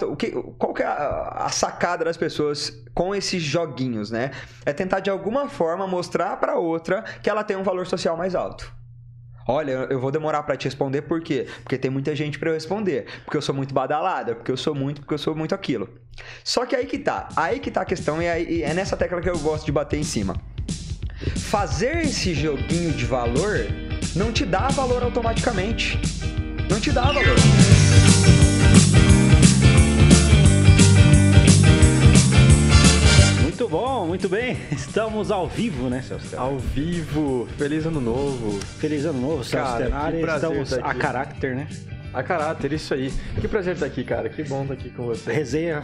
falta. 0.00 0.06
O 0.06 0.16
que, 0.16 0.30
qual 0.58 0.72
que 0.72 0.82
é 0.82 0.86
a, 0.86 1.44
a 1.46 1.48
sacada 1.50 2.04
das 2.04 2.16
pessoas 2.16 2.82
com 2.94 3.14
esses 3.14 3.42
joguinhos, 3.42 4.10
né? 4.10 4.30
É 4.64 4.72
tentar 4.72 5.00
de 5.00 5.10
alguma 5.10 5.48
forma 5.48 5.86
mostrar 5.86 6.36
para 6.36 6.56
outra 6.56 7.02
que 7.22 7.28
ela 7.28 7.44
tem 7.44 7.56
um 7.56 7.62
valor 7.62 7.86
social 7.86 8.16
mais 8.16 8.34
alto. 8.34 8.72
Olha, 9.46 9.88
eu 9.90 9.98
vou 9.98 10.10
demorar 10.10 10.42
para 10.44 10.56
te 10.56 10.66
responder 10.66 11.02
por 11.02 11.20
quê? 11.20 11.46
Porque 11.62 11.76
tem 11.76 11.90
muita 11.90 12.14
gente 12.14 12.38
para 12.38 12.50
eu 12.50 12.54
responder. 12.54 13.06
Porque 13.24 13.36
eu 13.36 13.42
sou 13.42 13.54
muito 13.54 13.74
badalada, 13.74 14.34
porque 14.34 14.50
eu 14.50 14.56
sou 14.56 14.74
muito, 14.74 15.00
porque 15.00 15.14
eu 15.14 15.18
sou 15.18 15.34
muito 15.34 15.54
aquilo. 15.54 15.88
Só 16.44 16.64
que 16.66 16.76
aí 16.76 16.86
que 16.86 16.98
tá. 16.98 17.28
Aí 17.34 17.58
que 17.58 17.70
tá 17.70 17.80
a 17.82 17.84
questão 17.84 18.22
e, 18.22 18.26
e 18.26 18.62
é 18.62 18.72
nessa 18.74 18.96
tecla 18.96 19.20
que 19.20 19.28
eu 19.28 19.38
gosto 19.38 19.66
de 19.66 19.72
bater 19.72 19.98
em 19.98 20.04
cima. 20.04 20.36
Fazer 21.36 22.02
esse 22.02 22.32
joguinho 22.32 22.92
de 22.92 23.04
valor 23.04 23.66
não 24.14 24.32
te 24.32 24.46
dá 24.46 24.68
valor 24.68 25.02
automaticamente. 25.02 25.98
Não 26.70 26.78
te 26.78 26.92
dá 26.92 27.02
valor. 27.02 27.79
Muito 33.60 33.72
bom, 33.72 34.06
muito 34.06 34.26
bem. 34.26 34.56
Estamos 34.72 35.30
ao 35.30 35.46
vivo, 35.46 35.90
né, 35.90 36.00
Celso? 36.00 36.34
Ao 36.34 36.58
vivo. 36.58 37.46
Feliz 37.58 37.84
ano 37.84 38.00
novo. 38.00 38.58
Feliz 38.78 39.04
ano 39.04 39.20
novo, 39.20 39.44
Celso 39.44 39.72
Cara, 39.72 39.84
Tenari. 39.84 40.22
Estamos 40.22 40.72
a 40.72 40.94
caráter, 40.94 41.54
né? 41.54 41.68
A 42.14 42.22
caráter, 42.22 42.72
isso 42.72 42.94
aí. 42.94 43.12
Que 43.38 43.46
prazer 43.46 43.74
estar 43.74 43.84
aqui, 43.84 44.02
cara. 44.02 44.30
Que 44.30 44.42
bom 44.44 44.62
estar 44.62 44.72
aqui 44.72 44.88
com 44.88 45.04
você. 45.04 45.30
Resenha 45.30 45.82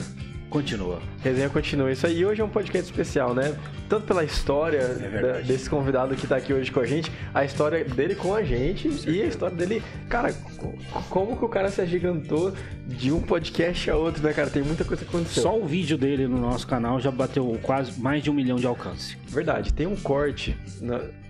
continua. 0.50 1.00
Resenha 1.22 1.48
continua. 1.48 1.90
Isso 1.90 2.06
aí. 2.06 2.18
E 2.20 2.26
hoje 2.26 2.40
é 2.40 2.44
um 2.44 2.48
podcast 2.48 2.90
especial, 2.90 3.34
né? 3.34 3.54
Tanto 3.88 4.06
pela 4.06 4.24
história 4.24 4.78
É 4.78 5.08
verdade. 5.08 5.22
da- 5.22 5.40
desse 5.40 5.68
convidado 5.70 6.14
que 6.16 6.26
tá 6.26 6.36
aqui 6.36 6.52
hoje 6.52 6.70
com 6.72 6.80
a 6.80 6.86
gente, 6.86 7.10
a 7.32 7.44
história 7.44 7.84
dele 7.84 8.14
com 8.14 8.34
a 8.34 8.42
gente 8.42 8.88
e 9.08 9.22
a 9.22 9.26
história 9.26 9.56
dele. 9.56 9.82
Cara, 10.08 10.32
co- 10.58 10.74
como 11.08 11.36
que 11.36 11.44
o 11.44 11.48
cara 11.48 11.68
se 11.70 11.80
agigantou 11.80 12.52
de 12.86 13.12
um 13.12 13.20
podcast 13.20 13.90
a 13.90 13.96
outro, 13.96 14.22
né, 14.22 14.32
cara? 14.32 14.50
Tem 14.50 14.62
muita 14.62 14.84
coisa 14.84 15.04
que 15.04 15.08
aconteceu. 15.08 15.42
Só 15.42 15.56
o 15.58 15.64
vídeo 15.66 15.96
dele 15.98 16.26
no 16.26 16.38
nosso 16.38 16.66
canal 16.66 17.00
já 17.00 17.10
bateu 17.10 17.58
quase 17.62 18.00
mais 18.00 18.22
de 18.22 18.30
um 18.30 18.34
milhão 18.34 18.56
de 18.56 18.66
alcance. 18.66 19.16
Verdade, 19.28 19.72
tem 19.72 19.86
um 19.86 19.96
corte, 19.96 20.56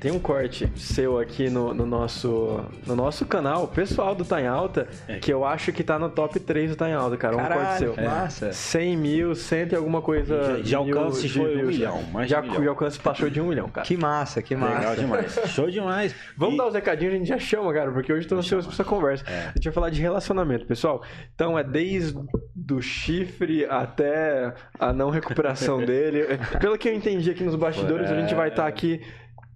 tem 0.00 0.12
um 0.12 0.19
corte 0.19 0.70
seu 0.76 1.19
aqui 1.19 1.50
no, 1.50 1.74
no 1.74 1.84
nosso, 1.84 2.60
no 2.86 2.94
nosso 2.94 3.24
canal, 3.26 3.66
pessoal 3.69 4.14
do 4.14 4.24
Tá 4.24 4.41
em 4.41 4.46
Alta, 4.46 4.86
É. 5.08 5.19
que 5.19 5.32
eu 5.32 5.44
acho 5.44 5.72
que 5.72 5.82
tá 5.82 5.98
no 5.98 6.08
top 6.08 6.38
3 6.38 6.70
do 6.70 6.76
Tá 6.76 6.88
em 6.88 6.92
Alta, 6.94 7.16
cara. 7.16 7.34
Um 7.34 7.38
corte 7.41 7.52
Caralho, 7.54 7.94
seu. 7.94 8.04
massa. 8.04 8.52
100 8.52 8.96
mil, 8.96 9.05
cento 9.34 9.72
e 9.72 9.76
alguma 9.76 10.00
coisa. 10.02 10.54
De- 10.56 10.62
de 10.62 10.70
mil 10.76 10.98
alcance 10.98 11.28
foi 11.28 11.42
um 11.42 11.58
views. 11.58 11.68
milhão, 11.76 12.02
mais 12.12 12.26
de 12.26 12.32
já, 12.32 12.40
um 12.40 12.42
milhão. 12.44 12.60
de 12.62 12.68
alcance 12.68 12.98
passou 13.00 13.28
de 13.30 13.40
um 13.40 13.48
milhão, 13.48 13.68
cara. 13.68 13.86
Que 13.86 13.96
massa, 13.96 14.40
que 14.42 14.54
massa. 14.56 14.78
Legal 14.78 14.96
demais. 14.96 15.40
Show 15.46 15.70
demais. 15.70 16.14
Vamos 16.36 16.54
E- 16.54 16.58
dar 16.58 16.66
os 16.68 16.74
recadinhos, 16.74 17.14
a 17.14 17.16
gente 17.18 17.28
já 17.28 17.38
chama, 17.38 17.72
cara, 17.72 17.90
porque 17.92 18.12
hoje 18.12 18.24
eu 18.24 18.28
tô 18.28 18.36
ansioso 18.36 18.66
pra 18.68 18.74
essa 18.74 18.84
conversa. 18.84 19.24
É. 19.28 19.48
A 19.48 19.52
gente 19.54 19.64
vai 19.64 19.72
falar 19.72 19.90
de 19.90 20.00
relacionamento, 20.00 20.66
pessoal. 20.66 21.02
Então 21.34 21.58
é 21.58 21.64
desde 21.64 22.18
do 22.54 22.80
chifre 22.82 23.64
até 23.66 24.54
a 24.78 24.92
não 24.92 25.10
recuperação 25.10 25.78
dele. 25.84 26.24
Pelo 26.60 26.76
que 26.78 26.88
eu 26.88 26.94
entendi 26.94 27.30
aqui 27.30 27.44
nos 27.44 27.54
bastidores, 27.54 28.10
a 28.10 28.20
gente 28.20 28.34
vai 28.34 28.48
estar 28.48 28.66
aqui 28.66 29.00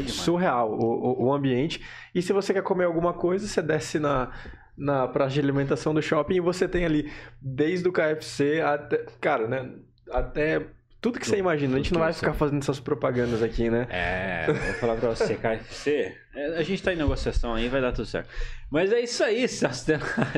surreal 0.07 0.71
o, 0.71 1.21
o, 1.21 1.25
o 1.27 1.33
ambiente. 1.33 1.85
E 2.16 2.21
se 2.23 2.33
você 2.33 2.51
quer 2.51 2.63
comer 2.63 2.85
alguma 2.85 3.13
coisa, 3.13 3.45
você 3.45 3.61
desce 3.61 4.00
na, 4.00 4.31
na 4.75 5.07
praça 5.07 5.35
de 5.35 5.39
alimentação 5.39 5.94
do 5.94 6.01
shopping 6.01 6.35
e 6.35 6.39
você 6.39 6.67
tem 6.67 6.83
ali, 6.83 7.11
desde 7.39 7.88
o 7.88 7.91
KFC 7.91 8.61
até. 8.61 9.06
Cara, 9.21 9.47
né? 9.47 9.71
Até. 10.09 10.66
Tudo 11.02 11.20
que 11.20 11.26
você 11.28 11.38
imagina. 11.38 11.76
A 11.76 11.78
gente 11.78 11.94
não 11.94 12.00
que 12.02 12.06
vai 12.06 12.14
ficar 12.14 12.34
fazendo 12.34 12.62
essas 12.62 12.80
propagandas 12.80 13.42
aqui, 13.42 13.70
né? 13.70 13.88
É, 13.90 14.46
vou 14.48 14.74
falar 14.74 14.96
pra 14.98 15.10
você, 15.10 15.36
KFC. 15.36 16.14
é, 16.36 16.58
A 16.58 16.64
gente 16.64 16.84
tá 16.84 16.92
em 16.94 16.98
negociação 16.98 17.54
aí, 17.54 17.70
vai 17.70 17.80
dar 17.80 17.94
tudo 17.94 18.06
certo. 18.06 18.30
Mas 18.70 18.92
é 18.92 19.00
isso 19.00 19.24
aí, 19.24 19.48
Celso. 19.48 19.86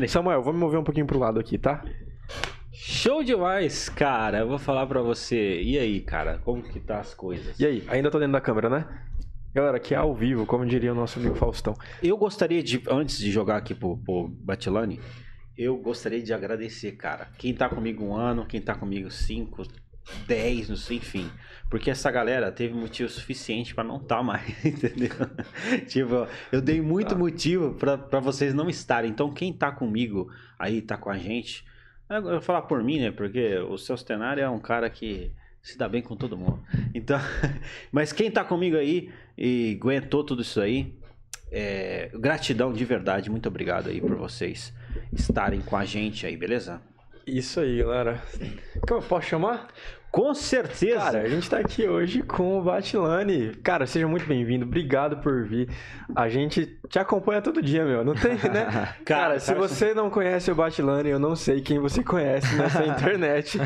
Samuel, 0.07 0.43
vou 0.43 0.53
me 0.53 0.59
mover 0.59 0.79
um 0.79 0.83
pouquinho 0.83 1.07
pro 1.07 1.17
lado 1.17 1.39
aqui, 1.39 1.57
tá? 1.57 1.83
Show 2.71 3.23
demais, 3.23 3.89
cara. 3.89 4.39
Eu 4.39 4.47
vou 4.47 4.59
falar 4.59 4.85
pra 4.85 5.01
você. 5.01 5.61
E 5.61 5.77
aí, 5.79 5.99
cara, 6.01 6.39
como 6.43 6.61
que 6.61 6.79
tá 6.79 6.99
as 6.99 7.13
coisas? 7.13 7.59
E 7.59 7.65
aí, 7.65 7.83
ainda 7.87 8.11
tô 8.11 8.19
dentro 8.19 8.33
da 8.33 8.41
câmera, 8.41 8.69
né? 8.69 8.85
Galera, 9.53 9.77
aqui 9.77 9.93
é 9.93 9.97
ao 9.97 10.15
vivo, 10.15 10.45
como 10.45 10.65
diria 10.65 10.91
o 10.93 10.95
nosso 10.95 11.19
amigo 11.19 11.35
Faustão. 11.35 11.73
Eu 12.01 12.17
gostaria 12.17 12.63
de, 12.63 12.81
antes 12.89 13.17
de 13.17 13.29
jogar 13.29 13.57
aqui 13.57 13.75
pro, 13.75 13.97
pro 13.97 14.29
Batilani, 14.29 14.99
eu 15.57 15.75
gostaria 15.77 16.21
de 16.21 16.33
agradecer, 16.33 16.93
cara. 16.93 17.27
Quem 17.37 17.53
tá 17.53 17.67
comigo 17.67 18.03
um 18.05 18.15
ano, 18.15 18.45
quem 18.45 18.61
tá 18.61 18.73
comigo 18.73 19.11
cinco, 19.11 19.63
dez, 20.27 20.69
não 20.69 20.75
sei, 20.75 20.97
enfim. 20.97 21.29
Porque 21.69 21.89
essa 21.89 22.11
galera 22.11 22.51
teve 22.51 22.73
motivo 22.73 23.07
suficiente 23.09 23.73
pra 23.73 23.83
não 23.83 23.99
tá 23.99 24.21
mais, 24.21 24.43
entendeu? 24.65 25.09
tipo, 25.87 26.27
eu 26.51 26.61
dei 26.61 26.81
muito 26.81 27.15
Ah. 27.15 27.17
motivo 27.17 27.73
pra 27.75 27.97
pra 27.97 28.19
vocês 28.19 28.53
não 28.53 28.69
estarem. 28.69 29.09
Então, 29.11 29.33
quem 29.33 29.53
tá 29.53 29.71
comigo 29.71 30.29
aí, 30.59 30.81
tá 30.81 30.97
com 30.97 31.09
a 31.09 31.17
gente, 31.17 31.63
eu 32.09 32.21
vou 32.21 32.41
falar 32.41 32.63
por 32.63 32.83
mim, 32.83 32.99
né? 32.99 33.11
Porque 33.11 33.57
o 33.59 33.77
Celso 33.77 34.05
Tenari 34.05 34.41
é 34.41 34.49
um 34.49 34.59
cara 34.59 34.89
que 34.89 35.31
se 35.61 35.77
dá 35.77 35.87
bem 35.87 36.01
com 36.01 36.15
todo 36.15 36.37
mundo. 36.37 36.61
Então, 36.93 37.17
mas 37.91 38.11
quem 38.11 38.29
tá 38.29 38.43
comigo 38.43 38.75
aí 38.75 39.09
e 39.37 39.77
aguentou 39.79 40.23
tudo 40.25 40.41
isso 40.41 40.59
aí, 40.59 40.93
é, 41.51 42.09
gratidão 42.15 42.73
de 42.73 42.83
verdade, 42.83 43.29
muito 43.29 43.47
obrigado 43.47 43.89
aí 43.89 44.01
por 44.01 44.15
vocês 44.15 44.73
estarem 45.13 45.61
com 45.61 45.77
a 45.77 45.85
gente 45.85 46.25
aí, 46.25 46.35
beleza? 46.35 46.81
Isso 47.25 47.59
aí, 47.59 47.77
galera. 47.77 48.21
Como 48.87 49.01
eu 49.01 49.07
posso 49.07 49.27
chamar? 49.27 49.67
Com 50.11 50.33
certeza. 50.33 50.99
Cara, 50.99 51.21
a 51.21 51.29
gente 51.29 51.49
tá 51.49 51.59
aqui 51.59 51.87
hoje 51.87 52.21
com 52.21 52.59
o 52.59 52.61
Batilani. 52.61 53.55
Cara, 53.63 53.87
seja 53.87 54.05
muito 54.07 54.25
bem-vindo. 54.25 54.65
Obrigado 54.65 55.17
por 55.17 55.45
vir. 55.45 55.69
A 56.13 56.27
gente 56.27 56.77
te 56.89 56.99
acompanha 56.99 57.41
todo 57.41 57.61
dia, 57.61 57.85
meu. 57.85 58.03
Não 58.03 58.13
tem, 58.13 58.33
né? 58.33 58.93
Cara, 59.05 59.39
se 59.39 59.53
cara, 59.53 59.59
você 59.59 59.93
não 59.93 60.09
conhece 60.09 60.51
o 60.51 60.55
Batilani, 60.55 61.09
eu 61.09 61.19
não 61.19 61.33
sei 61.33 61.61
quem 61.61 61.79
você 61.79 62.03
conhece 62.03 62.53
nessa 62.55 62.83
internet. 62.85 63.57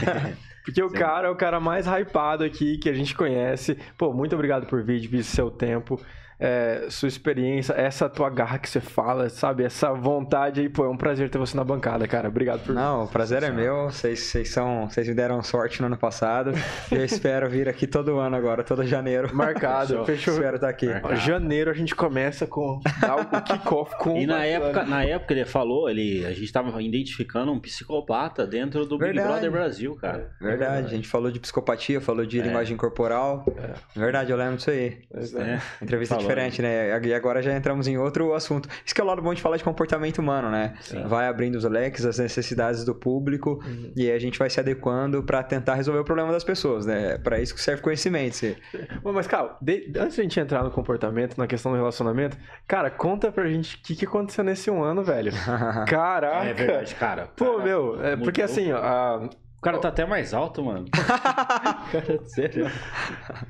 Porque 0.63 0.83
o 0.83 0.89
Sim. 0.89 0.95
cara 0.95 1.27
é 1.27 1.31
o 1.31 1.35
cara 1.35 1.59
mais 1.59 1.88
hypado 1.88 2.44
aqui 2.44 2.77
que 2.77 2.89
a 2.89 2.94
gente 2.94 3.15
conhece. 3.15 3.77
Pô, 3.97 4.13
muito 4.13 4.35
obrigado 4.35 4.68
por 4.68 4.83
vir, 4.83 5.00
dividir 5.00 5.24
seu 5.24 5.50
tempo. 5.50 6.00
É, 6.39 6.87
sua 6.89 7.07
experiência, 7.07 7.73
essa 7.73 8.09
tua 8.09 8.29
garra 8.29 8.59
que 8.59 8.69
você 8.69 8.81
fala, 8.81 9.29
sabe? 9.29 9.63
Essa 9.63 9.93
vontade 9.93 10.61
aí, 10.61 10.69
pô, 10.69 10.85
é 10.85 10.89
um 10.89 10.97
prazer 10.97 11.29
ter 11.29 11.37
você 11.37 11.55
na 11.55 11.63
bancada, 11.63 12.07
cara. 12.07 12.27
Obrigado 12.27 12.63
por 12.65 12.75
Não, 12.75 13.05
o 13.05 13.07
prazer 13.07 13.43
é 13.43 13.51
meu. 13.51 13.85
Vocês, 13.85 14.19
vocês 14.19 14.49
são. 14.49 14.89
Vocês 14.89 15.07
me 15.07 15.13
deram 15.13 15.41
sorte 15.41 15.79
no 15.81 15.87
ano 15.87 15.97
passado. 15.97 16.51
eu 16.91 17.03
espero 17.03 17.49
vir 17.49 17.69
aqui 17.69 17.87
todo 17.87 18.19
ano 18.19 18.35
agora, 18.35 18.63
todo 18.63 18.85
janeiro. 18.85 19.33
Marcado, 19.33 20.05
fechou. 20.05 20.33
espero 20.33 20.55
estar 20.55 20.69
aqui. 20.69 20.87
Marcado. 20.87 21.15
Janeiro 21.15 21.71
a 21.71 21.73
gente 21.73 21.95
começa 21.95 22.45
com 22.45 22.79
o 22.79 23.41
kickoff 23.41 23.97
com 23.97 24.17
E 24.17 24.25
na 24.25 24.45
época, 24.45 24.83
na 24.83 25.03
época 25.03 25.33
ele 25.33 25.45
falou, 25.45 25.89
ele, 25.89 26.25
a 26.25 26.33
gente 26.33 26.51
tava 26.51 26.81
identificando 26.81 27.51
um 27.51 27.59
psicopata 27.59 28.45
dentro 28.45 28.85
do 28.85 28.97
Verdade. 28.97 29.19
Big 29.19 29.27
Brother 29.27 29.51
Brasil, 29.51 29.95
cara. 29.95 30.31
Verdade, 30.39 30.88
a 30.88 30.89
gente 30.89 31.07
falou 31.07 31.31
de 31.31 31.39
psicopatia, 31.39 32.01
falou 32.01 32.25
de 32.25 32.39
é. 32.39 32.43
linguagem 32.43 32.75
corporal. 32.75 33.45
É. 33.57 33.73
Verdade, 33.99 34.31
eu 34.31 34.38
lembro 34.38 34.57
disso 34.57 34.69
aí. 34.69 34.97
É. 35.13 35.61
Entrevista 35.81 36.15
falou, 36.15 36.25
diferente, 36.27 36.62
né? 36.62 37.00
E 37.04 37.13
agora 37.13 37.42
já 37.42 37.56
entramos 37.56 37.88
em 37.88 37.98
outro 37.98 38.33
assunto. 38.33 38.69
Isso 38.86 38.94
que 38.94 39.01
é 39.01 39.04
o 39.04 39.07
lado 39.07 39.22
bom 39.22 39.33
de 39.33 39.42
falar 39.42 39.57
de 39.57 39.63
comportamento 39.63 40.19
humano, 40.19 40.50
né? 40.50 40.74
Sim. 40.81 41.04
Vai 41.07 41.27
abrindo 41.27 41.56
os 41.56 41.63
leques, 41.63 42.06
as 42.06 42.19
necessidades 42.19 42.83
do 42.83 42.94
público 42.94 43.62
uhum. 43.66 43.92
e 43.95 44.12
a 44.12 44.19
gente 44.19 44.38
vai 44.39 44.50
se 44.50 44.60
adequando 44.60 45.24
para 45.24 45.44
tentar 45.44 45.75
resolver 45.75 46.00
o 46.00 46.04
problema 46.04 46.31
das 46.31 46.44
pessoas, 46.44 46.86
né? 46.86 47.18
Para 47.18 47.39
isso 47.39 47.54
que 47.54 47.62
serve 47.62 47.81
conhecimento. 47.81 48.36
Você... 48.36 48.57
Mas, 49.04 49.27
cara, 49.27 49.57
de... 49.62 49.92
antes 49.98 50.16
de 50.16 50.22
a 50.22 50.24
gente 50.24 50.39
entrar 50.39 50.63
no 50.63 50.72
comportamento, 50.72 51.38
na 51.38 51.48
questão 51.48 51.72
do 51.72 51.77
relacionamento, 51.77 52.38
cara, 52.68 52.89
conta 52.89 53.31
pra 53.31 53.48
gente 53.48 53.75
o 53.75 53.80
que, 53.81 53.95
que 53.95 54.06
aconteceu 54.06 54.44
nesse 54.44 54.69
um 54.69 54.83
ano, 54.83 55.04
velho. 55.04 55.31
Caraca! 55.88 56.48
É 56.48 56.54
verdade, 56.54 56.95
cara. 56.95 57.27
Pô, 57.36 57.60
meu, 57.60 58.04
é, 58.04 58.16
porque 58.16 58.42
assim, 58.42 58.72
ó, 58.72 58.77
a 58.77 59.30
cara 59.65 59.79
tá 59.79 59.88
até 59.88 60.06
mais 60.06 60.33
alto, 60.33 60.63
mano. 60.63 60.85
cara, 61.91 62.19
sério. 62.25 62.71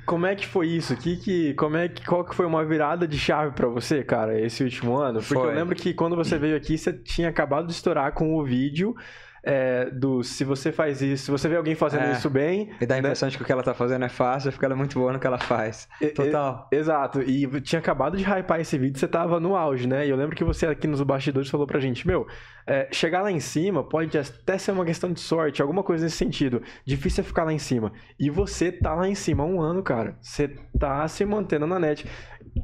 Como 0.06 0.24
é 0.26 0.34
que 0.34 0.46
foi 0.46 0.68
isso? 0.68 0.96
Que, 0.96 1.16
que, 1.16 1.54
como 1.54 1.76
é 1.76 1.88
que, 1.88 2.04
qual 2.04 2.24
que 2.24 2.34
foi 2.34 2.46
uma 2.46 2.64
virada 2.64 3.06
de 3.06 3.18
chave 3.18 3.52
para 3.52 3.68
você, 3.68 4.02
cara, 4.02 4.38
esse 4.40 4.64
último 4.64 4.96
ano? 4.96 5.20
Porque 5.20 5.34
foi. 5.34 5.50
eu 5.50 5.54
lembro 5.54 5.76
que 5.76 5.92
quando 5.92 6.16
você 6.16 6.38
veio 6.38 6.56
aqui, 6.56 6.78
você 6.78 6.92
tinha 6.92 7.28
acabado 7.28 7.66
de 7.66 7.72
estourar 7.72 8.12
com 8.12 8.34
o 8.34 8.42
vídeo 8.42 8.94
é, 9.46 9.88
do 9.90 10.24
se 10.24 10.42
você 10.42 10.72
faz 10.72 11.00
isso, 11.00 11.26
se 11.26 11.30
você 11.30 11.48
vê 11.48 11.56
alguém 11.56 11.76
fazendo 11.76 12.02
é, 12.02 12.12
isso 12.12 12.28
bem. 12.28 12.70
E 12.80 12.84
dá 12.84 12.96
a 12.96 12.96
né? 12.96 13.00
impressão 13.00 13.28
né? 13.28 13.30
de 13.30 13.36
que 13.36 13.44
o 13.44 13.46
que 13.46 13.52
ela 13.52 13.62
tá 13.62 13.72
fazendo 13.72 14.04
é 14.04 14.08
fácil, 14.08 14.50
porque 14.50 14.64
ela 14.64 14.74
é 14.74 14.76
muito 14.76 14.98
boa 14.98 15.12
no 15.12 15.20
que 15.20 15.26
ela 15.26 15.38
faz. 15.38 15.88
Total. 16.16 16.68
E, 16.72 16.76
exato. 16.76 17.22
E 17.22 17.60
tinha 17.60 17.78
acabado 17.78 18.16
de 18.16 18.24
hypar 18.24 18.60
esse 18.60 18.76
vídeo, 18.76 18.98
você 18.98 19.06
tava 19.06 19.38
no 19.38 19.54
auge, 19.54 19.86
né? 19.86 20.04
E 20.04 20.10
eu 20.10 20.16
lembro 20.16 20.34
que 20.34 20.42
você 20.42 20.66
aqui 20.66 20.88
nos 20.88 21.00
bastidores 21.02 21.48
falou 21.48 21.64
pra 21.64 21.78
gente, 21.78 22.04
meu, 22.04 22.26
é, 22.66 22.88
chegar 22.90 23.22
lá 23.22 23.30
em 23.30 23.38
cima 23.38 23.84
pode 23.84 24.18
até 24.18 24.58
ser 24.58 24.72
uma 24.72 24.84
questão 24.84 25.12
de 25.12 25.20
sorte, 25.20 25.62
alguma 25.62 25.84
coisa 25.84 26.04
nesse 26.04 26.16
sentido. 26.16 26.60
Difícil 26.84 27.22
é 27.22 27.24
ficar 27.24 27.44
lá 27.44 27.52
em 27.52 27.58
cima. 27.58 27.92
E 28.18 28.28
você 28.28 28.72
tá 28.72 28.94
lá 28.94 29.08
em 29.08 29.14
cima 29.14 29.44
há 29.44 29.46
um 29.46 29.60
ano, 29.60 29.80
cara. 29.80 30.16
Você 30.20 30.56
tá 30.76 31.06
se 31.06 31.24
mantendo 31.24 31.68
na 31.68 31.78
net. 31.78 32.04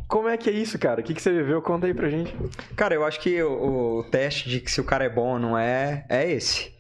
Como 0.09 0.29
é 0.29 0.37
que 0.37 0.51
é 0.51 0.53
isso, 0.53 0.79
cara? 0.79 1.01
O 1.01 1.05
que, 1.05 1.15
que 1.15 1.23
você 1.23 1.31
viveu? 1.31 1.63
Conta 1.63 1.87
aí 1.87 1.95
pra 1.95 2.09
gente. 2.09 2.35
Cara, 2.75 2.95
eu 2.95 3.05
acho 3.05 3.21
que 3.21 3.41
o, 3.43 3.99
o 3.99 4.05
teste 4.05 4.49
de 4.49 4.59
que 4.59 4.71
se 4.71 4.81
o 4.81 4.85
cara 4.85 5.05
é 5.05 5.09
bom 5.09 5.35
ou 5.35 5.39
não 5.39 5.57
é, 5.57 6.05
é 6.09 6.29
esse 6.29 6.72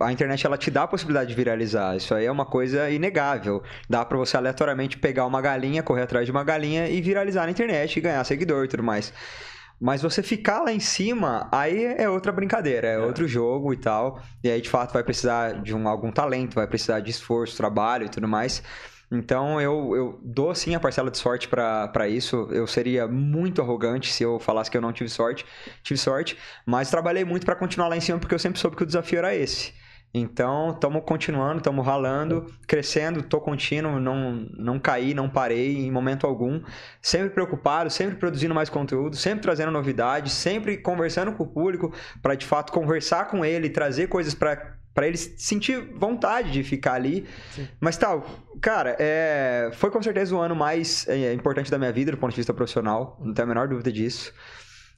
a 0.00 0.12
internet 0.12 0.46
ela 0.46 0.56
te 0.56 0.70
dá 0.70 0.84
a 0.84 0.88
possibilidade 0.88 1.30
de 1.30 1.34
viralizar. 1.36 1.96
Isso 1.96 2.14
aí 2.14 2.24
é 2.24 2.32
uma 2.32 2.46
coisa 2.46 2.90
inegável. 2.90 3.62
Dá 3.88 4.04
para 4.04 4.16
você 4.16 4.36
aleatoriamente 4.36 4.98
pegar 4.98 5.26
uma 5.26 5.40
galinha, 5.40 5.82
correr 5.82 6.02
atrás 6.02 6.26
de 6.26 6.32
uma 6.32 6.44
galinha 6.44 6.88
e 6.88 7.00
viralizar 7.00 7.44
na 7.44 7.50
internet 7.50 7.96
e 7.96 8.00
ganhar 8.00 8.24
seguidor 8.24 8.64
e 8.64 8.68
tudo 8.68 8.82
mais. 8.82 9.12
Mas 9.80 10.00
você 10.00 10.22
ficar 10.22 10.60
lá 10.62 10.72
em 10.72 10.78
cima, 10.78 11.48
aí 11.50 11.84
é 11.84 12.08
outra 12.08 12.30
brincadeira, 12.30 12.86
é, 12.86 12.94
é, 12.94 12.98
outro 12.98 13.26
jogo 13.26 13.72
e 13.72 13.76
tal. 13.76 14.22
E 14.42 14.48
aí, 14.48 14.60
de 14.60 14.70
fato, 14.70 14.92
vai 14.92 15.02
precisar 15.02 15.60
de 15.60 15.74
um, 15.74 15.88
algum 15.88 16.12
talento, 16.12 16.54
vai 16.54 16.68
precisar 16.68 17.00
de 17.00 17.10
esforço, 17.10 17.56
trabalho 17.56 18.06
e 18.06 18.08
tudo 18.08 18.28
mais. 18.28 18.62
Então 19.12 19.60
eu, 19.60 19.94
eu 19.94 20.20
dou 20.22 20.54
sim 20.54 20.74
a 20.74 20.80
parcela 20.80 21.10
de 21.10 21.18
sorte 21.18 21.46
para 21.46 22.08
isso. 22.08 22.48
Eu 22.50 22.66
seria 22.66 23.06
muito 23.06 23.60
arrogante 23.60 24.10
se 24.10 24.22
eu 24.22 24.38
falasse 24.38 24.70
que 24.70 24.76
eu 24.76 24.80
não 24.80 24.92
tive 24.92 25.10
sorte. 25.10 25.44
Tive 25.82 26.00
sorte, 26.00 26.38
mas 26.64 26.90
trabalhei 26.90 27.22
muito 27.22 27.44
para 27.44 27.54
continuar 27.54 27.88
lá 27.88 27.96
em 27.96 28.00
cima 28.00 28.18
porque 28.18 28.34
eu 28.34 28.38
sempre 28.38 28.58
soube 28.58 28.74
que 28.74 28.82
o 28.82 28.86
desafio 28.86 29.18
era 29.18 29.34
esse. 29.34 29.74
Então, 30.14 30.72
estamos 30.72 31.02
continuando, 31.06 31.58
estamos 31.58 31.86
ralando, 31.86 32.46
crescendo, 32.66 33.20
estou 33.20 33.40
contínuo, 33.40 33.98
não, 33.98 34.46
não 34.58 34.78
caí, 34.78 35.14
não 35.14 35.26
parei 35.26 35.86
em 35.86 35.90
momento 35.90 36.26
algum. 36.26 36.62
Sempre 37.00 37.30
preocupado, 37.30 37.88
sempre 37.90 38.16
produzindo 38.16 38.54
mais 38.54 38.68
conteúdo, 38.68 39.16
sempre 39.16 39.40
trazendo 39.40 39.72
novidades, 39.72 40.32
sempre 40.32 40.76
conversando 40.76 41.32
com 41.32 41.44
o 41.44 41.46
público 41.46 41.94
para 42.20 42.34
de 42.34 42.44
fato 42.44 42.72
conversar 42.72 43.28
com 43.28 43.42
ele, 43.42 43.70
trazer 43.70 44.08
coisas 44.08 44.34
para 44.34 44.81
para 44.94 45.06
eles 45.06 45.34
sentir 45.38 45.78
vontade 45.96 46.50
de 46.50 46.62
ficar 46.62 46.94
ali. 46.94 47.26
Sim. 47.50 47.68
Mas 47.80 47.96
tal, 47.96 48.26
cara, 48.60 48.96
é, 48.98 49.70
foi 49.74 49.90
com 49.90 50.02
certeza 50.02 50.34
o 50.34 50.40
ano 50.40 50.54
mais 50.54 51.08
é, 51.08 51.32
importante 51.32 51.70
da 51.70 51.78
minha 51.78 51.92
vida 51.92 52.10
do 52.10 52.18
ponto 52.18 52.30
de 52.30 52.36
vista 52.36 52.52
profissional, 52.52 53.18
não 53.20 53.32
tenho 53.32 53.46
a 53.46 53.48
menor 53.48 53.68
dúvida 53.68 53.90
disso. 53.90 54.32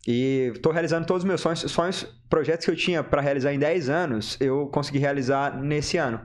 E 0.06 0.52
estou 0.54 0.72
realizando 0.72 1.06
todos 1.06 1.22
os 1.22 1.26
meus 1.26 1.40
sonhos, 1.40 1.60
sonhos, 1.60 2.06
projetos 2.28 2.66
que 2.66 2.70
eu 2.70 2.76
tinha 2.76 3.02
para 3.02 3.22
realizar 3.22 3.54
em 3.54 3.58
10 3.58 3.88
anos, 3.88 4.36
eu 4.40 4.66
consegui 4.66 4.98
realizar 4.98 5.56
nesse 5.56 5.96
ano. 5.96 6.20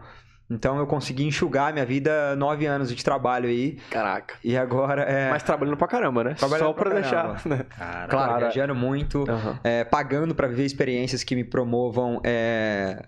Então 0.52 0.80
eu 0.80 0.88
consegui 0.88 1.26
enxugar 1.26 1.72
minha 1.72 1.86
vida 1.86 2.36
nove 2.36 2.66
anos 2.66 2.94
de 2.94 3.04
trabalho 3.04 3.48
aí. 3.48 3.78
Caraca. 3.92 4.34
E 4.44 4.58
agora 4.58 5.04
é. 5.04 5.30
Mas 5.30 5.44
trabalhando 5.44 5.78
pra 5.78 5.88
caramba, 5.88 6.24
né? 6.24 6.34
Trabalhando 6.34 6.68
Só 6.68 6.74
pra, 6.74 6.90
pra 6.90 7.00
deixar. 7.00 7.42
Né? 7.46 7.66
Claro, 8.10 8.40
viajando 8.40 8.74
muito, 8.74 9.20
uhum. 9.20 9.60
é, 9.64 9.84
pagando 9.84 10.34
para 10.34 10.48
viver 10.48 10.66
experiências 10.66 11.24
que 11.24 11.36
me 11.36 11.44
promovam. 11.44 12.20
É 12.24 13.06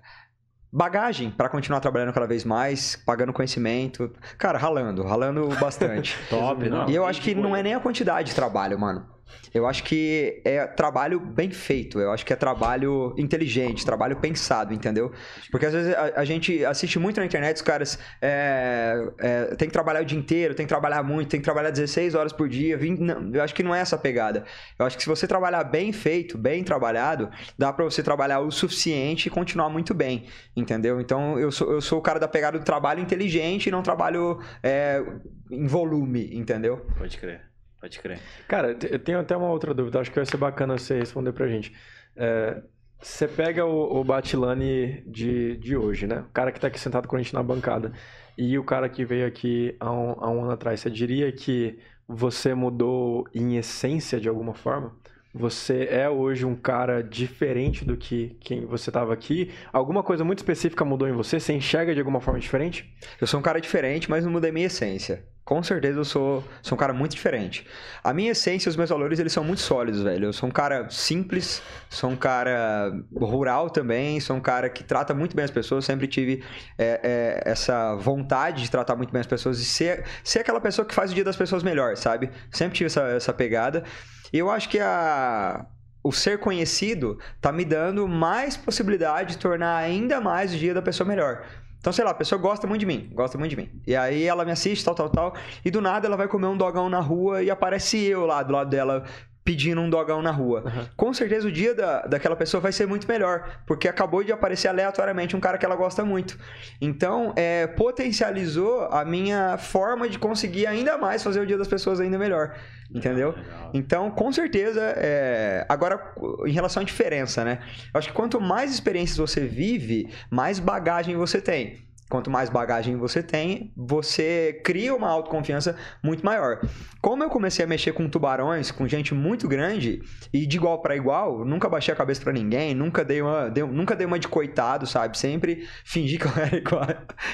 bagagem 0.72 1.30
para 1.30 1.50
continuar 1.50 1.80
trabalhando 1.80 2.14
cada 2.14 2.26
vez 2.26 2.46
mais, 2.46 2.96
pagando 2.96 3.34
conhecimento. 3.34 4.12
Cara, 4.38 4.58
ralando, 4.58 5.04
ralando 5.04 5.48
bastante. 5.60 6.18
Top, 6.30 6.70
não. 6.70 6.90
E 6.90 6.96
eu 6.96 7.06
acho 7.06 7.22
que 7.22 7.36
não 7.36 7.56
é 7.56 7.62
nem 7.62 7.74
a 7.74 7.80
quantidade 7.80 8.30
de 8.30 8.36
trabalho, 8.36 8.80
mano. 8.80 9.06
Eu 9.54 9.68
acho 9.68 9.84
que 9.84 10.42
é 10.46 10.66
trabalho 10.66 11.20
bem 11.20 11.52
feito, 11.52 12.00
eu 12.00 12.12
acho 12.12 12.26
que 12.26 12.32
é 12.32 12.36
trabalho 12.36 13.14
inteligente, 13.18 13.86
trabalho 13.86 14.16
pensado, 14.16 14.74
entendeu? 14.74 15.12
Porque 15.52 15.66
às 15.66 15.74
vezes 15.74 15.94
a, 15.94 16.22
a 16.22 16.26
gente 16.26 16.64
assiste 16.64 16.98
muito 16.98 17.20
na 17.20 17.26
internet, 17.26 17.58
os 17.58 17.62
caras 17.62 18.00
é, 18.22 19.12
é, 19.20 19.56
tem 19.56 19.68
que 19.68 19.74
trabalhar 19.74 20.02
o 20.02 20.06
dia 20.06 20.18
inteiro, 20.18 20.56
tem 20.56 20.66
que 20.66 20.70
trabalhar 20.70 21.04
muito, 21.04 21.30
tem 21.30 21.40
que 21.40 21.44
trabalhar 21.44 21.70
16 21.70 22.16
horas 22.16 22.32
por 22.32 22.48
dia. 22.48 22.78
20, 22.78 23.00
não, 23.00 23.32
eu 23.34 23.44
acho 23.44 23.54
que 23.54 23.64
não 23.64 23.76
é 23.76 23.80
essa 23.80 23.98
pegada. 23.98 24.46
Eu 24.80 24.86
acho 24.86 24.96
que 24.96 25.04
se 25.04 25.10
você 25.10 25.28
trabalhar 25.28 25.64
bem 25.64 25.92
feito, 25.92 26.38
bem 26.38 26.64
trabalhado, 26.64 27.30
dá 27.58 27.74
para 27.74 27.84
você 27.84 28.02
trabalhar 28.02 28.40
o 28.40 28.52
suficiente 28.52 29.28
e 29.28 29.30
continuar 29.30 29.70
muito 29.70 29.94
bem, 29.94 30.26
entendeu? 30.56 31.02
Então 31.02 31.38
eu 31.38 31.52
sou, 31.52 31.72
eu 31.72 31.82
sou 31.82 32.00
o 32.00 32.02
cara 32.02 32.20
da 32.20 32.28
pegada 32.28 32.58
do 32.58 32.64
trabalho 32.64 33.02
inteligente 33.02 33.68
e 33.68 33.72
não 33.72 33.82
trabalho 33.82 34.40
é, 34.64 35.04
em 35.50 35.68
volume, 35.68 36.30
entendeu? 36.34 36.86
Pode 36.98 37.18
crer. 37.18 37.51
Pode 37.82 38.00
crer. 38.00 38.20
Cara, 38.48 38.78
eu 38.90 39.00
tenho 39.00 39.20
até 39.20 39.36
uma 39.36 39.50
outra 39.50 39.74
dúvida, 39.74 40.00
acho 40.00 40.12
que 40.12 40.16
vai 40.16 40.26
ser 40.26 40.38
bacana 40.38 40.78
você 40.78 41.00
responder 41.00 41.34
pra 41.34 41.48
gente. 41.48 41.74
É, 42.16 42.62
você 43.02 43.28
pega 43.28 43.66
o, 43.66 44.00
o 44.00 44.04
Batilani 44.04 45.02
de, 45.08 45.58
de 45.58 45.76
hoje, 45.76 46.06
né? 46.06 46.20
O 46.20 46.32
cara 46.32 46.52
que 46.52 46.60
tá 46.60 46.68
aqui 46.68 46.80
sentado 46.80 47.08
com 47.08 47.16
a 47.16 47.20
gente 47.20 47.34
na 47.34 47.42
bancada. 47.42 47.92
E 48.38 48.58
o 48.60 48.64
cara 48.64 48.88
que 48.88 49.04
veio 49.04 49.26
aqui 49.26 49.76
há 49.80 49.92
um, 49.92 50.12
há 50.12 50.30
um 50.30 50.44
ano 50.44 50.52
atrás. 50.52 50.80
Você 50.80 50.92
diria 50.92 51.32
que 51.32 51.80
você 52.08 52.54
mudou 52.54 53.28
em 53.34 53.58
essência 53.58 54.20
de 54.20 54.30
alguma 54.30 54.54
forma? 54.54 54.96
Você 55.34 55.88
é 55.90 56.08
hoje 56.08 56.46
um 56.46 56.56
cara 56.56 57.02
diferente 57.02 57.84
do 57.84 57.98
que 57.98 58.38
quem 58.42 58.66
você 58.66 58.92
estava 58.92 59.14
aqui? 59.14 59.52
Alguma 59.74 60.04
coisa 60.04 60.24
muito 60.24 60.40
específica 60.40 60.86
mudou 60.86 61.08
em 61.08 61.14
você? 61.14 61.40
Você 61.40 61.54
enxerga 61.54 61.94
de 61.94 62.00
alguma 62.00 62.22
forma 62.22 62.40
diferente? 62.40 62.94
Eu 63.20 63.26
sou 63.26 63.40
um 63.40 63.44
cara 63.44 63.60
diferente, 63.60 64.10
mas 64.10 64.24
não 64.24 64.32
mudei 64.32 64.52
minha 64.52 64.68
essência. 64.68 65.26
Com 65.44 65.64
certeza 65.64 66.00
eu 66.00 66.06
sou, 66.06 66.44
sou 66.62 66.76
um 66.76 66.80
cara 66.80 66.94
muito 66.94 67.12
diferente. 67.14 67.66
A 68.04 68.14
minha 68.14 68.32
essência 68.32 68.70
os 68.70 68.76
meus 68.76 68.90
valores, 68.90 69.20
eles 69.20 69.34
são 69.34 69.44
muito 69.44 69.62
sólidos, 69.62 70.04
velho. 70.04 70.26
Eu 70.26 70.34
sou 70.34 70.48
um 70.48 70.52
cara 70.52 70.88
simples, 70.90 71.64
sou 71.90 72.12
um 72.12 72.16
cara 72.16 72.94
rural 73.16 73.70
também, 73.70 74.20
sou 74.20 74.36
um 74.36 74.40
cara 74.40 74.70
que 74.70 74.84
trata 74.84 75.14
muito 75.16 75.36
bem 75.36 75.44
as 75.44 75.52
pessoas. 75.52 75.84
Sempre 75.84 76.08
tive 76.08 76.44
é, 76.78 77.00
é, 77.04 77.52
essa 77.52 77.96
vontade 77.96 78.62
de 78.62 78.70
tratar 78.70 78.96
muito 78.96 79.12
bem 79.12 79.20
as 79.20 79.28
pessoas 79.28 79.60
e 79.60 79.66
ser, 79.66 80.06
ser 80.24 80.40
aquela 80.40 80.62
pessoa 80.62 80.86
que 80.86 80.94
faz 80.94 81.12
o 81.12 81.16
dia 81.16 81.24
das 81.24 81.36
pessoas 81.36 81.64
melhor, 81.64 81.98
sabe? 81.98 82.30
Sempre 82.52 82.78
tive 82.78 82.86
essa, 82.88 83.02
essa 83.08 83.34
pegada. 83.34 83.84
E 84.32 84.38
eu 84.38 84.50
acho 84.50 84.70
que 84.70 84.80
a, 84.80 85.66
o 86.04 86.12
ser 86.12 86.40
conhecido 86.40 87.20
tá 87.40 87.52
me 87.52 87.66
dando 87.66 88.08
mais 88.08 88.58
possibilidade 88.58 89.34
de 89.34 89.38
tornar 89.38 89.76
ainda 89.76 90.20
mais 90.20 90.54
o 90.54 90.58
dia 90.58 90.74
da 90.74 90.82
pessoa 90.82 91.08
melhor. 91.08 91.44
Então, 91.82 91.92
sei 91.92 92.06
lá, 92.06 92.12
a 92.12 92.14
pessoa 92.14 92.40
gosta 92.40 92.68
muito 92.68 92.80
de 92.80 92.86
mim, 92.86 93.10
gosta 93.12 93.40
muito 93.40 93.50
de 93.50 93.58
mim. 93.58 93.82
E 93.88 93.96
aí 93.96 94.24
ela 94.24 94.46
me 94.46 94.52
assiste, 94.52 94.86
tal, 94.86 94.94
tal, 94.94 95.10
tal. 95.10 95.34
E 95.66 95.72
do 95.72 95.82
nada 95.82 96.06
ela 96.06 96.16
vai 96.16 96.28
comer 96.28 96.46
um 96.46 96.56
dogão 96.56 96.88
na 96.88 97.00
rua 97.00 97.42
e 97.42 97.50
aparece 97.50 97.98
eu 97.98 98.28
lá 98.28 98.44
do 98.44 98.54
lado 98.54 98.70
dela 98.70 99.04
pedindo 99.52 99.82
um 99.82 99.90
dogão 99.90 100.22
na 100.22 100.32
rua. 100.32 100.64
Uhum. 100.66 100.86
Com 100.96 101.14
certeza 101.14 101.46
o 101.46 101.52
dia 101.52 101.76
da, 101.76 102.04
daquela 102.04 102.38
pessoa 102.38 102.62
vai 102.62 102.72
ser 102.72 102.86
muito 102.86 103.06
melhor, 103.06 103.60
porque 103.68 103.88
acabou 103.88 104.24
de 104.24 104.32
aparecer 104.32 104.70
aleatoriamente 104.70 105.36
um 105.36 105.42
cara 105.42 105.58
que 105.58 105.66
ela 105.66 105.76
gosta 105.76 106.06
muito. 106.06 106.40
Então, 106.80 107.34
é, 107.36 107.68
potencializou 107.68 108.86
a 108.86 109.04
minha 109.04 109.58
forma 109.58 110.08
de 110.08 110.18
conseguir 110.18 110.68
ainda 110.68 110.98
mais 110.98 111.22
fazer 111.22 111.42
o 111.42 111.46
dia 111.46 111.58
das 111.58 111.68
pessoas 111.68 112.00
ainda 112.00 112.18
melhor. 112.18 112.56
Entendeu? 112.94 113.36
Então, 113.74 114.12
com 114.12 114.32
certeza, 114.34 114.82
é... 114.98 115.66
agora, 115.70 116.14
em 116.46 116.52
relação 116.52 116.82
à 116.82 116.86
diferença, 116.86 117.44
né? 117.44 117.60
Eu 117.94 117.98
acho 117.98 118.10
que 118.10 118.14
quanto 118.14 118.40
mais 118.40 118.74
experiências 118.74 119.18
você 119.18 119.42
vive, 119.42 120.10
mais 120.30 120.60
bagagem 120.60 121.16
você 121.16 121.40
tem. 121.40 121.78
Quanto 122.12 122.30
mais 122.30 122.50
bagagem 122.50 122.98
você 122.98 123.24
tem, 123.24 123.72
você 123.76 124.62
cria 124.66 124.94
uma 124.94 125.08
autoconfiança 125.08 125.78
muito 126.04 126.26
maior. 126.26 126.60
Como 127.02 127.24
eu 127.24 127.30
comecei 127.30 127.64
a 127.64 127.68
mexer 127.68 127.94
com 127.94 128.08
tubarões, 128.10 128.70
com 128.70 128.86
gente 128.86 129.14
muito 129.14 129.48
grande, 129.48 130.02
e 130.34 130.46
de 130.46 130.58
igual 130.58 130.82
para 130.82 130.96
igual, 130.96 131.46
nunca 131.46 131.70
baixei 131.70 131.94
a 131.94 131.98
cabeça 131.98 132.22
para 132.22 132.34
ninguém, 132.34 132.76
nunca 132.76 133.06
dei, 133.06 133.22
uma, 133.22 133.50
dei, 133.50 133.64
nunca 133.64 133.96
dei 133.96 134.06
uma 134.06 134.20
de 134.20 134.28
coitado, 134.28 134.86
sabe? 134.86 135.18
Sempre 135.18 135.66
fingi 135.86 136.18
que 136.18 136.26
eu 136.26 136.32
era 136.36 136.58
igual, 136.60 136.88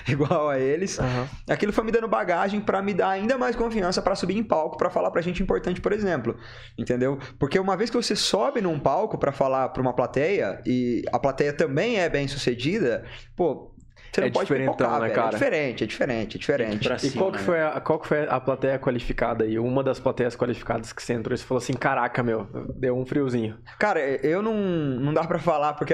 igual 0.08 0.50
a 0.50 0.60
eles. 0.60 1.00
Uhum. 1.00 1.28
Aquilo 1.50 1.74
foi 1.74 1.84
me 1.84 1.92
dando 1.92 2.08
bagagem 2.08 2.62
para 2.62 2.80
me 2.82 2.94
dar 2.94 3.10
ainda 3.10 3.36
mais 3.38 3.56
confiança 3.56 4.00
para 4.00 4.16
subir 4.16 4.38
em 4.38 4.44
palco, 4.44 4.78
para 4.78 4.92
falar 4.92 5.10
pra 5.10 5.22
gente 5.22 5.42
importante, 5.42 5.82
por 5.82 5.92
exemplo. 5.92 6.38
Entendeu? 6.78 7.18
Porque 7.40 7.58
uma 7.58 7.76
vez 7.76 7.90
que 7.90 7.98
você 7.98 8.16
sobe 8.16 8.62
num 8.62 8.80
palco 8.80 9.18
para 9.18 9.32
falar 9.32 9.70
pra 9.70 9.82
uma 9.82 9.94
plateia, 9.94 10.62
e 10.66 11.02
a 11.12 11.18
plateia 11.18 11.52
também 11.52 12.00
é 12.00 12.08
bem 12.08 12.28
sucedida, 12.28 13.04
pô, 13.36 13.74
você 14.18 14.22
não 14.22 14.28
é 14.28 14.32
pode 14.32 14.54
pipocar, 14.54 15.02
né, 15.02 15.10
cara? 15.10 15.28
É 15.28 15.32
diferente, 15.32 15.84
é 15.84 15.88
diferente, 15.88 16.38
é 16.38 16.40
diferente. 16.40 16.88
E 16.88 17.00
cima, 17.00 17.22
qual, 17.22 17.32
que 17.32 17.38
né? 17.38 17.44
foi 17.44 17.62
a, 17.62 17.80
qual 17.80 18.00
que 18.00 18.08
foi 18.08 18.28
a 18.28 18.40
plateia 18.40 18.80
qualificada 18.80 19.46
aí? 19.46 19.60
Uma 19.60 19.84
das 19.84 20.00
plateias 20.00 20.36
qualificadas 20.36 20.92
que 20.92 21.04
você 21.04 21.14
entrou 21.14 21.36
e 21.36 21.38
você 21.38 21.46
falou 21.46 21.62
assim, 21.62 21.74
caraca, 21.74 22.24
meu, 22.24 22.48
deu 22.76 22.98
um 22.98 23.06
friozinho. 23.06 23.58
Cara, 23.78 24.00
eu 24.00 24.42
não, 24.42 24.56
não 24.56 25.14
dá 25.14 25.24
pra 25.24 25.38
falar, 25.38 25.74
porque 25.74 25.94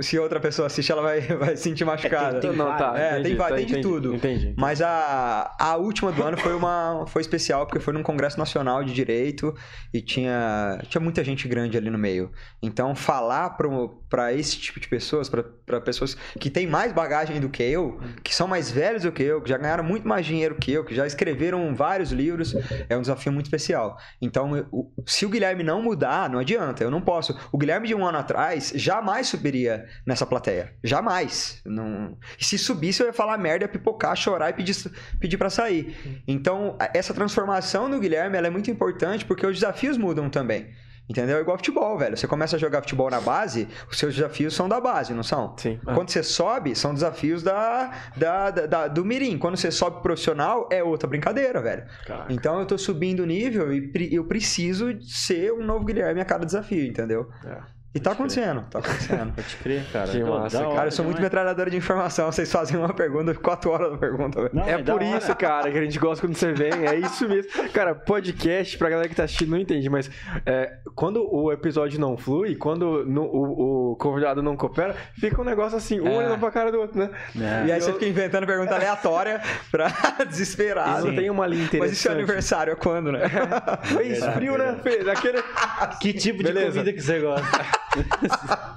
se 0.00 0.18
outra 0.18 0.40
pessoa 0.40 0.66
assistir, 0.66 0.92
ela 0.92 1.02
vai, 1.02 1.20
vai 1.38 1.56
se 1.56 1.62
sentir 1.62 1.84
machucada. 1.84 2.38
É, 2.38 2.40
tem, 2.40 2.50
tem, 2.50 2.58
não, 2.58 2.76
tá, 2.76 2.94
é, 2.96 3.20
entendi, 3.20 3.28
tem, 3.28 3.36
tá, 3.36 3.46
tem 3.48 3.66
de 3.66 3.72
entendi, 3.72 3.82
tudo. 3.82 4.14
Entendi, 4.14 4.54
Mas 4.56 4.82
a, 4.82 5.54
a 5.58 5.76
última 5.76 6.10
do 6.10 6.22
ano 6.22 6.36
foi, 6.36 6.54
uma, 6.54 7.04
foi 7.06 7.22
especial, 7.22 7.66
porque 7.66 7.78
foi 7.78 7.94
num 7.94 8.02
congresso 8.02 8.38
nacional 8.38 8.82
de 8.82 8.92
direito 8.92 9.54
e 9.94 10.00
tinha, 10.00 10.80
tinha 10.88 11.00
muita 11.00 11.22
gente 11.22 11.46
grande 11.46 11.76
ali 11.76 11.90
no 11.90 11.98
meio. 11.98 12.32
Então, 12.60 12.94
falar 12.94 13.56
pra 14.08 14.32
esse 14.32 14.58
tipo 14.58 14.80
de 14.80 14.88
pessoas, 14.88 15.28
pra, 15.28 15.44
pra 15.64 15.80
pessoas 15.80 16.16
que 16.38 16.50
têm 16.50 16.66
mais 16.66 16.92
bagagem 16.92 17.40
do 17.40 17.48
que 17.48 17.59
eu, 17.62 18.00
que 18.22 18.34
são 18.34 18.46
mais 18.46 18.70
velhos 18.70 19.02
do 19.02 19.12
que 19.12 19.22
eu, 19.22 19.40
que 19.40 19.48
já 19.48 19.56
ganharam 19.56 19.84
muito 19.84 20.06
mais 20.06 20.26
dinheiro 20.26 20.54
que 20.54 20.72
eu, 20.72 20.84
que 20.84 20.94
já 20.94 21.06
escreveram 21.06 21.74
vários 21.74 22.10
livros, 22.10 22.54
é 22.88 22.96
um 22.96 23.00
desafio 23.00 23.32
muito 23.32 23.46
especial. 23.46 23.96
Então, 24.20 24.56
eu, 24.56 24.92
se 25.06 25.24
o 25.24 25.28
Guilherme 25.28 25.62
não 25.62 25.82
mudar, 25.82 26.28
não 26.28 26.38
adianta, 26.38 26.82
eu 26.82 26.90
não 26.90 27.00
posso. 27.00 27.38
O 27.52 27.58
Guilherme 27.58 27.88
de 27.88 27.94
um 27.94 28.06
ano 28.06 28.18
atrás 28.18 28.72
jamais 28.74 29.28
subiria 29.28 29.86
nessa 30.06 30.26
plateia. 30.26 30.74
Jamais. 30.82 31.60
Não... 31.64 32.16
Se 32.38 32.58
subisse, 32.58 33.02
eu 33.02 33.06
ia 33.06 33.12
falar 33.12 33.38
merda, 33.38 33.68
pipocar, 33.68 34.16
chorar 34.16 34.50
e 34.50 34.52
pedir, 34.52 34.74
pedir 35.18 35.36
para 35.36 35.50
sair. 35.50 36.22
Então, 36.26 36.76
essa 36.94 37.14
transformação 37.14 37.88
do 37.90 37.98
Guilherme 37.98 38.36
é 38.36 38.50
muito 38.50 38.70
importante 38.70 39.24
porque 39.24 39.46
os 39.46 39.54
desafios 39.54 39.96
mudam 39.96 40.28
também. 40.30 40.70
Entendeu? 41.10 41.38
É 41.38 41.40
igual 41.40 41.56
futebol, 41.56 41.98
velho. 41.98 42.16
Você 42.16 42.28
começa 42.28 42.54
a 42.54 42.58
jogar 42.58 42.82
futebol 42.82 43.10
na 43.10 43.20
base, 43.20 43.66
os 43.90 43.98
seus 43.98 44.14
desafios 44.14 44.54
são 44.54 44.68
da 44.68 44.80
base, 44.80 45.12
não 45.12 45.24
são? 45.24 45.56
Sim. 45.56 45.80
Quando 45.82 46.08
você 46.08 46.22
sobe, 46.22 46.76
são 46.76 46.94
desafios 46.94 47.42
da, 47.42 47.90
da, 48.16 48.50
da, 48.52 48.66
da, 48.66 48.86
do 48.86 49.04
Mirim. 49.04 49.36
Quando 49.36 49.56
você 49.56 49.72
sobe 49.72 50.02
profissional, 50.02 50.68
é 50.70 50.84
outra 50.84 51.08
brincadeira, 51.08 51.60
velho. 51.60 51.84
Caraca. 52.06 52.32
Então 52.32 52.60
eu 52.60 52.64
tô 52.64 52.78
subindo 52.78 53.24
o 53.24 53.26
nível 53.26 53.72
e 53.74 54.14
eu 54.14 54.24
preciso 54.24 55.02
ser 55.02 55.52
um 55.52 55.64
novo 55.64 55.84
Guilherme 55.84 56.20
a 56.20 56.24
cada 56.24 56.46
desafio, 56.46 56.86
entendeu? 56.86 57.28
É. 57.44 57.79
E 57.92 57.98
tá 57.98 58.12
acontecendo, 58.12 58.64
tá 58.70 58.78
acontecendo. 58.78 59.32
Pode 59.32 59.56
crer, 59.56 59.84
cara. 59.92 60.08
Que 60.08 60.22
massa, 60.22 60.58
cara. 60.60 60.86
Eu 60.86 60.92
sou 60.92 61.04
muito 61.04 61.20
metralhadora 61.20 61.68
de 61.68 61.76
informação. 61.76 62.30
Vocês 62.30 62.50
fazem 62.50 62.78
uma 62.78 62.94
pergunta, 62.94 63.34
quatro 63.34 63.68
horas 63.72 63.90
da 63.90 63.98
pergunta. 63.98 64.48
Não, 64.52 64.62
é, 64.62 64.72
é 64.74 64.78
por 64.78 65.02
isso, 65.02 65.34
cara, 65.34 65.72
que 65.72 65.76
a 65.76 65.82
gente 65.82 65.98
gosta 65.98 66.24
quando 66.24 66.36
você 66.36 66.52
vem. 66.52 66.86
É 66.86 66.94
isso 66.94 67.28
mesmo. 67.28 67.50
Cara, 67.72 67.92
podcast, 67.96 68.78
pra 68.78 68.90
galera 68.90 69.08
que 69.08 69.16
tá 69.16 69.24
assistindo, 69.24 69.50
não 69.50 69.58
entende, 69.58 69.90
mas 69.90 70.08
é, 70.46 70.78
quando 70.94 71.28
o 71.34 71.50
episódio 71.50 71.98
não 71.98 72.16
flui, 72.16 72.54
quando 72.54 73.04
no, 73.04 73.24
o, 73.24 73.92
o, 73.92 73.96
convidado 73.96 74.40
não 74.40 74.56
coopera, 74.56 74.94
fica 75.18 75.40
um 75.40 75.44
negócio 75.44 75.76
assim, 75.76 76.00
um 76.00 76.06
é. 76.06 76.18
olhando 76.18 76.38
pra 76.38 76.52
cara 76.52 76.70
do 76.70 76.78
outro, 76.78 76.96
né? 76.96 77.10
É. 77.34 77.66
E 77.66 77.72
aí 77.72 77.80
você 77.80 77.92
fica 77.92 78.06
inventando 78.06 78.46
pergunta 78.46 78.72
aleatória 78.72 79.40
pra 79.68 79.88
desesperar. 80.30 81.04
Não 81.04 81.12
tem 81.12 81.28
uma 81.28 81.44
linha 81.44 81.64
interessante. 81.64 81.90
Mas 81.90 81.98
e 81.98 82.00
seu 82.00 82.12
aniversário 82.12 82.72
é 82.72 82.76
quando, 82.76 83.10
né? 83.10 83.22
É. 84.00 84.32
frio, 84.32 84.56
né, 84.56 84.78
Fê? 84.82 85.10
Aquele... 85.10 85.42
Que 86.00 86.12
tipo 86.12 86.38
de 86.38 86.44
Beleza. 86.44 86.72
comida 86.72 86.92
que 86.92 87.00
você 87.00 87.20
gosta? 87.20 87.79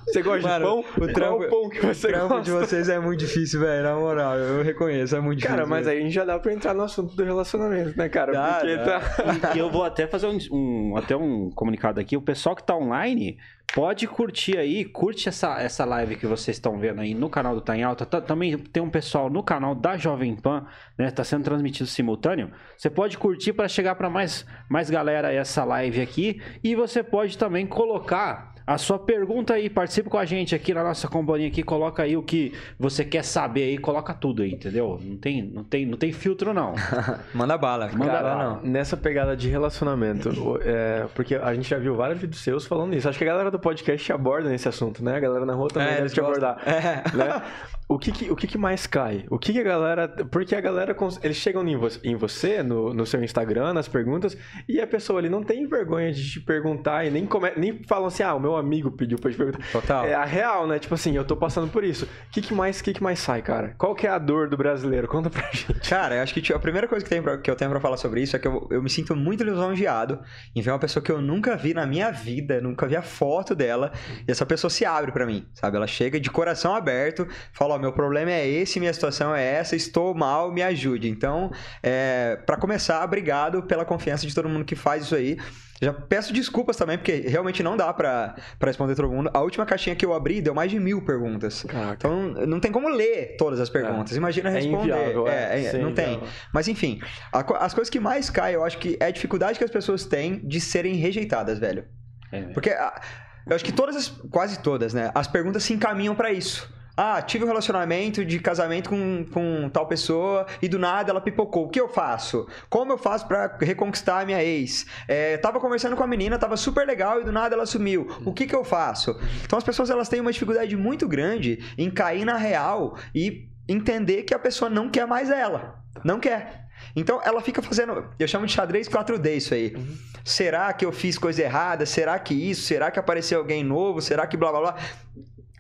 Você 0.06 0.22
gosta 0.22 0.48
Mano, 0.48 0.66
de 0.66 0.72
pão? 0.72 1.04
O 1.04 1.14
trampo, 1.14 1.50
pão 1.50 1.70
que 1.70 1.86
você 1.86 2.08
o 2.08 2.10
trampo 2.10 2.28
gosta? 2.30 2.44
de 2.44 2.52
vocês 2.52 2.90
é 2.90 3.00
muito 3.00 3.20
difícil, 3.20 3.60
velho. 3.60 3.84
Na 3.84 3.96
moral, 3.96 4.38
eu 4.38 4.64
reconheço, 4.64 5.16
é 5.16 5.20
muito 5.20 5.40
difícil. 5.40 5.56
Cara, 5.56 5.68
mas 5.68 5.86
véio. 5.86 5.98
aí 5.98 6.02
a 6.02 6.06
gente 6.06 6.16
já 6.16 6.26
dá 6.26 6.40
pra 6.40 6.54
entrar 6.54 6.74
no 6.74 6.84
assunto 6.84 7.16
do 7.16 7.24
relacionamento, 7.24 7.98
né, 7.98 8.10
cara? 8.10 8.34
Dá, 8.34 8.54
Porque 8.54 8.76
dá. 8.78 9.00
tá. 9.40 9.56
E 9.56 9.60
eu 9.60 9.70
vou 9.70 9.84
até 9.84 10.08
fazer 10.08 10.28
um, 10.28 10.38
um, 10.52 10.98
até 10.98 11.16
um 11.16 11.50
comunicado 11.52 12.00
aqui. 12.00 12.18
O 12.18 12.22
pessoal 12.22 12.56
que 12.56 12.64
tá 12.64 12.76
online 12.76 13.38
pode 13.74 14.08
curtir 14.08 14.58
aí, 14.58 14.86
curte 14.86 15.28
essa, 15.28 15.60
essa 15.60 15.84
live 15.84 16.16
que 16.16 16.28
vocês 16.28 16.58
estão 16.58 16.78
vendo 16.78 17.02
aí 17.02 17.14
no 17.14 17.30
canal 17.30 17.56
do 17.56 17.62
Tá 17.62 17.76
em 17.76 17.84
Alta. 17.84 18.06
Tá, 18.06 18.22
também 18.22 18.58
tem 18.58 18.82
um 18.84 18.90
pessoal 18.90 19.30
no 19.30 19.42
canal 19.42 19.74
da 19.74 19.98
Jovem 19.98 20.36
Pan, 20.36 20.66
né? 20.98 21.10
Tá 21.10 21.24
sendo 21.24 21.44
transmitido 21.44 21.88
simultâneo. 21.88 22.52
Você 22.78 22.90
pode 22.90 23.18
curtir 23.18 23.54
para 23.54 23.68
chegar 23.68 23.96
para 23.96 24.10
mais, 24.10 24.46
mais 24.70 24.90
galera 24.90 25.32
essa 25.32 25.64
live 25.64 26.02
aqui. 26.02 26.42
E 26.64 26.76
você 26.76 27.02
pode 27.02 27.38
também 27.38 27.66
colocar 27.66 28.53
a 28.66 28.78
sua 28.78 28.98
pergunta 28.98 29.54
aí, 29.54 29.70
participe 29.70 30.10
com 30.10 30.18
a 30.18 30.26
gente 30.26 30.56
aqui 30.56 30.74
na 30.74 30.84
nossa 30.84 31.08
companhia 31.08 31.48
aqui, 31.48 31.64
coloca 31.64 32.04
aí 32.04 32.16
o 32.16 32.24
que 32.24 32.54
você 32.80 33.04
quer 33.04 33.24
saber 33.24 33.64
aí, 33.64 33.78
coloca 33.78 34.14
tudo 34.14 34.42
aí, 34.42 34.54
entendeu? 34.54 35.00
Não 35.04 35.18
tem, 35.18 35.42
não 35.44 35.64
tem, 35.64 35.86
não 35.86 35.98
tem 35.98 36.12
filtro 36.12 36.54
não. 36.54 36.74
Manda 37.34 37.58
bala. 37.58 37.90
Manda 37.92 38.06
Cara, 38.06 38.24
bala. 38.24 38.44
Não. 38.44 38.62
Nessa 38.64 38.96
pegada 38.96 39.36
de 39.36 39.50
relacionamento, 39.50 40.30
é, 40.64 41.08
porque 41.14 41.36
a 41.36 41.54
gente 41.54 41.70
já 41.70 41.78
viu 41.78 41.96
vários 41.96 42.20
vídeos 42.20 42.42
seus 42.42 42.66
falando 42.66 42.96
isso. 42.96 43.08
Acho 43.08 43.18
que 43.18 43.24
a 43.24 43.28
galera 43.28 43.52
do 43.52 43.60
podcast 43.60 44.12
aborda 44.12 44.50
nesse 44.50 44.68
assunto, 44.68 45.04
né? 45.04 45.18
A 45.18 45.20
galera 45.20 45.46
na 45.46 45.54
rua 45.54 45.68
também 45.68 45.90
é, 45.90 45.96
deve 45.98 46.10
te 46.10 46.20
abordar. 46.20 46.62
É. 46.66 47.16
Né? 47.16 47.42
O 47.88 48.00
que, 48.00 48.12
que, 48.12 48.32
o 48.32 48.36
que, 48.36 48.48
que 48.48 48.58
mais 48.58 48.88
cai? 48.88 49.26
O 49.30 49.38
que, 49.38 49.52
que 49.52 49.60
a 49.60 49.64
galera. 49.64 50.08
Porque 50.08 50.56
a 50.56 50.62
galera. 50.62 50.96
Eles 51.22 51.38
chegam 51.38 51.68
em, 51.68 51.76
vo, 51.76 51.88
em 52.04 52.16
você, 52.16 52.64
no, 52.64 52.94
no 52.94 53.06
seu 53.06 53.24
Instagram, 53.24 53.74
nas 53.74 53.88
perguntas, 53.88 54.38
e 54.68 54.80
a 54.80 54.88
pessoa 54.88 55.20
ali 55.20 55.30
não 55.30 55.44
tem 55.44 55.68
vergonha 55.68 56.12
de 56.12 56.32
te 56.32 56.40
perguntar 56.40 57.06
e 57.06 57.12
nem, 57.12 57.26
come, 57.26 57.52
nem 57.58 57.84
falam 57.84 58.08
assim, 58.08 58.24
ah, 58.24 58.34
o 58.34 58.40
meu 58.40 58.53
amigo 58.58 58.92
pediu 58.92 59.18
pra 59.18 59.32
te 59.32 59.38
perguntar. 59.38 59.64
Total. 59.72 60.06
É 60.06 60.14
a 60.14 60.26
real, 60.26 60.68
né? 60.68 60.80
Tipo 60.80 60.96
assim, 60.96 61.16
eu 61.16 61.26
tô 61.26 61.36
passando 61.36 61.70
por 61.70 61.84
isso. 61.84 62.06
O 62.06 62.32
que, 62.32 62.42
que, 62.42 62.54
mais, 62.54 62.82
que, 62.82 62.94
que 62.94 63.04
mais 63.04 63.20
sai, 63.20 63.42
cara? 63.42 63.76
Qual 63.78 63.96
que 63.96 64.08
é 64.08 64.10
a 64.10 64.18
dor 64.18 64.50
do 64.50 64.58
brasileiro? 64.58 65.08
Conta 65.08 65.30
pra 65.30 65.50
gente. 65.52 65.90
Cara, 65.90 66.16
eu 66.16 66.24
acho 66.24 66.34
que 66.34 66.42
tipo, 66.42 66.58
a 66.58 66.62
primeira 66.62 66.88
coisa 66.88 67.04
que, 67.04 67.10
tem 67.10 67.22
pra, 67.22 67.38
que 67.38 67.50
eu 67.50 67.56
tenho 67.56 67.72
pra 67.72 67.80
falar 67.80 67.98
sobre 67.98 68.22
isso 68.22 68.36
é 68.36 68.40
que 68.40 68.48
eu, 68.48 68.68
eu 68.72 68.82
me 68.82 68.90
sinto 68.90 69.16
muito 69.16 69.44
lisonjeado 69.44 70.20
em 70.56 70.62
ver 70.62 70.72
uma 70.72 70.80
pessoa 70.80 71.04
que 71.04 71.12
eu 71.12 71.22
nunca 71.22 71.56
vi 71.56 71.74
na 71.74 71.86
minha 71.86 72.12
vida, 72.12 72.62
nunca 72.62 72.88
vi 72.88 72.96
a 72.96 73.02
foto 73.02 73.56
dela, 73.56 73.92
e 74.28 74.32
essa 74.32 74.46
pessoa 74.46 74.70
se 74.70 74.86
abre 74.86 75.12
para 75.12 75.26
mim, 75.26 75.46
sabe? 75.54 75.78
Ela 75.78 75.88
chega 75.88 76.20
de 76.20 76.30
coração 76.30 76.76
aberto, 76.76 77.28
fala: 77.52 77.76
Ó, 77.76 77.78
oh, 77.78 77.80
meu 77.80 77.94
problema 77.94 78.32
é 78.32 78.48
esse, 78.48 78.80
minha 78.80 78.94
situação 78.94 79.36
é 79.36 79.44
essa, 79.44 79.76
estou 79.76 80.14
mal, 80.14 80.52
me 80.52 80.62
ajude. 80.62 81.10
Então, 81.10 81.52
é, 81.82 82.38
para 82.46 82.58
começar, 82.58 83.04
obrigado 83.04 83.64
pela 83.64 83.86
confiança 83.86 84.26
de 84.26 84.34
todo 84.34 84.50
mundo 84.50 84.66
que 84.66 84.76
faz 84.76 85.04
isso 85.04 85.16
aí. 85.16 85.38
Já 85.84 85.94
peço 85.94 86.34
desculpas 86.34 86.76
também, 86.76 86.98
porque 86.98 87.26
realmente 87.28 87.62
não 87.62 87.76
dá 87.78 87.94
pra, 87.94 88.36
pra 88.58 88.70
responder 88.70 88.96
todo 88.96 89.10
mundo. 89.10 89.30
A 89.34 89.42
última 89.42 89.66
caixinha 89.66 89.96
que 89.96 90.06
eu 90.06 90.14
abri 90.14 90.42
deu 90.42 90.54
mais 90.54 90.72
de 90.72 90.80
mil 90.80 91.04
perguntas. 91.04 91.64
Caraca. 91.64 91.94
Então 91.96 92.46
não 92.48 92.60
tem 92.60 92.72
como 92.72 92.88
ler 92.90 93.36
todas 93.38 93.60
as 93.60 93.70
perguntas. 93.70 94.14
É. 94.14 94.18
Imagina 94.18 94.50
é 94.50 94.54
responder. 94.54 94.94
É 94.94 94.96
inviável, 95.02 95.28
é, 95.28 95.66
é, 95.66 95.78
não 95.78 95.94
tem. 95.94 96.22
Mas 96.54 96.68
enfim, 96.68 97.00
a, 97.32 97.40
as 97.66 97.74
coisas 97.74 97.90
que 97.90 98.00
mais 98.00 98.30
caem, 98.30 98.56
eu 98.56 98.64
acho 98.64 98.78
que 98.78 98.98
é 99.00 99.06
a 99.06 99.12
dificuldade 99.12 99.58
que 99.58 99.64
as 99.66 99.72
pessoas 99.72 100.06
têm 100.06 100.40
de 100.46 100.60
serem 100.60 100.96
rejeitadas, 100.96 101.60
velho. 101.60 101.86
É. 102.32 102.42
Porque 102.54 102.70
a, 102.70 103.02
eu 103.48 103.56
acho 103.56 103.66
que 103.66 103.72
todas, 103.72 103.96
as, 103.96 104.08
quase 104.08 104.60
todas, 104.60 104.94
né? 104.94 105.12
As 105.14 105.28
perguntas 105.28 105.64
se 105.64 105.74
encaminham 105.74 106.16
para 106.16 106.32
isso. 106.32 106.72
Ah, 106.96 107.22
tive 107.22 107.44
um 107.44 107.48
relacionamento 107.48 108.24
de 108.24 108.40
casamento 108.40 108.90
com, 108.92 109.26
com 109.32 109.70
tal 109.70 109.88
pessoa 109.88 110.46
e 110.62 110.68
do 110.68 110.78
nada 110.78 111.10
ela 111.10 111.20
pipocou. 111.20 111.66
O 111.66 111.70
que 111.70 111.82
eu 111.82 111.90
faço? 111.90 112.48
Como 112.70 112.92
eu 112.92 112.98
faço 113.00 113.28
para 113.28 113.58
reconquistar 113.60 114.22
a 114.22 114.26
minha 114.26 114.44
ex? 114.44 114.86
É, 115.08 115.38
tava 115.38 115.60
conversando 115.60 115.96
com 115.96 116.04
a 116.04 116.08
menina, 116.08 116.38
tava 116.38 116.56
super 116.56 116.86
legal 116.86 117.20
e 117.20 117.24
do 117.24 117.32
nada 117.32 117.56
ela 117.56 117.66
sumiu. 117.66 118.08
O 118.24 118.32
que 118.32 118.46
que 118.46 118.56
eu 118.56 118.64
faço? 118.64 119.20
Então 119.44 119.58
as 119.58 119.64
pessoas 119.64 119.90
elas 119.90 120.08
têm 120.08 120.22
uma 120.22 120.32
dificuldade 120.32 120.76
muito 120.78 121.08
grande 121.08 121.64
em 121.78 121.90
cair 121.90 122.26
na 122.26 122.38
real 122.38 122.96
e 123.14 123.50
entender 123.68 124.24
que 124.24 124.34
a 124.34 124.40
pessoa 124.40 124.70
não 124.70 124.88
quer 124.88 125.08
mais 125.08 125.32
ela. 125.32 125.84
Não 126.04 126.20
quer. 126.20 126.68
Então 126.96 127.20
ela 127.24 127.42
fica 127.42 127.62
fazendo, 127.62 128.08
eu 128.20 128.28
chamo 128.28 128.46
de 128.46 128.54
xadrez 128.54 128.88
4D 128.88 129.36
isso 129.36 129.54
aí. 129.54 129.74
Uhum. 129.76 129.98
Será 130.24 130.72
que 130.74 130.86
eu 130.86 130.92
fiz 130.92 131.18
coisa 131.18 131.42
errada? 131.42 131.86
Será 131.86 132.18
que 132.20 132.34
isso? 132.34 132.62
Será 132.64 132.92
que 132.92 133.00
apareceu 133.00 133.40
alguém 133.40 133.64
novo? 133.64 134.00
Será 134.00 134.28
que 134.28 134.38
blá 134.38 134.52
blá 134.52 134.62
blá? 134.62 134.76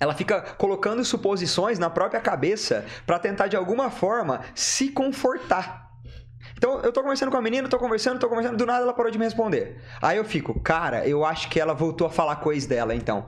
Ela 0.04 0.14
fica 0.14 0.42
colocando 0.58 1.04
suposições 1.06 1.80
na 1.80 1.90
própria 1.90 2.20
cabeça 2.20 2.86
para 3.06 3.18
tentar 3.18 3.48
de 3.48 3.56
alguma 3.56 3.90
forma 3.90 4.42
se 4.54 4.90
confortar. 4.90 5.90
Então, 6.58 6.82
eu 6.82 6.92
tô 6.92 7.02
conversando 7.02 7.32
com 7.32 7.38
a 7.38 7.42
menina, 7.42 7.70
tô 7.70 7.80
conversando, 7.80 8.20
tô 8.20 8.28
conversando, 8.28 8.58
do 8.58 8.66
nada 8.66 8.84
ela 8.84 8.94
parou 8.94 9.10
de 9.10 9.18
me 9.18 9.24
responder. 9.24 9.82
Aí 10.02 10.18
eu 10.18 10.26
fico, 10.26 10.60
cara, 10.60 11.08
eu 11.08 11.24
acho 11.24 11.48
que 11.50 11.58
ela 11.58 11.74
voltou 11.74 12.06
a 12.06 12.10
falar 12.10 12.36
coisa 12.38 12.68
dela, 12.68 12.94
então. 12.94 13.26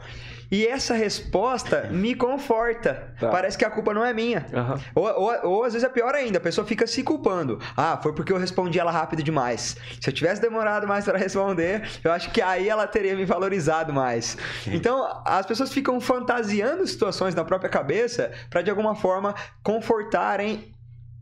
E 0.51 0.65
essa 0.65 0.93
resposta 0.93 1.89
me 1.91 2.15
conforta. 2.15 3.13
Tá. 3.19 3.29
Parece 3.29 3.57
que 3.57 3.65
a 3.65 3.69
culpa 3.69 3.93
não 3.93 4.05
é 4.05 4.13
minha. 4.13 4.45
Aham. 4.53 4.79
Ou, 4.93 5.05
ou, 5.05 5.49
ou 5.49 5.63
às 5.63 5.73
vezes 5.73 5.87
é 5.87 5.91
pior 5.91 6.13
ainda, 6.13 6.37
a 6.37 6.41
pessoa 6.41 6.65
fica 6.65 6.85
se 6.87 7.03
culpando. 7.03 7.59
Ah, 7.75 7.97
foi 8.01 8.13
porque 8.13 8.31
eu 8.31 8.37
respondi 8.37 8.79
ela 8.79 8.91
rápido 8.91 9.23
demais. 9.23 9.77
Se 9.99 10.09
eu 10.09 10.13
tivesse 10.13 10.41
demorado 10.41 10.87
mais 10.87 11.05
para 11.05 11.17
responder, 11.17 11.87
eu 12.03 12.11
acho 12.11 12.31
que 12.31 12.41
aí 12.41 12.69
ela 12.69 12.87
teria 12.87 13.15
me 13.15 13.25
valorizado 13.25 13.93
mais. 13.93 14.37
Então, 14.67 15.21
as 15.25 15.45
pessoas 15.45 15.71
ficam 15.71 15.99
fantasiando 15.99 16.85
situações 16.87 17.33
na 17.33 17.43
própria 17.43 17.69
cabeça 17.69 18.31
para 18.49 18.61
de 18.61 18.69
alguma 18.69 18.95
forma 18.95 19.35
confortarem 19.63 20.73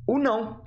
o 0.05 0.17
não. 0.19 0.61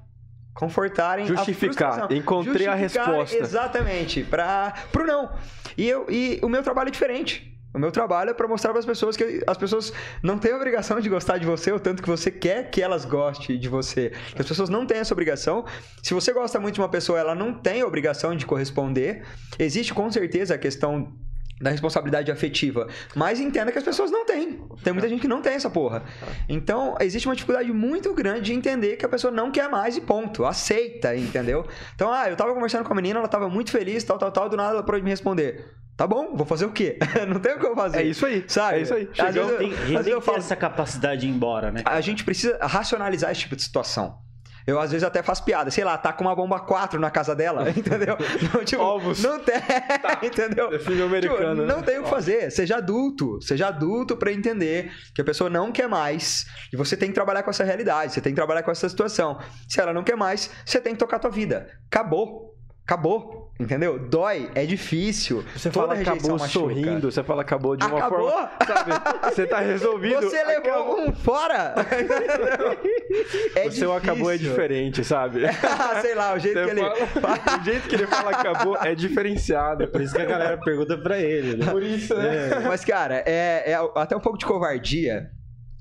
Confortarem 0.54 1.26
Justificar. 1.26 2.08
a. 2.10 2.14
Encontrei 2.14 2.66
a 2.66 2.76
Justificar, 2.76 3.06
resposta. 3.08 3.36
Exatamente, 3.36 4.24
para 4.24 4.72
pro 4.90 5.06
não. 5.06 5.30
E, 5.76 5.86
eu, 5.86 6.06
e 6.08 6.40
o 6.42 6.48
meu 6.48 6.62
trabalho 6.62 6.88
é 6.88 6.90
diferente. 6.90 7.55
O 7.76 7.78
meu 7.78 7.92
trabalho 7.92 8.30
é 8.30 8.32
para 8.32 8.48
mostrar 8.48 8.70
para 8.70 8.80
as 8.80 8.86
pessoas 8.86 9.18
que 9.18 9.44
as 9.46 9.58
pessoas 9.58 9.92
não 10.22 10.38
têm 10.38 10.50
a 10.50 10.56
obrigação 10.56 10.98
de 10.98 11.10
gostar 11.10 11.36
de 11.36 11.44
você 11.44 11.70
o 11.70 11.78
tanto 11.78 12.02
que 12.02 12.08
você 12.08 12.30
quer 12.30 12.70
que 12.70 12.80
elas 12.80 13.04
gostem 13.04 13.58
de 13.58 13.68
você. 13.68 14.12
As 14.28 14.46
pessoas 14.46 14.70
não 14.70 14.86
têm 14.86 14.96
essa 14.96 15.12
obrigação. 15.12 15.62
Se 16.02 16.14
você 16.14 16.32
gosta 16.32 16.58
muito 16.58 16.76
de 16.76 16.80
uma 16.80 16.88
pessoa, 16.88 17.18
ela 17.18 17.34
não 17.34 17.52
tem 17.52 17.82
a 17.82 17.86
obrigação 17.86 18.34
de 18.34 18.46
corresponder. 18.46 19.24
Existe 19.58 19.92
com 19.92 20.10
certeza 20.10 20.54
a 20.54 20.58
questão 20.58 21.12
da 21.60 21.68
responsabilidade 21.68 22.32
afetiva, 22.32 22.88
mas 23.14 23.40
entenda 23.40 23.70
que 23.70 23.76
as 23.76 23.84
pessoas 23.84 24.10
não 24.10 24.24
têm. 24.24 24.58
Tem 24.82 24.94
muita 24.94 25.06
gente 25.06 25.20
que 25.20 25.28
não 25.28 25.42
tem 25.42 25.52
essa 25.52 25.68
porra. 25.68 26.02
Então, 26.48 26.96
existe 26.98 27.28
uma 27.28 27.34
dificuldade 27.34 27.70
muito 27.74 28.14
grande 28.14 28.40
de 28.46 28.52
entender 28.54 28.96
que 28.96 29.04
a 29.04 29.08
pessoa 29.08 29.30
não 29.30 29.50
quer 29.50 29.68
mais 29.68 29.98
e 29.98 30.00
ponto. 30.00 30.46
Aceita, 30.46 31.14
entendeu? 31.14 31.66
Então, 31.94 32.10
ah, 32.10 32.30
eu 32.30 32.36
tava 32.36 32.54
conversando 32.54 32.84
com 32.84 32.92
a 32.94 32.96
menina, 32.96 33.18
ela 33.18 33.28
tava 33.28 33.50
muito 33.50 33.70
feliz, 33.70 34.02
tal, 34.02 34.16
tal, 34.16 34.32
tal, 34.32 34.48
do 34.48 34.56
nada 34.56 34.70
ela 34.70 34.82
parou 34.82 34.98
de 34.98 35.04
me 35.04 35.10
responder. 35.10 35.76
Tá 35.96 36.06
bom, 36.06 36.36
vou 36.36 36.44
fazer 36.46 36.66
o 36.66 36.72
quê? 36.72 36.98
não 37.26 37.40
tem 37.40 37.54
o 37.54 37.58
que 37.58 37.66
eu 37.66 37.74
fazer. 37.74 37.98
É 37.98 38.02
isso 38.02 38.26
aí. 38.26 38.44
Sabe? 38.46 38.78
É 38.78 38.82
isso 38.82 38.94
aí. 38.94 39.08
Às 39.12 39.16
Chegou. 39.16 39.32
vezes 39.32 39.50
eu- 39.50 39.58
Tem, 39.58 39.68
às 39.68 39.74
a 39.74 39.78
vezes 39.80 39.96
gente 40.04 40.10
eu 40.10 40.16
tem 40.18 40.26
falo, 40.26 40.38
essa 40.38 40.56
capacidade 40.56 41.20
de 41.22 41.26
ir 41.26 41.30
embora, 41.30 41.70
né? 41.72 41.82
a 41.84 42.00
gente 42.00 42.22
precisa 42.24 42.58
racionalizar 42.60 43.30
esse 43.30 43.40
tipo 43.40 43.56
de 43.56 43.62
situação. 43.62 44.18
Eu 44.66 44.80
às 44.80 44.90
vezes 44.90 45.04
até 45.06 45.22
faço 45.22 45.44
piada, 45.44 45.70
sei 45.70 45.84
lá, 45.84 45.96
tá 45.96 46.12
com 46.12 46.24
uma 46.24 46.34
bomba 46.34 46.58
4 46.58 46.98
na 46.98 47.08
casa 47.08 47.36
dela, 47.36 47.70
entendeu? 47.70 48.16
Não, 48.52 48.64
tipo, 48.64 48.82
Ovos. 48.82 49.22
não 49.22 49.38
tem, 49.38 49.54
entendeu? 50.22 50.72
É 50.74 50.78
filme 50.80 51.02
americano, 51.02 51.62
Tipo, 51.62 51.72
não 51.72 51.76
né? 51.78 51.82
tem 51.86 51.98
o 52.00 52.02
que 52.02 52.10
fazer. 52.10 52.50
Seja 52.50 52.78
adulto, 52.78 53.40
seja 53.40 53.68
adulto 53.68 54.16
pra 54.16 54.32
entender 54.32 54.90
que 55.14 55.20
a 55.22 55.24
pessoa 55.24 55.48
não 55.48 55.70
quer 55.70 55.88
mais 55.88 56.46
e 56.72 56.76
você 56.76 56.96
tem 56.96 57.08
que 57.10 57.14
trabalhar 57.14 57.44
com 57.44 57.50
essa 57.50 57.62
realidade, 57.62 58.12
você 58.12 58.20
tem 58.20 58.32
que 58.32 58.36
trabalhar 58.36 58.64
com 58.64 58.70
essa 58.72 58.88
situação. 58.88 59.38
Se 59.68 59.80
ela 59.80 59.92
não 59.94 60.02
quer 60.02 60.16
mais, 60.16 60.50
você 60.64 60.80
tem 60.80 60.94
que 60.94 60.98
tocar 60.98 61.16
a 61.16 61.20
tua 61.20 61.30
vida. 61.30 61.68
Acabou. 61.86 62.52
Acabou, 62.84 63.45
entendeu? 63.58 63.98
Dói, 63.98 64.50
é 64.54 64.64
difícil. 64.66 65.44
Você 65.56 65.70
Toda 65.70 65.88
fala 65.94 66.00
acabou 66.00 66.32
machuca. 66.38 66.48
sorrindo, 66.48 67.10
você 67.10 67.22
fala 67.22 67.42
acabou 67.42 67.76
de 67.76 67.84
uma 67.86 67.98
Acabou? 67.98 68.30
forma. 68.30 68.50
Sabe? 68.66 68.92
Você 69.34 69.46
tá 69.46 69.60
resolvido. 69.60 70.20
Você 70.22 70.42
levou 70.44 70.72
acabou. 70.72 71.08
um 71.08 71.12
fora. 71.14 71.74
é 73.56 73.66
o 73.66 73.72
seu 73.72 73.92
acabou 73.92 74.30
é 74.30 74.36
diferente, 74.36 75.04
sabe? 75.04 75.42
Sei 76.02 76.14
lá, 76.14 76.34
o 76.34 76.38
jeito 76.38 76.58
Você 76.58 76.64
que 76.64 76.70
ele. 76.70 76.80
fala- 77.20 77.38
o 77.60 77.64
jeito 77.64 77.88
que 77.88 77.94
ele 77.94 78.06
fala 78.06 78.30
acabou 78.30 78.76
é 78.82 78.94
diferenciado. 78.94 79.88
Por 79.88 80.00
isso 80.00 80.14
que 80.14 80.22
a 80.22 80.26
galera 80.26 80.58
pergunta 80.58 80.96
pra 80.98 81.18
ele, 81.18 81.56
né? 81.56 81.70
Por 81.70 81.82
isso, 81.82 82.14
né? 82.14 82.60
Mas, 82.66 82.84
cara, 82.84 83.22
é, 83.26 83.72
é 83.72 83.74
até 83.96 84.16
um 84.16 84.20
pouco 84.20 84.38
de 84.38 84.44
covardia, 84.46 85.30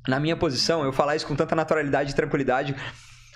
na 0.07 0.19
minha 0.19 0.35
posição, 0.35 0.83
eu 0.83 0.93
falar 0.93 1.15
isso 1.15 1.27
com 1.27 1.35
tanta 1.35 1.55
naturalidade 1.55 2.11
e 2.11 2.15
tranquilidade. 2.15 2.75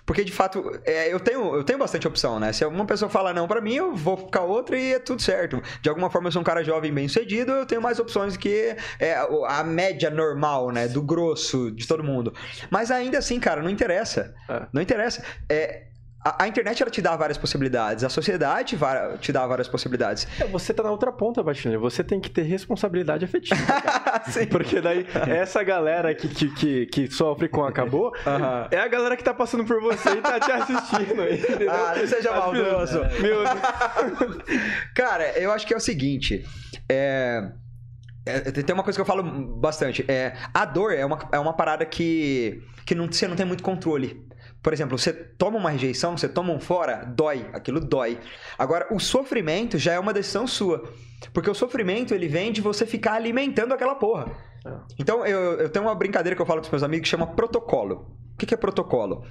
Porque, 0.09 0.23
de 0.23 0.31
fato, 0.31 0.71
é, 0.85 1.13
eu, 1.13 1.19
tenho, 1.19 1.55
eu 1.55 1.63
tenho 1.63 1.77
bastante 1.77 2.07
opção, 2.07 2.39
né? 2.39 2.51
Se 2.51 2.65
uma 2.65 2.83
pessoa 2.83 3.07
fala 3.11 3.31
não 3.31 3.47
pra 3.47 3.61
mim, 3.61 3.75
eu 3.75 3.93
vou 3.95 4.17
ficar 4.17 4.41
outra 4.41 4.75
e 4.75 4.93
é 4.93 4.97
tudo 4.97 5.21
certo. 5.21 5.61
De 5.83 5.87
alguma 5.87 6.09
forma, 6.09 6.29
eu 6.29 6.31
sou 6.31 6.41
um 6.41 6.43
cara 6.43 6.63
jovem 6.63 6.91
bem 6.91 7.07
sucedido, 7.07 7.51
eu 7.51 7.63
tenho 7.63 7.79
mais 7.79 7.99
opções 7.99 8.35
que 8.35 8.75
é, 8.99 9.23
a 9.47 9.63
média 9.63 10.09
normal, 10.09 10.71
né? 10.71 10.87
Do 10.87 11.03
grosso 11.03 11.69
de 11.69 11.87
todo 11.87 12.03
mundo. 12.03 12.33
Mas 12.71 12.89
ainda 12.89 13.19
assim, 13.19 13.39
cara, 13.39 13.61
não 13.61 13.69
interessa. 13.69 14.33
É. 14.49 14.65
Não 14.73 14.81
interessa. 14.81 15.23
É, 15.47 15.88
a, 16.23 16.43
a 16.43 16.47
internet, 16.47 16.81
ela 16.81 16.91
te 16.91 17.01
dá 17.01 17.15
várias 17.15 17.37
possibilidades. 17.37 18.03
A 18.03 18.09
sociedade 18.09 18.77
te 19.21 19.31
dá 19.31 19.47
várias 19.47 19.67
possibilidades. 19.67 20.27
É, 20.39 20.45
Você 20.47 20.73
tá 20.73 20.83
na 20.83 20.91
outra 20.91 21.11
ponta, 21.11 21.41
Baixinho. 21.41 21.79
Você 21.79 22.03
tem 22.03 22.19
que 22.19 22.29
ter 22.29 22.41
responsabilidade 22.43 23.23
afetiva. 23.25 23.55
Sim. 24.29 24.45
Porque 24.47 24.81
daí, 24.81 25.05
essa 25.27 25.63
galera 25.63 26.13
que, 26.13 26.27
que, 26.27 26.49
que, 26.53 26.85
que 26.87 27.11
sofre 27.11 27.47
com 27.47 27.63
acabou, 27.63 28.11
Aham. 28.27 28.67
é 28.71 28.79
a 28.79 28.87
galera 28.87 29.15
que 29.15 29.23
tá 29.23 29.33
passando 29.33 29.63
por 29.63 29.81
você 29.81 30.09
e 30.09 30.21
tá 30.21 30.39
te 30.39 30.51
assistindo. 30.51 31.23
Entendeu? 31.31 31.71
Ah, 31.71 31.93
não 31.95 32.07
seja 32.07 32.29
pessoas- 32.33 32.35
maldoso. 32.35 32.99
Meu 33.21 33.43
Cara, 34.95 35.37
eu 35.39 35.51
acho 35.51 35.65
que 35.65 35.73
é 35.73 35.77
o 35.77 35.79
seguinte. 35.79 36.45
É. 36.87 37.49
é, 38.25 38.39
tem 38.51 38.73
uma 38.73 38.83
coisa 38.83 38.97
que 38.97 39.01
eu 39.01 39.05
falo 39.05 39.23
bastante. 39.23 40.03
É, 40.07 40.33
a 40.53 40.65
dor 40.65 40.93
é 40.93 41.05
uma, 41.05 41.19
é 41.31 41.39
uma 41.39 41.53
parada 41.53 41.85
que, 41.85 42.61
que 42.85 42.93
não, 42.95 43.07
você 43.11 43.27
não 43.27 43.35
tem 43.35 43.45
muito 43.45 43.63
controle. 43.63 44.27
Por 44.61 44.73
exemplo, 44.73 44.97
você 44.97 45.13
toma 45.13 45.57
uma 45.57 45.69
rejeição, 45.69 46.17
você 46.17 46.27
toma 46.27 46.51
um 46.51 46.59
fora, 46.59 47.05
dói, 47.05 47.49
aquilo 47.53 47.79
dói. 47.79 48.19
Agora, 48.57 48.87
o 48.91 48.99
sofrimento 48.99 49.77
já 49.77 49.93
é 49.93 49.99
uma 49.99 50.13
decisão 50.13 50.45
sua. 50.45 50.83
Porque 51.33 51.49
o 51.49 51.53
sofrimento, 51.53 52.13
ele 52.13 52.27
vem 52.27 52.51
de 52.51 52.61
você 52.61 52.85
ficar 52.85 53.13
alimentando 53.13 53.73
aquela 53.73 53.95
porra. 53.95 54.31
É. 54.65 54.71
Então, 54.97 55.25
eu, 55.25 55.59
eu 55.59 55.69
tenho 55.69 55.85
uma 55.85 55.95
brincadeira 55.95 56.35
que 56.35 56.41
eu 56.41 56.45
falo 56.45 56.59
com 56.59 56.65
os 56.65 56.71
meus 56.71 56.83
amigos 56.83 57.03
que 57.03 57.09
chama 57.09 57.27
protocolo. 57.27 58.15
O 58.33 58.37
que, 58.37 58.45
que 58.45 58.53
é 58.53 58.57
protocolo? 58.57 59.25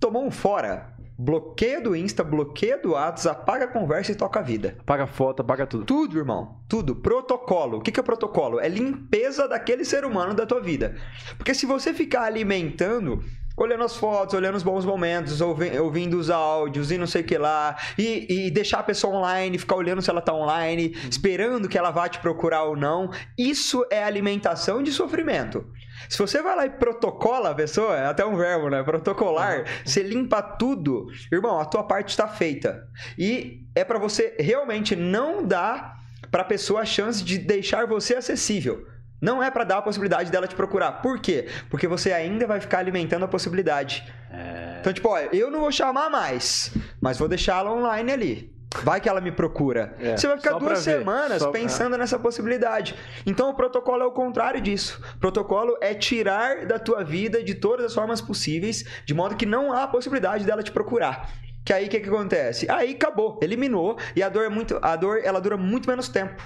Tomou 0.00 0.24
um 0.24 0.30
fora, 0.30 0.94
bloqueia 1.16 1.80
do 1.80 1.94
Insta, 1.94 2.24
bloqueia 2.24 2.76
do 2.76 2.92
Whats, 2.92 3.26
apaga 3.26 3.66
a 3.66 3.68
conversa 3.68 4.10
e 4.10 4.14
toca 4.16 4.40
a 4.40 4.42
vida. 4.42 4.76
Paga 4.84 5.06
foto, 5.06 5.44
paga 5.44 5.66
tudo. 5.66 5.84
Tudo, 5.84 6.18
irmão. 6.18 6.60
Tudo. 6.68 6.96
Protocolo. 6.96 7.78
O 7.78 7.80
que 7.80 7.92
que 7.92 8.00
é 8.00 8.02
protocolo? 8.02 8.58
É 8.58 8.68
limpeza 8.68 9.46
daquele 9.46 9.84
ser 9.84 10.04
humano 10.04 10.34
da 10.34 10.46
tua 10.46 10.60
vida. 10.60 10.96
Porque 11.36 11.54
se 11.54 11.66
você 11.66 11.92
ficar 11.92 12.22
alimentando, 12.22 13.22
olhando 13.62 13.84
as 13.84 13.96
fotos, 13.96 14.34
olhando 14.34 14.56
os 14.56 14.62
bons 14.62 14.84
momentos, 14.84 15.40
ouvi- 15.40 15.78
ouvindo 15.78 16.18
os 16.18 16.30
áudios 16.30 16.90
e 16.90 16.98
não 16.98 17.06
sei 17.06 17.22
o 17.22 17.24
que 17.24 17.38
lá, 17.38 17.76
e, 17.98 18.46
e 18.46 18.50
deixar 18.50 18.80
a 18.80 18.82
pessoa 18.82 19.16
online, 19.16 19.58
ficar 19.58 19.76
olhando 19.76 20.02
se 20.02 20.10
ela 20.10 20.20
tá 20.20 20.32
online, 20.34 20.96
esperando 21.10 21.68
que 21.68 21.78
ela 21.78 21.90
vá 21.90 22.08
te 22.08 22.18
procurar 22.18 22.64
ou 22.64 22.76
não, 22.76 23.10
isso 23.38 23.86
é 23.90 24.02
alimentação 24.02 24.82
de 24.82 24.92
sofrimento. 24.92 25.64
Se 26.08 26.18
você 26.18 26.42
vai 26.42 26.56
lá 26.56 26.66
e 26.66 26.70
protocola 26.70 27.50
a 27.50 27.54
pessoa, 27.54 27.96
é 27.96 28.06
até 28.06 28.24
um 28.26 28.36
verbo, 28.36 28.68
né? 28.68 28.82
Protocolar, 28.82 29.64
você 29.84 30.02
limpa 30.02 30.42
tudo, 30.42 31.06
irmão, 31.30 31.60
a 31.60 31.64
tua 31.64 31.84
parte 31.84 32.08
está 32.08 32.26
feita. 32.26 32.86
E 33.16 33.60
é 33.74 33.84
pra 33.84 33.98
você 33.98 34.34
realmente 34.38 34.96
não 34.96 35.44
dar 35.46 35.96
pra 36.30 36.42
pessoa 36.44 36.80
a 36.80 36.84
chance 36.84 37.22
de 37.22 37.38
deixar 37.38 37.86
você 37.86 38.14
acessível. 38.16 38.84
Não 39.22 39.40
é 39.42 39.50
pra 39.52 39.62
dar 39.62 39.78
a 39.78 39.82
possibilidade 39.82 40.30
dela 40.32 40.48
te 40.48 40.54
procurar. 40.56 41.00
Por 41.00 41.20
quê? 41.20 41.46
Porque 41.70 41.86
você 41.86 42.12
ainda 42.12 42.44
vai 42.46 42.60
ficar 42.60 42.78
alimentando 42.80 43.24
a 43.24 43.28
possibilidade. 43.28 44.04
É, 44.30 44.78
Então, 44.80 44.92
tipo, 44.92 45.08
olha, 45.08 45.28
eu 45.32 45.48
não 45.48 45.60
vou 45.60 45.70
chamar 45.70 46.10
mais, 46.10 46.72
mas 47.00 47.16
vou 47.18 47.28
deixar 47.28 47.58
ela 47.60 47.70
online 47.72 48.10
ali. 48.12 48.52
Vai 48.82 49.00
que 49.02 49.08
ela 49.08 49.20
me 49.20 49.30
procura. 49.30 49.94
É, 50.00 50.16
Você 50.16 50.26
vai 50.26 50.38
ficar 50.38 50.54
duas 50.58 50.78
semanas 50.80 51.42
só- 51.42 51.50
pensando 51.52 51.96
nessa 51.98 52.18
possibilidade. 52.18 52.96
Então, 53.24 53.50
o 53.50 53.54
protocolo 53.54 54.02
é 54.02 54.06
o 54.06 54.10
contrário 54.12 54.60
disso. 54.60 55.00
O 55.14 55.18
protocolo 55.18 55.76
é 55.80 55.94
tirar 55.94 56.64
da 56.66 56.78
tua 56.78 57.04
vida 57.04 57.44
de 57.44 57.54
todas 57.54 57.84
as 57.86 57.94
formas 57.94 58.20
possíveis, 58.20 58.82
de 59.06 59.12
modo 59.14 59.36
que 59.36 59.44
não 59.46 59.72
há 59.72 59.86
possibilidade 59.86 60.44
dela 60.46 60.62
te 60.62 60.72
procurar. 60.72 61.30
Que 61.64 61.72
aí 61.72 61.86
o 61.86 61.88
que, 61.88 62.00
que 62.00 62.08
acontece? 62.08 62.66
Aí 62.68 62.92
acabou, 62.94 63.38
eliminou 63.42 63.96
e 64.16 64.22
a 64.22 64.28
dor 64.28 64.44
é 64.46 64.48
muito, 64.48 64.78
a 64.82 64.96
dor 64.96 65.20
ela 65.22 65.38
dura 65.40 65.56
muito 65.56 65.88
menos 65.88 66.08
tempo. 66.08 66.42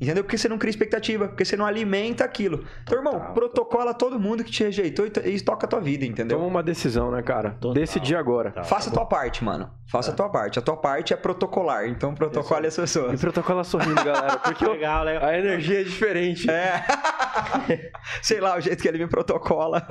Entendeu? 0.00 0.24
Porque 0.24 0.38
você 0.38 0.48
não 0.48 0.56
cria 0.56 0.70
expectativa, 0.70 1.28
porque 1.28 1.44
você 1.44 1.56
não 1.58 1.66
alimenta 1.66 2.24
aquilo. 2.24 2.64
Então, 2.84 2.96
irmão, 2.96 3.12
Total. 3.18 3.34
protocola 3.34 3.92
todo 3.92 4.18
mundo 4.18 4.42
que 4.42 4.50
te 4.50 4.64
rejeitou 4.64 5.06
e, 5.06 5.28
e 5.28 5.40
toca 5.42 5.66
a 5.66 5.68
tua 5.68 5.78
vida, 5.80 6.06
entendeu? 6.06 6.38
Toma 6.38 6.48
uma 6.48 6.62
decisão, 6.62 7.10
né, 7.10 7.20
cara? 7.22 7.50
Total. 7.60 7.74
Decidi 7.74 8.16
agora. 8.16 8.50
Tá, 8.50 8.64
Faça 8.64 8.88
a 8.88 8.92
tua 8.94 9.04
parte, 9.04 9.44
mano. 9.44 9.70
Faça 9.86 10.10
a 10.10 10.14
tua 10.14 10.30
parte. 10.30 10.58
A 10.58 10.62
tua 10.62 10.76
parte 10.78 11.12
é 11.12 11.16
protocolar. 11.18 11.86
Então, 11.86 12.14
protocole 12.14 12.66
as 12.66 12.78
E 12.78 12.80
pessoas. 12.80 13.20
protocola 13.20 13.62
sorrindo, 13.62 14.02
galera. 14.02 14.38
Porque 14.42 14.64
Legal, 14.66 15.04
legal. 15.04 15.28
a 15.28 15.38
energia 15.38 15.80
é 15.82 15.84
diferente. 15.84 16.50
É. 16.50 16.82
Sei 18.22 18.40
lá, 18.40 18.56
o 18.56 18.60
jeito 18.60 18.80
que 18.80 18.88
ele 18.88 18.96
me 18.98 19.06
protocola. 19.06 19.86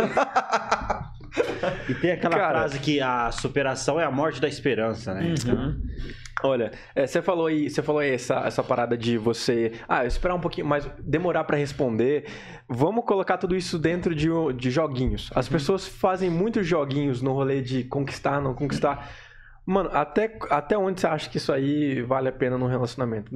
E 1.88 1.94
tem 1.96 2.12
aquela 2.12 2.36
Cara- 2.36 2.60
frase 2.62 2.80
que 2.80 3.00
a 3.00 3.32
superação 3.32 4.00
é 4.00 4.06
a 4.06 4.12
morte 4.12 4.42
da 4.42 4.48
esperança, 4.48 5.14
né? 5.14 5.36
Então, 5.38 5.76
Olha, 6.42 6.72
é, 6.96 7.06
você 7.06 7.22
falou 7.22 7.48
aí, 7.48 7.70
você 7.70 7.82
falou 7.82 8.00
aí 8.00 8.14
essa, 8.14 8.36
essa 8.46 8.64
parada 8.64 8.98
de 8.98 9.18
você, 9.18 9.74
ah, 9.88 10.06
esperar 10.06 10.36
um 10.36 10.40
pouquinho 10.40 10.66
mais, 10.66 10.86
demorar 11.00 11.44
pra 11.44 11.58
responder. 11.58 12.26
Vamos 12.68 13.04
colocar 13.06 13.38
tudo 13.38 13.56
isso 13.56 13.78
dentro 13.78 14.16
de, 14.16 14.30
de 14.56 14.72
joguinhos. 14.72 15.30
As 15.36 15.50
pessoas 15.50 15.88
fazem 15.88 16.30
muitos 16.30 16.66
joguinhos 16.66 17.22
no 17.22 17.34
rolê 17.34 17.62
de 17.62 17.84
conquistar, 17.84 18.42
não 18.42 18.54
conquistar. 18.54 19.12
Mano, 19.66 19.90
até, 19.94 20.36
até 20.50 20.78
onde 20.78 21.00
você 21.00 21.08
acha 21.08 21.30
que 21.30 21.38
isso 21.38 21.52
aí 21.52 22.02
vale 22.02 22.30
a 22.30 22.32
pena 22.32 22.58
num 22.58 22.68
relacionamento? 22.68 23.32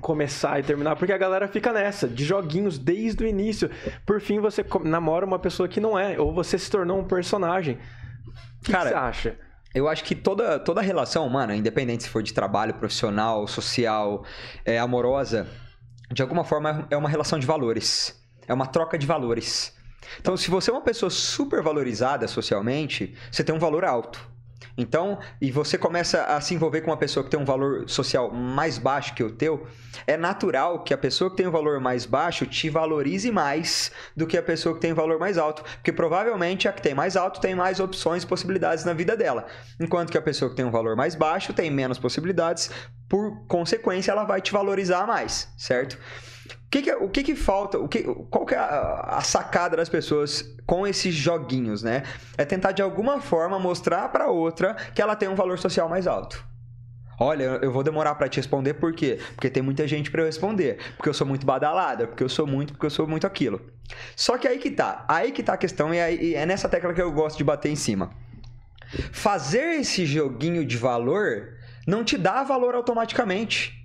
Começar 0.00 0.60
e 0.60 0.62
terminar? 0.62 0.94
Porque 0.94 1.12
a 1.12 1.18
galera 1.18 1.48
fica 1.48 1.72
nessa, 1.72 2.06
de 2.06 2.24
joguinhos 2.24 2.78
desde 2.78 3.24
o 3.24 3.26
início. 3.26 3.68
Por 4.06 4.20
fim, 4.20 4.38
você 4.38 4.64
namora 4.84 5.26
uma 5.26 5.38
pessoa 5.38 5.68
que 5.68 5.80
não 5.80 5.98
é, 5.98 6.20
ou 6.20 6.32
você 6.32 6.56
se 6.56 6.70
tornou 6.70 7.00
um 7.00 7.04
personagem. 7.04 7.74
O 7.74 8.60
que, 8.60 8.66
que 8.66 8.72
Cara, 8.72 8.90
você 8.90 8.94
acha? 8.94 9.38
Eu 9.74 9.88
acho 9.88 10.04
que 10.04 10.14
toda, 10.14 10.58
toda 10.58 10.80
relação 10.80 11.26
humana, 11.26 11.56
independente 11.56 12.02
se 12.02 12.08
for 12.08 12.22
de 12.22 12.32
trabalho, 12.32 12.74
profissional, 12.74 13.46
social, 13.46 14.24
é, 14.64 14.78
amorosa, 14.78 15.46
de 16.12 16.20
alguma 16.20 16.44
forma 16.44 16.86
é 16.90 16.96
uma 16.96 17.08
relação 17.08 17.38
de 17.38 17.46
valores. 17.46 18.20
É 18.46 18.52
uma 18.52 18.66
troca 18.66 18.98
de 18.98 19.06
valores. 19.06 19.74
Então, 20.20 20.36
se 20.36 20.50
você 20.50 20.70
é 20.70 20.74
uma 20.74 20.82
pessoa 20.82 21.08
super 21.10 21.62
valorizada 21.62 22.28
socialmente, 22.28 23.16
você 23.30 23.42
tem 23.42 23.54
um 23.54 23.58
valor 23.58 23.84
alto. 23.84 24.31
Então, 24.76 25.18
e 25.40 25.50
você 25.50 25.76
começa 25.76 26.24
a 26.24 26.40
se 26.40 26.54
envolver 26.54 26.80
com 26.80 26.90
uma 26.90 26.96
pessoa 26.96 27.24
que 27.24 27.30
tem 27.30 27.38
um 27.38 27.44
valor 27.44 27.88
social 27.88 28.30
mais 28.30 28.78
baixo 28.78 29.14
que 29.14 29.22
o 29.22 29.30
teu, 29.30 29.66
é 30.06 30.16
natural 30.16 30.82
que 30.82 30.94
a 30.94 30.98
pessoa 30.98 31.30
que 31.30 31.36
tem 31.36 31.46
um 31.46 31.50
valor 31.50 31.80
mais 31.80 32.06
baixo 32.06 32.46
te 32.46 32.68
valorize 32.68 33.30
mais 33.30 33.92
do 34.16 34.26
que 34.26 34.36
a 34.36 34.42
pessoa 34.42 34.74
que 34.74 34.80
tem 34.80 34.92
um 34.92 34.96
valor 34.96 35.18
mais 35.18 35.38
alto, 35.38 35.62
porque 35.62 35.92
provavelmente 35.92 36.68
a 36.68 36.72
que 36.72 36.82
tem 36.82 36.94
mais 36.94 37.16
alto 37.16 37.40
tem 37.40 37.54
mais 37.54 37.80
opções 37.80 38.22
e 38.22 38.26
possibilidades 38.26 38.84
na 38.84 38.92
vida 38.92 39.16
dela, 39.16 39.46
enquanto 39.80 40.10
que 40.10 40.18
a 40.18 40.22
pessoa 40.22 40.50
que 40.50 40.56
tem 40.56 40.64
um 40.64 40.70
valor 40.70 40.96
mais 40.96 41.14
baixo 41.14 41.52
tem 41.52 41.70
menos 41.70 41.98
possibilidades, 41.98 42.70
por 43.08 43.46
consequência 43.46 44.12
ela 44.12 44.24
vai 44.24 44.40
te 44.40 44.52
valorizar 44.52 45.06
mais, 45.06 45.48
certo? 45.56 45.98
Que 46.70 46.82
que, 46.82 46.92
o 46.92 47.08
que, 47.08 47.22
que 47.22 47.36
falta? 47.36 47.78
O 47.78 47.86
que, 47.86 48.02
qual 48.30 48.46
que 48.46 48.54
é 48.54 48.58
a, 48.58 49.18
a, 49.18 49.20
sacada 49.20 49.76
das 49.76 49.88
pessoas 49.88 50.56
com 50.66 50.86
esses 50.86 51.14
joguinhos, 51.14 51.82
né? 51.82 52.02
É 52.36 52.44
tentar 52.44 52.72
de 52.72 52.80
alguma 52.80 53.20
forma 53.20 53.58
mostrar 53.58 54.08
para 54.08 54.28
outra 54.28 54.74
que 54.94 55.02
ela 55.02 55.14
tem 55.14 55.28
um 55.28 55.34
valor 55.34 55.58
social 55.58 55.88
mais 55.88 56.06
alto. 56.06 56.44
Olha, 57.20 57.60
eu 57.62 57.70
vou 57.70 57.82
demorar 57.82 58.14
para 58.14 58.28
te 58.28 58.38
responder 58.38 58.74
por 58.74 58.92
quê? 58.94 59.20
Porque 59.34 59.50
tem 59.50 59.62
muita 59.62 59.86
gente 59.86 60.10
para 60.10 60.22
eu 60.22 60.26
responder, 60.26 60.78
porque 60.96 61.08
eu 61.08 61.14
sou 61.14 61.26
muito 61.26 61.46
badalada, 61.46 62.06
porque 62.06 62.24
eu 62.24 62.28
sou 62.28 62.46
muito, 62.46 62.72
porque 62.72 62.86
eu 62.86 62.90
sou 62.90 63.06
muito 63.06 63.26
aquilo. 63.26 63.60
Só 64.16 64.38
que 64.38 64.48
aí 64.48 64.58
que 64.58 64.70
tá, 64.70 65.04
aí 65.06 65.30
que 65.30 65.42
tá 65.42 65.52
a 65.52 65.58
questão 65.58 65.92
e, 65.92 66.00
aí, 66.00 66.34
é 66.34 66.46
nessa 66.46 66.68
tecla 66.68 66.92
que 66.94 67.02
eu 67.02 67.12
gosto 67.12 67.36
de 67.36 67.44
bater 67.44 67.70
em 67.70 67.76
cima. 67.76 68.10
Fazer 69.12 69.80
esse 69.80 70.04
joguinho 70.04 70.64
de 70.64 70.76
valor 70.76 71.58
não 71.86 72.02
te 72.02 72.16
dá 72.16 72.42
valor 72.42 72.74
automaticamente. 72.74 73.78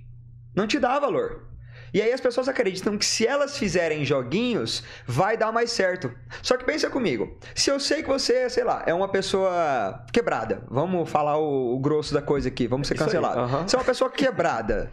Não 0.56 0.66
te 0.66 0.80
dá 0.80 0.98
valor. 0.98 1.47
E 1.94 2.02
aí 2.02 2.12
as 2.12 2.22
pessoas 2.22 2.48
acreditam 2.48 2.98
que 2.98 3.06
se 3.06 3.26
elas 3.26 3.58
fizerem 3.58 4.04
joguinhos, 4.04 4.84
vai 5.06 5.38
dar 5.38 5.52
mais 5.52 5.72
certo. 5.72 6.12
Só 6.42 6.58
que 6.58 6.66
pensa 6.66 6.90
comigo, 6.90 7.38
se 7.56 7.70
eu 7.70 7.80
sei 7.80 8.04
que 8.04 8.10
você, 8.10 8.50
sei 8.50 8.64
lá, 8.64 8.84
é 8.86 8.94
uma 8.94 9.08
pessoa 9.10 10.06
quebrada, 10.12 10.64
vamos 10.70 11.10
falar 11.10 11.38
o, 11.38 11.76
o 11.76 11.80
grosso 11.80 12.14
da 12.14 12.22
coisa 12.22 12.50
aqui, 12.50 12.68
vamos 12.68 12.88
ser 12.88 12.96
cancelados. 12.96 13.52
Uhum. 13.52 13.68
Você 13.68 13.76
é 13.76 13.80
uma 13.80 13.86
pessoa 13.86 14.10
quebrada. 14.10 14.92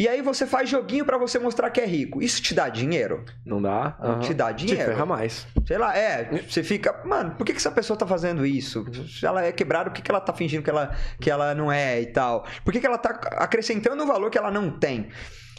E 0.00 0.08
aí 0.08 0.22
você 0.22 0.46
faz 0.46 0.70
joguinho 0.70 1.04
para 1.04 1.18
você 1.18 1.38
mostrar 1.38 1.68
que 1.68 1.78
é 1.78 1.84
rico. 1.84 2.22
Isso 2.22 2.40
te 2.40 2.54
dá 2.54 2.70
dinheiro? 2.70 3.22
Não 3.44 3.60
dá. 3.60 3.98
Uhum. 4.02 4.20
Te 4.20 4.32
dá 4.32 4.50
dinheiro. 4.50 4.82
Te 4.82 4.86
ferra 4.86 5.04
mais. 5.04 5.46
Sei 5.66 5.76
lá, 5.76 5.94
é. 5.94 6.42
Você 6.48 6.62
fica, 6.62 7.02
mano, 7.04 7.32
por 7.32 7.44
que, 7.44 7.52
que 7.52 7.58
essa 7.58 7.70
pessoa 7.70 7.98
tá 7.98 8.06
fazendo 8.06 8.46
isso? 8.46 8.82
Se 9.06 9.26
ela 9.26 9.44
é 9.44 9.52
quebrada, 9.52 9.90
por 9.90 9.96
que, 9.96 10.00
que 10.00 10.10
ela 10.10 10.20
tá 10.20 10.32
fingindo 10.32 10.62
que 10.62 10.70
ela, 10.70 10.96
que 11.20 11.30
ela 11.30 11.54
não 11.54 11.70
é 11.70 12.00
e 12.00 12.06
tal? 12.06 12.46
Por 12.64 12.72
que, 12.72 12.80
que 12.80 12.86
ela 12.86 12.96
tá 12.96 13.10
acrescentando 13.36 14.02
um 14.02 14.06
valor 14.06 14.30
que 14.30 14.38
ela 14.38 14.50
não 14.50 14.70
tem? 14.70 15.10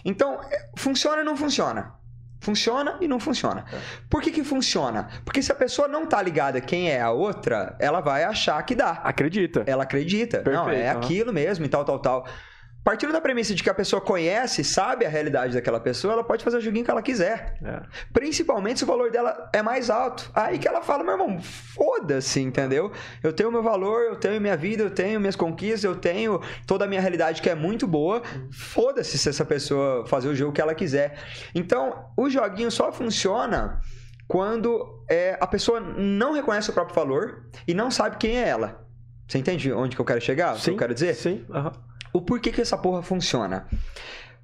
Então, 0.03 0.39
é, 0.49 0.69
funciona 0.75 1.21
e 1.21 1.25
não 1.25 1.35
funciona. 1.35 1.93
Funciona 2.39 2.97
e 2.99 3.07
não 3.07 3.19
funciona. 3.19 3.65
É. 3.71 3.77
Por 4.09 4.21
que, 4.21 4.31
que 4.31 4.43
funciona? 4.43 5.07
Porque 5.23 5.43
se 5.43 5.51
a 5.51 5.55
pessoa 5.55 5.87
não 5.87 6.07
tá 6.07 6.21
ligada 6.21 6.59
quem 6.59 6.89
é 6.89 6.99
a 6.99 7.11
outra, 7.11 7.75
ela 7.79 8.01
vai 8.01 8.23
achar 8.23 8.61
que 8.63 8.73
dá. 8.73 8.93
Acredita. 9.03 9.63
Ela 9.67 9.83
acredita. 9.83 10.39
Perfeito, 10.39 10.65
não, 10.65 10.69
é 10.71 10.91
uhum. 10.91 10.97
aquilo 10.97 11.31
mesmo 11.31 11.65
e 11.65 11.69
tal, 11.69 11.85
tal, 11.85 11.99
tal. 11.99 12.27
Partindo 12.83 13.13
da 13.13 13.21
premissa 13.21 13.53
de 13.53 13.61
que 13.61 13.69
a 13.69 13.73
pessoa 13.73 14.01
conhece, 14.01 14.63
sabe 14.63 15.05
a 15.05 15.09
realidade 15.09 15.53
daquela 15.53 15.79
pessoa, 15.79 16.13
ela 16.13 16.23
pode 16.23 16.43
fazer 16.43 16.57
o 16.57 16.61
joguinho 16.61 16.83
que 16.83 16.89
ela 16.89 17.01
quiser. 17.01 17.57
É. 17.63 17.81
Principalmente 18.11 18.79
se 18.79 18.83
o 18.83 18.87
valor 18.87 19.11
dela 19.11 19.49
é 19.53 19.61
mais 19.61 19.89
alto. 19.89 20.31
Aí 20.33 20.57
que 20.57 20.67
ela 20.67 20.81
fala, 20.81 21.03
meu 21.03 21.13
irmão, 21.13 21.39
foda-se, 21.41 22.39
entendeu? 22.41 22.91
Eu 23.21 23.31
tenho 23.31 23.51
meu 23.51 23.61
valor, 23.61 24.01
eu 24.01 24.15
tenho 24.15 24.41
minha 24.41 24.57
vida, 24.57 24.81
eu 24.81 24.89
tenho 24.89 25.19
minhas 25.19 25.35
conquistas, 25.35 25.83
eu 25.83 25.95
tenho 25.95 26.41
toda 26.65 26.85
a 26.85 26.87
minha 26.87 26.99
realidade 26.99 27.39
que 27.41 27.49
é 27.49 27.55
muito 27.55 27.85
boa. 27.85 28.23
Foda-se 28.51 29.15
se 29.15 29.29
essa 29.29 29.45
pessoa 29.45 30.05
fazer 30.07 30.29
o 30.29 30.35
jogo 30.35 30.51
que 30.51 30.61
ela 30.61 30.73
quiser. 30.73 31.19
Então, 31.53 32.11
o 32.17 32.29
joguinho 32.31 32.71
só 32.71 32.91
funciona 32.91 33.79
quando 34.27 35.05
é, 35.07 35.37
a 35.39 35.45
pessoa 35.45 35.79
não 35.79 36.33
reconhece 36.33 36.71
o 36.71 36.73
próprio 36.73 36.95
valor 36.95 37.45
e 37.67 37.75
não 37.75 37.91
sabe 37.91 38.17
quem 38.17 38.39
é 38.39 38.47
ela. 38.47 38.87
Você 39.27 39.37
entende 39.37 39.71
onde 39.71 39.95
que 39.95 40.01
eu 40.01 40.05
quero 40.05 40.19
chegar? 40.19 40.55
Sim, 40.55 40.61
o 40.61 40.63
que 40.63 40.69
eu 40.71 40.77
quero 40.77 40.93
dizer? 40.95 41.13
Sim. 41.13 41.45
Uhum. 41.47 41.90
O 42.13 42.21
porquê 42.21 42.51
que 42.51 42.61
essa 42.61 42.77
porra 42.77 43.01
funciona? 43.01 43.67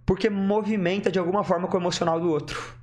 Porque 0.05 0.29
movimenta 0.29 1.11
de 1.11 1.19
alguma 1.19 1.43
forma 1.43 1.67
com 1.67 1.77
o 1.77 1.79
emocional 1.79 2.19
do 2.19 2.29
outro. 2.29 2.75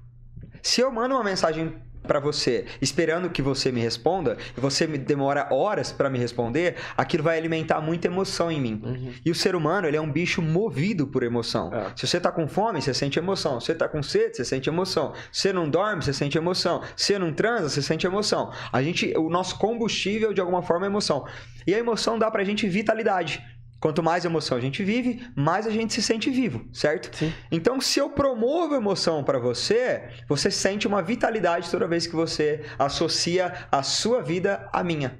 Se 0.63 0.81
eu 0.81 0.91
mando 0.91 1.15
uma 1.15 1.25
mensagem 1.25 1.75
para 2.07 2.21
você, 2.21 2.67
esperando 2.81 3.31
que 3.31 3.43
você 3.43 3.73
me 3.73 3.81
responda, 3.81 4.37
e 4.57 4.61
você 4.61 4.87
me 4.87 4.99
demora 4.99 5.49
horas 5.51 5.91
para 5.91 6.11
me 6.11 6.19
responder, 6.19 6.77
aquilo 6.97 7.23
vai 7.23 7.39
alimentar 7.39 7.81
muita 7.81 8.07
emoção 8.09 8.53
em 8.53 8.61
mim. 8.61 8.83
Uhum. 8.85 9.13
E 9.25 9.31
o 9.31 9.35
ser 9.35 9.57
humano, 9.57 9.89
ele 9.89 9.97
é 9.97 10.01
um 10.01 10.11
bicho 10.11 10.43
movido 10.43 11.07
por 11.07 11.23
emoção. 11.23 11.73
É. 11.73 11.93
Se 11.97 12.07
você 12.07 12.21
tá 12.21 12.31
com 12.31 12.47
fome, 12.47 12.81
você 12.81 12.93
sente 12.93 13.19
emoção. 13.19 13.59
Se 13.59 13.67
você 13.67 13.75
tá 13.75 13.89
com 13.89 14.03
sede, 14.03 14.37
você 14.37 14.45
sente 14.45 14.69
emoção. 14.69 15.15
Se 15.33 15.43
você 15.43 15.53
não 15.53 15.69
dorme, 15.69 16.03
você 16.03 16.13
sente 16.13 16.37
emoção. 16.37 16.83
Se 16.97 17.07
você 17.07 17.19
não 17.19 17.33
transa, 17.33 17.69
você 17.69 17.83
sente 17.83 18.07
emoção. 18.07 18.53
A 18.73 18.83
gente, 18.83 19.13
o 19.17 19.31
nosso 19.31 19.59
combustível 19.59 20.33
de 20.33 20.41
alguma 20.41 20.63
forma 20.63 20.87
é 20.87 20.89
emoção. 20.89 21.27
E 21.67 21.75
a 21.75 21.79
emoção 21.79 22.19
dá 22.19 22.31
pra 22.31 22.45
gente 22.45 22.69
vitalidade. 22.69 23.43
Quanto 23.85 24.03
mais 24.03 24.25
emoção 24.25 24.57
a 24.57 24.61
gente 24.63 24.83
vive, 24.83 25.31
mais 25.37 25.67
a 25.67 25.71
gente 25.71 25.93
se 25.93 26.01
sente 26.01 26.31
vivo, 26.31 26.67
certo? 26.73 27.15
Sim. 27.15 27.31
Então, 27.53 27.79
se 27.83 27.99
eu 27.99 28.09
promovo 28.09 28.75
emoção 28.75 29.23
para 29.23 29.39
você, 29.39 30.05
você 30.27 30.51
sente 30.51 30.87
uma 30.87 31.03
vitalidade 31.03 31.71
toda 31.71 31.87
vez 31.87 32.07
que 32.07 32.17
você 32.17 32.65
associa 32.79 33.53
a 33.71 33.83
sua 33.83 34.23
vida 34.23 34.67
à 34.73 34.83
minha. 34.83 35.19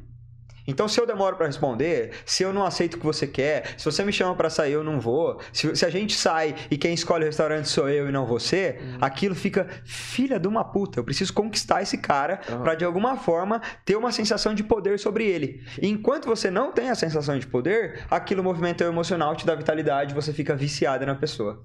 Então, 0.67 0.89
se 0.89 0.99
eu 1.01 1.07
demoro 1.07 1.37
para 1.37 1.47
responder, 1.47 2.13
se 2.25 2.43
eu 2.43 2.53
não 2.53 2.65
aceito 2.65 2.95
o 2.95 2.99
que 2.99 3.05
você 3.05 3.27
quer, 3.27 3.75
se 3.77 3.85
você 3.85 4.05
me 4.05 4.13
chama 4.13 4.35
para 4.35 4.49
sair, 4.49 4.73
eu 4.73 4.83
não 4.83 4.99
vou. 4.99 5.41
Se, 5.53 5.75
se, 5.77 5.85
a 5.85 5.91
gente 5.91 6.17
sai 6.17 6.55
e 6.71 6.79
quem 6.79 6.95
escolhe 6.95 7.25
o 7.25 7.27
restaurante 7.27 7.69
sou 7.69 7.89
eu 7.89 8.09
e 8.09 8.13
não 8.13 8.25
você, 8.27 8.79
uhum. 8.81 8.99
aquilo 9.01 9.35
fica 9.35 9.69
filha 9.85 10.39
de 10.39 10.49
uma 10.49 10.65
puta. 10.65 11.01
Eu 11.01 11.05
preciso 11.05 11.33
conquistar 11.33 11.83
esse 11.83 11.99
cara 11.99 12.41
uhum. 12.49 12.63
para 12.63 12.75
de 12.75 12.85
alguma 12.85 13.17
forma 13.17 13.61
ter 13.85 13.97
uma 13.97 14.11
sensação 14.11 14.55
de 14.55 14.65
poder 14.65 14.99
sobre 14.99 15.27
ele. 15.27 15.63
E 15.81 15.89
enquanto 15.89 16.27
você 16.27 16.51
não 16.51 16.73
tem 16.73 16.89
a 16.89 16.95
sensação 16.95 17.39
de 17.39 17.47
poder, 17.47 18.05
aquilo 18.11 18.43
movimenta 18.43 18.85
o 18.85 18.89
emocional, 18.89 19.37
te 19.37 19.45
dá 19.45 19.55
vitalidade, 19.55 20.15
você 20.15 20.33
fica 20.33 20.57
viciada 20.57 21.05
na 21.05 21.15
pessoa. 21.15 21.63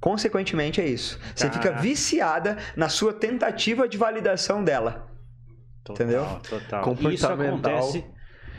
Consequentemente, 0.00 0.82
é 0.82 0.86
isso. 0.86 1.18
Você 1.34 1.50
fica 1.50 1.72
viciada 1.72 2.58
na 2.76 2.90
sua 2.90 3.12
tentativa 3.12 3.88
de 3.88 3.96
validação 3.96 4.62
dela. 4.62 5.13
Total, 5.84 6.06
Entendeu? 6.06 6.40
Total. 6.48 6.96
Isso 7.12 7.26
acontece. 7.26 8.04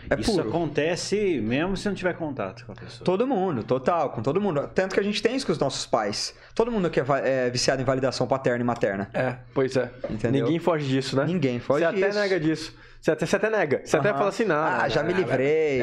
É 0.07 0.19
isso 0.19 0.33
puro. 0.33 0.49
acontece 0.49 1.41
mesmo 1.41 1.75
se 1.75 1.88
não 1.88 1.95
tiver 1.95 2.13
contato 2.13 2.63
com 2.65 2.71
a 2.71 2.75
pessoa. 2.75 3.03
Todo 3.03 3.25
mundo, 3.25 3.63
total, 3.63 4.11
com 4.11 4.21
todo 4.21 4.39
mundo. 4.39 4.69
Tanto 4.73 4.93
que 4.93 4.99
a 4.99 5.03
gente 5.03 5.21
tem 5.21 5.35
isso 5.35 5.45
com 5.45 5.51
os 5.51 5.57
nossos 5.57 5.88
pais. 5.88 6.35
Todo 6.53 6.71
mundo 6.71 6.85
aqui 6.85 6.99
é, 6.99 7.03
é 7.47 7.49
viciado 7.49 7.81
em 7.81 7.85
validação 7.85 8.27
paterna 8.27 8.61
e 8.61 8.63
materna. 8.63 9.09
É, 9.13 9.35
pois 9.53 9.75
é. 9.75 9.91
Entendeu? 10.09 10.43
Ninguém 10.43 10.59
foge 10.59 10.88
disso, 10.88 11.15
né? 11.15 11.25
Ninguém 11.25 11.59
foge 11.59 11.83
Você 11.83 11.91
disso. 11.91 12.05
Você 12.05 12.09
até 12.09 12.19
nega 12.19 12.39
disso. 12.39 12.75
Você 13.05 13.11
até, 13.11 13.25
você 13.27 13.35
até 13.35 13.49
nega. 13.51 13.81
Você 13.85 13.95
uhum. 13.95 14.01
até 14.01 14.13
fala 14.13 14.29
assim, 14.29 14.45
não. 14.45 14.55
Ah, 14.55 14.89
já 14.89 15.03
me 15.03 15.13
livrei. 15.13 15.79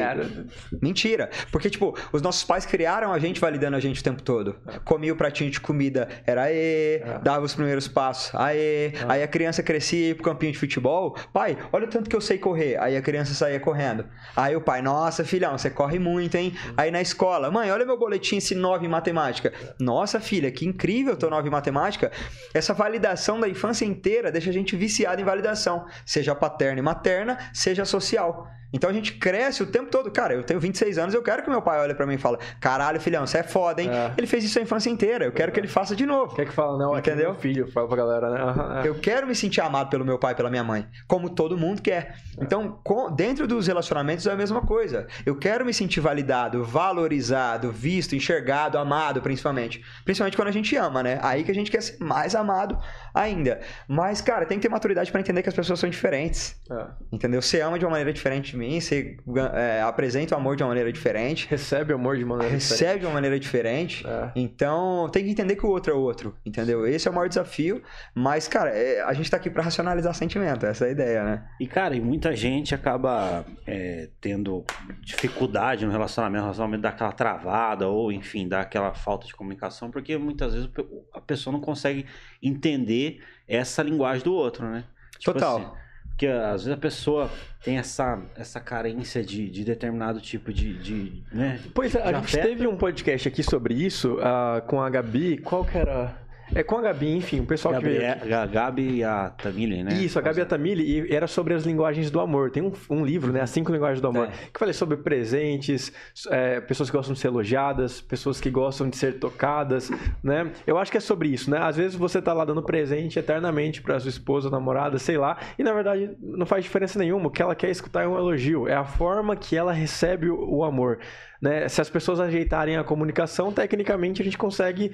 Mentira. 0.81 1.29
Porque, 1.53 1.69
tipo, 1.69 1.97
os 2.11 2.21
nossos 2.21 2.43
pais 2.43 2.65
criaram 2.65 3.13
a 3.13 3.19
gente 3.19 3.39
validando 3.39 3.77
a 3.77 3.79
gente 3.79 4.01
o 4.01 4.03
tempo 4.03 4.21
todo. 4.21 4.57
Comia 4.83 5.13
o 5.13 5.15
pratinho 5.15 5.49
de 5.49 5.61
comida, 5.61 6.09
era 6.27 6.43
aê, 6.43 6.95
é. 6.95 7.19
dava 7.23 7.45
os 7.45 7.55
primeiros 7.55 7.87
passos, 7.87 8.35
aê. 8.35 8.87
É. 8.87 8.93
Aí 9.07 9.23
a 9.23 9.27
criança 9.29 9.63
crescia 9.63 9.99
e 9.99 10.07
ia 10.09 10.15
pro 10.15 10.25
campinho 10.25 10.51
de 10.51 10.57
futebol. 10.57 11.15
Pai, 11.31 11.57
olha 11.71 11.85
o 11.85 11.89
tanto 11.89 12.09
que 12.09 12.15
eu 12.15 12.19
sei 12.19 12.37
correr. 12.37 12.75
Aí 12.77 12.97
a 12.97 13.01
criança 13.01 13.33
saía 13.33 13.57
correndo. 13.57 14.05
Aí 14.35 14.53
o 14.53 14.59
pai, 14.59 14.81
nossa, 14.81 15.23
filhão, 15.23 15.57
você 15.57 15.69
corre 15.69 15.99
muito, 15.99 16.35
hein? 16.35 16.53
Uhum. 16.53 16.73
Aí 16.75 16.91
na 16.91 17.01
escola, 17.01 17.49
mãe, 17.49 17.71
olha 17.71 17.85
meu 17.85 17.97
boletim 17.97 18.35
esse 18.35 18.53
9 18.53 18.85
em 18.85 18.89
matemática. 18.89 19.53
Nossa, 19.79 20.19
filha, 20.19 20.51
que 20.51 20.65
incrível 20.65 21.15
teu 21.15 21.29
9 21.29 21.47
em 21.47 21.51
matemática. 21.51 22.11
Essa 22.53 22.73
validação 22.73 23.39
da 23.39 23.47
infância 23.47 23.85
inteira 23.85 24.29
deixa 24.29 24.49
a 24.49 24.53
gente 24.53 24.75
viciado 24.75 25.21
em 25.21 25.23
validação, 25.23 25.85
seja 26.05 26.35
paterna 26.35 26.79
e 26.79 26.81
materna 26.81 27.12
seja 27.53 27.85
social. 27.85 28.47
Então 28.73 28.89
a 28.89 28.93
gente 28.93 29.13
cresce 29.13 29.61
o 29.61 29.67
tempo 29.67 29.91
todo. 29.91 30.09
Cara, 30.11 30.33
eu 30.33 30.43
tenho 30.43 30.59
26 30.59 30.97
anos, 30.97 31.13
eu 31.13 31.21
quero 31.21 31.43
que 31.43 31.49
meu 31.49 31.61
pai 31.61 31.79
olhe 31.79 31.93
para 31.93 32.05
mim 32.07 32.15
e 32.15 32.17
fale: 32.17 32.37
caralho, 32.59 32.99
filhão, 32.99 33.25
você 33.25 33.37
é 33.37 33.43
foda, 33.43 33.81
hein? 33.81 33.89
É. 33.89 34.11
Ele 34.17 34.27
fez 34.27 34.43
isso 34.43 34.57
a 34.57 34.61
infância 34.61 34.89
inteira, 34.89 35.25
eu 35.25 35.31
quero 35.31 35.51
que 35.51 35.59
ele 35.59 35.67
faça 35.67 35.95
de 35.95 36.05
novo. 36.05 36.35
Quer 36.35 36.45
que 36.45 36.53
fala, 36.53 36.77
não, 36.77 36.97
entendeu? 36.97 37.31
Meu 37.31 37.39
filho, 37.39 37.71
fala 37.71 37.87
pra 37.87 37.97
galera, 37.97 38.29
né? 38.31 38.83
É. 38.83 38.87
Eu 38.87 38.95
quero 38.95 39.27
me 39.27 39.35
sentir 39.35 39.61
amado 39.61 39.89
pelo 39.89 40.03
meu 40.03 40.17
pai, 40.17 40.33
pela 40.33 40.49
minha 40.49 40.63
mãe, 40.63 40.87
como 41.07 41.29
todo 41.29 41.57
mundo 41.57 41.81
quer. 41.81 42.15
É. 42.39 42.43
Então, 42.43 42.81
dentro 43.15 43.47
dos 43.47 43.67
relacionamentos 43.67 44.25
é 44.25 44.31
a 44.31 44.35
mesma 44.35 44.61
coisa. 44.61 45.07
Eu 45.25 45.37
quero 45.37 45.65
me 45.65 45.73
sentir 45.73 45.99
validado, 45.99 46.63
valorizado, 46.63 47.71
visto, 47.71 48.15
enxergado, 48.15 48.77
amado, 48.77 49.21
principalmente. 49.21 49.83
Principalmente 50.03 50.35
quando 50.35 50.47
a 50.47 50.51
gente 50.51 50.75
ama, 50.75 51.03
né? 51.03 51.19
Aí 51.21 51.43
que 51.43 51.51
a 51.51 51.55
gente 51.55 51.69
quer 51.69 51.81
ser 51.81 51.97
mais 52.03 52.33
amado 52.33 52.77
ainda. 53.13 53.61
Mas, 53.87 54.21
cara, 54.21 54.45
tem 54.45 54.57
que 54.57 54.63
ter 54.63 54.69
maturidade 54.69 55.11
para 55.11 55.21
entender 55.21 55.43
que 55.43 55.49
as 55.49 55.55
pessoas 55.55 55.79
são 55.79 55.89
diferentes. 55.89 56.55
É. 56.71 56.85
Entendeu? 57.11 57.41
Você 57.41 57.61
ama 57.61 57.77
de 57.77 57.85
uma 57.85 57.91
maneira 57.91 58.11
diferente 58.11 58.51
de 58.51 58.57
mim 58.63 58.79
você 58.79 59.17
é, 59.53 59.81
apresenta 59.81 60.35
o 60.35 60.37
amor 60.37 60.55
de 60.55 60.63
uma 60.63 60.69
maneira 60.69 60.91
diferente. 60.91 61.47
Recebe 61.49 61.93
o 61.93 61.95
amor 61.95 62.17
de 62.17 62.25
maneira 62.25 62.53
recebe 62.53 62.77
diferente. 62.77 62.99
de 62.99 63.05
uma 63.05 63.13
maneira 63.13 63.39
diferente. 63.39 64.07
É. 64.07 64.31
Então, 64.35 65.09
tem 65.11 65.23
que 65.23 65.29
entender 65.29 65.55
que 65.55 65.65
o 65.65 65.69
outro 65.69 65.93
é 65.93 65.95
o 65.95 65.99
outro, 65.99 66.35
entendeu? 66.45 66.87
Esse 66.87 67.07
é 67.07 67.11
o 67.11 67.13
maior 67.13 67.27
desafio. 67.27 67.81
Mas, 68.15 68.47
cara, 68.47 68.69
é, 68.71 69.01
a 69.01 69.13
gente 69.13 69.29
tá 69.29 69.37
aqui 69.37 69.49
pra 69.49 69.63
racionalizar 69.63 70.13
sentimento, 70.13 70.65
essa 70.65 70.85
é 70.85 70.87
a 70.89 70.91
ideia, 70.91 71.23
né? 71.23 71.45
E, 71.59 71.67
cara, 71.67 71.95
e 71.95 72.01
muita 72.01 72.35
gente 72.35 72.73
acaba 72.73 73.45
é, 73.67 74.09
tendo 74.19 74.63
dificuldade 75.01 75.85
no 75.85 75.91
relacionamento, 75.91 76.41
o 76.41 76.45
relacionamento 76.45 76.81
dá 76.81 76.89
aquela 76.89 77.11
travada, 77.11 77.87
ou 77.87 78.11
enfim, 78.11 78.47
dá 78.47 78.61
aquela 78.61 78.93
falta 78.93 79.27
de 79.27 79.33
comunicação, 79.33 79.91
porque 79.91 80.17
muitas 80.17 80.53
vezes 80.53 80.69
a 81.13 81.21
pessoa 81.21 81.51
não 81.51 81.61
consegue 81.61 82.05
entender 82.41 83.21
essa 83.47 83.83
linguagem 83.83 84.23
do 84.23 84.33
outro, 84.33 84.65
né? 84.67 84.85
Tipo 85.17 85.33
Total. 85.33 85.57
assim, 85.57 85.82
porque 86.13 86.27
às 86.27 86.63
vezes 86.63 86.69
a 86.69 86.77
pessoa 86.77 87.29
tem 87.63 87.77
essa, 87.77 88.21
essa 88.35 88.59
carência 88.59 89.23
de, 89.23 89.49
de 89.49 89.63
determinado 89.63 90.21
tipo 90.21 90.53
de. 90.53 90.77
de 90.77 91.23
né, 91.31 91.59
Pois 91.73 91.95
é, 91.95 92.03
a 92.03 92.13
gente 92.13 92.37
teve 92.37 92.67
um 92.67 92.77
podcast 92.77 93.27
aqui 93.27 93.41
sobre 93.41 93.73
isso 93.73 94.17
ah, 94.21 94.61
com 94.67 94.79
a 94.79 94.89
Gabi. 94.89 95.39
Qual 95.39 95.65
que 95.65 95.77
era? 95.77 96.22
É 96.53 96.63
com 96.63 96.77
a 96.77 96.81
Gabi, 96.81 97.15
enfim, 97.15 97.39
o 97.39 97.45
pessoal 97.45 97.75
que 97.75 97.83
veio. 97.83 98.01
Gabriel, 98.01 98.39
a 98.39 98.45
Gabi 98.45 98.97
e 98.97 99.03
a 99.03 99.29
Tamile, 99.29 99.83
né? 99.83 99.93
Isso, 99.93 100.19
a 100.19 100.21
Gabi 100.21 100.41
Atamili, 100.41 100.83
e 100.83 101.13
era 101.15 101.27
sobre 101.27 101.53
as 101.53 101.63
linguagens 101.63 102.11
do 102.11 102.19
amor. 102.19 102.51
Tem 102.51 102.61
um, 102.61 102.71
um 102.89 103.05
livro, 103.05 103.31
né? 103.31 103.41
As 103.41 103.49
cinco 103.49 103.71
linguagens 103.71 104.01
do 104.01 104.07
amor. 104.07 104.27
É. 104.27 104.31
Que 104.51 104.59
falei 104.59 104.73
sobre 104.73 104.97
presentes, 104.97 105.91
é, 106.29 106.59
pessoas 106.61 106.89
que 106.89 106.97
gostam 106.97 107.13
de 107.13 107.19
ser 107.19 107.27
elogiadas, 107.27 108.01
pessoas 108.01 108.39
que 108.39 108.49
gostam 108.49 108.89
de 108.89 108.97
ser 108.97 109.19
tocadas, 109.19 109.89
né? 110.23 110.51
Eu 110.67 110.77
acho 110.77 110.91
que 110.91 110.97
é 110.97 111.01
sobre 111.01 111.29
isso, 111.29 111.49
né? 111.49 111.57
Às 111.59 111.77
vezes 111.77 111.95
você 111.95 112.21
tá 112.21 112.33
lá 112.33 112.45
dando 112.45 112.61
presente 112.61 113.17
eternamente 113.17 113.81
pra 113.81 113.99
sua 113.99 114.09
esposa, 114.09 114.49
namorada, 114.49 114.97
sei 114.99 115.17
lá, 115.17 115.37
e 115.57 115.63
na 115.63 115.73
verdade 115.73 116.15
não 116.21 116.45
faz 116.45 116.63
diferença 116.63 116.99
nenhuma. 116.99 117.27
O 117.27 117.31
que 117.31 117.41
ela 117.41 117.55
quer 117.55 117.69
escutar 117.69 118.03
é 118.03 118.07
um 118.07 118.17
elogio. 118.17 118.67
É 118.67 118.75
a 118.75 118.85
forma 118.85 119.35
que 119.35 119.55
ela 119.55 119.71
recebe 119.71 120.29
o, 120.29 120.57
o 120.57 120.63
amor. 120.63 120.99
Né? 121.41 121.67
Se 121.67 121.81
as 121.81 121.89
pessoas 121.89 122.19
ajeitarem 122.19 122.77
a 122.77 122.83
comunicação, 122.83 123.51
tecnicamente 123.51 124.21
a 124.21 124.25
gente 124.25 124.37
consegue 124.37 124.91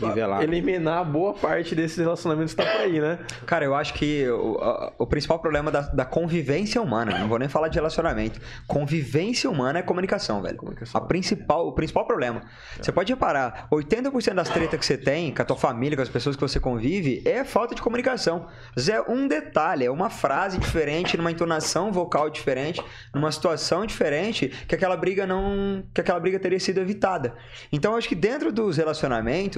Nivelar. 0.00 0.42
eliminar 0.42 1.04
boa 1.04 1.34
parte 1.34 1.74
desses 1.74 1.98
relacionamentos 1.98 2.54
que 2.54 2.62
tá 2.62 2.70
por 2.70 2.80
aí, 2.80 3.00
né? 3.00 3.18
Cara, 3.44 3.64
eu 3.64 3.74
acho 3.74 3.92
que 3.94 4.26
o, 4.28 4.56
a- 4.58 4.92
o 4.98 5.06
principal 5.06 5.38
problema 5.38 5.70
da, 5.70 5.82
da 5.82 6.04
convivência 6.04 6.80
humana, 6.80 7.18
não 7.18 7.28
vou 7.28 7.38
nem 7.38 7.48
falar 7.48 7.68
de 7.68 7.74
relacionamento, 7.76 8.40
convivência 8.66 9.50
humana 9.50 9.80
é 9.80 9.82
comunicação, 9.82 10.40
velho. 10.40 10.56
Comunicação. 10.56 11.00
A 11.00 11.04
principal, 11.04 11.66
o 11.66 11.72
principal 11.72 12.06
problema. 12.06 12.42
Você 12.80 12.90
pode 12.92 13.12
reparar, 13.12 13.68
80% 13.70 14.34
das 14.34 14.48
tretas 14.48 14.78
que 14.80 14.86
você 14.86 14.96
tem 14.96 15.34
com 15.34 15.42
a 15.42 15.44
tua 15.44 15.56
família, 15.56 15.96
com 15.96 16.02
as 16.02 16.08
pessoas 16.08 16.36
que 16.36 16.40
você 16.42 16.58
convive, 16.58 17.22
é 17.26 17.44
falta 17.44 17.74
de 17.74 17.82
comunicação. 17.82 18.46
É 18.90 19.00
um 19.10 19.26
detalhe, 19.28 19.84
é 19.84 19.90
uma 19.90 20.08
frase 20.10 20.58
diferente, 20.58 21.16
numa 21.16 21.30
entonação 21.30 21.92
vocal 21.92 22.30
diferente, 22.30 22.82
numa 23.14 23.30
situação 23.32 23.84
diferente, 23.84 24.48
que 24.66 24.74
aquela 24.74 24.96
briga 24.96 25.26
não, 25.26 25.82
que 25.92 26.00
aquela 26.00 26.20
briga 26.20 26.38
teria 26.38 26.58
sido 26.60 26.78
evitada. 26.80 27.34
Então, 27.72 27.92
eu 27.92 27.98
acho 27.98 28.08
que 28.08 28.14
dentro 28.14 28.50
dos 28.52 28.76
relacionamentos, 28.76 29.57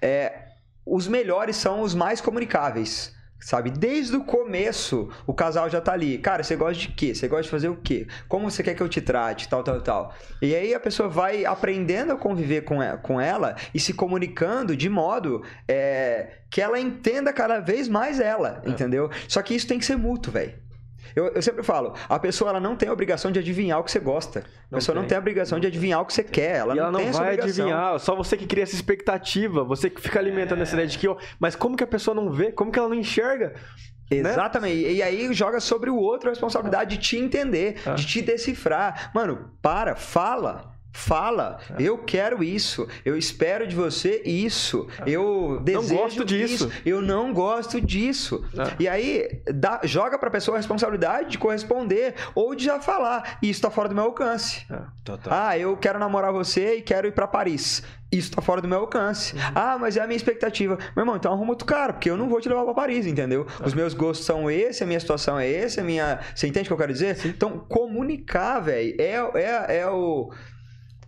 é, 0.00 0.46
os 0.84 1.08
melhores 1.08 1.56
são 1.56 1.80
os 1.80 1.94
mais 1.94 2.20
comunicáveis. 2.20 3.14
Sabe, 3.38 3.70
desde 3.70 4.16
o 4.16 4.24
começo 4.24 5.10
o 5.26 5.34
casal 5.34 5.68
já 5.68 5.80
tá 5.80 5.92
ali. 5.92 6.16
Cara, 6.18 6.42
você 6.42 6.56
gosta 6.56 6.80
de 6.80 6.88
quê? 6.88 7.14
Você 7.14 7.28
gosta 7.28 7.44
de 7.44 7.50
fazer 7.50 7.68
o 7.68 7.76
quê? 7.76 8.06
Como 8.28 8.50
você 8.50 8.62
quer 8.62 8.74
que 8.74 8.82
eu 8.82 8.88
te 8.88 9.00
trate? 9.00 9.48
Tal, 9.48 9.62
tal, 9.62 9.80
tal. 9.82 10.14
E 10.40 10.54
aí 10.54 10.74
a 10.74 10.80
pessoa 10.80 11.08
vai 11.08 11.44
aprendendo 11.44 12.12
a 12.12 12.16
conviver 12.16 12.62
com 12.62 12.78
com 13.02 13.20
ela 13.20 13.54
e 13.74 13.78
se 13.78 13.92
comunicando 13.92 14.74
de 14.74 14.88
modo 14.88 15.44
é, 15.68 16.38
que 16.50 16.62
ela 16.62 16.80
entenda 16.80 17.32
cada 17.32 17.60
vez 17.60 17.88
mais 17.88 18.18
ela, 18.20 18.62
entendeu? 18.66 19.10
Só 19.28 19.42
que 19.42 19.54
isso 19.54 19.68
tem 19.68 19.78
que 19.78 19.84
ser 19.84 19.96
mútuo, 19.96 20.32
velho. 20.32 20.65
Eu, 21.16 21.28
eu 21.28 21.40
sempre 21.40 21.62
falo, 21.62 21.94
a 22.08 22.18
pessoa 22.18 22.50
ela 22.50 22.60
não 22.60 22.76
tem 22.76 22.90
a 22.90 22.92
obrigação 22.92 23.32
de 23.32 23.38
adivinhar 23.38 23.80
o 23.80 23.84
que 23.84 23.90
você 23.90 23.98
gosta. 23.98 24.44
A 24.70 24.74
pessoa 24.74 24.94
não 24.94 25.02
tem. 25.02 25.08
tem 25.08 25.16
a 25.16 25.20
obrigação 25.20 25.58
de 25.58 25.66
adivinhar 25.66 26.02
o 26.02 26.04
que 26.04 26.12
você 26.12 26.22
quer. 26.22 26.56
Ela 26.58 26.74
e 26.74 26.76
não, 26.76 26.82
ela 26.82 26.92
não 26.92 27.00
tem 27.00 27.10
vai 27.10 27.40
adivinhar, 27.40 27.98
só 27.98 28.14
você 28.14 28.36
que 28.36 28.46
cria 28.46 28.62
essa 28.64 28.74
expectativa, 28.74 29.64
você 29.64 29.88
que 29.88 29.98
fica 29.98 30.18
alimentando 30.18 30.60
essa 30.60 30.74
ideia 30.74 30.86
de 30.86 30.98
que, 30.98 31.08
ó, 31.08 31.16
mas 31.40 31.56
como 31.56 31.74
que 31.74 31.82
a 31.82 31.86
pessoa 31.86 32.14
não 32.14 32.30
vê? 32.30 32.52
Como 32.52 32.70
que 32.70 32.78
ela 32.78 32.88
não 32.88 32.94
enxerga? 32.94 33.54
Né? 34.10 34.18
Exatamente. 34.18 34.88
E 34.92 35.02
aí 35.02 35.32
joga 35.32 35.58
sobre 35.58 35.88
o 35.90 35.96
outro 35.96 36.28
a 36.28 36.32
responsabilidade 36.32 36.96
de 36.96 37.02
te 37.02 37.16
entender, 37.16 37.76
Ah. 37.86 37.94
de 37.94 38.06
te 38.06 38.20
decifrar. 38.22 39.10
Mano, 39.14 39.50
para, 39.62 39.96
fala. 39.96 40.75
Fala, 40.96 41.58
Ah. 41.70 41.74
eu 41.78 41.98
quero 41.98 42.42
isso, 42.42 42.88
eu 43.04 43.16
espero 43.18 43.66
de 43.66 43.76
você 43.76 44.22
isso, 44.24 44.88
eu 45.06 45.60
desejo 45.62 45.94
Ah. 45.94 46.02
gosto 46.02 46.24
disso. 46.24 46.54
isso, 46.68 46.72
eu 46.86 47.02
não 47.02 47.34
gosto 47.34 47.80
disso. 47.80 48.42
Ah. 48.58 48.72
E 48.80 48.88
aí 48.88 49.42
dá- 49.54 49.80
joga 49.84 50.18
pra 50.18 50.30
pessoa 50.30 50.56
a 50.56 50.58
responsabilidade 50.58 51.30
de 51.30 51.38
corresponder 51.38 52.14
ou 52.34 52.54
de 52.54 52.64
já 52.64 52.80
falar, 52.80 53.38
isso 53.42 53.60
tá 53.60 53.70
fora 53.70 53.88
do 53.90 53.94
meu 53.94 54.04
alcance. 54.04 54.66
Total. 55.04 55.32
Ah, 55.32 55.58
eu 55.58 55.76
quero 55.76 55.98
namorar 55.98 56.32
você 56.32 56.76
e 56.76 56.82
quero 56.82 57.06
ir 57.06 57.12
pra 57.12 57.26
Paris. 57.26 57.82
Isso 58.10 58.30
tá 58.30 58.40
fora 58.40 58.62
do 58.62 58.68
meu 58.68 58.78
alcance. 58.78 59.34
Uhum. 59.34 59.40
Ah, 59.54 59.76
mas 59.78 59.96
é 59.96 60.00
a 60.00 60.06
minha 60.06 60.16
expectativa. 60.16 60.78
Meu 60.96 61.02
irmão, 61.02 61.16
então 61.16 61.32
arruma 61.32 61.50
outro 61.50 61.66
cara, 61.66 61.92
porque 61.92 62.08
eu 62.08 62.16
não 62.16 62.28
vou 62.28 62.40
te 62.40 62.48
levar 62.48 62.64
pra 62.64 62.72
Paris, 62.72 63.04
entendeu? 63.06 63.46
Os 63.64 63.72
É. 63.72 63.76
meus 63.76 63.92
gostos 63.94 64.24
são 64.24 64.50
esse, 64.50 64.82
a 64.82 64.86
minha 64.86 64.98
situação 65.00 65.38
é 65.38 65.46
esse, 65.48 65.78
a 65.80 65.84
minha. 65.84 66.20
Você 66.34 66.46
entende 66.46 66.64
o 66.64 66.68
que 66.68 66.72
eu 66.72 66.76
quero 66.78 66.92
dizer? 66.92 67.18
Então, 67.26 67.58
comunicar, 67.68 68.60
velho, 68.60 68.94
é, 68.98 69.14
é, 69.42 69.78
é 69.80 69.86
o. 69.90 70.30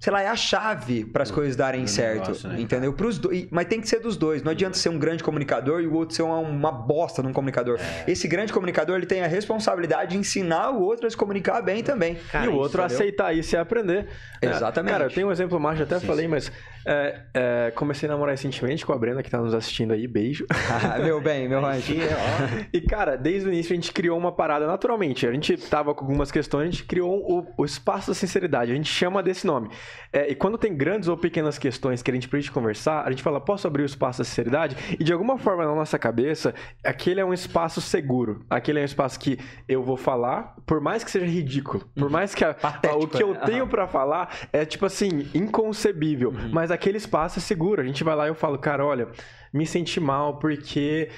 Sei 0.01 0.13
lá, 0.13 0.23
é 0.23 0.29
a 0.29 0.37
chave 0.37 1.05
para 1.05 1.25
as 1.25 1.31
coisas 1.31 1.57
darem 1.57 1.83
do 1.83 1.91
certo, 1.91 2.21
negócio, 2.21 2.49
né, 2.49 2.61
entendeu? 2.61 2.93
Pros 2.93 3.19
dois, 3.19 3.49
mas 3.51 3.67
tem 3.67 3.81
que 3.81 3.89
ser 3.89 3.99
dos 3.99 4.17
dois. 4.17 4.45
Não 4.45 4.53
adianta 4.53 4.79
ser 4.79 4.91
um 4.91 4.99
grande 4.99 5.25
comunicador 5.25 5.81
e 5.81 5.89
o 5.89 5.95
outro 5.95 6.15
ser 6.15 6.23
uma, 6.23 6.39
uma 6.39 6.71
bosta 6.71 7.21
num 7.21 7.33
comunicador. 7.33 7.81
É. 7.81 8.11
Esse 8.11 8.29
grande 8.29 8.53
comunicador 8.53 8.97
ele 8.97 9.07
tem 9.07 9.23
a 9.23 9.27
responsabilidade 9.27 10.13
de 10.13 10.19
ensinar 10.19 10.71
o 10.71 10.83
outro 10.83 11.07
a 11.07 11.11
se 11.11 11.17
comunicar 11.17 11.61
bem 11.63 11.83
também. 11.83 12.15
Cara, 12.31 12.47
e 12.47 12.49
o 12.49 12.55
outro 12.55 12.81
entendeu? 12.81 12.97
aceitar 12.97 13.35
isso 13.35 13.57
e 13.57 13.59
aprender. 13.59 14.07
Exatamente. 14.41 14.93
Cara, 14.93 15.05
eu 15.07 15.11
tenho 15.11 15.27
um 15.27 15.33
exemplo 15.33 15.59
mais, 15.59 15.79
já 15.79 15.85
até 15.85 15.99
Sim, 15.99 16.07
falei, 16.07 16.27
sim. 16.27 16.31
mas 16.31 16.53
é, 16.87 17.21
é, 17.35 17.71
comecei 17.75 18.09
a 18.09 18.13
namorar 18.13 18.33
recentemente 18.35 18.85
com 18.85 18.93
a 18.93 18.99
Brenda, 18.99 19.23
que 19.23 19.31
tá 19.31 19.39
nos 19.39 19.55
assistindo 19.55 19.93
aí, 19.93 20.07
beijo. 20.07 20.47
Ah, 20.51 20.99
meu 20.99 21.21
bem, 21.21 21.49
meu. 21.49 21.65
Aqui, 21.65 21.99
ó. 22.03 22.67
E, 22.73 22.81
cara, 22.81 23.17
desde 23.17 23.49
o 23.49 23.53
início 23.53 23.73
a 23.73 23.75
gente 23.77 23.93
criou 23.93 24.17
uma 24.19 24.33
parada 24.33 24.67
naturalmente. 24.67 25.27
A 25.27 25.33
gente 25.33 25.57
tava 25.57 25.95
com 25.95 26.05
algumas 26.05 26.31
questões, 26.31 26.69
a 26.69 26.71
gente 26.71 26.85
criou 26.85 27.19
o, 27.19 27.47
o 27.59 27.65
espaço 27.65 28.09
da 28.09 28.15
sinceridade. 28.15 28.73
A 28.73 28.75
gente 28.75 28.89
chama 28.91 29.23
desse 29.23 29.47
nome. 29.47 29.71
É, 30.13 30.31
e 30.31 30.35
quando 30.35 30.57
tem 30.57 30.75
grandes 30.77 31.09
ou 31.09 31.17
pequenas 31.17 31.59
questões 31.59 32.03
que 32.03 32.11
a 32.11 32.15
gente 32.15 32.29
precisa 32.29 32.53
conversar, 32.53 33.05
a 33.07 33.11
gente 33.11 33.23
fala, 33.23 33.41
posso 33.41 33.67
abrir 33.67 33.83
o 33.83 33.87
espaço 33.87 34.19
da 34.21 34.25
sinceridade? 34.25 34.77
E 34.99 35.05
de 35.05 35.13
alguma 35.13 35.39
forma 35.39 35.65
na 35.65 35.75
nossa 35.75 35.99
cabeça, 35.99 36.55
aquele 36.85 37.21
é 37.21 37.25
um 37.25 37.33
espaço 37.35 37.81
seguro. 37.81 38.45
Aquele 38.49 38.79
é 38.79 38.83
um 38.83 38.85
espaço 38.87 39.19
que 39.19 39.39
eu 39.69 39.83
vou 39.83 39.97
falar, 39.97 40.55
por 40.67 40.81
mais 40.81 41.05
que 41.05 41.11
seja 41.11 41.27
ridículo, 41.27 41.85
por 41.97 42.09
mais 42.11 42.35
que 42.35 42.45
a- 42.45 42.55
Patético, 42.55 43.05
o 43.05 43.09
que 43.09 43.23
eu 43.23 43.35
né? 43.35 43.41
tenho 43.45 43.67
pra 43.67 43.87
falar 43.87 44.35
é 44.53 44.65
tipo 44.65 44.87
assim, 44.87 45.29
inconcebível. 45.35 46.33
Mas 46.53 46.68
aquele 46.71 46.99
espaço 46.99 47.39
é 47.39 47.43
seguro. 47.43 47.81
A 47.81 47.85
gente 47.85 48.05
vai 48.05 48.15
lá 48.15 48.27
e 48.27 48.31
eu 48.31 48.35
falo, 48.35 48.59
cara, 48.59 48.85
olha, 48.85 49.09
me 49.53 49.67
senti 49.67 50.01
mal 50.01 50.39
porque 50.39 51.11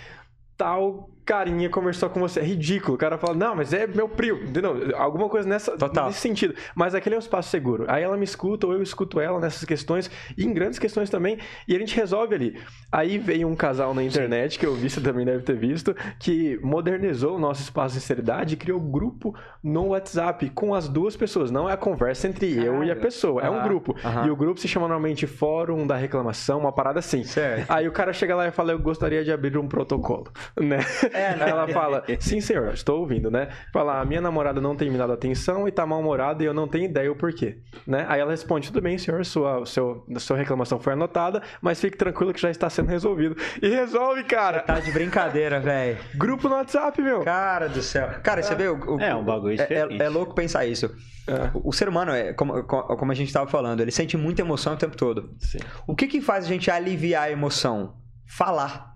tal 0.57 1.11
carinha 1.31 1.71
conversou 1.71 2.11
com 2.11 2.19
você. 2.19 2.41
É 2.41 2.43
ridículo. 2.43 2.95
O 2.95 2.99
cara 2.99 3.17
fala, 3.17 3.35
não, 3.35 3.55
mas 3.55 3.73
é 3.73 3.87
meu 3.87 4.09
primo. 4.09 4.43
Entendeu? 4.43 4.97
Alguma 4.97 5.29
coisa 5.29 5.49
nessa, 5.49 5.79
Total. 5.79 6.07
nesse 6.07 6.19
sentido. 6.19 6.55
Mas 6.75 6.93
aquele 6.93 7.15
é 7.15 7.19
um 7.19 7.21
espaço 7.21 7.51
seguro. 7.51 7.85
Aí 7.87 8.03
ela 8.03 8.17
me 8.17 8.25
escuta, 8.25 8.67
ou 8.67 8.73
eu 8.73 8.83
escuto 8.83 9.21
ela 9.21 9.39
nessas 9.39 9.65
questões, 9.65 10.11
e 10.37 10.45
em 10.45 10.53
grandes 10.53 10.81
questões 10.81 11.09
também, 11.09 11.39
e 11.69 11.77
a 11.77 11.79
gente 11.79 11.95
resolve 11.95 12.35
ali. 12.35 12.61
Aí 12.91 13.17
veio 13.17 13.47
um 13.47 13.55
casal 13.55 13.95
na 13.95 14.03
internet, 14.03 14.59
que 14.59 14.67
eu 14.67 14.75
vi, 14.75 14.91
você 14.91 15.01
também 15.01 15.25
deve 15.25 15.45
ter 15.45 15.57
visto, 15.57 15.95
que 16.19 16.59
modernizou 16.65 17.37
o 17.37 17.39
nosso 17.39 17.63
espaço 17.63 17.95
de 17.95 18.01
sinceridade 18.01 18.55
e 18.55 18.57
criou 18.57 18.81
grupo 18.81 19.33
no 19.63 19.89
WhatsApp 19.89 20.51
com 20.51 20.75
as 20.75 20.89
duas 20.89 21.17
pessoas. 21.17 21.53
Não 21.53 21.71
é 21.71 21.75
a 21.75 21.77
conversa 21.77 22.27
entre 22.27 22.53
eu 22.53 22.75
e 22.83 22.87
a 22.87 22.89
Caralho. 22.89 23.01
pessoa, 23.01 23.43
é 23.43 23.49
um 23.49 23.63
grupo. 23.63 23.95
E 24.27 24.31
o 24.31 24.35
grupo 24.35 24.59
se 24.59 24.67
chama 24.67 24.89
normalmente 24.89 25.29
Fórum 25.29 25.87
da 25.87 25.95
Reclamação, 25.95 26.59
uma 26.59 26.73
parada 26.73 26.99
assim. 26.99 27.23
Certo. 27.23 27.71
Aí 27.71 27.87
o 27.87 27.93
cara 27.93 28.13
chega 28.13 28.35
lá 28.35 28.49
e 28.49 28.51
fala, 28.51 28.73
eu 28.73 28.79
gostaria 28.81 29.23
de 29.23 29.31
abrir 29.31 29.57
um 29.57 29.69
protocolo, 29.69 30.27
né? 30.61 30.79
É, 31.13 31.20
né? 31.21 31.45
Aí 31.45 31.51
ela 31.51 31.69
fala, 31.69 32.05
sim 32.19 32.41
senhor, 32.41 32.73
estou 32.73 33.01
ouvindo, 33.01 33.31
né? 33.31 33.49
Fala, 33.73 34.01
a 34.01 34.05
minha 34.05 34.21
namorada 34.21 34.61
não 34.61 34.75
tem 34.77 34.91
me 34.91 34.99
dado 34.99 35.13
atenção 35.13 35.69
e 35.69 35.73
tá 35.73 35.85
mal-humorada 35.87 36.43
e 36.43 36.47
eu 36.47 36.55
não 36.55 36.67
tenho 36.67 36.85
ideia 36.85 37.11
o 37.11 37.17
porquê, 37.17 37.59
né? 37.87 38.07
Aí 38.09 38.21
ela 38.21 38.31
responde, 38.31 38.69
tudo 38.69 38.83
bem 38.83 38.97
senhor, 38.99 39.25
sua, 39.25 39.65
seu, 39.67 40.05
sua 40.19 40.37
reclamação 40.37 40.79
foi 40.81 40.93
anotada, 40.95 41.43
mas 41.61 41.81
fique 41.81 41.97
tranquilo 41.97 42.33
que 42.33 42.41
já 42.41 42.51
está 42.51 42.69
sendo 42.71 42.89
resolvido. 42.89 43.37
E 43.63 43.69
resolve, 43.69 44.25
cara! 44.25 44.61
Tá 44.61 44.81
de 44.81 44.91
brincadeira, 44.93 45.61
velho. 45.61 45.99
Grupo 46.15 46.49
no 46.49 46.55
WhatsApp, 46.55 47.01
meu! 47.03 47.21
Cara 47.23 47.69
do 47.69 47.83
céu. 47.83 48.09
Cara, 48.23 48.43
você 48.43 48.55
vê 48.55 48.69
o, 48.69 48.97
o- 48.97 49.01
É, 49.01 49.15
um 49.15 49.25
bagulho 49.25 49.55
é, 49.55 49.57
diferente. 49.57 50.01
é, 50.03 50.07
é 50.07 50.09
louco 50.09 50.35
pensar 50.35 50.65
isso. 50.67 50.95
É. 51.27 51.51
O, 51.55 51.69
o 51.69 51.73
ser 51.73 51.89
humano, 51.89 52.13
é, 52.13 52.33
como, 52.33 52.63
co- 52.65 52.83
como 52.97 53.13
a 53.13 53.15
gente 53.15 53.33
tava 53.33 53.49
falando, 53.49 53.81
ele 53.81 53.91
sente 53.91 54.17
muita 54.17 54.43
emoção 54.43 54.75
o 54.75 54.77
tempo 54.77 54.97
todo. 54.97 55.31
Sim. 55.39 55.59
O 55.87 55.95
que 55.95 56.07
que 56.07 56.21
faz 56.21 56.45
a 56.45 56.49
gente 56.49 56.71
aliviar 56.71 57.25
a 57.25 57.31
emoção? 57.31 57.95
Falar. 58.27 58.91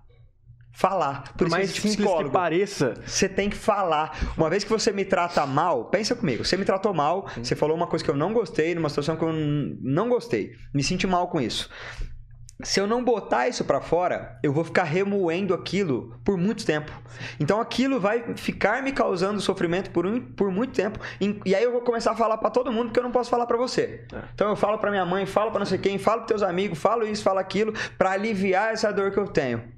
Falar. 0.77 1.33
Por 1.37 1.47
isso 1.47 1.57
mais 1.57 1.71
simples 1.71 1.95
que 1.95 2.03
psicólogo. 2.03 2.31
pareça, 2.33 2.95
Você 3.07 3.29
tem 3.29 3.49
que 3.49 3.57
falar. 3.57 4.35
Uma 4.37 4.51
vez 4.51 4.65
que 4.65 4.71
você 4.71 4.91
me 4.93 5.05
trata 5.05 5.47
mal, 5.47 5.85
pensa 5.85 6.17
comigo. 6.17 6.45
Você 6.45 6.57
me 6.57 6.65
tratou 6.65 6.93
mal, 6.93 7.29
você 7.37 7.55
falou 7.55 7.77
uma 7.77 7.87
coisa 7.87 8.05
que 8.05 8.11
eu 8.11 8.17
não 8.17 8.33
gostei, 8.33 8.75
numa 8.75 8.89
situação 8.89 9.17
que 9.17 9.23
eu 9.23 9.33
não 9.33 10.09
gostei. 10.09 10.51
Me 10.75 10.83
senti 10.83 11.07
mal 11.07 11.29
com 11.29 11.41
isso. 11.41 11.71
se 12.63 12.81
eu 12.81 12.87
não 12.87 13.05
botar 13.05 13.49
isso 13.49 13.65
para 13.65 13.81
fora, 13.81 14.39
eu 14.43 14.53
vou 14.53 14.65
ficar 14.65 14.85
remoendo 14.85 15.53
aquilo 15.55 16.19
por 16.25 16.37
muito 16.37 16.65
tempo. 16.65 16.93
Então 17.39 17.61
aquilo 17.61 18.01
vai 18.01 18.35
ficar 18.37 18.83
me 18.83 18.91
causando 18.93 19.41
sofrimento 19.41 19.91
por, 19.91 20.07
um, 20.07 20.21
por 20.21 20.51
muito 20.51 20.73
tempo. 20.73 20.99
E 21.45 21.55
aí 21.55 21.63
eu 21.63 21.73
vou 21.73 21.83
começar 21.83 22.13
a 22.13 22.17
falar 22.17 22.39
para 22.39 22.51
todo 22.51 22.73
mundo 22.73 22.93
que 22.93 22.99
eu 22.99 23.03
não 23.03 23.13
posso 23.13 23.31
falar 23.31 23.47
para 23.47 23.57
você. 23.57 24.07
É. 24.13 24.19
Então 24.35 24.49
eu 24.49 24.57
falo 24.57 24.79
para 24.79 24.91
minha 24.91 25.05
mãe, 25.05 25.27
falo 25.27 25.51
para 25.51 25.61
não 25.61 25.67
sei 25.67 25.79
quem, 25.79 25.99
falo 25.99 26.21
para 26.21 26.29
teus 26.29 26.43
amigos, 26.43 26.79
falo 26.79 27.07
isso, 27.07 27.23
falo 27.23 27.39
aquilo, 27.39 27.73
para 27.99 28.11
aliviar 28.13 28.73
essa 28.73 28.93
dor 28.93 29.11
que 29.11 29.19
eu 29.19 29.29
tenho. 29.29 29.74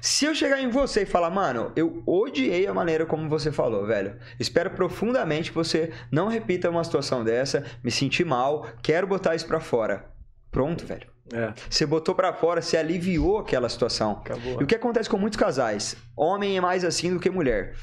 Se 0.00 0.24
eu 0.24 0.34
chegar 0.34 0.60
em 0.60 0.70
você 0.70 1.02
e 1.02 1.06
falar, 1.06 1.30
mano, 1.30 1.72
eu 1.76 2.02
odiei 2.06 2.66
a 2.66 2.74
maneira 2.74 3.04
como 3.04 3.28
você 3.28 3.52
falou, 3.52 3.86
velho. 3.86 4.16
Espero 4.38 4.70
profundamente 4.70 5.50
que 5.50 5.56
você 5.56 5.92
não 6.10 6.28
repita 6.28 6.70
uma 6.70 6.84
situação 6.84 7.24
dessa, 7.24 7.64
me 7.82 7.90
senti 7.90 8.24
mal, 8.24 8.66
quero 8.82 9.06
botar 9.06 9.34
isso 9.34 9.46
para 9.46 9.60
fora. 9.60 10.06
Pronto, 10.50 10.86
velho. 10.86 11.08
É. 11.32 11.52
Você 11.68 11.84
botou 11.84 12.14
para 12.14 12.32
fora, 12.32 12.62
você 12.62 12.76
aliviou 12.76 13.38
aquela 13.38 13.68
situação. 13.68 14.12
Acabou. 14.12 14.60
E 14.60 14.64
o 14.64 14.66
que 14.66 14.74
acontece 14.74 15.10
com 15.10 15.18
muitos 15.18 15.38
casais? 15.38 15.96
Homem 16.16 16.56
é 16.56 16.60
mais 16.60 16.84
assim 16.84 17.12
do 17.12 17.20
que 17.20 17.28
mulher. 17.28 17.74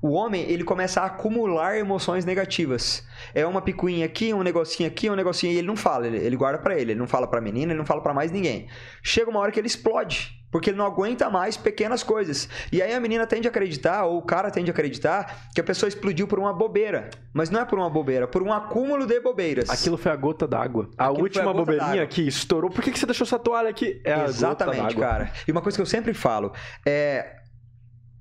O 0.00 0.12
homem, 0.12 0.48
ele 0.50 0.64
começa 0.64 1.00
a 1.00 1.06
acumular 1.06 1.76
emoções 1.76 2.24
negativas. 2.24 3.04
É 3.34 3.46
uma 3.46 3.62
picuinha 3.62 4.06
aqui, 4.06 4.32
um 4.32 4.42
negocinho 4.42 4.88
aqui, 4.88 5.10
um 5.10 5.14
negocinho 5.14 5.52
e 5.52 5.58
ele 5.58 5.66
não 5.66 5.76
fala, 5.76 6.06
ele, 6.06 6.18
ele 6.18 6.36
guarda 6.36 6.58
para 6.58 6.74
ele, 6.74 6.92
ele 6.92 6.98
não 6.98 7.06
fala 7.06 7.26
para 7.26 7.40
menina, 7.40 7.72
ele 7.72 7.78
não 7.78 7.86
fala 7.86 8.02
para 8.02 8.12
mais 8.12 8.30
ninguém. 8.30 8.68
Chega 9.02 9.30
uma 9.30 9.40
hora 9.40 9.52
que 9.52 9.60
ele 9.60 9.68
explode 9.68 10.41
porque 10.52 10.70
ele 10.70 10.76
não 10.76 10.86
aguenta 10.86 11.30
mais 11.30 11.56
pequenas 11.56 12.02
coisas. 12.02 12.48
E 12.70 12.82
aí 12.82 12.92
a 12.92 13.00
menina 13.00 13.26
tende 13.26 13.48
a 13.48 13.50
acreditar, 13.50 14.04
ou 14.04 14.18
o 14.18 14.22
cara 14.22 14.50
tende 14.50 14.70
a 14.70 14.74
acreditar, 14.74 15.48
que 15.54 15.60
a 15.60 15.64
pessoa 15.64 15.88
explodiu 15.88 16.28
por 16.28 16.38
uma 16.38 16.52
bobeira. 16.52 17.10
Mas 17.32 17.48
não 17.48 17.60
é 17.60 17.64
por 17.64 17.78
uma 17.78 17.88
bobeira, 17.88 18.28
por 18.28 18.42
um 18.42 18.52
acúmulo 18.52 19.06
de 19.06 19.18
bobeiras. 19.18 19.70
Aquilo 19.70 19.96
foi 19.96 20.12
a 20.12 20.16
gota 20.16 20.46
d'água. 20.46 20.90
A 20.98 21.06
Aquilo 21.06 21.22
última 21.22 21.50
a 21.50 21.54
bobeirinha 21.54 22.06
que 22.06 22.22
estourou. 22.28 22.70
Por 22.70 22.84
que, 22.84 22.92
que 22.92 22.98
você 22.98 23.06
deixou 23.06 23.24
essa 23.24 23.38
toalha 23.38 23.70
aqui? 23.70 24.00
É 24.04 24.24
Exatamente, 24.24 24.94
cara. 24.94 25.32
E 25.48 25.50
uma 25.50 25.62
coisa 25.62 25.76
que 25.76 25.82
eu 25.82 25.86
sempre 25.86 26.12
falo 26.12 26.52
é. 26.86 27.38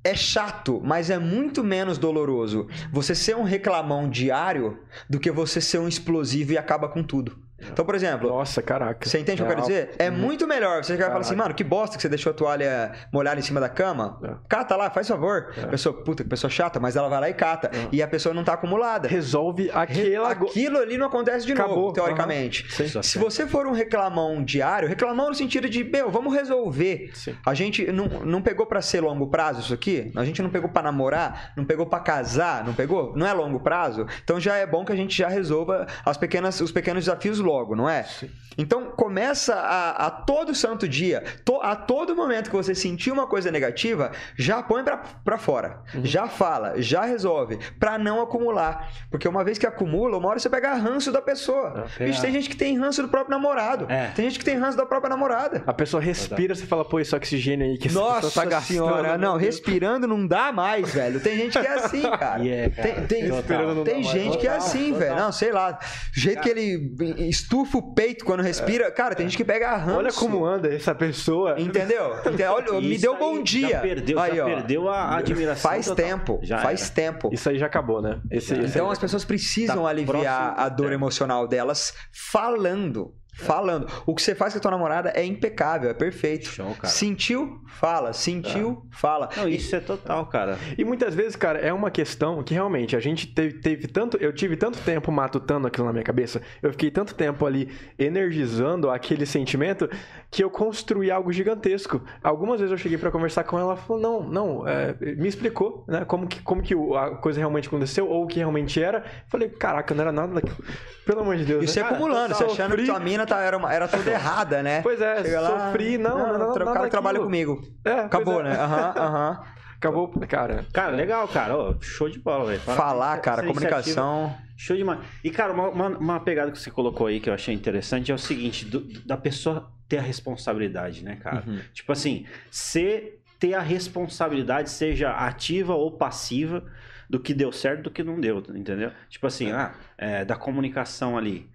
É 0.03 0.15
chato, 0.15 0.81
mas 0.83 1.11
é 1.11 1.19
muito 1.19 1.63
menos 1.63 1.99
doloroso 1.99 2.67
você 2.91 3.13
ser 3.13 3.35
um 3.35 3.43
reclamão 3.43 4.09
diário 4.09 4.79
do 5.07 5.19
que 5.19 5.29
você 5.29 5.61
ser 5.61 5.77
um 5.77 5.87
explosivo 5.87 6.53
e 6.53 6.57
acaba 6.57 6.89
com 6.89 7.03
tudo. 7.03 7.37
Então, 7.69 7.85
por 7.85 7.95
exemplo. 7.95 8.29
Nossa, 8.29 8.61
caraca. 8.61 9.07
Você 9.07 9.19
entende 9.19 9.41
o 9.41 9.45
que 9.45 9.51
eu 9.51 9.55
quero 9.55 9.67
dizer? 9.67 9.91
É 9.97 10.09
uhum. 10.09 10.17
muito 10.17 10.47
melhor. 10.47 10.83
Você 10.83 10.95
vai 10.95 11.07
falar 11.07 11.19
assim, 11.19 11.35
mano, 11.35 11.53
que 11.53 11.63
bosta 11.63 11.95
que 11.95 12.01
você 12.01 12.09
deixou 12.09 12.31
a 12.31 12.33
toalha 12.33 12.91
molhada 13.11 13.39
em 13.39 13.43
cima 13.43 13.59
da 13.59 13.69
cama. 13.69 14.19
É. 14.23 14.33
Cata 14.47 14.75
lá, 14.75 14.89
faz 14.89 15.07
favor. 15.07 15.53
É. 15.57 15.65
Pessoa, 15.67 15.93
puta, 16.03 16.23
que 16.23 16.29
pessoa 16.29 16.49
chata, 16.49 16.79
mas 16.79 16.95
ela 16.95 17.07
vai 17.07 17.19
lá 17.19 17.29
e 17.29 17.33
cata. 17.33 17.69
É. 17.73 17.87
E 17.91 18.01
a 18.01 18.07
pessoa 18.07 18.33
não 18.33 18.43
tá 18.43 18.53
acumulada. 18.53 19.07
Resolve 19.07 19.69
aquela... 19.73 20.31
Aquilo 20.31 20.77
ali 20.79 20.97
não 20.97 21.07
acontece 21.07 21.45
de 21.45 21.53
Acabou. 21.53 21.75
novo, 21.75 21.93
teoricamente. 21.93 22.65
Uhum. 22.81 23.03
Se 23.03 23.17
você 23.17 23.47
for 23.47 23.67
um 23.67 23.73
reclamão 23.73 24.43
diário, 24.43 24.87
reclamão 24.87 25.29
no 25.29 25.35
sentido 25.35 25.69
de, 25.69 25.83
meu, 25.83 26.09
vamos 26.09 26.33
resolver. 26.33 27.11
Sim. 27.13 27.35
A 27.45 27.53
gente 27.53 27.91
não, 27.91 28.07
não 28.25 28.41
pegou 28.41 28.65
para 28.65 28.81
ser 28.81 29.01
longo 29.01 29.27
prazo 29.27 29.61
isso 29.61 29.73
aqui? 29.73 30.11
A 30.15 30.25
gente 30.25 30.41
não 30.41 30.49
pegou 30.49 30.69
para 30.69 30.83
namorar? 30.83 31.53
Não 31.55 31.65
pegou 31.65 31.85
para 31.85 31.99
casar? 31.99 32.65
Não 32.65 32.73
pegou? 32.73 33.13
Não 33.15 33.27
é 33.27 33.33
longo 33.33 33.59
prazo? 33.59 34.05
Então 34.23 34.39
já 34.39 34.55
é 34.55 34.65
bom 34.65 34.83
que 34.83 34.91
a 34.91 34.95
gente 34.95 35.17
já 35.17 35.27
resolva 35.27 35.85
as 36.05 36.17
pequenas, 36.17 36.59
os 36.61 36.71
pequenos 36.71 37.05
desafios 37.05 37.39
logo 37.39 37.50
logo, 37.51 37.75
não 37.75 37.89
é? 37.89 38.03
Sim. 38.03 38.29
Então 38.57 38.91
começa 38.91 39.55
a, 39.55 40.07
a, 40.07 40.11
todo 40.11 40.53
santo 40.53 40.87
dia, 40.87 41.23
to, 41.45 41.59
a 41.61 41.75
todo 41.75 42.15
momento 42.15 42.49
que 42.49 42.55
você 42.55 42.75
sentir 42.75 43.11
uma 43.11 43.25
coisa 43.25 43.49
negativa, 43.49 44.11
já 44.37 44.61
põe 44.61 44.83
para 44.83 45.37
fora, 45.37 45.79
uhum. 45.95 46.05
já 46.05 46.27
fala, 46.27 46.81
já 46.81 47.03
resolve, 47.03 47.57
para 47.79 47.97
não 47.97 48.21
acumular. 48.21 48.91
Porque 49.09 49.27
uma 49.27 49.43
vez 49.43 49.57
que 49.57 49.65
acumula, 49.65 50.17
uma 50.17 50.29
hora 50.29 50.39
você 50.39 50.49
pega 50.49 50.73
ranço 50.73 51.11
da 51.11 51.21
pessoa. 51.21 51.85
É, 51.99 52.05
Bicho, 52.05 52.21
tem 52.21 52.31
gente 52.31 52.49
que 52.49 52.55
tem 52.55 52.77
ranço 52.77 53.01
do 53.01 53.07
próprio 53.07 53.31
namorado. 53.31 53.85
É. 53.89 54.07
Tem 54.07 54.25
gente 54.29 54.39
que 54.39 54.45
tem 54.45 54.57
ranço 54.57 54.77
da 54.77 54.85
própria 54.85 55.09
namorada. 55.09 55.63
A 55.65 55.73
pessoa 55.73 56.01
respira, 56.01 56.53
você 56.53 56.65
fala, 56.65 56.83
pô, 56.83 56.99
esse 56.99 57.15
oxigênio 57.15 57.65
aí 57.65 57.77
que 57.77 57.91
Nossa 57.91 58.29
você 58.29 58.39
tá 58.39 58.45
gastando. 58.45 58.77
Senhora, 58.77 59.17
não, 59.17 59.37
respirando 59.37 60.07
não 60.07 60.27
dá 60.27 60.51
mais, 60.51 60.93
velho. 60.93 61.19
Tem 61.19 61.37
gente 61.37 61.59
que 61.59 61.65
é 61.65 61.73
assim, 61.73 62.01
cara. 62.19 62.41
Yeah, 62.41 62.75
cara. 62.75 63.01
Tem, 63.01 63.29
tem, 63.29 63.83
tem 63.83 64.03
gente 64.03 64.37
que 64.37 64.47
é 64.47 64.55
assim, 64.55 64.93
velho. 64.93 65.15
Não, 65.15 65.31
sei 65.31 65.51
lá. 65.51 65.79
O 66.15 66.19
jeito 66.19 66.41
cara. 66.41 66.53
que 66.53 66.59
ele 66.59 67.21
estufa 67.41 67.77
o 67.77 67.93
peito 67.93 68.23
quando 68.25 68.41
respira. 68.41 68.85
É. 68.85 68.91
Cara, 68.91 69.15
tem 69.15 69.27
gente 69.27 69.37
que 69.37 69.43
pega 69.43 69.75
ranço. 69.75 69.97
Olha 69.97 70.13
como 70.13 70.45
anda 70.45 70.73
essa 70.73 70.93
pessoa. 70.95 71.59
Entendeu? 71.59 72.15
Olha, 72.51 72.81
me 72.81 72.97
deu 72.97 73.17
bom 73.17 73.41
dia. 73.41 73.69
Já 73.69 73.79
perdeu, 73.79 74.19
aí, 74.19 74.35
já 74.35 74.45
perdeu 74.45 74.89
a 74.89 75.17
admiração. 75.17 75.69
Faz 75.71 75.85
total. 75.85 76.05
tempo. 76.05 76.39
Já 76.43 76.57
faz 76.59 76.83
era. 76.83 76.91
tempo. 76.91 77.29
Isso 77.31 77.49
aí 77.49 77.57
já 77.57 77.65
acabou, 77.65 78.01
né? 78.01 78.19
Esse, 78.29 78.53
esse 78.53 78.65
então 78.65 78.89
as 78.89 78.99
pessoas 78.99 79.25
precisam 79.25 79.83
tá 79.83 79.89
aliviar 79.89 80.53
a 80.57 80.69
dor 80.69 80.91
emocional 80.91 81.47
delas 81.47 81.93
falando. 82.11 83.13
Falando. 83.41 83.87
O 84.05 84.15
que 84.15 84.21
você 84.21 84.35
faz 84.35 84.53
com 84.53 84.59
a 84.59 84.61
tua 84.61 84.71
namorada 84.71 85.11
é 85.15 85.23
impecável, 85.25 85.89
é 85.89 85.93
perfeito. 85.93 86.47
Show, 86.47 86.75
cara. 86.75 86.87
Sentiu? 86.87 87.61
Fala. 87.67 88.13
Sentiu? 88.13 88.83
É. 88.91 88.95
Fala. 88.95 89.29
Não, 89.35 89.47
isso 89.47 89.75
e... 89.75 89.77
é 89.77 89.79
total, 89.79 90.25
cara. 90.27 90.57
E 90.77 90.83
muitas 90.83 91.15
vezes, 91.15 91.35
cara, 91.35 91.59
é 91.59 91.73
uma 91.73 91.89
questão 91.89 92.43
que 92.43 92.53
realmente 92.53 92.95
a 92.95 92.99
gente 92.99 93.27
teve, 93.27 93.59
teve 93.59 93.87
tanto. 93.87 94.17
Eu 94.17 94.33
tive 94.33 94.55
tanto 94.55 94.79
tempo 94.79 95.11
matutando 95.11 95.67
aquilo 95.67 95.85
na 95.85 95.93
minha 95.93 96.03
cabeça, 96.03 96.41
eu 96.61 96.71
fiquei 96.71 96.91
tanto 96.91 97.15
tempo 97.15 97.45
ali 97.45 97.69
energizando 97.97 98.89
aquele 98.89 99.25
sentimento 99.25 99.89
que 100.29 100.43
eu 100.43 100.49
construí 100.49 101.09
algo 101.11 101.31
gigantesco. 101.31 102.01
Algumas 102.23 102.59
vezes 102.59 102.71
eu 102.71 102.77
cheguei 102.77 102.97
para 102.97 103.11
conversar 103.11 103.43
com 103.43 103.57
ela, 103.57 103.71
ela 103.71 103.75
falou: 103.75 104.01
não, 104.01 104.23
não, 104.23 104.67
é, 104.67 104.95
me 104.99 105.27
explicou, 105.27 105.83
né? 105.87 106.05
Como 106.05 106.27
que, 106.27 106.41
como 106.41 106.61
que 106.61 106.73
a 106.73 107.15
coisa 107.17 107.39
realmente 107.39 107.67
aconteceu, 107.67 108.07
ou 108.07 108.23
o 108.23 108.27
que 108.27 108.39
realmente 108.39 108.81
era. 108.81 109.03
Falei, 109.27 109.49
caraca, 109.49 109.93
não 109.93 110.01
era 110.01 110.11
nada 110.11 110.33
daquilo. 110.33 110.57
Pelo 111.05 111.21
amor 111.21 111.35
de 111.35 111.45
Deus. 111.45 111.63
Isso 111.63 111.79
né? 111.79 111.85
é 111.85 111.89
acumulando, 111.89 112.35
você 112.35 112.43
achando 112.43 112.75
que 112.75 112.85
tua 112.85 112.99
mina 112.99 113.25
tá, 113.35 113.41
era, 113.41 113.57
uma, 113.57 113.73
era 113.73 113.87
tudo 113.87 114.07
errada, 114.07 114.61
né? 114.61 114.81
Pois 114.81 114.99
é, 114.99 115.23
Chega 115.23 115.45
sofri, 115.45 115.97
lá, 115.97 116.09
não, 116.09 116.17
não, 116.17 116.33
não, 116.33 116.55
não 116.55 116.71
O 116.71 116.73
cara 116.73 116.89
trabalha 116.89 117.19
comigo. 117.19 117.61
É, 117.85 117.91
Acabou, 117.91 118.41
é. 118.41 118.43
né? 118.43 118.55
Aham, 118.59 118.93
aham. 118.95 119.43
Acabou, 119.77 120.07
cara. 120.27 120.65
Cara, 120.71 120.95
legal, 120.95 121.27
cara. 121.27 121.57
Oh, 121.57 121.81
show 121.81 122.07
de 122.07 122.19
bola, 122.19 122.45
velho. 122.45 122.59
Falar, 122.59 123.17
cara, 123.19 123.43
comunicação. 123.43 124.35
Show 124.55 124.77
demais. 124.77 124.99
E, 125.23 125.31
cara, 125.31 125.53
uma, 125.53 125.69
uma, 125.69 125.87
uma, 125.87 126.19
pegada 126.19 126.51
que 126.51 126.59
você 126.59 126.69
colocou 126.69 127.07
aí 127.07 127.19
que 127.19 127.27
eu 127.27 127.33
achei 127.33 127.55
interessante 127.55 128.11
é 128.11 128.15
o 128.15 128.17
seguinte: 128.17 128.63
do, 128.63 128.81
da 129.03 129.17
pessoa 129.17 129.71
ter 129.89 129.97
a 129.97 130.01
responsabilidade, 130.01 131.03
né, 131.03 131.15
cara? 131.15 131.43
Uhum. 131.47 131.59
Tipo 131.73 131.91
assim, 131.93 132.27
ser 132.51 133.23
ter 133.39 133.55
a 133.55 133.59
responsabilidade, 133.59 134.69
seja 134.69 135.09
ativa 135.13 135.73
ou 135.73 135.89
passiva, 135.89 136.63
do 137.09 137.19
que 137.19 137.33
deu 137.33 137.51
certo 137.51 137.81
do 137.81 137.91
que 137.91 138.03
não 138.03 138.21
deu, 138.21 138.37
entendeu? 138.53 138.91
Tipo 139.09 139.25
assim, 139.25 139.49
é. 139.49 139.53
ah, 139.53 139.73
é, 139.97 140.23
da 140.23 140.35
comunicação 140.35 141.17
ali. 141.17 141.49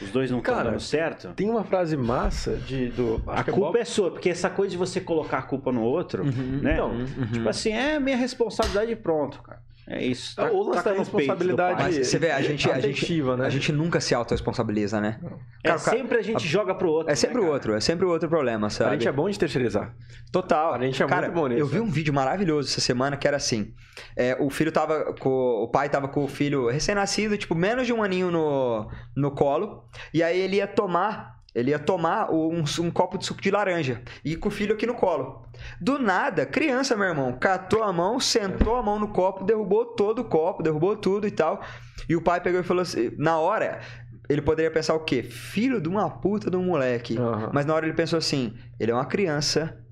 Os 0.00 0.10
dois 0.10 0.30
não 0.30 0.38
estão 0.38 0.62
dando 0.62 0.80
certo? 0.80 1.28
Tem 1.34 1.50
uma 1.50 1.64
frase 1.64 1.96
massa 1.96 2.56
de 2.56 2.88
do. 2.88 3.22
A 3.26 3.42
culpa 3.44 3.78
é, 3.78 3.82
é, 3.82 3.84
sua, 3.84 4.10
porque 4.10 4.30
essa 4.30 4.48
coisa 4.48 4.70
de 4.70 4.76
você 4.76 5.00
colocar 5.00 5.38
a 5.38 5.42
culpa 5.42 5.72
no 5.72 5.82
outro, 5.82 6.24
uhum, 6.24 6.60
né? 6.62 6.74
Então, 6.74 6.90
uhum. 6.90 7.26
Tipo 7.32 7.48
assim, 7.48 7.72
é 7.72 7.98
minha 7.98 8.16
responsabilidade 8.16 8.92
e 8.92 8.96
pronto, 8.96 9.42
cara. 9.42 9.60
É 9.90 10.04
isso. 10.04 10.36
Tá, 10.36 10.50
o 10.50 10.62
lance 10.62 10.84
tá 10.84 10.90
da 10.90 10.98
responsabilidade. 10.98 11.82
Mas 11.82 12.06
você 12.06 12.18
vê, 12.18 12.30
a 12.30 12.42
gente, 12.42 12.70
a, 12.70 12.78
gente, 12.78 13.22
né? 13.22 13.46
a 13.46 13.48
gente 13.48 13.72
nunca 13.72 14.00
se 14.00 14.14
autorresponsabiliza, 14.14 15.00
né? 15.00 15.18
É 15.64 15.68
cara, 15.68 15.78
sempre 15.78 16.18
a 16.18 16.22
gente 16.22 16.44
a, 16.44 16.48
joga 16.48 16.74
pro 16.74 16.90
outro. 16.90 17.10
É 17.10 17.14
sempre 17.14 17.40
né, 17.40 17.46
o 17.46 17.50
outro, 17.50 17.74
é 17.74 17.80
sempre 17.80 18.04
o 18.04 18.10
outro 18.10 18.28
problema, 18.28 18.68
sabe? 18.68 18.90
A 18.90 18.92
gente 18.92 19.08
é 19.08 19.12
bom 19.12 19.30
de 19.30 19.38
terceirizar. 19.38 19.94
Total. 20.30 20.74
A 20.74 20.78
gente 20.78 21.02
é 21.02 21.06
cara, 21.06 21.28
muito 21.28 21.34
bom 21.34 21.48
nisso. 21.48 21.60
Eu 21.60 21.66
vi 21.66 21.80
um 21.80 21.90
vídeo 21.90 22.12
maravilhoso 22.12 22.68
essa 22.68 22.82
semana 22.82 23.16
que 23.16 23.26
era 23.26 23.38
assim: 23.38 23.72
é, 24.14 24.36
o 24.38 24.50
filho 24.50 24.70
tava 24.70 25.14
com. 25.14 25.30
O 25.30 25.68
pai 25.68 25.88
tava 25.88 26.06
com 26.06 26.22
o 26.22 26.28
filho 26.28 26.68
recém-nascido, 26.68 27.38
tipo, 27.38 27.54
menos 27.54 27.86
de 27.86 27.92
um 27.92 28.02
aninho 28.02 28.30
no, 28.30 28.90
no 29.16 29.30
colo. 29.30 29.84
E 30.12 30.22
aí 30.22 30.38
ele 30.38 30.56
ia 30.56 30.66
tomar 30.66 31.37
ele 31.58 31.72
ia 31.72 31.78
tomar 31.78 32.30
um, 32.30 32.62
um, 32.78 32.90
copo 32.90 33.18
de 33.18 33.26
suco 33.26 33.42
de 33.42 33.50
laranja 33.50 34.00
e 34.24 34.36
com 34.36 34.48
o 34.48 34.50
filho 34.50 34.74
aqui 34.74 34.86
no 34.86 34.94
colo. 34.94 35.42
Do 35.80 35.98
nada, 35.98 36.46
criança, 36.46 36.96
meu 36.96 37.08
irmão, 37.08 37.32
catou 37.32 37.82
a 37.82 37.92
mão, 37.92 38.20
sentou 38.20 38.76
a 38.76 38.82
mão 38.82 38.96
no 38.96 39.08
copo, 39.08 39.42
derrubou 39.42 39.84
todo 39.84 40.20
o 40.20 40.24
copo, 40.24 40.62
derrubou 40.62 40.96
tudo 40.96 41.26
e 41.26 41.32
tal. 41.32 41.60
E 42.08 42.14
o 42.14 42.22
pai 42.22 42.40
pegou 42.40 42.60
e 42.60 42.62
falou 42.62 42.82
assim: 42.82 43.10
na 43.18 43.38
hora, 43.38 43.80
ele 44.28 44.40
poderia 44.40 44.70
pensar 44.70 44.94
o 44.94 45.00
quê? 45.00 45.20
Filho 45.20 45.80
de 45.80 45.88
uma 45.88 46.08
puta 46.08 46.48
de 46.48 46.56
um 46.56 46.62
moleque. 46.62 47.18
Uhum. 47.18 47.50
Mas 47.52 47.66
na 47.66 47.74
hora 47.74 47.86
ele 47.86 47.96
pensou 47.96 48.18
assim: 48.18 48.54
ele 48.78 48.92
é 48.92 48.94
uma 48.94 49.06
criança 49.06 49.84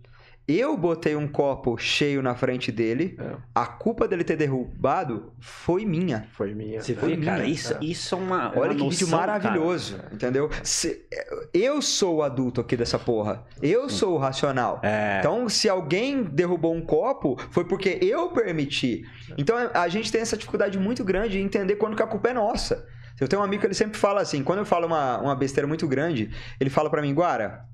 eu 0.48 0.76
botei 0.76 1.16
um 1.16 1.26
copo 1.26 1.76
cheio 1.76 2.22
na 2.22 2.34
frente 2.36 2.70
dele. 2.70 3.16
É. 3.18 3.36
A 3.52 3.66
culpa 3.66 4.06
dele 4.06 4.22
ter 4.22 4.36
derrubado 4.36 5.32
foi 5.40 5.84
minha. 5.84 6.28
Foi 6.32 6.54
minha. 6.54 6.80
Você 6.80 6.94
foi 6.94 7.10
vê, 7.10 7.16
minha, 7.16 7.32
cara, 7.32 7.44
isso, 7.44 7.72
cara. 7.72 7.84
isso 7.84 8.14
é 8.14 8.18
uma. 8.18 8.52
Olha 8.56 8.58
uma 8.58 8.68
que 8.68 8.84
noção, 8.84 8.90
vídeo 8.90 9.08
maravilhoso, 9.08 9.96
cara. 9.96 10.14
entendeu? 10.14 10.48
Se, 10.62 11.04
eu 11.52 11.82
sou 11.82 12.16
o 12.16 12.22
adulto 12.22 12.60
aqui 12.60 12.76
dessa 12.76 12.98
porra. 12.98 13.44
Eu 13.60 13.88
sou 13.88 14.14
o 14.14 14.18
racional. 14.18 14.80
É. 14.84 15.18
Então, 15.18 15.48
se 15.48 15.68
alguém 15.68 16.22
derrubou 16.22 16.72
um 16.72 16.80
copo, 16.80 17.36
foi 17.50 17.64
porque 17.64 17.98
eu 18.00 18.28
permiti. 18.28 19.02
Então, 19.36 19.56
a 19.74 19.88
gente 19.88 20.12
tem 20.12 20.20
essa 20.20 20.36
dificuldade 20.36 20.78
muito 20.78 21.02
grande 21.04 21.38
em 21.40 21.44
entender 21.44 21.74
quando 21.74 21.96
que 21.96 22.02
a 22.02 22.06
culpa 22.06 22.28
é 22.28 22.32
nossa. 22.32 22.86
Eu 23.18 23.26
tenho 23.26 23.42
um 23.42 23.44
amigo 23.44 23.62
que 23.62 23.66
ele 23.66 23.74
sempre 23.74 23.98
fala 23.98 24.20
assim: 24.20 24.44
quando 24.44 24.60
eu 24.60 24.66
falo 24.66 24.86
uma, 24.86 25.18
uma 25.20 25.34
besteira 25.34 25.66
muito 25.66 25.88
grande, 25.88 26.30
ele 26.60 26.70
fala 26.70 26.88
para 26.88 27.02
mim, 27.02 27.12
Guara 27.12 27.66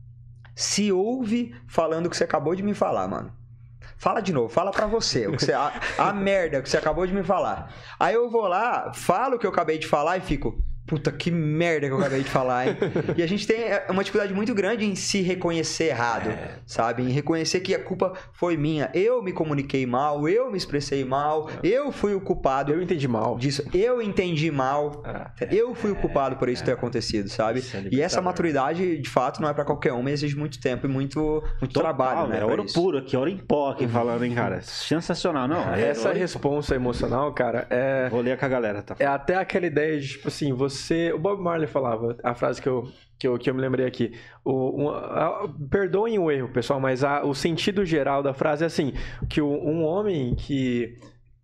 se 0.54 0.92
ouve 0.92 1.54
falando 1.66 2.06
o 2.06 2.10
que 2.10 2.16
você 2.16 2.24
acabou 2.24 2.54
de 2.54 2.62
me 2.62 2.74
falar, 2.74 3.08
mano. 3.08 3.32
Fala 3.96 4.20
de 4.20 4.32
novo, 4.32 4.48
fala 4.48 4.72
pra 4.72 4.86
você, 4.86 5.28
o 5.28 5.36
que 5.36 5.44
você 5.44 5.52
a, 5.52 5.72
a 5.96 6.12
merda 6.12 6.60
que 6.60 6.68
você 6.68 6.76
acabou 6.76 7.06
de 7.06 7.14
me 7.14 7.22
falar. 7.22 7.72
Aí 8.00 8.14
eu 8.14 8.28
vou 8.28 8.48
lá, 8.48 8.92
falo 8.92 9.36
o 9.36 9.38
que 9.38 9.46
eu 9.46 9.50
acabei 9.50 9.78
de 9.78 9.86
falar 9.86 10.18
e 10.18 10.20
fico, 10.20 10.60
Puta, 10.86 11.12
que 11.12 11.30
merda 11.30 11.86
que 11.86 11.92
eu 11.92 11.98
acabei 11.98 12.22
de 12.22 12.28
falar, 12.28 12.66
hein? 12.66 12.76
e 13.16 13.22
a 13.22 13.26
gente 13.26 13.46
tem 13.46 13.56
é, 13.56 13.86
uma 13.88 14.02
dificuldade 14.02 14.34
muito 14.34 14.54
grande 14.54 14.84
em 14.84 14.94
se 14.94 15.22
reconhecer 15.22 15.84
errado, 15.84 16.30
é. 16.30 16.58
sabe? 16.66 17.02
Em 17.02 17.10
reconhecer 17.10 17.60
que 17.60 17.74
a 17.74 17.82
culpa 17.82 18.12
foi 18.32 18.56
minha. 18.56 18.90
Eu 18.92 19.22
me 19.22 19.32
comuniquei 19.32 19.86
mal, 19.86 20.28
eu 20.28 20.50
me 20.50 20.58
expressei 20.58 21.04
mal, 21.04 21.48
é. 21.62 21.66
eu 21.66 21.92
fui 21.92 22.14
o 22.14 22.20
culpado. 22.20 22.72
Eu 22.72 22.82
entendi 22.82 23.06
mal. 23.06 23.38
Disso. 23.38 23.62
Eu 23.72 24.02
entendi 24.02 24.50
mal. 24.50 25.02
É. 25.40 25.48
Eu 25.54 25.74
fui 25.74 25.92
o 25.92 25.96
culpado 25.96 26.36
por 26.36 26.48
isso 26.48 26.64
ter 26.64 26.72
é. 26.72 26.74
acontecido, 26.74 27.28
sabe? 27.28 27.62
e 27.90 28.00
essa 28.00 28.20
maturidade, 28.20 28.98
de 28.98 29.08
fato, 29.08 29.40
não 29.40 29.48
é 29.48 29.54
para 29.54 29.64
qualquer 29.64 29.92
um, 29.92 30.02
mas 30.02 30.14
exige 30.14 30.36
muito 30.36 30.60
tempo 30.60 30.86
e 30.86 30.90
muito, 30.90 31.42
muito 31.60 31.72
Total, 31.72 31.94
trabalho, 31.94 32.28
né? 32.28 32.40
É 32.40 32.44
ouro 32.44 32.64
isso. 32.64 32.74
puro 32.74 32.98
aqui, 32.98 33.16
ouro 33.16 33.30
em 33.30 33.38
pó 33.38 33.70
aqui 33.70 33.84
uhum. 33.84 33.90
falando, 33.90 34.24
hein, 34.24 34.34
cara? 34.34 34.60
Sensacional, 34.62 35.46
não? 35.46 35.72
essa 35.74 36.12
resposta 36.12 36.74
emocional, 36.74 37.32
cara, 37.32 37.66
é. 37.70 38.08
Vou 38.10 38.20
ler 38.20 38.36
com 38.36 38.44
a 38.44 38.48
galera, 38.48 38.82
tá? 38.82 38.96
É 38.98 39.06
até 39.06 39.36
aquela 39.36 39.66
ideia 39.66 39.98
de, 40.00 40.08
tipo 40.08 40.28
assim, 40.28 40.52
você 40.52 40.81
você. 40.82 41.12
O 41.12 41.18
Bob 41.18 41.40
Marley 41.40 41.66
falava, 41.66 42.16
a 42.22 42.34
frase 42.34 42.60
que 42.60 42.68
eu, 42.68 42.88
que 43.18 43.26
eu, 43.26 43.38
que 43.38 43.48
eu 43.48 43.54
me 43.54 43.60
lembrei 43.60 43.86
aqui. 43.86 44.12
O, 44.44 44.82
um, 44.82 44.90
a, 44.90 45.48
perdoem 45.70 46.18
o 46.18 46.30
erro, 46.30 46.48
pessoal, 46.48 46.80
mas 46.80 47.02
a, 47.04 47.24
o 47.24 47.34
sentido 47.34 47.84
geral 47.84 48.22
da 48.22 48.34
frase 48.34 48.64
é 48.64 48.66
assim: 48.66 48.92
que 49.28 49.40
o, 49.40 49.48
um 49.48 49.84
homem 49.84 50.34
que 50.34 50.98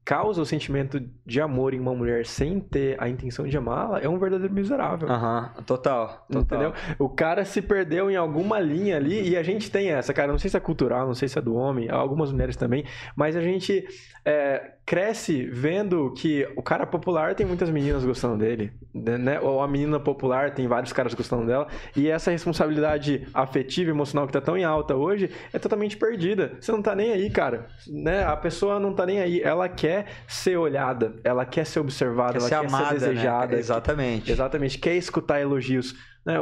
causa 0.08 0.40
o 0.40 0.46
sentimento 0.46 0.98
de 1.26 1.38
amor 1.38 1.74
em 1.74 1.78
uma 1.78 1.94
mulher 1.94 2.24
sem 2.24 2.58
ter 2.58 2.96
a 2.98 3.10
intenção 3.10 3.46
de 3.46 3.54
amá-la 3.58 4.00
é 4.00 4.08
um 4.08 4.18
verdadeiro 4.18 4.54
miserável. 4.54 5.06
Aham, 5.06 5.52
uhum, 5.54 5.62
total, 5.64 6.24
total. 6.32 6.40
Entendeu? 6.40 6.72
O 6.98 7.10
cara 7.10 7.44
se 7.44 7.60
perdeu 7.60 8.10
em 8.10 8.16
alguma 8.16 8.58
linha 8.58 8.96
ali 8.96 9.28
e 9.28 9.36
a 9.36 9.42
gente 9.42 9.70
tem 9.70 9.90
essa, 9.90 10.14
cara. 10.14 10.32
Não 10.32 10.38
sei 10.38 10.48
se 10.48 10.56
é 10.56 10.60
cultural, 10.60 11.06
não 11.06 11.12
sei 11.12 11.28
se 11.28 11.38
é 11.38 11.42
do 11.42 11.54
homem, 11.54 11.90
algumas 11.90 12.32
mulheres 12.32 12.56
também, 12.56 12.86
mas 13.14 13.36
a 13.36 13.42
gente 13.42 13.86
é, 14.24 14.72
cresce 14.86 15.44
vendo 15.44 16.10
que 16.14 16.48
o 16.56 16.62
cara 16.62 16.86
popular 16.86 17.34
tem 17.34 17.44
muitas 17.44 17.68
meninas 17.68 18.02
gostando 18.02 18.38
dele, 18.38 18.72
né? 18.94 19.38
Ou 19.40 19.60
a 19.60 19.68
menina 19.68 20.00
popular 20.00 20.54
tem 20.54 20.66
vários 20.66 20.94
caras 20.94 21.12
gostando 21.12 21.44
dela 21.46 21.68
e 21.94 22.08
essa 22.08 22.30
responsabilidade 22.30 23.28
afetiva, 23.34 23.90
emocional 23.90 24.26
que 24.26 24.32
tá 24.32 24.40
tão 24.40 24.56
em 24.56 24.64
alta 24.64 24.96
hoje 24.96 25.30
é 25.52 25.58
totalmente 25.58 25.98
perdida. 25.98 26.56
Você 26.58 26.72
não 26.72 26.80
tá 26.80 26.94
nem 26.94 27.12
aí, 27.12 27.28
cara, 27.28 27.66
né? 27.86 28.24
A 28.24 28.36
pessoa 28.36 28.80
não 28.80 28.94
tá 28.94 29.04
nem 29.04 29.20
aí, 29.20 29.42
ela 29.42 29.68
quer 29.68 29.97
quer 30.04 30.06
ser 30.26 30.56
olhada, 30.56 31.14
ela 31.24 31.44
quer 31.44 31.66
ser 31.66 31.80
observada, 31.80 32.32
quer 32.32 32.38
ela 32.38 32.48
ser 32.48 32.60
quer 32.60 32.66
amada, 32.66 32.86
ser 32.86 32.94
né? 32.94 33.08
desejada. 33.08 33.52
Né? 33.52 33.58
Exatamente. 33.58 34.32
exatamente, 34.32 34.78
quer 34.78 34.94
escutar 34.94 35.40
elogios. 35.40 35.94
Né? 36.24 36.34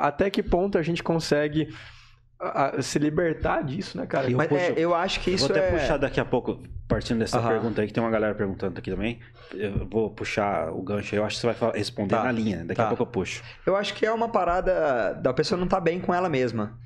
Até 0.00 0.30
que 0.30 0.42
ponto 0.42 0.78
a 0.78 0.82
gente 0.82 1.02
consegue 1.02 1.68
se 2.82 2.98
libertar 2.98 3.62
disso, 3.62 3.96
né, 3.96 4.06
cara? 4.06 4.30
Eu, 4.30 4.36
Mas, 4.36 4.52
é, 4.52 4.74
eu 4.76 4.94
acho 4.94 5.20
que 5.20 5.30
isso 5.30 5.48
vou 5.48 5.56
até 5.56 5.68
é... 5.68 5.72
puxar 5.72 5.96
daqui 5.96 6.20
a 6.20 6.24
pouco, 6.24 6.62
partindo 6.86 7.18
dessa 7.18 7.40
uhum. 7.40 7.48
pergunta 7.48 7.80
aí, 7.80 7.86
que 7.86 7.94
tem 7.94 8.02
uma 8.02 8.10
galera 8.10 8.34
perguntando 8.34 8.78
aqui 8.78 8.90
também. 8.90 9.20
Eu 9.54 9.86
vou 9.88 10.10
puxar 10.10 10.70
o 10.70 10.82
gancho 10.82 11.14
aí, 11.14 11.20
eu 11.20 11.24
acho 11.24 11.36
que 11.36 11.40
você 11.40 11.52
vai 11.52 11.72
responder 11.72 12.14
tá. 12.14 12.24
na 12.24 12.32
linha. 12.32 12.58
Daqui 12.58 12.74
tá. 12.74 12.84
a 12.84 12.88
pouco 12.88 13.02
eu 13.02 13.06
puxo. 13.06 13.42
Eu 13.64 13.74
acho 13.74 13.94
que 13.94 14.04
é 14.04 14.12
uma 14.12 14.28
parada 14.28 15.14
da 15.14 15.32
pessoa 15.32 15.58
não 15.58 15.66
tá 15.66 15.80
bem 15.80 15.98
com 15.98 16.12
ela 16.12 16.28
mesma. 16.28 16.78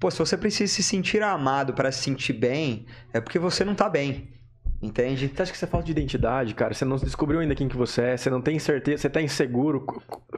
Pô, 0.00 0.10
se 0.10 0.18
você 0.18 0.36
precisa 0.36 0.72
se 0.72 0.82
sentir 0.82 1.22
amado 1.22 1.72
para 1.72 1.92
se 1.92 2.02
sentir 2.02 2.32
bem, 2.32 2.86
é 3.12 3.20
porque 3.20 3.38
você 3.38 3.64
não 3.64 3.74
tá 3.74 3.88
bem. 3.88 4.33
Entende? 4.84 5.32
Você 5.34 5.42
acha 5.42 5.52
que 5.52 5.56
você 5.56 5.66
falta 5.66 5.86
de 5.86 5.92
identidade, 5.92 6.54
cara? 6.54 6.74
Você 6.74 6.84
não 6.84 6.96
descobriu 6.96 7.40
ainda 7.40 7.54
quem 7.54 7.68
que 7.68 7.76
você 7.76 8.02
é, 8.02 8.16
você 8.18 8.28
não 8.28 8.42
tem 8.42 8.58
certeza, 8.58 8.98
você 8.98 9.08
tá 9.08 9.22
inseguro. 9.22 9.86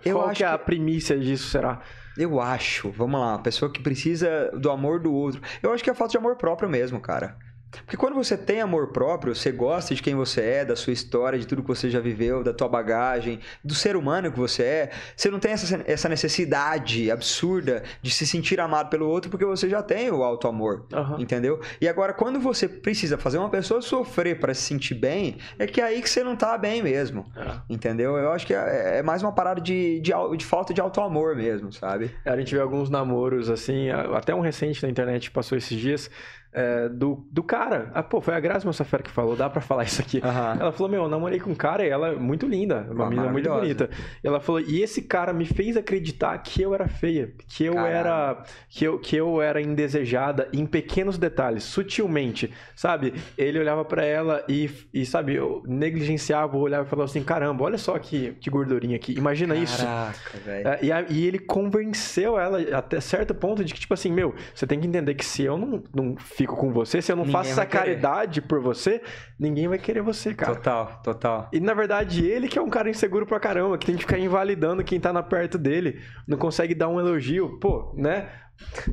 Eu 0.05 0.19
Qual 0.19 0.29
acho 0.29 0.39
que 0.39 0.45
é 0.45 0.47
a 0.47 0.57
primícia 0.57 1.19
disso, 1.19 1.51
será? 1.51 1.81
Eu 2.17 2.41
acho, 2.41 2.91
vamos 2.93 3.21
lá, 3.21 3.35
a 3.35 3.39
pessoa 3.39 3.71
que 3.71 3.83
precisa 3.83 4.51
do 4.53 4.71
amor 4.71 5.01
do 5.01 5.13
outro. 5.13 5.43
Eu 5.61 5.73
acho 5.73 5.83
que 5.83 5.91
é 5.91 5.95
falta 5.95 6.13
de 6.13 6.19
amor 6.19 6.37
próprio 6.37 6.69
mesmo, 6.69 7.01
cara. 7.01 7.37
Porque 7.71 7.97
quando 7.97 8.15
você 8.15 8.37
tem 8.37 8.61
amor 8.61 8.89
próprio, 8.89 9.35
você 9.35 9.51
gosta 9.51 9.95
de 9.95 10.03
quem 10.03 10.15
você 10.15 10.41
é, 10.41 10.65
da 10.65 10.77
sua 10.77 10.93
história, 10.93 11.39
de 11.39 11.47
tudo 11.47 11.63
que 11.63 11.69
você 11.69 11.91
já 11.91 12.01
viveu, 12.01 12.43
da 12.43 12.53
tua 12.53 12.69
bagagem, 12.69 13.41
do 13.63 13.75
ser 13.75 13.97
humano 13.97 14.31
que 14.31 14.39
você 14.39 14.63
é, 14.63 14.91
você 15.17 15.31
não 15.31 15.39
tem 15.39 15.53
essa, 15.53 15.83
essa 15.87 16.09
necessidade 16.09 17.11
absurda 17.11 17.83
de 18.01 18.11
se 18.11 18.27
sentir 18.27 18.61
amado 18.61 18.89
pelo 18.89 19.09
outro 19.09 19.31
porque 19.31 19.45
você 19.45 19.69
já 19.69 19.83
tem 19.83 20.11
o 20.11 20.23
alto 20.23 20.49
amor, 20.49 20.87
uhum. 20.93 21.21
entendeu? 21.21 21.61
E 21.81 21.89
agora, 21.89 22.13
quando 22.13 22.41
você 22.41 22.69
precisa 22.69 23.19
fazer 23.19 23.39
uma 23.39 23.51
pessoa 23.51 23.83
sofrer 23.83 24.39
para 24.39 24.55
se 24.55 24.63
sentir 24.63 24.95
bem, 24.95 25.39
é 25.59 25.67
que 25.67 25.81
é 25.81 25.85
aí 25.85 26.01
que 26.01 26.09
você 26.09 26.23
não 26.23 26.37
tá 26.37 26.57
bem 26.57 26.83
mesmo, 26.83 27.27
é. 27.37 27.61
entendeu? 27.69 28.17
Eu 28.17 28.33
acho 28.33 28.47
que 28.47 28.55
é, 28.55 28.99
é 28.99 29.03
mais 29.03 29.23
uma 29.23 29.33
parada 29.33 29.61
de, 29.61 30.01
de, 30.01 30.13
de, 30.37 30.45
falta 30.45 30.73
de 30.73 30.81
alto 30.81 31.01
amor 31.01 31.35
mesmo, 31.35 31.73
sabe? 31.73 32.11
A 32.25 32.37
gente 32.37 32.55
vê 32.55 32.61
alguns 32.61 32.89
namoros 32.89 33.51
assim, 33.51 33.91
até 33.91 34.35
um 34.35 34.41
recente 34.41 34.83
na 34.83 34.89
internet 34.89 35.31
passou 35.31 35.59
esses 35.59 35.79
dias, 35.79 36.11
é, 36.57 36.89
do, 36.89 37.27
do 37.31 37.43
cara. 37.43 37.56
Ah, 37.95 38.03
pô, 38.03 38.21
foi 38.21 38.35
a 38.35 38.41
Grazi 38.41 38.67
Massafera 38.67 39.03
que 39.03 39.11
falou, 39.11 39.37
dá 39.37 39.49
pra 39.49 39.61
falar 39.61 39.85
isso 39.85 40.01
aqui. 40.01 40.19
Uhum. 40.19 40.61
Ela 40.61 40.73
falou, 40.73 40.89
meu, 40.91 41.03
eu 41.05 41.09
namorei 41.09 41.41
com 41.41 41.51
um 41.51 41.55
cara 41.55 41.85
e 41.85 41.89
ela 41.89 42.09
é 42.09 42.17
muito 42.17 42.47
linda, 42.47 42.87
uma 42.91 43.07
ah, 43.07 43.11
menina 43.11 43.29
muito 43.31 43.49
bonita. 43.49 43.91
Ela 44.23 44.41
falou, 44.41 44.61
e 44.61 44.83
esse 44.83 45.03
cara 45.03 45.33
me 45.33 45.45
fez 45.45 45.77
acreditar 45.77 46.37
que 46.39 46.63
eu 46.63 46.75
era 46.75 46.89
feia, 46.89 47.33
que 47.49 47.65
eu 47.65 47.75
Caramba. 47.75 47.91
era 47.91 48.43
que 48.69 48.85
eu, 48.85 48.99
que 48.99 49.17
eu 49.17 49.41
era 49.41 49.61
indesejada 49.61 50.49
em 50.53 50.67
pequenos 50.67 51.19
detalhes, 51.19 51.65
sutilmente, 51.65 52.53
sabe? 52.75 53.15
Ele 53.37 53.59
olhava 53.59 53.85
para 53.85 54.05
ela 54.05 54.45
e, 54.49 54.71
e, 54.93 55.07
sabe, 55.07 55.35
eu 55.35 55.63
negligenciava, 55.67 56.57
olhava 56.57 56.87
e 56.87 56.89
falava 56.89 57.09
assim, 57.09 57.23
caramba, 57.23 57.65
olha 57.65 57.79
só 57.79 57.99
que, 57.99 58.33
que 58.41 58.51
gordurinha 58.51 58.97
aqui, 58.97 59.13
imagina 59.17 59.55
Caraca, 59.55 60.13
isso. 60.13 60.45
Velho. 60.45 60.69
É, 60.69 60.79
e, 60.83 61.15
e 61.15 61.27
ele 61.27 61.39
convenceu 61.39 62.39
ela 62.39 62.61
até 62.77 63.01
certo 63.01 63.35
ponto 63.35 63.65
de 63.65 63.73
que, 63.73 63.81
tipo 63.81 63.95
assim, 63.95 64.13
meu, 64.13 64.35
você 64.55 64.67
tem 64.67 64.81
que 64.81 64.87
entender 64.87 65.15
que 65.15 65.25
se 65.25 65.43
eu 65.43 65.57
não, 65.57 65.83
não 65.95 66.17
fico 66.17 66.57
com 66.57 66.73
você, 66.73 67.01
se 67.01 67.13
eu 67.13 67.17
não 67.17 67.25
ninguém 67.25 67.43
faço 67.43 67.46
essa 67.51 67.67
caridade 67.67 68.41
por 68.41 68.61
você, 68.61 69.03
ninguém 69.39 69.69
vai 69.69 69.79
querer 69.79 70.03
você, 70.03 70.35
cara. 70.35 70.55
Total, 70.55 71.01
total. 71.03 71.49
E 71.53 71.61
na 71.61 71.75
verdade, 71.75 72.27
ele 72.27 72.49
que 72.49 72.59
é 72.59 72.63
um 72.63 72.71
cara 72.71 72.91
inseguro 72.91 73.27
pra 73.27 73.41
caramba, 73.41 73.79
que 73.79 73.87
tem 73.87 73.97
que 73.97 74.03
ficar 74.03 74.19
invalidando 74.19 74.85
quem 74.85 75.01
tá 75.01 75.13
na 75.13 75.23
perto 75.23 75.59
dele, 75.59 76.01
não 76.27 76.39
consegue 76.39 76.75
dar 76.75 76.89
um 76.89 76.99
elogio, 76.99 77.59
pô, 77.59 77.95
né? 77.97 78.29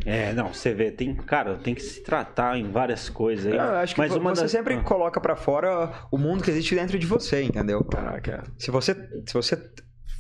É, 0.06 0.34
não, 0.34 0.54
você 0.54 0.74
vê, 0.74 0.92
tem, 0.92 1.16
cara, 1.16 1.56
tem 1.56 1.74
que 1.74 1.82
se 1.82 2.04
tratar 2.04 2.58
em 2.58 2.70
várias 2.70 3.10
coisas 3.10 3.48
aí. 3.48 3.58
Eu 3.58 3.76
acho 3.76 3.96
que 3.96 4.02
mas 4.02 4.14
uma 4.16 4.36
você 4.36 4.42
das... 4.42 4.52
sempre 4.52 4.76
ah. 4.76 4.84
coloca 4.84 5.22
para 5.22 5.36
fora 5.36 5.92
o 6.12 6.18
mundo 6.18 6.44
que 6.44 6.50
existe 6.50 6.76
dentro 6.76 7.00
de 7.00 7.06
você, 7.06 7.44
entendeu? 7.44 7.84
Caraca. 7.86 8.44
Se 8.58 8.70
você, 8.70 8.94
se 9.26 9.34
você 9.34 9.58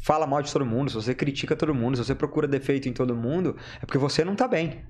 fala 0.03 0.25
mal 0.25 0.41
de 0.41 0.51
todo 0.51 0.65
mundo, 0.65 0.89
se 0.89 0.95
você 0.95 1.13
critica 1.13 1.55
todo 1.55 1.73
mundo, 1.73 1.97
se 1.97 2.03
você 2.05 2.15
procura 2.15 2.47
defeito 2.47 2.87
em 2.87 2.93
todo 2.93 3.15
mundo, 3.15 3.57
é 3.81 3.85
porque 3.85 3.97
você 3.97 4.23
não 4.23 4.35
tá 4.35 4.47
bem. 4.47 4.83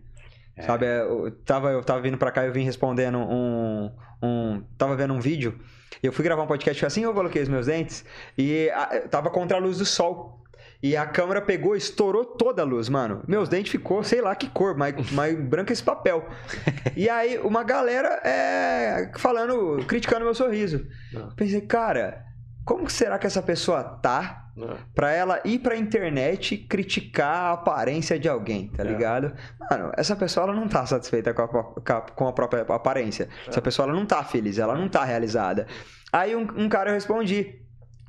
É. 0.56 0.62
Sabe, 0.64 0.86
é, 0.86 1.02
eu 1.02 1.32
tava, 1.44 1.72
eu 1.72 1.84
tava 1.84 2.02
vindo 2.02 2.18
pra 2.18 2.32
cá 2.32 2.44
e 2.44 2.48
eu 2.48 2.54
vim 2.54 2.64
respondendo 2.64 3.18
um, 3.18 3.92
um. 4.22 4.64
Tava 4.78 4.96
vendo 4.96 5.14
um 5.14 5.20
vídeo. 5.20 5.60
Eu 6.02 6.12
fui 6.12 6.24
gravar 6.24 6.44
um 6.44 6.48
podcast 6.48 6.86
assim 6.86 7.04
eu 7.04 7.14
coloquei 7.14 7.42
os 7.42 7.50
meus 7.50 7.66
dentes. 7.66 8.06
E 8.38 8.70
a, 8.70 9.08
tava 9.10 9.30
contra 9.30 9.58
a 9.58 9.60
luz 9.60 9.78
do 9.78 9.86
sol. 9.86 10.44
E 10.82 10.98
a 10.98 11.06
câmera 11.06 11.42
pegou, 11.42 11.78
estourou 11.78 12.26
toda 12.26 12.62
a 12.62 12.66
luz, 12.66 12.90
mano. 12.90 13.24
Meus 13.26 13.48
dentes 13.48 13.72
ficou, 13.72 14.04
sei 14.04 14.20
lá 14.20 14.36
que 14.36 14.50
cor, 14.50 14.76
mais, 14.76 14.94
mais 15.12 15.40
branco 15.40 15.72
esse 15.72 15.82
papel. 15.82 16.28
E 16.96 17.10
aí, 17.10 17.38
uma 17.40 17.64
galera 17.64 18.20
é, 18.24 19.10
falando, 19.18 19.84
criticando 19.88 20.26
meu 20.26 20.36
sorriso. 20.36 20.86
Não. 21.14 21.34
Pensei, 21.36 21.62
cara, 21.62 22.26
como 22.66 22.90
será 22.90 23.18
que 23.18 23.26
essa 23.26 23.42
pessoa 23.42 23.82
tá 23.82 24.43
é. 24.58 24.78
Pra 24.94 25.12
ela 25.12 25.42
ir 25.44 25.60
pra 25.60 25.76
internet 25.76 26.58
criticar 26.58 27.46
a 27.46 27.52
aparência 27.54 28.20
de 28.20 28.30
alguém, 28.30 28.68
tá 28.68 28.84
é. 28.84 28.88
ligado? 28.88 29.34
Mano, 29.70 29.92
essa 29.98 30.16
pessoa 30.16 30.46
ela 30.46 30.56
não 30.56 30.68
tá 30.68 30.86
satisfeita 30.86 31.34
com 31.34 31.42
a, 31.42 32.02
com 32.02 32.28
a 32.28 32.34
própria 32.34 32.62
aparência. 32.62 33.28
É. 33.48 33.50
Essa 33.50 33.62
pessoa 33.62 33.88
ela 33.88 33.98
não 33.98 34.06
tá 34.06 34.24
feliz, 34.24 34.60
ela 34.60 34.76
não 34.76 34.88
tá 34.88 35.04
realizada. 35.04 35.66
Aí 36.12 36.36
um, 36.36 36.48
um 36.56 36.70
cara 36.70 36.92
eu 36.92 36.94
respondi. 36.94 37.60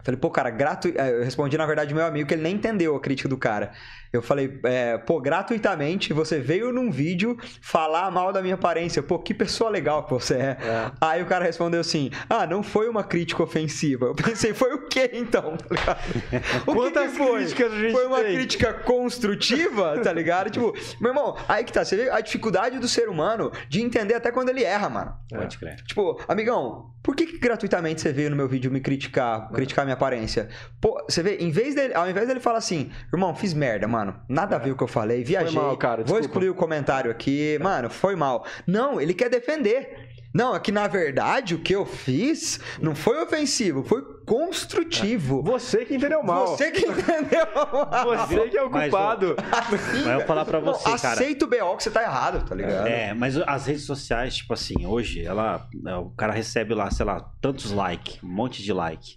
Falei, 0.02 0.20
pô, 0.20 0.30
cara, 0.30 0.50
gratu... 0.50 0.92
É, 0.94 1.18
eu 1.18 1.24
respondi, 1.24 1.56
na 1.56 1.64
verdade, 1.64 1.94
meu 1.94 2.04
amigo, 2.04 2.28
que 2.28 2.34
ele 2.34 2.42
nem 2.42 2.56
entendeu 2.56 2.94
a 2.94 3.00
crítica 3.00 3.26
do 3.26 3.38
cara. 3.38 3.72
Eu 4.16 4.22
falei, 4.22 4.58
é, 4.64 4.96
pô, 4.98 5.20
gratuitamente 5.20 6.12
você 6.12 6.38
veio 6.38 6.72
num 6.72 6.90
vídeo 6.90 7.36
falar 7.60 8.10
mal 8.10 8.32
da 8.32 8.40
minha 8.40 8.54
aparência. 8.54 9.02
Pô, 9.02 9.18
que 9.18 9.34
pessoa 9.34 9.70
legal 9.70 10.04
que 10.04 10.10
você 10.10 10.34
é. 10.34 10.56
é. 10.60 10.90
Aí 11.00 11.22
o 11.22 11.26
cara 11.26 11.44
respondeu 11.44 11.80
assim: 11.80 12.10
Ah, 12.28 12.46
não 12.46 12.62
foi 12.62 12.88
uma 12.88 13.02
crítica 13.02 13.42
ofensiva. 13.42 14.06
Eu 14.06 14.14
pensei, 14.14 14.54
foi 14.54 14.72
o 14.74 14.86
quê 14.86 15.10
então? 15.14 15.56
Tá 15.56 15.98
o 16.66 16.74
Quantas 16.74 17.12
que, 17.12 17.18
que 17.18 17.24
foi? 17.24 17.38
críticas 17.40 17.72
a 17.72 17.76
gente 17.76 17.92
Foi 17.92 18.06
uma 18.06 18.20
tem? 18.20 18.34
crítica 18.34 18.72
construtiva, 18.72 19.98
tá 20.02 20.12
ligado? 20.12 20.50
tipo, 20.50 20.72
meu 21.00 21.10
irmão, 21.10 21.36
aí 21.48 21.64
que 21.64 21.72
tá. 21.72 21.84
Você 21.84 21.96
vê 21.96 22.10
a 22.10 22.20
dificuldade 22.20 22.78
do 22.78 22.88
ser 22.88 23.08
humano 23.08 23.50
de 23.68 23.82
entender 23.82 24.14
até 24.14 24.30
quando 24.30 24.48
ele 24.48 24.62
erra, 24.62 24.88
mano. 24.88 25.14
É. 25.32 25.38
Pode 25.38 25.58
crer. 25.58 25.76
Tipo, 25.86 26.20
amigão, 26.28 26.90
por 27.02 27.16
que, 27.16 27.26
que 27.26 27.38
gratuitamente 27.38 28.00
você 28.00 28.12
veio 28.12 28.30
no 28.30 28.36
meu 28.36 28.48
vídeo 28.48 28.70
me 28.70 28.80
criticar, 28.80 29.50
criticar 29.50 29.84
minha 29.84 29.94
aparência? 29.94 30.48
Pô, 30.80 31.02
você 31.08 31.22
vê, 31.22 31.36
em 31.36 31.50
vez 31.50 31.74
dele, 31.74 31.94
ao 31.94 32.08
invés 32.08 32.26
dele 32.28 32.40
falar 32.40 32.58
assim, 32.58 32.90
irmão, 33.12 33.34
fiz 33.34 33.52
merda, 33.52 33.86
mano 33.86 34.03
mano, 34.04 34.20
nada 34.28 34.56
a 34.56 34.58
ver 34.58 34.72
o 34.72 34.76
que 34.76 34.82
eu 34.82 34.88
falei, 34.88 35.22
viajei. 35.24 35.52
Foi 35.52 35.62
mal, 35.62 35.76
cara. 35.76 36.04
Vou 36.04 36.18
excluir 36.18 36.50
o 36.50 36.54
comentário 36.54 37.10
aqui. 37.10 37.58
Mano, 37.60 37.88
foi 37.90 38.14
mal. 38.16 38.44
Não, 38.66 39.00
ele 39.00 39.14
quer 39.14 39.28
defender. 39.28 40.12
Não, 40.32 40.56
é 40.56 40.58
que 40.58 40.72
na 40.72 40.88
verdade 40.88 41.54
o 41.54 41.60
que 41.60 41.72
eu 41.72 41.86
fiz 41.86 42.58
não 42.82 42.92
foi 42.92 43.22
ofensivo, 43.22 43.84
foi 43.84 44.02
construtivo. 44.26 45.42
Você 45.44 45.84
que 45.84 45.94
entendeu 45.94 46.24
mal. 46.24 46.48
Você 46.48 46.72
que 46.72 46.84
entendeu 46.84 47.46
mal. 47.54 48.04
Você 48.26 48.48
que 48.48 48.56
é 48.58 48.62
o 48.64 48.68
culpado. 48.70 49.36
Mas, 49.70 50.06
eu 50.06 50.16
vou 50.18 50.26
falar 50.26 50.44
pra 50.44 50.58
você, 50.58 50.88
não, 50.90 50.98
cara. 50.98 51.14
Aceita 51.14 51.44
o 51.44 51.48
BO 51.48 51.76
que 51.76 51.84
você 51.84 51.90
tá 51.90 52.02
errado, 52.02 52.44
tá 52.48 52.54
ligado? 52.54 52.86
É, 52.88 53.14
mas 53.14 53.36
as 53.36 53.66
redes 53.66 53.84
sociais, 53.84 54.34
tipo 54.36 54.52
assim, 54.52 54.84
hoje, 54.84 55.24
ela, 55.24 55.68
o 56.02 56.10
cara 56.10 56.32
recebe 56.32 56.74
lá, 56.74 56.90
sei 56.90 57.06
lá, 57.06 57.20
tantos 57.40 57.70
likes, 57.70 58.20
um 58.20 58.26
monte 58.28 58.60
de 58.60 58.72
like. 58.72 59.16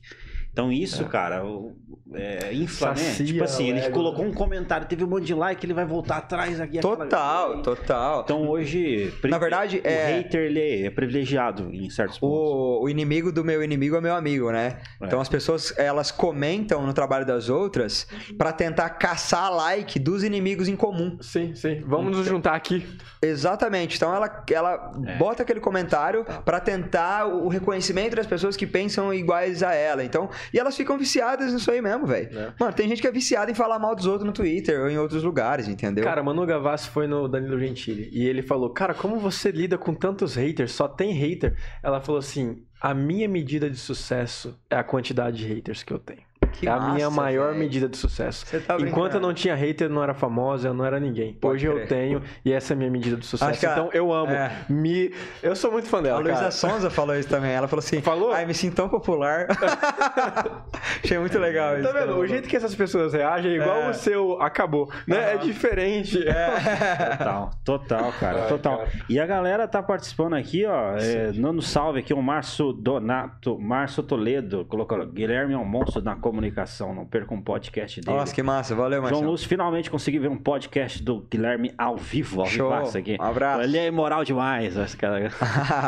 Então 0.51 0.71
isso, 0.71 1.03
É. 1.03 1.07
cara, 1.07 1.45
o- 1.45 1.75
é, 2.13 2.53
infla, 2.53 2.89
né? 2.89 2.95
Sacia 2.95 3.25
Tipo 3.25 3.43
assim, 3.43 3.69
ele 3.69 3.79
ego, 3.79 3.93
colocou 3.93 4.23
né? 4.25 4.31
um 4.31 4.33
comentário, 4.33 4.87
teve 4.87 5.03
um 5.03 5.07
monte 5.07 5.25
de 5.25 5.33
like, 5.33 5.65
ele 5.65 5.73
vai 5.73 5.85
voltar 5.85 6.17
atrás 6.17 6.59
aqui. 6.59 6.77
aquela- 6.79 6.95
Total, 6.97 7.61
total. 7.61 8.21
Então 8.23 8.47
hoje, 8.47 9.13
Na 9.23 9.37
verdade, 9.37 9.77
o 9.83 9.87
é- 9.87 10.17
hater 10.17 10.41
ele 10.41 10.85
é 10.85 10.89
privilegiado 10.89 11.69
em 11.73 11.89
certos 11.89 12.17
pontos. 12.17 12.37
O, 12.37 12.83
o 12.83 12.89
inimigo 12.89 13.31
do 13.31 13.43
meu 13.43 13.63
inimigo 13.63 13.95
é 13.95 14.01
meu 14.01 14.15
amigo, 14.15 14.51
né? 14.51 14.77
É. 15.01 15.05
Então 15.05 15.19
as 15.19 15.29
pessoas 15.29 15.73
elas 15.77 16.11
comentam 16.11 16.85
no 16.85 16.93
trabalho 16.93 17.25
das 17.25 17.49
outras 17.49 18.07
pra 18.37 18.51
tentar 18.51 18.89
caçar 18.91 19.53
like 19.53 19.99
dos 19.99 20.23
inimigos 20.23 20.67
em 20.67 20.75
comum. 20.75 21.17
Sim, 21.21 21.53
sim. 21.55 21.81
Vamos 21.85 22.15
nos 22.17 22.25
juntar 22.25 22.55
aqui. 22.55 22.85
Exatamente. 23.21 23.97
Então 23.97 24.13
ela, 24.15 24.43
ela 24.51 24.91
É. 25.05 25.15
bota 25.17 25.43
aquele 25.43 25.59
comentário 25.59 26.25
pra 26.45 26.59
tentar 26.59 27.25
o 27.25 27.47
reconhecimento 27.47 28.15
das 28.15 28.25
pessoas 28.27 28.55
que 28.55 28.65
pensam 28.65 29.13
iguais 29.13 29.61
a 29.63 29.73
ela. 29.73 30.03
Então, 30.03 30.29
e 30.53 30.59
elas 30.59 30.75
ficam 30.75 30.97
viciadas 30.97 31.53
nisso 31.53 31.69
aí 31.71 31.81
mesmo, 31.81 31.96
velho. 32.05 32.37
É. 32.37 32.53
Mano, 32.59 32.73
tem 32.73 32.87
gente 32.87 33.01
que 33.01 33.07
é 33.07 33.11
viciada 33.11 33.49
em 33.49 33.55
falar 33.55 33.79
mal 33.79 33.95
dos 33.95 34.05
outros 34.05 34.25
no 34.25 34.33
Twitter 34.33 34.81
ou 34.81 34.89
em 34.89 34.97
outros 34.97 35.23
lugares, 35.23 35.67
entendeu? 35.67 36.03
Cara, 36.03 36.21
Manu 36.21 36.45
Gavassi 36.45 36.89
foi 36.89 37.07
no 37.07 37.27
Danilo 37.27 37.59
Gentili 37.59 38.09
e 38.11 38.27
ele 38.27 38.41
falou: 38.41 38.69
Cara, 38.69 38.93
como 38.93 39.17
você 39.17 39.51
lida 39.51 39.77
com 39.77 39.93
tantos 39.93 40.35
haters? 40.35 40.71
Só 40.71 40.87
tem 40.87 41.11
hater. 41.13 41.55
Ela 41.81 42.01
falou 42.01 42.19
assim: 42.19 42.63
A 42.81 42.93
minha 42.93 43.27
medida 43.27 43.69
de 43.69 43.77
sucesso 43.77 44.59
é 44.69 44.75
a 44.75 44.83
quantidade 44.83 45.37
de 45.37 45.47
haters 45.47 45.83
que 45.83 45.93
eu 45.93 45.99
tenho. 45.99 46.27
Que 46.59 46.67
é 46.67 46.71
a 46.71 46.79
minha 46.79 47.09
massa, 47.09 47.21
maior 47.21 47.47
velho. 47.49 47.59
medida 47.59 47.87
de 47.87 47.97
sucesso. 47.97 48.45
Você 48.45 48.59
tá 48.59 48.77
Enquanto 48.79 49.15
eu 49.15 49.19
não 49.19 49.33
tinha 49.33 49.53
hater, 49.55 49.87
eu 49.87 49.93
não 49.93 50.01
era 50.03 50.13
famosa, 50.13 50.69
eu 50.69 50.73
não 50.73 50.85
era 50.85 50.99
ninguém. 50.99 51.33
Pode 51.33 51.55
Hoje 51.55 51.65
eu 51.67 51.73
crer. 51.75 51.87
tenho 51.87 52.21
e 52.43 52.51
essa 52.51 52.73
é 52.73 52.75
a 52.75 52.77
minha 52.77 52.89
medida 52.91 53.15
de 53.17 53.25
sucesso. 53.25 53.49
Acho 53.51 53.59
que 53.59 53.65
a- 53.65 53.71
Então 53.73 53.89
eu 53.93 54.11
amo. 54.11 54.31
é. 54.31 54.51
Me... 54.69 55.13
Eu 55.43 55.55
sou 55.55 55.71
muito 55.71 55.87
fã 55.87 55.99
A 55.99 56.01
dela. 56.01 56.19
Luísa 56.19 56.35
cara. 56.39 56.51
Sonza 56.51 56.89
falou 56.89 57.15
isso 57.15 57.29
também. 57.29 57.51
Ela 57.51 57.67
falou 57.67 57.79
assim: 57.79 58.01
Falou? 58.01 58.31
Ai, 58.31 58.45
me 58.45 58.53
sinto 58.53 58.75
tão 58.75 58.89
popular. 58.89 59.47
Achei 61.03 61.17
muito 61.19 61.37
legal 61.39 61.75
isso. 61.75 61.83
Tá 61.83 61.91
que 61.91 61.97
ela 61.97 62.07
vendo? 62.07 62.19
O 62.19 62.27
jeito 62.27 62.47
que 62.47 62.55
essas 62.55 62.75
pessoas 62.75 63.13
reagem 63.13 63.51
é 63.51 63.55
igual 63.55 63.77
É. 63.83 63.89
o 63.89 63.93
seu 63.93 64.41
acabou, 64.41 64.89
né? 65.07 65.33
É 65.33 65.37
diferente. 65.37 66.19
Total, 67.17 67.49
total, 67.63 68.11
cara, 68.19 68.43
Ai, 68.43 68.47
total. 68.49 68.77
cara. 68.79 68.89
E 69.09 69.19
a 69.19 69.25
galera 69.25 69.67
tá 69.67 69.81
participando 69.81 70.33
aqui, 70.35 70.65
ó, 70.65 70.97
é, 70.97 71.31
dando 71.31 71.61
salve 71.61 71.99
aqui, 71.99 72.13
o 72.13 72.21
Márcio 72.21 72.73
Donato, 72.73 73.59
Márcio 73.59 74.03
Toledo, 74.03 74.65
colocou, 74.65 75.05
Guilherme 75.07 75.53
é 75.53 75.57
um 75.57 75.65
monstro 75.65 76.01
na 76.01 76.15
comunicação, 76.51 76.93
não 76.93 77.05
perca 77.05 77.33
um 77.33 77.41
podcast 77.41 78.01
dele. 78.01 78.17
Nossa, 78.17 78.33
que 78.33 78.41
massa. 78.41 78.75
Valeu, 78.75 78.99
João 78.99 79.03
Marcelo. 79.11 79.31
Lúcio 79.31 79.47
finalmente 79.47 79.89
consegui 79.89 80.19
ver 80.19 80.29
um 80.29 80.37
podcast 80.37 81.01
do 81.03 81.21
Guilherme 81.29 81.73
ao 81.77 81.97
vivo, 81.97 82.41
ao 82.41 82.47
Show. 82.47 82.69
vivaço 82.69 82.97
aqui. 82.97 83.17
Um 83.19 83.23
abraço. 83.23 83.63
Ele 83.63 83.77
é 83.77 83.87
imoral 83.87 84.23
demais, 84.23 84.75
esse 84.75 84.97
cara. 84.97 85.29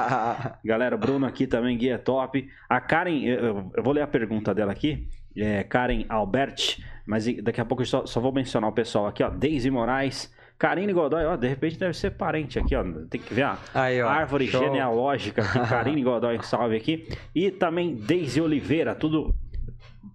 Galera, 0.64 0.98
Bruno 0.98 1.26
aqui 1.26 1.48
também, 1.48 1.78
guia 1.78 1.98
top. 1.98 2.48
A 2.70 2.80
Karen, 2.80 3.24
eu, 3.24 3.72
eu 3.76 3.84
vou 3.84 3.94
ler 3.94 4.02
a 4.02 4.08
pergunta 4.08 4.54
dela 4.54 4.72
aqui. 4.72 5.08
É 5.38 5.64
Karen 5.64 6.06
Albert, 6.10 6.80
mas 7.06 7.26
daqui 7.42 7.62
a 7.62 7.66
pouco 7.66 7.84
eu 7.84 7.88
só, 7.88 8.06
só 8.06 8.20
vou 8.20 8.32
mencionar 8.34 8.70
o 8.70 8.74
pessoal 8.74 9.08
aqui, 9.08 9.24
ó. 9.24 9.30
Deise 9.30 9.70
Moraes, 9.70 10.34
Karine 10.58 10.92
Godoy, 10.92 11.24
ó, 11.24 11.38
de 11.38 11.48
repente 11.48 11.80
deve 11.80 11.94
ser 11.94 12.12
parente 12.12 12.60
aqui, 12.60 12.76
ó. 12.76 12.84
Tem 13.10 13.22
que 13.22 13.34
ver 13.34 13.44
a 13.44 13.58
Aí, 13.74 14.02
ó. 14.02 14.10
árvore 14.10 14.48
Show. 14.48 14.62
genealógica 14.62 15.42
aqui. 15.42 15.60
Karine 15.70 16.04
Godoy, 16.04 16.40
salve 16.44 16.76
aqui. 16.76 17.08
E 17.34 17.50
também 17.52 17.96
Deise 17.96 18.42
Oliveira, 18.42 18.94
tudo 18.94 19.34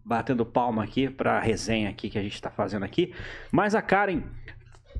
batendo 0.04 0.44
palma 0.44 0.84
aqui 0.84 1.08
pra 1.08 1.40
resenha 1.40 1.88
aqui 1.88 2.10
que 2.10 2.18
a 2.18 2.22
gente 2.22 2.40
tá 2.40 2.50
fazendo 2.50 2.84
aqui. 2.84 3.14
Mas 3.50 3.74
a 3.74 3.82
Karen 3.82 4.22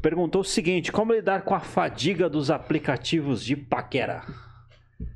perguntou 0.01 0.41
o 0.41 0.45
seguinte: 0.45 0.91
como 0.91 1.13
lidar 1.13 1.43
com 1.43 1.55
a 1.55 1.61
fadiga 1.61 2.29
dos 2.29 2.51
aplicativos 2.51 3.45
de 3.45 3.57
paquera? 3.57 4.23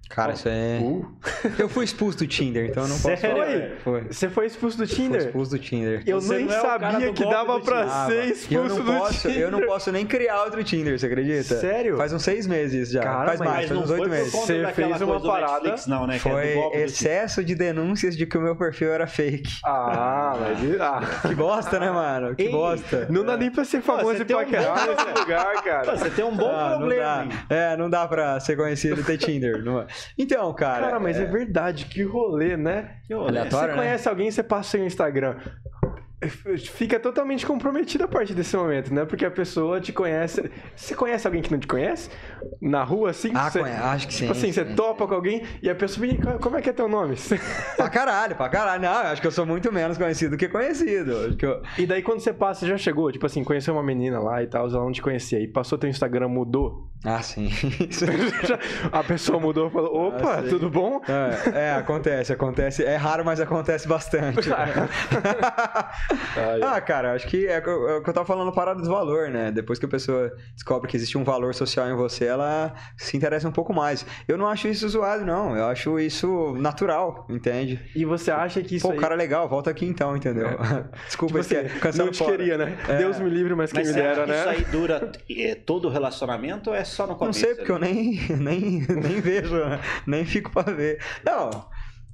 Cara, 0.09 0.33
isso 0.33 0.49
é. 0.49 0.79
Uh. 0.81 1.07
Eu 1.59 1.69
fui 1.69 1.85
expulso 1.85 2.19
do 2.19 2.27
Tinder, 2.27 2.71
então 2.71 2.83
eu 2.85 2.89
não 2.89 2.99
posso 2.99 3.17
Sério? 3.17 3.37
falar. 3.37 3.77
Foi. 3.85 4.01
Você 4.11 4.29
foi 4.29 4.47
expulso 4.47 4.79
do 4.79 4.87
Fui 4.87 4.97
Tinder? 4.97 5.21
expulso 5.21 5.51
do 5.53 5.59
Tinder. 5.59 6.03
Eu 6.07 6.21
Você 6.21 6.37
nem 6.39 6.47
é 6.49 6.61
sabia 6.61 7.13
que 7.13 7.25
dava 7.25 7.61
pra 7.61 7.87
ser 7.87 7.89
mano. 7.89 8.13
E 8.15 8.15
eu 8.29 8.33
expulso 8.33 8.79
não 8.79 8.85
do 8.85 8.93
posso, 9.01 9.29
Tinder. 9.29 9.43
eu 9.43 9.51
não 9.51 9.61
posso 9.63 9.93
nem 9.93 10.07
criar 10.07 10.43
outro 10.45 10.65
Tinder, 10.65 10.99
você 10.99 11.07
acredita? 11.07 11.57
Sério? 11.61 11.97
Faz 11.97 12.13
uns 12.13 12.23
seis 12.23 12.47
meses 12.47 12.91
já. 12.91 13.03
Cara, 13.03 13.27
faz 13.27 13.39
mas- 13.41 13.49
mais, 13.49 13.69
faz 13.69 13.81
uns 13.81 13.91
oito 13.91 14.09
meses. 14.09 14.33
Você 14.33 14.63
daquela 14.63 14.89
fez 14.89 15.03
uma 15.03 15.21
parada- 15.21 15.53
Netflix, 15.55 15.87
não, 15.87 16.07
né? 16.07 16.19
que 16.19 16.29
é 16.29 16.31
do 16.33 16.37
Foi 16.39 16.71
do 16.71 16.85
excesso 16.85 17.45
de 17.45 17.55
denúncias 17.55 18.17
de 18.17 18.27
que 18.27 18.37
o 18.39 18.41
meu 18.41 18.57
perfil 18.57 18.93
era 18.93 19.07
fake. 19.07 19.59
Ah, 19.65 20.37
mas... 20.41 20.81
Ah. 20.81 21.01
Que 21.29 21.35
bosta, 21.35 21.79
né, 21.79 21.91
mano? 21.91 22.35
Que 22.35 22.45
Ei, 22.45 22.51
bosta. 22.51 23.07
Não 23.11 23.25
dá 23.25 23.37
nem 23.37 23.51
pra 23.51 23.65
ser 23.65 23.83
famoso 23.83 24.23
e 24.23 24.25
paquerar 24.25 24.87
bom- 24.87 24.93
nesse 25.05 25.21
lugar, 25.21 25.63
cara. 25.63 25.97
Você 25.97 26.11
tem 26.11 26.25
um 26.25 26.35
bom 26.37 26.51
Ah, 26.51 26.77
problema? 26.79 27.29
É, 27.51 27.77
não 27.77 27.89
dá 27.91 28.07
pra 28.09 28.41
ser 28.41 28.57
conhecido 28.57 29.01
e 29.01 29.05
ter 29.05 29.19
Tinder. 29.19 29.63
não 29.63 29.81
é? 29.83 29.87
Então, 30.17 30.53
cara. 30.55 30.87
Cara, 30.87 31.01
mas 31.01 31.19
é 31.19 31.25
verdade, 31.25 31.87
que 31.87 32.03
rolê, 32.03 32.57
né? 32.57 32.97
Que 33.07 33.15
rolê. 33.15 33.29
Aleatório, 33.29 33.69
Você 33.69 33.77
né? 33.77 33.83
conhece 33.83 34.09
alguém, 34.09 34.31
você 34.31 34.43
passa 34.43 34.71
seu 34.71 34.85
Instagram. 34.85 35.37
Fica 36.75 36.99
totalmente 36.99 37.47
comprometido 37.47 38.03
a 38.03 38.09
partir 38.09 38.35
desse 38.35 38.57
momento, 38.57 38.93
né? 38.93 39.05
Porque 39.05 39.25
a 39.25 39.31
pessoa 39.31 39.81
te 39.81 39.93
conhece. 39.93 40.51
Você 40.75 40.93
conhece 40.93 41.29
alguém 41.29 41.41
que 41.41 41.53
não 41.53 41.61
te 41.61 41.67
conhece? 41.69 42.11
Na 42.61 42.83
rua, 42.83 43.11
assim? 43.11 43.31
Ah, 43.33 43.49
você... 43.49 43.61
acho 43.61 44.09
que 44.09 44.15
sim. 44.15 44.21
Tipo 44.23 44.33
assim, 44.33 44.51
você 44.51 44.65
sim. 44.65 44.75
topa 44.75 45.07
com 45.07 45.15
alguém 45.15 45.45
e 45.63 45.71
a 45.71 45.77
pessoa 45.77 46.05
me 46.05 46.19
como 46.41 46.57
é 46.57 46.61
que 46.61 46.71
é 46.71 46.73
teu 46.73 46.89
nome? 46.89 47.15
Pra 47.77 47.89
caralho, 47.89 48.35
pra 48.35 48.49
caralho. 48.49 48.83
Não, 48.83 48.91
eu 48.91 49.07
acho 49.11 49.21
que 49.21 49.29
eu 49.29 49.31
sou 49.31 49.47
muito 49.47 49.73
menos 49.73 49.97
conhecido 49.97 50.33
do 50.33 50.37
que 50.37 50.49
conhecido. 50.49 51.37
Que 51.37 51.47
eu... 51.47 51.63
E 51.79 51.87
daí 51.87 52.03
quando 52.03 52.19
você 52.19 52.33
passa, 52.33 52.61
você 52.61 52.67
já 52.67 52.77
chegou, 52.77 53.13
tipo 53.13 53.25
assim, 53.25 53.45
conheceu 53.45 53.73
uma 53.75 53.83
menina 53.85 54.19
lá 54.19 54.43
e 54.43 54.49
tal, 54.49 54.69
ela 54.69 54.81
não 54.81 54.91
te 54.91 55.01
conhecia. 55.01 55.39
E 55.39 55.47
passou 55.47 55.79
teu 55.79 55.89
Instagram, 55.89 56.27
mudou. 56.27 56.88
Ah, 57.05 57.23
sim. 57.23 57.49
A 58.91 59.05
pessoa 59.05 59.39
mudou 59.39 59.69
e 59.69 59.71
falou: 59.71 60.09
opa, 60.09 60.39
Ah, 60.39 60.43
tudo 60.43 60.69
bom? 60.69 61.01
É, 61.09 61.69
é, 61.69 61.73
acontece, 61.75 62.33
acontece. 62.33 62.85
É 62.85 62.97
raro, 62.97 63.25
mas 63.25 63.41
acontece 63.41 63.87
bastante. 63.87 64.49
ah, 66.63 66.81
cara, 66.81 67.13
acho 67.15 67.27
que 67.27 67.47
é, 67.47 67.59
o 67.59 67.63
que 67.63 67.69
eu- 67.69 67.89
é 67.89 67.97
o 67.99 68.03
que 68.03 68.11
eu 68.11 68.15
tava 68.15 68.27
falando, 68.27 68.53
parada 68.53 68.81
do 68.83 68.89
valor, 68.89 69.29
né? 69.31 69.51
Depois 69.51 69.79
que 69.79 69.87
a 69.87 69.89
pessoa 69.89 70.33
descobre 70.55 70.89
que 70.91 70.97
existe 70.97 71.17
um 71.17 71.25
valor 71.25 71.55
social 71.55 71.89
em 71.89 71.95
você, 71.95 72.25
ela 72.27 72.75
se 72.97 73.17
interessa 73.17 73.49
um 73.49 73.53
pouco 73.53 73.73
mais. 73.73 74.05
Eu 74.27 74.37
não 74.37 74.49
acho 74.49 74.69
isso 74.69 74.89
zoado, 74.89 75.25
não. 75.25 75.57
Eu 75.57 75.67
acho 75.67 75.99
isso 76.01 76.55
natural, 76.59 77.27
entende? 77.29 77.81
E 77.95 78.05
você 78.05 78.31
acha 78.31 78.61
que 78.63 78.77
isso 78.77 78.87
Pô, 78.87 78.93
aí... 78.93 78.99
o 78.99 79.01
cara 79.01 79.15
é 79.15 79.19
legal, 79.19 79.49
volta 79.49 79.71
aqui 79.71 79.87
então, 79.87 80.17
entendeu? 80.17 80.49
Desculpa, 81.07 81.29
Tipo 81.29 81.39
assim, 81.39 81.67
esse 81.67 81.79
cancela 81.81 82.05
não 82.07 82.13
te 82.13 82.19
fora. 82.19 82.33
queria, 82.37 82.59
né? 82.59 82.77
É. 82.89 82.97
Deus 82.99 83.19
me 83.19 83.29
livre, 83.31 83.55
mas 83.55 83.71
quem 83.73 83.81
Mas 83.81 83.89
me 83.89 83.95
será 83.95 84.15
dera, 84.15 84.27
né? 84.27 84.39
isso 84.41 84.49
aí 84.49 84.65
dura 84.65 85.13
é, 85.31 85.55
todo 85.55 85.87
o 85.89 85.91
relacionamento 85.91 86.71
ou 86.71 86.77
é 86.77 86.85
só 86.89 87.05
no 87.05 87.11
Não 87.12 87.18
começo? 87.18 87.41
sei, 87.41 87.55
porque 87.55 87.70
eu 87.72 87.78
nem, 87.78 88.20
nem, 88.36 88.80
nem 88.80 89.20
vejo, 89.20 89.55
né? 89.57 89.80
nem 90.07 90.24
fico 90.24 90.51
pra 90.51 90.62
ver. 90.72 91.01
Não, 91.24 91.51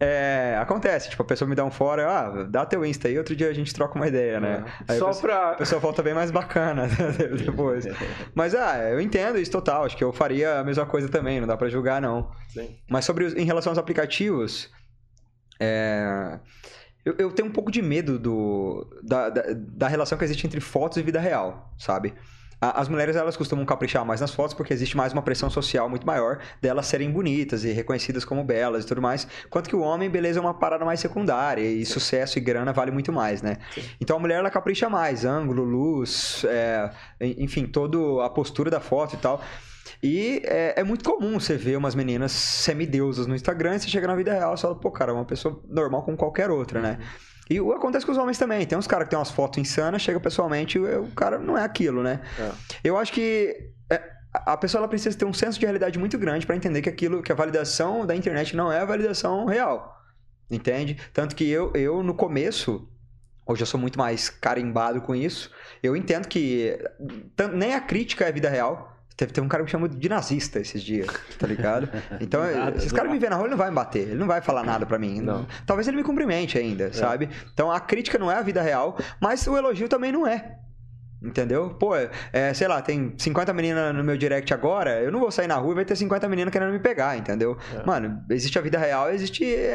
é, 0.01 0.59
acontece, 0.61 1.09
tipo, 1.09 1.23
a 1.23 1.27
pessoa 1.27 1.49
me 1.49 1.55
dá 1.55 1.65
um 1.65 1.71
fora, 1.71 2.07
ah, 2.11 2.43
dá 2.45 2.67
teu 2.67 2.85
Insta 2.85 3.09
aí, 3.09 3.17
outro 3.17 3.35
dia 3.37 3.49
a 3.49 3.53
gente 3.53 3.73
troca 3.73 3.95
uma 3.95 4.09
ideia, 4.09 4.41
né? 4.41 4.65
Aí 4.89 4.97
É. 4.97 4.99
Só 4.99 5.07
a 5.07 5.09
pessoa, 5.09 5.23
pra. 5.23 5.51
a 5.53 5.55
pessoa 5.55 5.81
volta 5.81 6.03
bem 6.03 6.13
mais 6.13 6.31
bacana 6.31 6.89
depois. 7.45 7.87
Mas, 8.35 8.55
ah, 8.55 8.77
eu 8.91 9.01
entendo 9.01 9.39
isso 9.39 9.53
total, 9.53 9.85
acho 9.85 9.97
que 9.97 10.03
eu 10.05 10.13
faria 10.13 10.59
a 10.59 10.65
mesma 10.65 10.85
coisa 10.85 11.09
também, 11.09 11.41
não 11.41 11.47
dá 11.47 11.57
pra 11.57 11.69
julgar, 11.69 12.03
não. 12.03 12.31
Sim. 12.49 12.77
Mas 12.91 13.05
sobre, 13.05 13.25
os- 13.25 13.35
em 13.35 13.45
relação 13.45 13.71
aos 13.71 13.79
aplicativos, 13.79 14.69
é, 15.61 16.39
eu, 17.05 17.15
eu 17.19 17.31
tenho 17.33 17.49
um 17.49 17.53
pouco 17.53 17.71
de 17.71 17.81
medo 17.81 18.19
do, 18.19 18.87
da, 19.03 19.31
da, 19.31 19.43
da 19.55 19.89
relação 19.89 20.19
que 20.19 20.25
existe 20.25 20.47
entre 20.47 20.61
fotos 20.61 20.99
e 20.99 21.03
vida 21.03 21.21
real, 21.21 21.73
sabe? 21.79 22.15
As 22.71 22.89
mulheres, 22.89 23.17
elas 23.17 23.37
costumam 23.37 23.65
caprichar 23.65 24.05
mais 24.05 24.21
nas 24.21 24.33
fotos 24.33 24.55
porque 24.55 24.73
existe 24.73 24.97
mais 24.97 25.13
uma 25.13 25.23
pressão 25.23 25.51
social 25.51 25.89
muito 25.89 26.07
maior 26.07 26.39
delas 26.63 26.87
serem 26.87 27.11
bonitas 27.11 27.65
e 27.65 27.73
reconhecidas 27.73 28.25
como 28.25 28.45
belas 28.45 28.85
e 28.85 28.87
tudo 28.87 29.03
mais. 29.03 29.27
Quanto 29.51 29.69
que 29.69 29.77
o 29.77 29.81
homem, 29.81 30.09
beleza, 30.09 30.39
é 30.39 30.43
uma 30.43 30.55
parada 30.55 30.85
mais 30.85 31.01
secundária 31.01 31.63
e 31.63 31.85
sucesso 31.85 32.39
e 32.39 32.41
grana 32.41 32.73
vale 32.73 32.91
muito 32.91 33.13
mais, 33.13 33.43
né? 33.43 33.59
Então 34.01 34.17
a 34.17 34.21
mulher, 34.21 34.39
ela 34.39 34.51
capricha 34.51 34.89
mais, 34.89 35.25
ângulo, 35.25 35.63
luz, 35.65 36.45
é, 36.49 36.91
en- 37.21 37.37
enfim, 37.45 37.67
toda 37.67 38.25
a 38.25 38.31
postura 38.31 38.71
da 38.71 38.81
foto 38.81 39.15
e 39.15 39.19
tal. 39.19 39.41
E 40.03 40.43
é, 40.45 40.81
é 40.81 40.85
muito 40.85 41.05
comum 41.05 41.39
você 41.39 41.57
ver 41.57 41.77
umas 41.77 41.95
meninas 41.95 42.33
semideusas 42.33 43.27
no 43.27 43.35
Instagram 43.35 43.77
e 43.77 43.81
você 43.81 43.89
chega 43.89 44.07
na 44.07 44.15
vida 44.17 44.33
real 44.33 44.55
e 44.55 44.59
fala, 44.61 44.75
pô, 44.75 44.91
cara, 44.91 45.13
é 45.13 45.15
uma 45.15 45.25
pessoa 45.25 45.61
normal 45.69 46.03
como 46.03 46.17
qualquer 46.17 46.51
outra, 46.51 46.81
né? 46.81 46.99
E 47.49 47.59
acontece 47.59 48.07
com 48.07 48.13
os 48.13 48.19
homens 48.19 48.39
também. 48.39 48.67
Tem 48.67 48.77
uns 48.77 48.87
caras 48.87 49.05
que 49.05 49.11
tem 49.11 49.19
umas 49.19 49.31
fotos 49.31 49.59
insanas, 49.59 50.01
chega 50.01 50.19
pessoalmente 50.19 50.79
e 50.79 50.81
o 50.81 51.09
cara 51.09 51.39
não 51.39 51.59
é 51.59 51.63
aquilo, 51.63 52.03
né? 52.03 52.21
É. 52.39 52.51
Eu 52.83 52.97
acho 52.97 53.13
que 53.13 53.71
é, 53.91 54.03
a 54.33 54.57
pessoa 54.57 54.81
ela 54.81 54.89
precisa 54.89 55.17
ter 55.17 55.25
um 55.25 55.33
senso 55.33 55.59
de 55.59 55.67
realidade 55.67 55.99
muito 55.99 56.19
grande 56.19 56.47
para 56.47 56.57
entender 56.57 56.81
que 56.83 56.89
aquilo, 56.89 57.23
que 57.23 57.31
a 57.31 57.35
validação 57.35 58.07
da 58.07 58.17
internet 58.17 58.57
não 58.57 58.73
é 58.73 58.81
a 58.81 58.85
validação 58.85 59.45
real. 59.45 59.95
Entende? 60.51 60.99
Tanto 61.13 61.35
que 61.35 61.49
eu, 61.49 61.73
eu 61.75 62.03
no 62.03 62.15
começo, 62.15 62.89
hoje 63.47 63.63
eu 63.63 63.67
sou 63.67 63.79
muito 63.79 63.99
mais 63.99 64.29
carimbado 64.29 65.01
com 65.03 65.15
isso, 65.15 65.51
eu 65.83 65.97
entendo 65.97 66.29
que 66.29 66.79
nem 67.55 67.75
a 67.75 67.81
crítica 67.81 68.25
é 68.25 68.33
vida 68.33 68.49
real. 68.49 68.94
Teve, 69.17 69.33
teve 69.33 69.45
um 69.47 69.49
cara 69.49 69.63
que 69.63 69.67
me 69.67 69.71
chamou 69.71 69.87
de 69.89 70.09
nazista 70.09 70.59
esses 70.59 70.83
dias, 70.83 71.09
tá 71.39 71.47
ligado? 71.47 71.89
Então, 72.21 72.43
Nada, 72.43 72.77
esses 72.77 72.93
caras 72.93 73.11
me 73.11 73.19
vêem 73.19 73.31
na 73.31 73.37
rua, 73.37 73.47
ele 73.47 73.53
não 73.53 73.59
vai 73.59 73.69
me 73.71 73.77
bater, 73.77 74.09
ele 74.09 74.15
não 74.15 74.27
vai 74.27 74.41
falar 74.41 74.65
nada 74.65 74.85
pra 74.87 74.99
mim. 74.99 75.21
Não. 75.21 75.47
Talvez 75.67 75.87
ele 75.87 75.97
me 75.97 76.03
cumprimente 76.03 76.59
ainda, 76.59 76.93
sabe? 76.93 77.29
Então 77.53 77.71
a 77.71 77.79
crítica 77.81 78.19
não 78.19 78.31
é 78.31 78.37
a 78.37 78.43
vida 78.43 78.61
real, 78.63 78.99
mas 79.21 79.47
o 79.47 79.57
elogio 79.57 79.89
também 79.89 80.11
não 80.11 80.27
é. 80.27 80.59
Entendeu? 81.25 81.71
Pô, 81.71 81.95
é, 82.33 82.53
sei 82.53 82.69
lá, 82.69 82.83
tem 82.83 83.15
50 83.17 83.53
meninas 83.55 83.95
no 83.95 84.05
meu 84.05 84.17
direct 84.17 84.53
agora, 84.53 85.01
eu 85.01 85.11
não 85.11 85.21
vou 85.21 85.31
sair 85.31 85.47
na 85.47 85.55
rua 85.55 85.73
e 85.73 85.75
vai 85.77 85.85
ter 85.85 85.97
50 85.97 86.29
meninas 86.29 86.53
querendo 86.53 86.71
me 86.71 86.79
pegar, 86.79 87.17
entendeu? 87.17 87.57
É. 87.75 87.85
Mano, 87.87 88.23
existe 88.31 88.59
a 88.59 88.63
vida 88.63 88.79
real, 88.79 89.11
existe 89.11 89.43
é, 89.43 89.75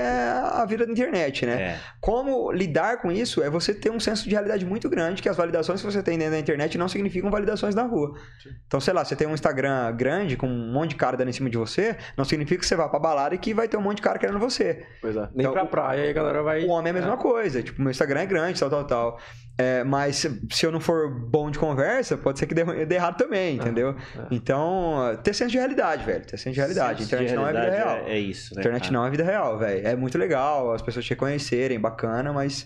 a 0.54 0.64
vida 0.66 0.86
da 0.86 0.92
internet, 0.92 1.48
né? 1.48 1.62
É. 1.62 1.80
Como 2.00 2.52
lidar 2.52 3.02
com 3.02 3.12
isso 3.12 3.42
é 3.42 3.50
você 3.50 3.74
ter 3.74 3.90
um 3.90 4.00
senso 4.00 4.26
de 4.26 4.32
realidade 4.32 4.64
muito 4.64 4.88
grande, 4.88 5.24
que 5.24 5.30
as 5.30 5.36
validações 5.36 5.82
que 5.82 5.92
você 5.92 6.04
tem 6.04 6.20
dentro 6.20 6.34
da 6.34 6.40
internet 6.40 6.78
não 6.78 6.88
significam 6.88 7.32
validações 7.32 7.74
na 7.74 7.84
rua. 7.84 8.14
Sim. 8.44 8.50
Então, 8.68 8.80
sei 8.80 8.94
lá, 8.94 9.04
você 9.04 9.16
tem 9.16 9.28
um 9.28 9.34
Instagram 9.34 9.92
grande 9.96 10.38
com 10.38 10.48
um 10.48 10.72
monte 10.72 10.92
de 10.92 10.98
cara 10.98 11.18
dando 11.18 11.30
em 11.30 11.34
cima 11.34 11.50
de 11.50 11.58
você, 11.58 11.98
não 12.16 12.26
significa 12.26 12.60
que 12.60 12.68
você 12.68 12.76
vá 12.76 12.88
pra 12.88 13.00
balada 13.00 13.34
e 13.34 13.40
que 13.40 13.56
vai 13.56 13.68
ter 13.68 13.78
um 13.78 13.82
monte 13.82 13.98
de 13.98 14.04
cara 14.04 14.20
querendo 14.20 14.38
você. 14.38 14.86
Pois 15.02 15.16
é. 15.16 15.22
Nem 15.34 15.40
então, 15.40 15.54
pra 15.54 15.66
praia 15.66 16.04
aí 16.04 16.10
a 16.12 16.14
galera 16.14 16.44
vai. 16.44 16.64
O 16.64 16.70
homem 16.70 16.94
é 16.94 16.96
a 16.96 17.00
mesma 17.00 17.16
é. 17.16 17.18
coisa. 17.18 17.64
Tipo, 17.64 17.82
meu 17.82 17.90
Instagram 17.90 18.22
é 18.22 18.26
grande, 18.28 18.60
tal, 18.60 18.70
tal, 18.70 18.84
tal. 18.86 19.20
É, 19.60 19.84
mas 19.84 20.26
se, 20.50 20.66
eu 20.66 20.72
não 20.72 20.80
for 20.80 21.10
bom 21.10 21.52
de 21.52 21.60
conversa, 21.60 22.16
pode 22.16 22.40
ser 22.40 22.46
que 22.46 22.56
dê, 22.56 22.86
dê 22.86 22.96
errado 22.96 23.18
também, 23.18 23.58
entendeu? 23.58 23.94
É. 24.18 24.22
Então, 24.32 25.20
ter 25.22 25.34
senso 25.34 25.52
de 25.52 25.58
realidade, 25.58 26.06
velho. 26.06 26.26
Ter 26.26 26.38
senso 26.38 26.54
de 26.54 26.60
realidade. 26.62 27.00
Senso 27.00 27.16
Internet 27.16 27.30
de 27.30 27.36
não 27.36 27.46
é 27.46 27.52
vida 27.52 27.70
real. 27.70 27.98
É, 28.06 28.12
é 28.12 28.20
isso, 28.20 28.56
né? 28.56 28.62
Internet 28.62 28.94
não 28.94 29.06
é 29.06 29.10
vida 29.10 29.24
real, 29.26 29.58
velho. 29.58 29.86
É 29.86 29.98
muito 29.98 30.18
legal, 30.18 30.72
as 30.72 30.82
pessoas 30.82 31.04
te 31.04 31.10
reconhecerem, 31.10 31.78
bacana, 31.78 32.32
mas 32.32 32.66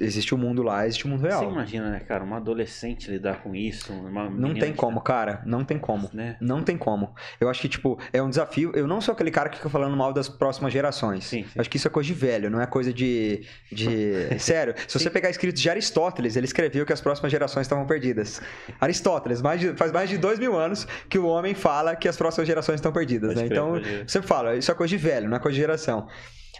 existe 0.00 0.34
o 0.34 0.36
um 0.36 0.40
mundo 0.40 0.62
lá, 0.62 0.86
existe 0.86 1.04
o 1.04 1.08
um 1.08 1.12
mundo 1.12 1.22
real. 1.22 1.44
Você 1.44 1.50
imagina, 1.50 1.90
né, 1.90 2.00
cara, 2.00 2.24
uma 2.24 2.38
adolescente 2.38 3.10
lidar 3.10 3.42
com 3.42 3.54
isso? 3.54 3.92
não 4.30 4.54
tem 4.54 4.72
como, 4.72 5.00
cara. 5.00 5.42
Não 5.44 5.64
tem 5.64 5.78
como. 5.78 6.10
Né? 6.12 6.36
Não 6.40 6.62
tem 6.62 6.76
como. 6.76 7.14
Eu 7.40 7.48
acho 7.48 7.60
que, 7.60 7.68
tipo, 7.68 7.98
é 8.12 8.22
um 8.22 8.30
desafio. 8.30 8.72
Eu 8.74 8.86
não 8.86 9.00
sou 9.00 9.12
aquele 9.12 9.30
cara 9.30 9.48
que 9.48 9.58
fica 9.58 9.68
falando 9.68 9.96
mal 9.96 10.12
das 10.12 10.28
próximas 10.28 10.72
gerações. 10.72 11.24
Sim, 11.24 11.44
sim. 11.44 11.60
Acho 11.60 11.68
que 11.68 11.76
isso 11.76 11.86
é 11.86 11.90
coisa 11.90 12.06
de 12.06 12.14
velho, 12.14 12.50
não 12.50 12.60
é 12.60 12.66
coisa 12.66 12.92
de. 12.92 13.44
de... 13.70 14.38
Sério, 14.40 14.74
se 14.88 14.98
você 14.98 15.10
pegar 15.10 15.30
escritos 15.30 15.60
de 15.60 15.68
Aristóteles, 15.68 16.36
ele 16.36 16.46
escreveu 16.46 16.86
que 16.86 16.92
as 16.92 17.00
próximas 17.00 17.30
gerações 17.30 17.62
estavam 17.62 17.86
perdidas. 17.86 18.40
Aristóteles, 18.80 19.42
mais 19.42 19.60
de, 19.60 19.74
faz 19.74 19.92
mais 19.92 20.08
de 20.08 20.16
dois 20.16 20.38
mil 20.38 20.58
anos 20.58 20.86
que 21.08 21.18
o 21.18 21.26
homem 21.26 21.54
fala 21.54 21.94
que 21.94 22.08
as 22.08 22.16
próximas 22.16 22.46
gerações 22.46 22.76
estão 22.76 22.92
perdidas, 22.92 23.34
né? 23.34 23.46
Então, 23.46 23.74
sempre 24.06 24.28
fala, 24.28 24.56
isso 24.56 24.70
é 24.70 24.74
coisa 24.74 24.90
de 24.90 24.96
velho, 24.96 25.28
não 25.28 25.36
é 25.36 25.40
coisa 25.40 25.54
de 25.54 25.60
geração. 25.60 26.08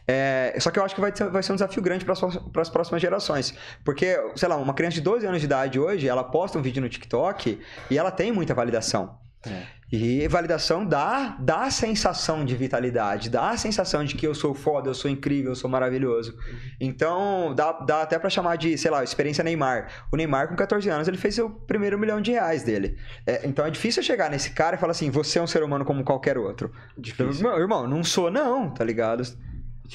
É, 0.07 0.57
só 0.59 0.71
que 0.71 0.79
eu 0.79 0.85
acho 0.85 0.95
que 0.95 1.01
vai, 1.01 1.13
ter, 1.13 1.29
vai 1.31 1.43
ser 1.43 1.53
um 1.53 1.57
desafio 1.57 1.83
grande 1.83 2.05
para 2.05 2.63
as 2.63 2.69
próximas 2.69 3.01
gerações. 3.01 3.55
Porque, 3.85 4.19
sei 4.37 4.49
lá, 4.49 4.57
uma 4.57 4.75
criança 4.75 4.95
de 4.95 5.01
12 5.01 5.27
anos 5.27 5.41
de 5.41 5.47
idade 5.47 5.79
hoje, 5.79 6.09
ela 6.09 6.25
posta 6.25 6.59
um 6.59 6.63
vídeo 6.63 6.83
no 6.83 6.89
TikTok 6.89 7.61
e 7.91 7.99
ela 7.99 8.11
tem 8.11 8.33
muita 8.33 8.55
validação. 8.55 9.19
É. 9.47 9.81
E 9.93 10.29
validação 10.29 10.87
dá, 10.87 11.37
dá 11.41 11.65
a 11.65 11.71
sensação 11.71 12.45
de 12.45 12.55
vitalidade, 12.55 13.29
dá 13.29 13.51
a 13.51 13.57
sensação 13.57 14.05
de 14.05 14.15
que 14.15 14.25
eu 14.25 14.35
sou 14.35 14.55
foda, 14.55 14.89
eu 14.89 14.95
sou 14.95 15.11
incrível, 15.11 15.51
eu 15.51 15.57
sou 15.57 15.69
maravilhoso. 15.69 16.33
Uhum. 16.33 16.59
Então, 16.81 17.55
dá, 17.57 17.73
dá 17.73 18.03
até 18.03 18.17
para 18.17 18.31
chamar 18.31 18.57
de, 18.57 18.79
sei 18.79 18.89
lá, 18.89 19.03
experiência 19.03 19.43
Neymar. 19.43 20.07
O 20.13 20.17
Neymar, 20.17 20.47
com 20.47 20.55
14 20.55 20.89
anos, 20.89 21.09
ele 21.09 21.17
fez 21.17 21.39
o 21.39 21.51
primeiro 21.51 21.99
milhão 21.99 22.21
de 22.21 22.31
reais 22.31 22.63
dele. 22.63 22.97
É, 23.27 23.41
então, 23.45 23.67
é 23.67 23.71
difícil 23.71 24.01
chegar 24.01 24.31
nesse 24.31 24.51
cara 24.51 24.77
e 24.77 24.79
falar 24.79 24.93
assim: 24.93 25.11
você 25.11 25.41
é 25.41 25.43
um 25.43 25.47
ser 25.47 25.63
humano 25.65 25.85
como 25.85 26.05
qualquer 26.05 26.39
outro. 26.39 26.71
Difícil. 26.97 27.43
Meu 27.43 27.59
irmão, 27.59 27.89
não 27.89 28.05
sou, 28.05 28.31
não, 28.31 28.71
tá 28.71 28.85
ligado? 28.85 29.25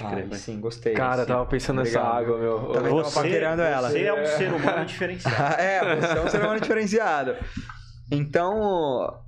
Mas... 0.03 0.41
sim, 0.41 0.59
gostei. 0.59 0.93
Cara, 0.93 1.21
sim. 1.21 1.27
tava 1.27 1.45
pensando 1.45 1.77
nessa 1.81 2.01
água, 2.01 2.37
meu. 2.37 2.59
Também 2.73 2.91
você, 2.91 3.13
tava 3.13 3.23
paquerando 3.23 3.61
ela. 3.61 3.89
Você 3.89 4.03
é 4.03 4.13
um 4.13 4.25
ser 4.25 4.53
humano 4.53 4.85
diferenciado. 4.85 5.55
é, 5.61 5.95
você 5.95 6.17
é 6.17 6.21
um 6.21 6.29
ser 6.29 6.41
humano 6.41 6.59
diferenciado. 6.59 7.35
Então, 8.11 9.19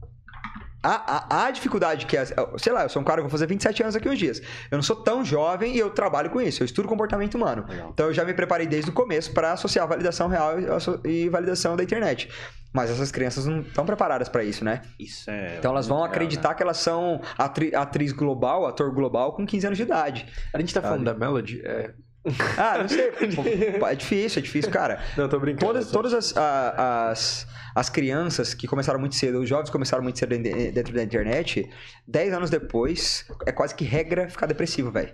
a, 0.81 1.43
a, 1.43 1.45
a, 1.45 1.51
dificuldade 1.51 2.05
que 2.05 2.15
é. 2.15 2.25
Sei 2.57 2.71
lá, 2.71 2.83
eu 2.83 2.89
sou 2.89 3.01
um 3.01 3.05
cara 3.05 3.17
que 3.17 3.23
vou 3.23 3.31
fazer 3.31 3.47
27 3.47 3.83
anos 3.83 3.95
aqui 3.95 4.07
uns 4.07 4.17
dias. 4.17 4.41
Eu 4.69 4.77
não 4.77 4.83
sou 4.83 4.95
tão 4.95 5.25
jovem 5.25 5.75
e 5.75 5.79
eu 5.79 5.89
trabalho 5.89 6.29
com 6.29 6.39
isso. 6.39 6.61
Eu 6.61 6.65
estudo 6.65 6.87
comportamento 6.87 7.35
humano. 7.35 7.65
Legal. 7.67 7.89
Então 7.93 8.07
eu 8.07 8.13
já 8.13 8.23
me 8.23 8.33
preparei 8.33 8.67
desde 8.67 8.89
o 8.89 8.93
começo 8.93 9.33
para 9.33 9.53
associar 9.53 9.87
validação 9.87 10.27
real 10.27 10.53
e 11.03 11.29
validação 11.29 11.75
da 11.75 11.83
internet. 11.83 12.29
Mas 12.73 12.91
essas 12.91 13.11
crianças 13.11 13.45
não 13.45 13.61
estão 13.61 13.85
preparadas 13.85 14.29
para 14.29 14.43
isso, 14.43 14.63
né? 14.63 14.81
Isso 14.99 15.29
é. 15.31 15.57
Então 15.57 15.71
elas 15.71 15.87
vão 15.87 16.03
acreditar 16.03 16.49
né? 16.49 16.55
que 16.55 16.63
elas 16.63 16.77
são 16.77 17.21
atri 17.37 17.73
atriz 17.73 18.11
global, 18.11 18.67
ator 18.67 18.93
global 18.93 19.33
com 19.33 19.45
15 19.45 19.67
anos 19.67 19.77
de 19.77 19.83
idade. 19.83 20.25
A 20.53 20.59
gente 20.59 20.73
tá 20.73 20.81
falando 20.81 21.03
da 21.03 21.13
Melody. 21.13 21.61
É... 21.65 21.93
Ah, 22.57 22.79
não 22.79 22.89
sei. 22.89 23.11
é 23.89 23.95
difícil, 23.95 24.39
é 24.39 24.43
difícil, 24.43 24.71
cara. 24.71 25.01
Não, 25.15 25.27
tô 25.27 25.39
brincando. 25.39 25.65
Todas, 25.65 25.91
todas 25.91 26.13
as, 26.13 26.35
as, 26.37 27.47
as 27.75 27.89
crianças 27.89 28.53
que 28.53 28.67
começaram 28.67 28.99
muito 28.99 29.15
cedo, 29.15 29.39
os 29.39 29.49
jovens 29.49 29.69
começaram 29.69 30.03
muito 30.03 30.19
cedo 30.19 30.37
dentro 30.37 30.93
da 30.93 31.03
internet, 31.03 31.69
10 32.07 32.33
anos 32.33 32.49
depois, 32.49 33.25
é 33.45 33.51
quase 33.51 33.75
que 33.75 33.85
regra 33.85 34.29
ficar 34.29 34.45
depressivo, 34.45 34.91
velho 34.91 35.13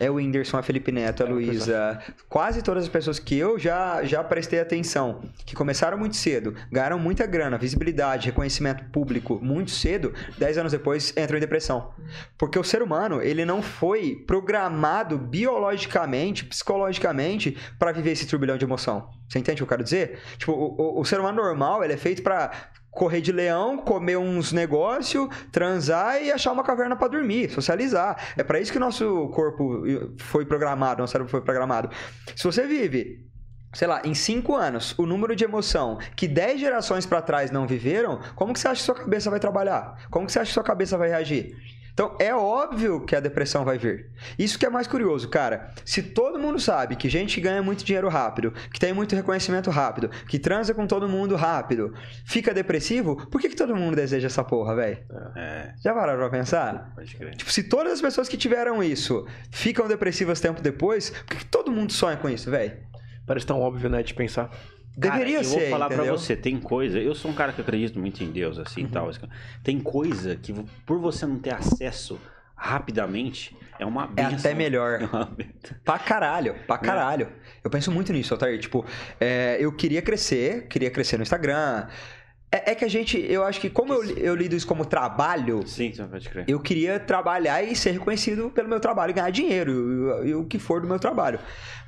é 0.00 0.10
o 0.10 0.14
Whindersson, 0.14 0.56
a 0.56 0.62
Felipe 0.62 0.90
Neto, 0.90 1.22
a 1.22 1.26
é, 1.26 1.28
Luísa, 1.28 2.02
quase 2.26 2.62
todas 2.62 2.84
as 2.84 2.88
pessoas 2.88 3.18
que 3.18 3.36
eu 3.36 3.58
já, 3.58 4.02
já 4.02 4.24
prestei 4.24 4.58
atenção, 4.58 5.20
que 5.44 5.54
começaram 5.54 5.98
muito 5.98 6.16
cedo, 6.16 6.54
ganharam 6.72 6.98
muita 6.98 7.26
grana, 7.26 7.58
visibilidade, 7.58 8.26
reconhecimento 8.26 8.82
público 8.84 9.38
muito 9.42 9.70
cedo, 9.70 10.14
10 10.38 10.56
anos 10.58 10.72
depois 10.72 11.10
entram 11.16 11.36
em 11.36 11.40
depressão. 11.40 11.92
Porque 12.38 12.58
o 12.58 12.64
ser 12.64 12.82
humano, 12.82 13.20
ele 13.20 13.44
não 13.44 13.60
foi 13.60 14.16
programado 14.26 15.18
biologicamente, 15.18 16.46
psicologicamente, 16.46 17.56
para 17.78 17.92
viver 17.92 18.12
esse 18.12 18.26
turbilhão 18.26 18.56
de 18.56 18.64
emoção. 18.64 19.10
Você 19.28 19.38
entende 19.38 19.62
o 19.62 19.66
que 19.66 19.72
eu 19.72 19.76
quero 19.76 19.84
dizer? 19.84 20.18
Tipo, 20.38 20.52
o, 20.52 20.80
o, 20.80 21.00
o 21.00 21.04
ser 21.04 21.20
humano 21.20 21.42
normal, 21.42 21.84
ele 21.84 21.92
é 21.92 21.98
feito 21.98 22.22
para 22.22 22.50
correr 22.90 23.20
de 23.20 23.32
leão, 23.32 23.78
comer 23.78 24.16
uns 24.16 24.52
negócios, 24.52 25.28
transar 25.52 26.22
e 26.22 26.32
achar 26.32 26.52
uma 26.52 26.64
caverna 26.64 26.96
para 26.96 27.08
dormir, 27.08 27.50
socializar. 27.50 28.16
É 28.36 28.42
para 28.42 28.60
isso 28.60 28.72
que 28.72 28.78
o 28.78 28.80
nosso 28.80 29.28
corpo 29.28 29.84
foi 30.18 30.44
programado, 30.44 31.00
nosso 31.00 31.12
cérebro 31.12 31.30
foi 31.30 31.40
programado. 31.40 31.90
Se 32.34 32.44
você 32.44 32.66
vive 32.66 33.30
sei 33.72 33.86
lá, 33.86 34.02
em 34.04 34.14
cinco 34.14 34.56
anos, 34.56 34.98
o 34.98 35.06
número 35.06 35.36
de 35.36 35.44
emoção 35.44 35.98
que 36.16 36.26
dez 36.26 36.60
gerações 36.60 37.06
para 37.06 37.22
trás 37.22 37.50
não 37.50 37.66
viveram, 37.66 38.20
como 38.34 38.52
que 38.52 38.58
você 38.58 38.68
acha 38.68 38.80
que 38.80 38.86
sua 38.86 38.94
cabeça 38.94 39.30
vai 39.30 39.38
trabalhar? 39.38 39.96
Como 40.10 40.26
que 40.26 40.32
você 40.32 40.40
acha 40.40 40.48
que 40.48 40.54
sua 40.54 40.64
cabeça 40.64 40.98
vai 40.98 41.08
reagir? 41.08 41.56
Então 42.00 42.16
é 42.18 42.34
óbvio 42.34 43.04
que 43.04 43.14
a 43.14 43.20
depressão 43.20 43.62
vai 43.62 43.76
vir. 43.76 44.06
Isso 44.38 44.58
que 44.58 44.64
é 44.64 44.70
mais 44.70 44.86
curioso, 44.86 45.28
cara. 45.28 45.70
Se 45.84 46.02
todo 46.02 46.38
mundo 46.38 46.58
sabe 46.58 46.96
que 46.96 47.10
gente 47.10 47.38
ganha 47.42 47.62
muito 47.62 47.84
dinheiro 47.84 48.08
rápido, 48.08 48.54
que 48.72 48.80
tem 48.80 48.94
muito 48.94 49.14
reconhecimento 49.14 49.68
rápido, 49.68 50.08
que 50.26 50.38
transa 50.38 50.72
com 50.72 50.86
todo 50.86 51.06
mundo 51.06 51.36
rápido, 51.36 51.92
fica 52.24 52.54
depressivo, 52.54 53.16
por 53.28 53.38
que, 53.38 53.50
que 53.50 53.54
todo 53.54 53.76
mundo 53.76 53.96
deseja 53.96 54.28
essa 54.28 54.42
porra, 54.42 54.74
velho? 54.74 54.96
É. 55.36 55.74
Já 55.84 55.92
pararam 55.92 56.20
pra 56.20 56.30
pensar? 56.30 56.90
Pode 56.94 57.14
crer. 57.14 57.34
Tipo, 57.36 57.52
se 57.52 57.64
todas 57.64 57.92
as 57.92 58.00
pessoas 58.00 58.30
que 58.30 58.38
tiveram 58.38 58.82
isso 58.82 59.26
ficam 59.50 59.86
depressivas 59.86 60.40
tempo 60.40 60.62
depois, 60.62 61.10
por 61.10 61.26
que, 61.26 61.36
que 61.36 61.46
todo 61.50 61.70
mundo 61.70 61.92
sonha 61.92 62.16
com 62.16 62.30
isso, 62.30 62.50
velho? 62.50 62.78
Parece 63.26 63.44
tão 63.44 63.60
óbvio, 63.60 63.90
né, 63.90 64.02
de 64.02 64.14
pensar. 64.14 64.50
Deveria 64.96 65.36
cara, 65.36 65.44
ser. 65.44 65.56
Eu 65.56 65.60
vou 65.60 65.70
falar 65.70 65.88
pra 65.88 66.04
você, 66.04 66.36
tem 66.36 66.58
coisa. 66.58 66.98
Eu 66.98 67.14
sou 67.14 67.30
um 67.30 67.34
cara 67.34 67.52
que 67.52 67.60
acredito 67.60 67.98
muito 67.98 68.22
em 68.22 68.30
Deus, 68.30 68.58
assim 68.58 68.84
uhum. 68.84 68.90
tal. 68.90 69.10
Tem 69.62 69.78
coisa 69.80 70.36
que, 70.36 70.52
por 70.84 70.98
você 70.98 71.26
não 71.26 71.38
ter 71.38 71.54
acesso 71.54 72.20
rapidamente, 72.54 73.56
é 73.78 73.86
uma 73.86 74.06
benção. 74.06 74.32
É 74.32 74.34
até 74.34 74.54
melhor. 74.54 75.00
É 75.40 75.74
pra 75.84 75.98
caralho, 75.98 76.54
pra 76.66 76.76
né? 76.76 76.82
caralho. 76.82 77.26
É. 77.26 77.60
Eu 77.64 77.70
penso 77.70 77.90
muito 77.90 78.12
nisso, 78.12 78.34
Altair. 78.34 78.58
Tipo, 78.58 78.84
é, 79.18 79.56
eu 79.58 79.72
queria 79.72 80.02
crescer, 80.02 80.66
queria 80.68 80.90
crescer 80.90 81.16
no 81.16 81.22
Instagram. 81.22 81.86
É, 82.52 82.72
é, 82.72 82.74
que 82.74 82.84
a 82.84 82.88
gente, 82.88 83.16
eu 83.16 83.44
acho 83.44 83.60
que 83.60 83.70
como 83.70 83.92
eu, 83.92 84.04
eu 84.18 84.34
lido 84.34 84.56
isso 84.56 84.66
como 84.66 84.84
trabalho, 84.84 85.64
Sim, 85.66 85.92
pode 86.10 86.28
crer. 86.28 86.44
eu 86.48 86.58
queria 86.58 86.98
trabalhar 86.98 87.62
e 87.62 87.76
ser 87.76 87.92
reconhecido 87.92 88.50
pelo 88.50 88.68
meu 88.68 88.80
trabalho 88.80 89.10
e 89.10 89.14
ganhar 89.14 89.30
dinheiro 89.30 90.26
e 90.26 90.34
o 90.34 90.44
que 90.44 90.58
for 90.58 90.80
do 90.80 90.88
meu 90.88 90.98
trabalho. 90.98 91.38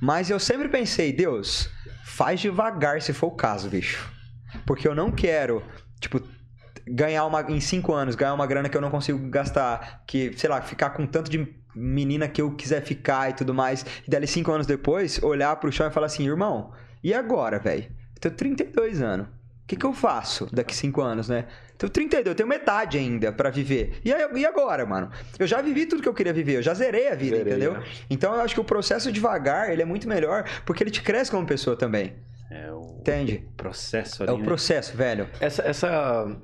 Mas 0.01 0.31
eu 0.31 0.39
sempre 0.39 0.69
pensei, 0.69 1.13
Deus, 1.13 1.69
faz 2.05 2.41
devagar 2.41 3.01
se 3.01 3.13
for 3.13 3.29
o 3.29 3.37
caso, 3.37 3.69
bicho. 3.69 4.11
Porque 4.67 4.87
eu 4.87 4.95
não 4.95 5.11
quero, 5.11 5.63
tipo, 6.01 6.21
ganhar 6.87 7.25
uma. 7.25 7.43
Em 7.51 7.61
cinco 7.61 7.93
anos, 7.93 8.15
ganhar 8.15 8.35
uma 8.35 8.47
grana 8.47 8.69
que 8.69 8.77
eu 8.77 8.81
não 8.81 8.91
consigo 8.91 9.19
gastar. 9.31 10.03
Que, 10.07 10.33
sei 10.37 10.51
lá, 10.51 10.61
ficar 10.61 10.91
com 10.91 11.07
tanto 11.07 11.31
de 11.31 11.63
menina 11.75 12.29
que 12.29 12.43
eu 12.43 12.55
quiser 12.55 12.83
ficar 12.83 13.31
e 13.31 13.33
tudo 13.33 13.55
mais. 13.55 13.85
E 14.07 14.11
dali 14.11 14.27
cinco 14.27 14.53
anos 14.53 14.67
depois, 14.67 15.23
olhar 15.23 15.55
pro 15.57 15.73
chão 15.73 15.87
e 15.87 15.91
falar 15.91 16.07
assim, 16.07 16.27
irmão, 16.27 16.73
e 17.03 17.15
agora, 17.15 17.59
velho? 17.59 17.85
Eu 17.85 18.21
tenho 18.21 18.35
32 18.35 19.03
anos. 19.03 19.27
O 19.27 19.67
que, 19.67 19.77
que 19.77 19.87
eu 19.87 19.93
faço 19.93 20.49
daqui 20.53 20.75
cinco 20.75 21.01
anos, 21.01 21.29
né? 21.29 21.47
Tenho 21.89 21.91
32, 22.09 22.27
eu 22.27 22.35
tenho 22.35 22.49
metade 22.49 22.99
ainda 22.99 23.33
para 23.33 23.51
viver. 23.51 23.99
E, 24.05 24.13
aí, 24.13 24.27
e 24.37 24.47
agora, 24.47 24.85
mano? 24.87 25.11
Eu 25.39 25.47
já 25.47 25.61
vivi 25.61 25.87
tudo 25.87 26.03
que 26.03 26.09
eu 26.09 26.15
queria 26.15 26.33
viver, 26.33 26.57
eu 26.57 26.63
já 26.63 26.75
zerei 26.75 27.09
a 27.09 27.15
vida, 27.15 27.37
zerei, 27.39 27.53
entendeu? 27.53 27.73
Né? 27.75 27.85
Então 28.11 28.35
eu 28.35 28.41
acho 28.41 28.55
que 28.55 28.61
o 28.61 28.65
processo 28.65 29.11
devagar, 29.11 29.71
ele 29.71 29.83
é 29.83 29.85
muito 29.85 30.09
melhor, 30.09 30.45
porque 30.65 30.83
ele 30.83 30.91
te 30.91 31.03
cresce 31.03 31.31
como 31.31 31.47
pessoa 31.47 31.77
também. 31.77 32.15
É 32.51 32.71
o 32.71 32.97
Entende? 33.01 33.45
processo 33.57 34.23
ali, 34.23 34.31
É 34.31 34.35
o 34.35 34.39
né? 34.39 34.45
processo, 34.45 34.97
velho. 34.97 35.27
Essa, 35.41 35.63
essa 35.63 36.37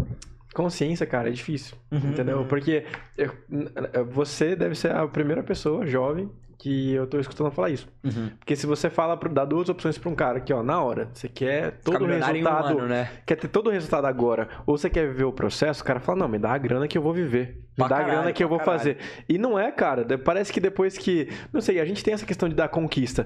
consciência, 0.55 1.07
cara, 1.07 1.29
é 1.29 1.33
difícil. 1.33 1.77
Uhum, 1.93 2.11
entendeu? 2.11 2.39
Uhum. 2.39 2.49
Porque 2.49 2.85
eu, 3.17 3.31
você 4.11 4.57
deve 4.57 4.75
ser 4.75 4.91
a 4.91 5.07
primeira 5.07 5.43
pessoa 5.43 5.87
jovem 5.87 6.31
que 6.59 6.93
eu 6.93 7.07
tô 7.07 7.21
escutando 7.21 7.53
falar 7.53 7.71
isso. 7.71 7.87
Uhum. 8.03 8.31
Porque 8.39 8.57
se 8.57 8.67
você 8.67 8.91
fala, 8.91 9.17
dá 9.31 9.45
duas 9.45 9.69
opções 9.69 9.97
para 9.97 10.11
um 10.11 10.15
cara 10.15 10.41
que, 10.41 10.53
ó, 10.53 10.63
na 10.63 10.83
hora, 10.83 11.09
você 11.15 11.29
quer 11.29 11.79
todo 11.85 12.05
o 12.05 12.07
resultado, 12.07 12.75
um 12.75 12.79
ano, 12.79 12.89
né? 12.89 13.11
quer 13.25 13.37
ter 13.37 13.47
todo 13.47 13.69
o 13.69 13.71
resultado 13.71 14.07
agora, 14.07 14.49
ou 14.67 14.77
você 14.77 14.91
quer 14.91 15.07
viver 15.07 15.25
o 15.25 15.33
processo, 15.33 15.83
o 15.83 15.85
cara 15.85 16.01
fala, 16.01 16.19
não, 16.19 16.29
me 16.29 16.39
dá 16.39 16.53
a 16.53 16.59
grana 16.59 16.89
que 16.89 16.99
eu 16.99 17.03
vou 17.03 17.13
viver. 17.13 17.63
Me 17.79 17.85
pra 17.85 17.89
dá 17.89 17.97
caralho, 17.97 18.11
a 18.11 18.15
grana 18.17 18.33
que 18.33 18.43
eu 18.43 18.49
vou 18.49 18.59
caralho. 18.59 18.79
fazer. 18.79 18.99
E 19.29 19.39
não 19.39 19.57
é, 19.57 19.71
cara. 19.71 20.05
Parece 20.19 20.53
que 20.53 20.59
depois 20.59 20.99
que. 20.99 21.29
Não 21.53 21.61
sei, 21.61 21.79
a 21.79 21.85
gente 21.85 22.03
tem 22.03 22.13
essa 22.13 22.27
questão 22.27 22.49
de 22.49 22.55
dar 22.57 22.69
conquista. 22.69 23.25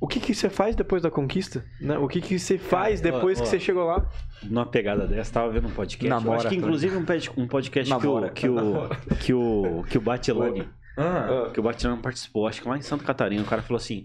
O 0.00 0.08
que, 0.08 0.18
que 0.18 0.34
você 0.34 0.50
faz 0.50 0.74
depois 0.74 1.00
da 1.00 1.12
conquista? 1.12 1.64
Né? 1.80 1.96
O 1.96 2.08
que, 2.08 2.20
que 2.20 2.36
você 2.36 2.58
faz 2.58 3.00
cara, 3.00 3.12
depois 3.12 3.38
ó, 3.38 3.42
ó, 3.42 3.44
que 3.44 3.50
você 3.50 3.60
chegou 3.60 3.84
lá? 3.84 4.04
Numa 4.42 4.66
pegada 4.66 5.06
dessa, 5.06 5.32
tava 5.32 5.52
vendo 5.52 5.68
um 5.68 5.70
podcast. 5.70 6.08
Namora, 6.08 6.38
acho 6.38 6.48
que 6.48 6.56
inclusive 6.56 6.96
um 7.36 7.46
podcast 7.46 7.88
Namora, 7.88 8.30
que, 8.30 8.48
o, 8.48 8.56
que, 8.56 8.60
o, 8.60 9.16
que 9.20 9.32
o 9.32 9.84
que 9.88 9.98
o 9.98 10.00
Batilani 10.00 10.68
ah. 10.96 11.50
Que 11.52 11.60
o 11.60 11.62
Batilano 11.62 12.00
participou, 12.00 12.46
acho 12.46 12.62
que 12.62 12.68
lá 12.68 12.76
em 12.76 12.82
Santa 12.82 13.04
Catarina. 13.04 13.42
O 13.42 13.46
cara 13.46 13.62
falou 13.62 13.78
assim: 13.78 14.04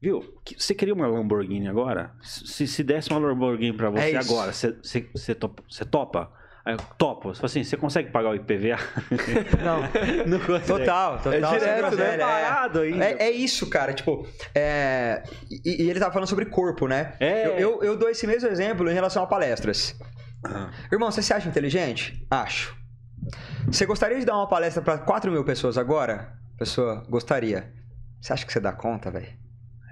Viu, 0.00 0.34
você 0.56 0.74
queria 0.74 0.94
uma 0.94 1.06
Lamborghini 1.06 1.68
agora? 1.68 2.12
Se, 2.22 2.66
se 2.66 2.82
desse 2.82 3.10
uma 3.10 3.18
Lamborghini 3.18 3.76
pra 3.76 3.90
você 3.90 4.12
é 4.12 4.16
agora, 4.16 4.50
você, 4.50 4.72
você, 4.82 5.06
você, 5.12 5.34
topa, 5.34 5.62
você 5.68 5.84
topa? 5.84 6.32
Aí 6.64 6.74
eu 6.74 6.78
topo. 6.96 7.34
Você 7.34 7.44
assim, 7.44 7.64
você 7.64 7.76
consegue 7.76 8.10
pagar 8.10 8.30
o 8.30 8.34
IPVA? 8.34 8.78
Não. 9.62 9.80
não 10.26 10.38
consegue. 10.38 10.66
Total, 10.66 11.18
total. 11.18 11.54
É 11.54 11.58
direto, 11.58 11.96
né? 11.96 12.16
Parado 12.16 12.80
ainda. 12.80 13.04
É, 13.04 13.16
é, 13.24 13.30
isso, 13.30 13.68
cara. 13.68 13.92
Tipo, 13.92 14.26
é... 14.54 15.22
E, 15.50 15.84
e, 15.84 15.90
ele 15.90 16.00
tava 16.00 16.12
falando 16.12 16.28
sobre 16.28 16.46
corpo, 16.46 16.86
né? 16.86 17.14
É. 17.20 17.46
Eu, 17.46 17.58
eu, 17.58 17.82
eu, 17.82 17.96
dou 17.96 18.08
esse 18.08 18.26
mesmo 18.26 18.48
exemplo 18.48 18.90
em 18.90 18.94
relação 18.94 19.22
a 19.22 19.26
palestras. 19.26 19.98
Ah. 20.44 20.70
Irmão, 20.90 21.10
você 21.10 21.22
se 21.22 21.32
acha 21.32 21.48
inteligente? 21.48 22.26
Acho. 22.30 22.79
Você 23.66 23.86
gostaria 23.86 24.18
de 24.18 24.24
dar 24.24 24.36
uma 24.36 24.48
palestra 24.48 24.82
para 24.82 24.98
4 24.98 25.30
mil 25.30 25.44
pessoas 25.44 25.78
agora? 25.78 26.36
Pessoa, 26.58 27.04
gostaria. 27.08 27.72
Você 28.20 28.32
acha 28.32 28.44
que 28.44 28.52
você 28.52 28.60
dá 28.60 28.72
conta, 28.72 29.10
velho? 29.10 29.28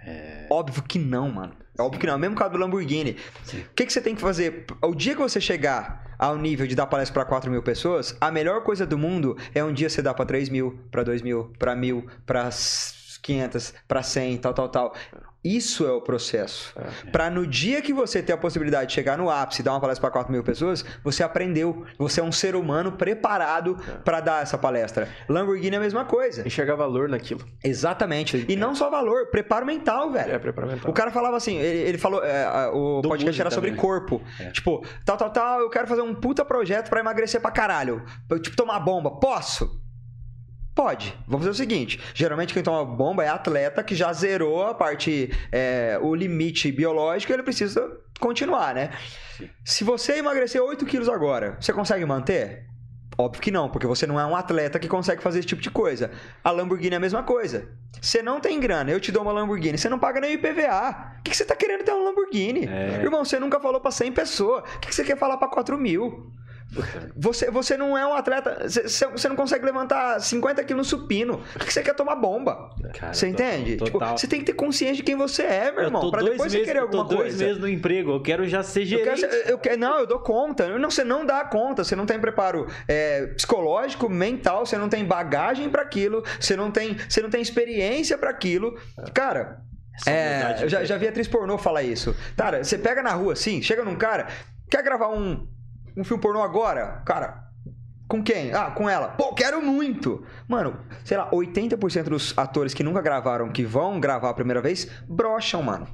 É... 0.04 0.46
Óbvio 0.50 0.82
que 0.82 0.98
não, 0.98 1.30
mano. 1.30 1.52
Sim. 1.52 1.82
Óbvio 1.82 2.00
que 2.00 2.06
não. 2.06 2.18
Mesmo 2.18 2.36
caso 2.36 2.52
do 2.52 2.58
Lamborghini. 2.58 3.16
O 3.70 3.74
que, 3.74 3.86
que 3.86 3.92
você 3.92 4.00
tem 4.00 4.14
que 4.14 4.20
fazer? 4.20 4.66
O 4.82 4.94
dia 4.94 5.14
que 5.14 5.20
você 5.20 5.40
chegar 5.40 6.08
ao 6.18 6.36
nível 6.36 6.66
de 6.66 6.74
dar 6.74 6.86
palestra 6.86 7.14
para 7.14 7.24
4 7.24 7.50
mil 7.50 7.62
pessoas, 7.62 8.16
a 8.20 8.30
melhor 8.30 8.62
coisa 8.64 8.84
do 8.84 8.98
mundo 8.98 9.36
é 9.54 9.62
um 9.62 9.72
dia 9.72 9.88
você 9.88 10.02
dar 10.02 10.14
para 10.14 10.26
3 10.26 10.48
mil, 10.48 10.78
para 10.90 11.04
2 11.04 11.22
mil, 11.22 11.52
para 11.58 11.76
mil, 11.76 12.06
para 12.26 12.50
500, 13.28 13.74
para 13.86 14.02
100, 14.02 14.38
tal, 14.38 14.54
tal, 14.54 14.68
tal. 14.68 14.94
Isso 15.44 15.86
é 15.86 15.92
o 15.92 16.00
processo. 16.00 16.74
É. 16.76 17.10
Para 17.10 17.30
no 17.30 17.46
dia 17.46 17.80
que 17.80 17.92
você 17.92 18.20
ter 18.20 18.32
a 18.32 18.36
possibilidade 18.36 18.88
de 18.88 18.92
chegar 18.92 19.16
no 19.16 19.30
ápice 19.30 19.62
e 19.62 19.64
dar 19.64 19.72
uma 19.72 19.80
palestra 19.80 20.00
para 20.02 20.10
4 20.10 20.32
mil 20.32 20.42
pessoas, 20.42 20.84
você 21.04 21.22
aprendeu. 21.22 21.86
Você 21.96 22.20
é 22.20 22.24
um 22.24 22.32
ser 22.32 22.56
humano 22.56 22.92
preparado 22.92 23.78
é. 23.88 23.92
para 23.98 24.20
dar 24.20 24.42
essa 24.42 24.58
palestra. 24.58 25.08
Lamborghini 25.28 25.76
é 25.76 25.78
a 25.78 25.80
mesma 25.80 26.04
coisa. 26.04 26.46
Enxergar 26.46 26.74
valor 26.74 27.08
naquilo. 27.08 27.40
Exatamente. 27.62 28.44
E 28.48 28.54
é. 28.54 28.56
não 28.56 28.74
só 28.74 28.90
valor, 28.90 29.28
preparo 29.30 29.64
mental, 29.64 30.10
velho. 30.10 30.32
É, 30.32 30.38
preparo 30.38 30.66
mental. 30.66 30.90
O 30.90 30.92
cara 30.92 31.12
falava 31.12 31.36
assim, 31.36 31.56
ele, 31.56 31.88
ele 31.88 31.98
falou, 31.98 32.24
é, 32.24 32.68
o 32.72 33.00
Do 33.00 33.08
podcast 33.08 33.40
era 33.40 33.50
sobre 33.50 33.72
corpo. 33.72 34.20
É. 34.40 34.50
Tipo, 34.50 34.84
tal, 35.04 35.16
tal, 35.16 35.30
tal, 35.30 35.60
eu 35.60 35.70
quero 35.70 35.86
fazer 35.86 36.02
um 36.02 36.14
puta 36.14 36.44
projeto 36.44 36.88
para 36.90 36.98
emagrecer 36.98 37.40
pra 37.40 37.52
caralho. 37.52 38.04
Tipo, 38.42 38.56
tomar 38.56 38.80
bomba. 38.80 39.12
Posso? 39.20 39.87
Pode. 40.78 41.12
Vamos 41.26 41.44
fazer 41.44 41.50
o 41.50 41.54
seguinte: 41.54 42.00
geralmente 42.14 42.54
quem 42.54 42.62
toma 42.62 42.84
bomba 42.84 43.24
é 43.24 43.28
atleta 43.28 43.82
que 43.82 43.96
já 43.96 44.12
zerou 44.12 44.64
a 44.64 44.72
parte, 44.72 45.28
é, 45.50 45.98
o 46.00 46.14
limite 46.14 46.70
biológico, 46.70 47.32
ele 47.32 47.42
precisa 47.42 47.98
continuar, 48.20 48.76
né? 48.76 48.90
Sim. 49.36 49.50
Se 49.64 49.82
você 49.82 50.18
emagrecer 50.18 50.62
8 50.62 50.86
quilos 50.86 51.08
agora, 51.08 51.56
você 51.60 51.72
consegue 51.72 52.04
manter? 52.04 52.64
Óbvio 53.18 53.42
que 53.42 53.50
não, 53.50 53.68
porque 53.68 53.88
você 53.88 54.06
não 54.06 54.20
é 54.20 54.24
um 54.24 54.36
atleta 54.36 54.78
que 54.78 54.86
consegue 54.86 55.20
fazer 55.20 55.40
esse 55.40 55.48
tipo 55.48 55.60
de 55.60 55.68
coisa. 55.68 56.12
A 56.44 56.52
Lamborghini 56.52 56.94
é 56.94 56.98
a 56.98 57.00
mesma 57.00 57.24
coisa. 57.24 57.68
Você 58.00 58.22
não 58.22 58.38
tem 58.38 58.60
grana, 58.60 58.92
eu 58.92 59.00
te 59.00 59.10
dou 59.10 59.22
uma 59.22 59.32
Lamborghini, 59.32 59.76
você 59.76 59.88
não 59.88 59.98
paga 59.98 60.20
nem 60.20 60.34
IPVA. 60.34 61.16
O 61.18 61.22
que, 61.24 61.36
você 61.36 61.44
tá 61.44 61.56
querendo 61.56 61.82
ter 61.82 61.90
uma 61.90 62.04
Lamborghini? 62.10 62.66
É. 62.66 63.02
Irmão, 63.02 63.24
você 63.24 63.40
nunca 63.40 63.58
falou 63.58 63.80
para 63.80 63.90
100 63.90 64.12
pessoas. 64.12 64.62
O 64.76 64.78
que, 64.78 64.94
você 64.94 65.02
quer 65.02 65.18
falar 65.18 65.38
para 65.38 65.48
4 65.48 65.76
mil? 65.76 66.32
Você, 67.16 67.50
você 67.50 67.76
não 67.76 67.96
é 67.96 68.06
um 68.06 68.12
atleta. 68.12 68.68
Você, 68.68 69.06
você 69.06 69.28
não 69.28 69.36
consegue 69.36 69.64
levantar 69.64 70.20
50 70.20 70.62
quilos 70.64 70.86
no 70.86 70.98
supino. 70.98 71.40
Porque 71.54 71.70
você 71.70 71.82
quer 71.82 71.94
tomar 71.94 72.16
bomba. 72.16 72.70
Cara, 72.94 73.14
você 73.14 73.26
entende? 73.28 73.76
Tipo, 73.78 73.98
você 73.98 74.26
tem 74.26 74.40
que 74.40 74.46
ter 74.46 74.52
consciência 74.52 74.96
de 74.96 75.02
quem 75.02 75.16
você 75.16 75.42
é, 75.42 75.72
meu 75.72 75.84
irmão. 75.84 76.10
Pra 76.10 76.20
depois 76.20 76.52
meses, 76.52 76.58
você 76.58 76.64
querer 76.64 76.80
alguma 76.80 77.08
tô 77.08 77.16
coisa. 77.16 77.24
dois 77.24 77.40
meses 77.40 77.58
no 77.58 77.68
emprego. 77.68 78.12
Eu 78.12 78.22
quero 78.22 78.46
já 78.46 78.62
ser 78.62 78.84
gerente. 78.84 79.22
Eu 79.22 79.28
quero, 79.28 79.48
eu 79.50 79.58
quero, 79.58 79.78
não, 79.78 79.98
eu 80.00 80.06
dou 80.06 80.18
conta. 80.18 80.78
Não, 80.78 80.90
você 80.90 81.04
não 81.04 81.24
dá 81.24 81.44
conta. 81.44 81.84
Você 81.84 81.96
não 81.96 82.04
tem 82.04 82.20
preparo 82.20 82.66
é, 82.86 83.26
psicológico, 83.28 84.08
mental. 84.08 84.66
Você 84.66 84.76
não 84.76 84.88
tem 84.88 85.04
bagagem 85.04 85.70
para 85.70 85.82
aquilo. 85.82 86.22
Você 86.38 86.54
não 86.54 86.70
tem, 86.70 86.96
você 87.08 87.22
não 87.22 87.30
tem 87.30 87.40
experiência 87.40 88.18
para 88.18 88.30
aquilo. 88.30 88.78
Cara. 89.14 89.62
É, 90.06 90.58
eu 90.62 90.68
já, 90.68 90.84
já 90.84 90.96
vi 90.96 91.08
atriz 91.08 91.26
pornô 91.26 91.58
falar 91.58 91.82
isso. 91.82 92.14
Cara, 92.36 92.62
você 92.62 92.78
pega 92.78 93.02
na 93.02 93.10
rua 93.14 93.32
assim, 93.32 93.60
chega 93.60 93.84
num 93.84 93.96
cara, 93.96 94.28
quer 94.70 94.80
gravar 94.80 95.08
um, 95.08 95.44
um 95.98 96.04
filme 96.04 96.22
pornô 96.22 96.42
agora, 96.42 97.02
cara, 97.04 97.48
com 98.06 98.22
quem? 98.22 98.52
Ah, 98.52 98.70
com 98.70 98.88
ela. 98.88 99.08
Pô, 99.08 99.34
quero 99.34 99.60
muito. 99.60 100.24
Mano, 100.46 100.78
sei 101.04 101.16
lá, 101.16 101.28
80% 101.30 102.04
dos 102.04 102.38
atores 102.38 102.72
que 102.72 102.84
nunca 102.84 103.02
gravaram, 103.02 103.50
que 103.50 103.64
vão 103.64 103.98
gravar 103.98 104.30
a 104.30 104.34
primeira 104.34 104.62
vez, 104.62 104.88
brocham, 105.08 105.62
mano. 105.62 105.88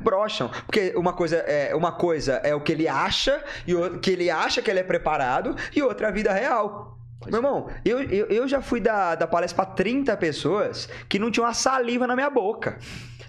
Brocham. 0.00 0.50
Porque 0.66 0.92
uma 0.94 1.12
coisa 1.12 1.36
é, 1.38 1.74
uma 1.74 1.90
coisa 1.90 2.34
é 2.44 2.54
o 2.54 2.60
que 2.60 2.72
ele 2.72 2.86
acha, 2.86 3.42
e 3.66 3.74
o, 3.74 3.98
que 3.98 4.10
ele 4.10 4.30
acha 4.30 4.60
que 4.60 4.70
ele 4.70 4.80
é 4.80 4.84
preparado, 4.84 5.56
e 5.74 5.82
outra 5.82 6.06
é 6.06 6.10
a 6.10 6.12
vida 6.12 6.32
real. 6.32 6.95
Meu 7.24 7.36
irmão, 7.38 7.68
eu, 7.84 8.00
eu, 8.02 8.26
eu 8.26 8.48
já 8.48 8.60
fui 8.60 8.78
da, 8.78 9.14
da 9.14 9.26
palestra 9.26 9.64
para 9.64 9.74
30 9.74 10.16
pessoas 10.16 10.88
que 11.08 11.18
não 11.18 11.30
tinham 11.30 11.46
uma 11.46 11.54
saliva 11.54 12.06
na 12.06 12.14
minha 12.14 12.30
boca 12.30 12.78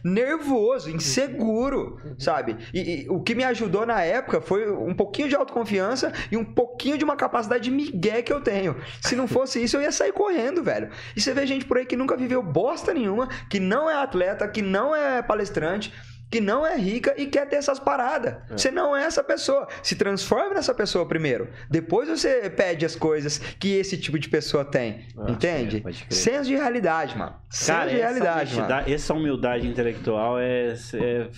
nervoso, 0.03 0.89
inseguro, 0.89 1.99
sabe? 2.17 2.57
E, 2.73 3.03
e, 3.03 3.09
o 3.09 3.21
que 3.21 3.35
me 3.35 3.43
ajudou 3.43 3.85
na 3.85 4.01
época 4.01 4.39
foi 4.39 4.71
um 4.71 4.93
pouquinho 4.93 5.27
de 5.27 5.35
autoconfiança 5.35 6.13
e 6.31 6.37
um 6.37 6.45
pouquinho 6.45 6.97
de 6.97 7.03
uma 7.03 7.15
capacidade 7.15 7.63
de 7.65 7.71
migué 7.71 8.21
que 8.21 8.31
eu 8.31 8.41
tenho. 8.41 8.75
Se 9.01 9.15
não 9.15 9.27
fosse 9.27 9.61
isso, 9.61 9.77
eu 9.77 9.81
ia 9.81 9.91
sair 9.91 10.13
correndo, 10.13 10.63
velho. 10.63 10.89
E 11.15 11.21
você 11.21 11.33
vê 11.33 11.45
gente 11.45 11.65
por 11.65 11.77
aí 11.77 11.85
que 11.85 11.97
nunca 11.97 12.15
viveu 12.15 12.41
bosta 12.41 12.93
nenhuma, 12.93 13.27
que 13.49 13.59
não 13.59 13.89
é 13.89 13.95
atleta, 13.95 14.47
que 14.47 14.61
não 14.61 14.95
é 14.95 15.21
palestrante 15.21 15.93
que 16.29 16.41
não 16.41 16.65
é 16.65 16.77
rica 16.77 17.13
e 17.17 17.25
quer 17.25 17.47
ter 17.47 17.55
essas 17.57 17.79
paradas. 17.79 18.35
É. 18.49 18.57
Você 18.57 18.71
não 18.71 18.95
é 18.95 19.03
essa 19.03 19.23
pessoa. 19.23 19.67
Se 19.81 19.95
transforme 19.95 20.55
nessa 20.55 20.73
pessoa 20.73 21.07
primeiro. 21.07 21.49
Depois 21.69 22.09
você 22.09 22.49
pede 22.49 22.85
as 22.85 22.95
coisas 22.95 23.37
que 23.37 23.75
esse 23.75 23.97
tipo 23.97 24.19
de 24.19 24.29
pessoa 24.29 24.65
tem. 24.65 25.05
Ah, 25.17 25.31
entende? 25.31 25.83
É, 25.85 26.13
Senso 26.13 26.45
de 26.45 26.55
realidade, 26.55 27.17
mano. 27.17 27.35
Senso 27.49 27.89
de 27.89 27.95
realidade, 27.95 28.51
essa, 28.51 28.61
mano. 28.61 28.83
Essa 28.87 29.13
humildade 29.13 29.67
intelectual 29.67 30.39
é, 30.39 30.73
é 30.95 31.29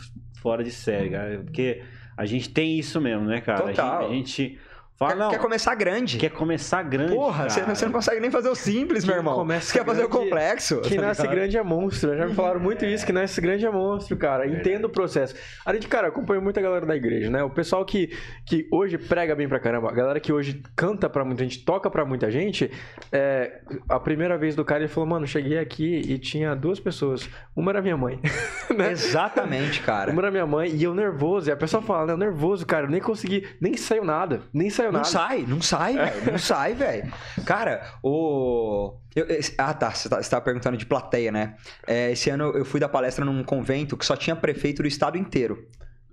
fora 0.41 0.63
de 0.63 0.71
série, 0.71 1.11
cara. 1.11 1.41
Porque 1.43 1.83
a 2.17 2.25
gente 2.25 2.49
tem 2.49 2.77
isso 2.77 2.99
mesmo, 2.99 3.25
né, 3.25 3.41
cara? 3.41 3.67
Total. 3.67 4.05
a 4.05 4.09
gente, 4.09 4.09
a 4.09 4.15
gente 4.15 4.59
Fala, 4.99 5.29
quer, 5.29 5.37
quer, 5.37 5.39
começar 5.39 5.75
grande. 5.75 6.17
Quer 6.17 6.29
começar 6.29 6.83
grande. 6.83 7.13
Porra, 7.13 7.49
você, 7.49 7.61
você, 7.61 7.85
não 7.85 7.93
consegue 7.93 8.19
nem 8.19 8.29
fazer 8.29 8.49
o 8.49 8.55
simples, 8.55 9.05
meu 9.05 9.15
irmão. 9.15 9.45
Você 9.45 9.77
quer 9.77 9.85
fazer 9.85 10.03
o 10.03 10.09
complexo. 10.09 10.81
Quem 10.81 10.97
tá 10.97 11.07
nasce 11.07 11.25
grande 11.25 11.57
é 11.57 11.63
monstro. 11.63 12.17
Já 12.17 12.27
me 12.27 12.33
falaram 12.33 12.59
muito 12.59 12.83
isso, 12.83 13.05
que 13.05 13.13
nasce 13.13 13.39
grande 13.39 13.65
é 13.65 13.71
monstro, 13.71 14.17
cara. 14.17 14.45
Entendo 14.45 14.85
o 14.85 14.89
processo. 14.89 15.35
Além 15.65 15.79
de, 15.79 15.87
cara, 15.87 16.09
acompanho 16.09 16.41
muita 16.41 16.59
galera 16.59 16.85
da 16.85 16.97
igreja, 16.97 17.29
né? 17.29 17.41
O 17.41 17.49
pessoal 17.49 17.85
que, 17.85 18.13
que 18.45 18.67
hoje 18.69 18.97
prega 18.97 19.33
bem 19.37 19.47
pra 19.47 19.57
caramba, 19.57 19.87
a 19.89 19.93
galera 19.93 20.19
que 20.19 20.33
hoje 20.33 20.61
canta 20.75 21.09
pra 21.09 21.23
muita 21.23 21.43
gente, 21.45 21.63
toca 21.63 21.89
pra 21.89 22.03
muita 22.03 22.29
gente, 22.29 22.69
é, 23.09 23.61
a 23.87 24.01
primeira 24.01 24.37
vez 24.37 24.53
do 24.53 24.65
cara 24.65 24.81
ele 24.81 24.89
falou, 24.89 25.07
mano, 25.09 25.25
cheguei 25.25 25.59
aqui 25.59 26.01
e 26.09 26.19
tinha 26.19 26.53
duas 26.53 26.77
pessoas. 26.77 27.29
Uma 27.55 27.71
era 27.71 27.81
minha 27.81 27.95
mãe. 27.95 28.19
né? 28.75 28.91
Exatamente, 28.91 29.81
cara. 29.81 30.11
Uma 30.11 30.23
era 30.23 30.31
minha 30.31 30.45
mãe 30.45 30.69
e 30.75 30.83
eu 30.83 30.93
nervoso. 30.93 31.49
E 31.49 31.53
a 31.53 31.55
pessoa 31.55 31.81
fala, 31.81 32.17
né? 32.17 32.25
Nervoso, 32.25 32.65
cara, 32.65 32.85
eu 32.85 32.89
nem 32.89 32.99
consegui, 32.99 33.47
nem 33.61 33.77
saiu 33.77 34.03
nada. 34.03 34.41
Nem 34.53 34.69
saiu 34.69 34.88
não 34.91 34.99
nada. 34.99 35.05
Não 35.07 35.11
sai, 35.11 35.45
não 35.47 35.61
sai, 35.61 35.93
velho. 35.93 36.31
Não 36.31 36.37
sai, 36.37 36.73
velho. 36.73 37.13
Cara, 37.45 37.93
o. 38.03 38.93
Eu, 39.15 39.25
ah, 39.57 39.73
tá. 39.73 39.91
Você 39.91 40.09
tá, 40.09 40.21
tá, 40.21 40.41
perguntando 40.41 40.77
de 40.77 40.85
plateia, 40.85 41.31
né? 41.31 41.55
É, 41.87 42.11
esse 42.11 42.29
ano 42.29 42.45
eu 42.55 42.65
fui 42.65 42.79
dar 42.79 42.89
palestra 42.89 43.25
num 43.25 43.43
convento 43.43 43.97
que 43.97 44.05
só 44.05 44.15
tinha 44.15 44.35
prefeito 44.35 44.81
do 44.81 44.87
estado 44.87 45.17
inteiro. 45.17 45.67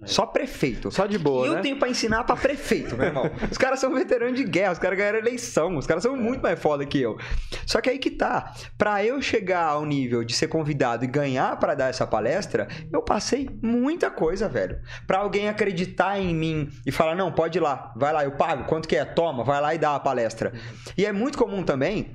É. 0.07 0.09
Só 0.09 0.25
prefeito. 0.25 0.91
Só 0.91 1.07
de 1.07 1.19
boa. 1.19 1.47
E 1.47 1.51
né? 1.51 1.57
eu 1.59 1.63
tenho 1.63 1.79
pra 1.79 1.89
ensinar 1.89 2.25
pra 2.25 2.37
prefeito, 2.37 2.97
meu 2.97 3.07
irmão. 3.07 3.31
Os 3.51 3.59
caras 3.59 3.81
são 3.81 3.93
veteranos 3.93 4.37
de 4.37 4.45
guerra, 4.45 4.73
os 4.73 4.79
caras 4.79 4.97
ganharam 4.99 5.19
eleição, 5.19 5.77
os 5.77 5.87
caras 5.87 6.03
são 6.03 6.17
muito 6.17 6.43
mais 6.43 6.59
foda 6.59 6.85
que 6.87 7.01
eu. 7.01 7.19
Só 7.67 7.81
que 7.81 7.91
aí 7.91 7.99
que 7.99 8.11
tá. 8.11 8.55
Pra 8.79 9.05
eu 9.05 9.21
chegar 9.21 9.65
ao 9.65 9.85
nível 9.85 10.25
de 10.25 10.35
ser 10.35 10.49
convidado 10.49 11.05
e 11.05 11.09
ganhar 11.09 11.59
para 11.59 11.75
dar 11.75 11.89
essa 11.89 12.07
palestra, 12.07 12.69
eu 12.93 13.03
passei 13.03 13.49
muita 13.63 14.11
coisa, 14.11 14.49
velho. 14.49 14.79
Pra 15.07 15.19
alguém 15.19 15.49
acreditar 15.49 16.19
em 16.19 16.35
mim 16.35 16.69
e 16.87 16.93
falar: 16.93 17.15
não, 17.15 17.33
pode 17.33 17.59
ir 17.59 17.61
lá, 17.61 17.93
vai 17.97 18.13
lá, 18.13 18.25
eu 18.25 18.33
pago, 18.33 18.65
quanto 18.65 18.89
que 18.89 18.97
é? 18.97 19.05
Toma, 19.05 19.45
vai 19.45 19.61
lá 19.61 19.75
e 19.75 19.79
dá 19.79 19.95
a 19.95 20.01
palestra. 20.01 20.53
E 20.97 21.05
é 21.05 21.13
muito 21.13 21.39
comum 21.39 21.63
também 21.63 22.15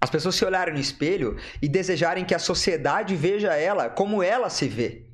as 0.00 0.10
pessoas 0.10 0.34
se 0.34 0.44
olharem 0.44 0.74
no 0.74 0.80
espelho 0.80 1.36
e 1.60 1.68
desejarem 1.68 2.24
que 2.24 2.34
a 2.34 2.38
sociedade 2.38 3.16
veja 3.16 3.54
ela 3.54 3.88
como 3.88 4.22
ela 4.22 4.50
se 4.50 4.68
vê. 4.68 5.05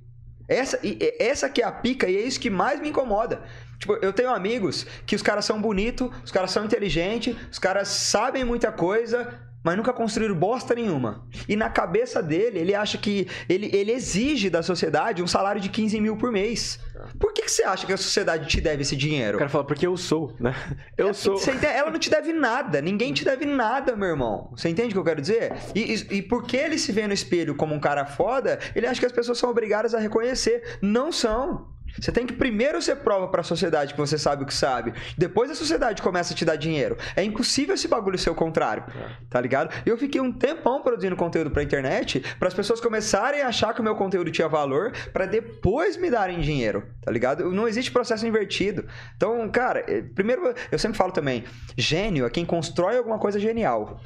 Essa, 0.49 0.79
essa 1.19 1.49
que 1.49 1.63
é 1.63 1.65
a 1.65 1.73
pica 1.73 2.09
e 2.09 2.17
é 2.17 2.21
isso 2.21 2.41
que 2.41 2.51
mais 2.51 2.81
me 2.81 2.89
incomoda. 2.89 3.43
Tipo, 3.79 3.95
eu 3.95 4.13
tenho 4.13 4.31
amigos 4.31 4.87
que 5.07 5.17
os 5.17 5.23
caras 5.23 5.45
são 5.45 5.61
bonitos, 5.61 6.11
os 6.25 6.31
caras 6.31 6.51
são 6.51 6.65
inteligentes, 6.65 7.37
os 7.51 7.59
caras 7.59 7.89
sabem 7.89 8.45
muita 8.45 8.71
coisa, 8.71 9.41
mas 9.65 9.77
nunca 9.77 9.93
construíram 9.93 10.35
bosta 10.35 10.75
nenhuma. 10.75 11.27
E 11.49 11.55
na 11.57 11.71
cabeça 11.71 12.23
dele, 12.23 12.59
ele 12.59 12.75
acha 12.75 12.99
que 12.99 13.27
ele, 13.49 13.71
ele 13.73 13.93
exige 13.93 14.51
da 14.51 14.63
sociedade 14.63 15.23
um 15.23 15.27
salário 15.27 15.61
de 15.61 15.69
15 15.69 16.01
mil 16.01 16.17
por 16.17 16.33
mês. 16.33 16.79
Por 17.19 17.33
que, 17.33 17.43
que 17.43 17.51
você 17.51 17.65
acha 17.65 17.85
que 17.87 17.93
a 17.93 17.97
sociedade 17.97 18.47
te 18.47 18.61
deve 18.61 18.83
esse 18.83 18.95
dinheiro? 18.97 19.37
O 19.37 19.39
cara 19.39 19.51
fala, 19.51 19.65
porque 19.65 19.87
eu 19.87 19.97
sou, 19.97 20.35
né? 20.39 20.55
Eu 20.97 21.09
É, 21.09 21.13
sou. 21.13 21.37
entende? 21.37 21.67
Ela 21.67 21.91
não 21.91 21.99
te 21.99 22.09
deve 22.11 22.33
nada, 22.33 22.81
ninguém 22.81 23.13
te 23.13 23.25
deve 23.25 23.45
nada, 23.45 23.97
meu 23.97 24.09
irmão. 24.09 24.51
Você 24.57 24.69
entende 24.69 24.91
o 24.91 24.93
que 24.93 24.99
eu 24.99 25.05
quero 25.05 25.21
dizer? 25.21 25.53
E, 25.75 25.95
e, 25.95 26.17
e 26.19 26.23
porque 26.23 26.57
ele 26.57 26.79
se 26.79 26.93
vê 26.93 27.07
no 27.07 27.13
espelho 27.13 27.55
como 27.55 27.75
um 27.75 27.81
cara 27.81 28.05
foda, 28.05 28.59
ele 28.75 28.87
acha 28.87 29.01
que 29.01 29.07
as 29.07 29.13
pessoas 29.13 29.39
são 29.39 29.51
obrigadas 29.51 29.95
a 29.95 29.99
reconhecer. 29.99 30.79
Não 30.81 31.11
são. 31.11 31.73
Você 32.01 32.11
tem 32.11 32.27
que 32.27 32.33
primeiro 32.33 32.81
ser 32.81 32.97
prova 32.97 33.29
pra 33.29 33.43
sociedade 33.43 33.95
que 33.95 34.01
você 34.01 34.17
sabe 34.19 34.43
o 34.43 34.47
que 34.47 34.55
sabe. 34.55 34.93
Depois 35.17 35.51
a 35.51 35.55
sociedade 35.55 36.03
começa 36.03 36.33
a 36.33 36.37
te 36.37 36.45
dar 36.45 36.57
dinheiro. 36.57 36.97
É 37.15 37.23
impossível 37.23 37.75
esse 37.75 37.89
bagulho 37.89 38.19
ser 38.19 38.31
o 38.31 38.35
contrário. 38.35 38.85
Tá 39.29 39.41
ligado? 39.41 39.71
Eu 39.85 39.97
fiquei 39.97 40.21
um 40.21 40.33
tempão 40.33 40.83
produzindo 40.83 41.17
conteúdo 41.17 41.51
pra 41.51 41.63
internet 41.63 42.21
para 42.39 42.49
as 42.49 42.55
pessoas 42.55 42.81
começarem 42.81 43.43
a 43.43 43.49
achar 43.49 43.75
que 43.75 43.81
o 43.81 43.85
meu 43.85 43.95
conteúdo 43.95 44.31
tinha 44.31 44.49
valor 44.49 44.93
pra 45.13 45.27
depois 45.27 45.97
me 45.97 46.11
darem 46.11 46.41
dinheiro. 46.41 46.85
Tá 47.01 47.11
ligado? 47.11 47.51
Não 47.51 47.69
existe 47.69 47.91
processo 47.91 48.27
invertido. 48.27 48.87
Então, 49.17 49.49
cara, 49.51 49.85
eh, 49.89 50.03
primeiro 50.15 50.55
eu 50.71 50.79
sempre 50.79 50.97
falo 50.97 51.13
também, 51.13 51.45
gênio 51.77 52.27
é 52.27 52.31
quem 52.31 52.45
constrói 52.45 52.97
alguma 52.97 53.19
coisa 53.19 53.39
genial. 53.39 54.01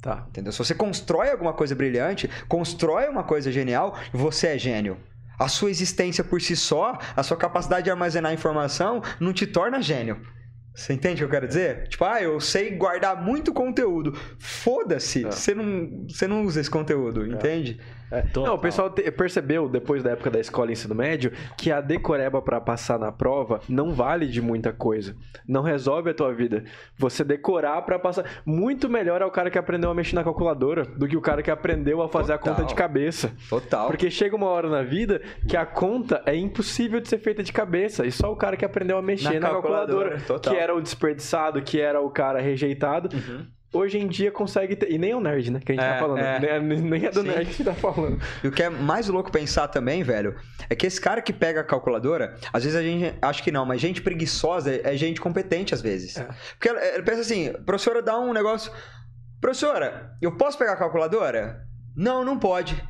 Tá. 0.00 0.26
Entendeu? 0.28 0.50
Se 0.50 0.58
você 0.58 0.74
constrói 0.74 1.30
alguma 1.30 1.52
coisa 1.52 1.76
brilhante, 1.76 2.28
constrói 2.48 3.08
uma 3.08 3.22
coisa 3.22 3.52
genial, 3.52 3.96
você 4.12 4.48
é 4.48 4.58
gênio. 4.58 4.98
A 5.42 5.48
sua 5.48 5.70
existência 5.70 6.22
por 6.22 6.40
si 6.40 6.54
só, 6.54 6.96
a 7.16 7.22
sua 7.22 7.36
capacidade 7.36 7.84
de 7.84 7.90
armazenar 7.90 8.32
informação, 8.32 9.02
não 9.18 9.32
te 9.32 9.46
torna 9.46 9.82
gênio. 9.82 10.20
Você 10.74 10.92
entende 10.94 11.16
o 11.16 11.18
que 11.18 11.24
eu 11.24 11.30
quero 11.30 11.48
dizer? 11.48 11.88
Tipo, 11.88 12.04
ah, 12.04 12.22
eu 12.22 12.40
sei 12.40 12.70
guardar 12.76 13.20
muito 13.20 13.52
conteúdo. 13.52 14.16
Foda-se, 14.38 15.26
É. 15.26 15.30
você, 15.30 15.54
não, 15.54 16.06
você 16.08 16.26
não 16.26 16.44
usa 16.44 16.60
esse 16.60 16.70
conteúdo, 16.70 17.26
entende? 17.26 17.80
É. 18.12 18.24
Não, 18.36 18.54
o 18.54 18.58
pessoal 18.58 18.90
te- 18.90 19.10
percebeu, 19.10 19.68
depois 19.68 20.02
da 20.02 20.10
época 20.10 20.30
da 20.30 20.38
escola 20.38 20.70
e 20.70 20.72
ensino 20.72 20.94
médio, 20.94 21.32
que 21.56 21.72
a 21.72 21.80
decoreba 21.80 22.42
pra 22.42 22.60
passar 22.60 22.98
na 22.98 23.10
prova 23.10 23.60
não 23.68 23.92
vale 23.92 24.26
de 24.26 24.40
muita 24.42 24.72
coisa. 24.72 25.16
Não 25.48 25.62
resolve 25.62 26.10
a 26.10 26.14
tua 26.14 26.32
vida. 26.34 26.64
Você 26.98 27.24
decorar 27.24 27.80
pra 27.82 27.98
passar. 27.98 28.24
Muito 28.44 28.88
melhor 28.88 29.22
é 29.22 29.24
o 29.24 29.30
cara 29.30 29.50
que 29.50 29.58
aprendeu 29.58 29.90
a 29.90 29.94
mexer 29.94 30.14
na 30.14 30.22
calculadora 30.24 30.84
do 30.84 31.08
que 31.08 31.16
o 31.16 31.20
cara 31.20 31.42
que 31.42 31.50
aprendeu 31.50 32.02
a 32.02 32.08
fazer 32.08 32.34
a 32.34 32.38
Total. 32.38 32.54
conta 32.54 32.66
de 32.66 32.74
cabeça. 32.74 33.32
Total. 33.48 33.86
Porque 33.86 34.10
chega 34.10 34.36
uma 34.36 34.46
hora 34.48 34.68
na 34.68 34.82
vida 34.82 35.20
que 35.48 35.56
a 35.56 35.64
conta 35.64 36.22
é 36.26 36.36
impossível 36.36 37.00
de 37.00 37.08
ser 37.08 37.18
feita 37.18 37.42
de 37.42 37.52
cabeça. 37.52 38.04
E 38.06 38.12
só 38.12 38.30
o 38.30 38.36
cara 38.36 38.56
que 38.56 38.64
aprendeu 38.64 38.98
a 38.98 39.02
mexer 39.02 39.34
Na 39.34 39.40
na, 39.40 39.50
calculadora, 39.50 40.10
calculadora, 40.18 40.40
que 40.54 40.56
era 40.62 40.74
o 40.74 40.80
desperdiçado, 40.80 41.62
que 41.62 41.80
era 41.80 42.00
o 42.00 42.10
cara 42.10 42.40
rejeitado, 42.40 43.08
hoje 43.72 43.98
em 43.98 44.06
dia 44.06 44.30
consegue 44.30 44.76
ter. 44.76 44.90
E 44.90 44.98
nem 44.98 45.12
é 45.12 45.16
o 45.16 45.20
nerd, 45.20 45.50
né? 45.50 45.60
Que 45.64 45.72
a 45.72 45.74
gente 45.74 45.84
É, 45.84 45.92
tá 45.94 45.98
falando. 45.98 46.18
é. 46.18 46.60
Nem, 46.60 46.80
nem 46.80 47.04
é 47.06 47.10
do 47.10 47.22
Sim. 47.22 47.28
nerd 47.28 47.46
que 47.54 47.64
tá 47.64 47.74
falando. 47.74 48.20
E 48.44 48.48
o 48.48 48.52
que 48.52 48.62
é 48.62 48.68
mais 48.70 49.08
louco 49.08 49.30
pensar 49.32 49.68
também, 49.68 50.02
velho, 50.02 50.36
é 50.68 50.74
que 50.74 50.86
esse 50.86 51.00
cara 51.00 51.22
que 51.22 51.32
pega 51.32 51.60
a 51.60 51.64
calculadora, 51.64 52.36
às 52.52 52.64
vezes 52.64 52.78
a 52.78 52.82
gente 52.82 53.14
acha 53.22 53.42
que 53.42 53.50
não, 53.50 53.64
mas 53.64 53.80
gente 53.80 54.02
preguiçosa 54.02 54.80
é 54.84 54.96
gente 54.96 55.20
competente 55.20 55.74
às 55.74 55.80
vezes. 55.80 56.16
É. 56.18 56.28
Porque 56.52 56.68
ela, 56.68 56.80
ela 56.80 57.02
pensa 57.02 57.20
assim, 57.22 57.52
professora 57.64 58.02
dá 58.02 58.18
um 58.18 58.32
negócio. 58.32 58.70
Professora, 59.40 60.12
eu 60.20 60.36
posso 60.36 60.56
pegar 60.58 60.72
a 60.74 60.76
calculadora? 60.76 61.62
Não, 61.96 62.24
não 62.24 62.38
pode. 62.38 62.80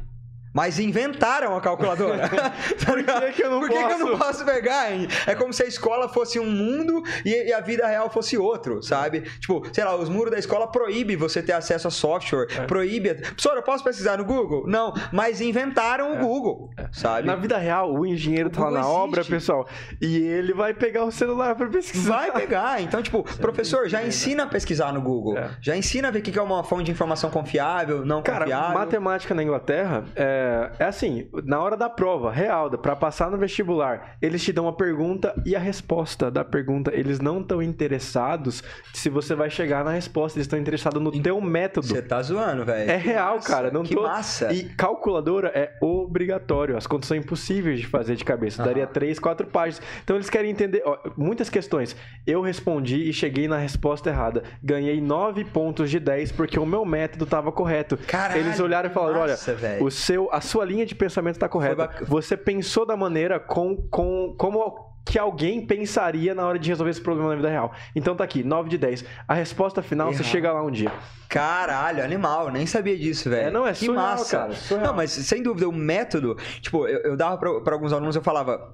Mas 0.52 0.78
inventaram 0.78 1.56
a 1.56 1.60
calculadora. 1.60 2.28
Tá 2.84 2.94
ligado? 2.94 3.26
que 3.26 3.32
que 3.32 3.42
eu 3.44 3.50
não 3.50 3.60
Por 3.60 3.68
que, 3.70 3.76
que 3.76 3.92
eu 3.92 3.98
não 3.98 4.18
posso? 4.18 4.18
posso 4.24 4.44
pegar, 4.44 4.92
hein? 4.92 5.06
É 5.26 5.34
como 5.34 5.52
se 5.52 5.62
a 5.62 5.66
escola 5.66 6.08
fosse 6.08 6.38
um 6.38 6.50
mundo 6.50 7.02
e, 7.24 7.48
e 7.48 7.52
a 7.52 7.60
vida 7.60 7.86
real 7.86 8.10
fosse 8.10 8.36
outro, 8.36 8.82
sabe? 8.82 9.22
Tipo, 9.40 9.62
sei 9.72 9.84
lá, 9.84 9.94
os 9.94 10.08
muros 10.08 10.30
da 10.30 10.38
escola 10.38 10.66
proíbem 10.66 11.16
você 11.16 11.42
ter 11.42 11.52
acesso 11.52 11.88
a 11.88 11.90
software. 11.90 12.46
É. 12.56 12.66
Proíbe. 12.66 13.14
Professora, 13.14 13.58
eu 13.58 13.62
posso 13.62 13.84
pesquisar 13.84 14.18
no 14.18 14.24
Google? 14.24 14.64
Não, 14.66 14.92
mas 15.12 15.40
inventaram 15.40 16.14
o 16.14 16.18
Google, 16.18 16.70
sabe? 16.92 17.22
É. 17.28 17.30
Na 17.30 17.36
vida 17.36 17.56
real, 17.56 17.92
o 17.94 18.04
engenheiro 18.06 18.48
O 18.48 18.52
tá 18.52 18.64
lá 18.64 18.70
na 18.70 18.78
existe. 18.80 18.94
obra, 18.94 19.24
pessoal, 19.24 19.68
e 20.00 20.16
ele 20.18 20.52
vai 20.52 20.74
pegar 20.74 21.04
o 21.04 21.10
celular 21.12 21.54
pra 21.54 21.66
pesquisar. 21.68 22.12
Vai 22.12 22.32
pegar. 22.32 22.82
Então, 22.82 23.02
tipo, 23.02 23.22
professor, 23.38 23.88
já 23.88 24.02
ensina 24.02 24.42
a 24.44 24.46
pesquisar 24.46 24.92
no 24.92 25.00
Google. 25.00 25.38
É. 25.38 25.50
Já 25.60 25.76
ensina 25.76 26.08
a 26.08 26.10
ver 26.10 26.18
o 26.18 26.22
que 26.22 26.32
que 26.32 26.38
é 26.38 26.42
uma 26.42 26.62
fonte 26.64 26.84
de 26.84 26.90
informação 26.90 27.30
confiável, 27.30 28.04
não 28.04 28.22
Cara, 28.22 28.40
confiável. 28.44 28.74
matemática 28.78 29.34
na 29.34 29.42
Inglaterra 29.42 30.04
é, 30.16 30.41
é 30.78 30.84
assim, 30.84 31.28
na 31.44 31.60
hora 31.60 31.76
da 31.76 31.88
prova, 31.88 32.30
real, 32.30 32.70
pra 32.70 32.94
passar 32.96 33.30
no 33.30 33.38
vestibular, 33.38 34.16
eles 34.20 34.42
te 34.42 34.52
dão 34.52 34.68
a 34.68 34.72
pergunta 34.72 35.34
e 35.44 35.54
a 35.56 35.58
resposta 35.58 36.30
da 36.30 36.44
pergunta. 36.44 36.90
Eles 36.94 37.20
não 37.20 37.40
estão 37.40 37.62
interessados 37.62 38.62
se 38.92 39.08
você 39.08 39.34
vai 39.34 39.50
chegar 39.50 39.84
na 39.84 39.90
resposta, 39.90 40.38
eles 40.38 40.44
estão 40.46 40.58
interessados 40.58 41.00
no 41.00 41.10
teu 41.22 41.40
método. 41.40 41.86
Você 41.86 42.02
tá 42.02 42.20
zoando, 42.22 42.64
velho. 42.64 42.90
É 42.90 42.98
Que 42.98 43.08
real, 43.08 43.36
massa, 43.36 43.48
cara. 43.48 43.70
Não 43.70 43.82
que 43.82 43.94
tô... 43.94 44.02
massa. 44.02 44.52
E 44.52 44.64
calculadora 44.64 45.48
é 45.54 45.72
obrigatório. 45.80 46.76
As 46.76 46.86
contas 46.86 47.08
são 47.08 47.16
impossíveis 47.16 47.80
de 47.80 47.86
fazer 47.86 48.16
de 48.16 48.24
cabeça. 48.24 48.62
Aham. 48.62 48.68
Daria 48.70 48.86
três, 48.86 49.18
quatro 49.18 49.46
páginas. 49.46 49.84
Então 50.04 50.16
eles 50.16 50.30
querem 50.30 50.50
entender. 50.50 50.82
ó, 50.84 50.98
muitas 51.16 51.48
questões. 51.48 51.96
Eu 52.26 52.40
respondi 52.42 53.08
e 53.08 53.12
cheguei 53.12 53.48
na 53.48 53.58
resposta 53.58 54.10
errada. 54.10 54.42
Ganhei 54.62 55.00
nove 55.00 55.44
pontos 55.44 55.90
de 55.90 55.98
10 55.98 56.32
porque 56.32 56.58
o 56.58 56.66
meu 56.66 56.84
método 56.84 57.24
estava 57.24 57.50
correto. 57.52 57.96
Caralho, 58.06 58.40
eles 58.40 58.60
olharam 58.60 58.90
e 58.90 58.92
falaram: 58.92 59.20
massa, 59.20 59.50
olha, 59.50 59.60
velho. 59.60 59.84
o 59.84 59.90
seu, 59.90 60.28
a 60.32 60.40
sua 60.40 60.64
linha 60.64 60.86
de 60.86 60.94
pensamento 60.94 61.36
está 61.36 61.48
correta. 61.48 61.90
Você 62.06 62.36
pensou 62.38 62.86
da 62.86 62.96
maneira 62.96 63.38
com, 63.38 63.76
com 63.90 64.34
como 64.38 64.90
que 65.04 65.18
alguém 65.18 65.66
pensaria 65.66 66.34
na 66.34 66.46
hora 66.46 66.58
de 66.58 66.68
resolver 66.68 66.90
esse 66.90 67.00
problema 67.00 67.30
na 67.30 67.36
vida 67.36 67.50
real. 67.50 67.72
Então 67.94 68.16
tá 68.16 68.24
aqui, 68.24 68.42
9 68.42 68.70
de 68.70 68.78
10. 68.78 69.04
A 69.28 69.34
resposta 69.34 69.82
final, 69.82 70.08
você 70.08 70.22
Errado. 70.22 70.32
chega 70.32 70.52
lá 70.52 70.62
um 70.62 70.70
dia. 70.70 70.90
Caralho, 71.28 72.02
animal, 72.02 72.50
nem 72.50 72.66
sabia 72.66 72.96
disso, 72.96 73.28
velho. 73.28 73.48
É, 73.48 73.50
não, 73.50 73.66
é 73.66 73.72
que 73.72 73.84
surreal, 73.84 74.06
massa. 74.06 74.38
cara, 74.38 74.54
surreal. 74.54 74.86
Não, 74.88 74.96
mas 74.96 75.10
sem 75.10 75.42
dúvida, 75.42 75.68
o 75.68 75.72
método, 75.72 76.36
tipo, 76.60 76.86
eu, 76.86 77.00
eu 77.00 77.16
dava 77.16 77.36
pra, 77.36 77.60
pra 77.60 77.74
alguns 77.74 77.92
alunos, 77.92 78.16
eu 78.16 78.22
falava. 78.22 78.72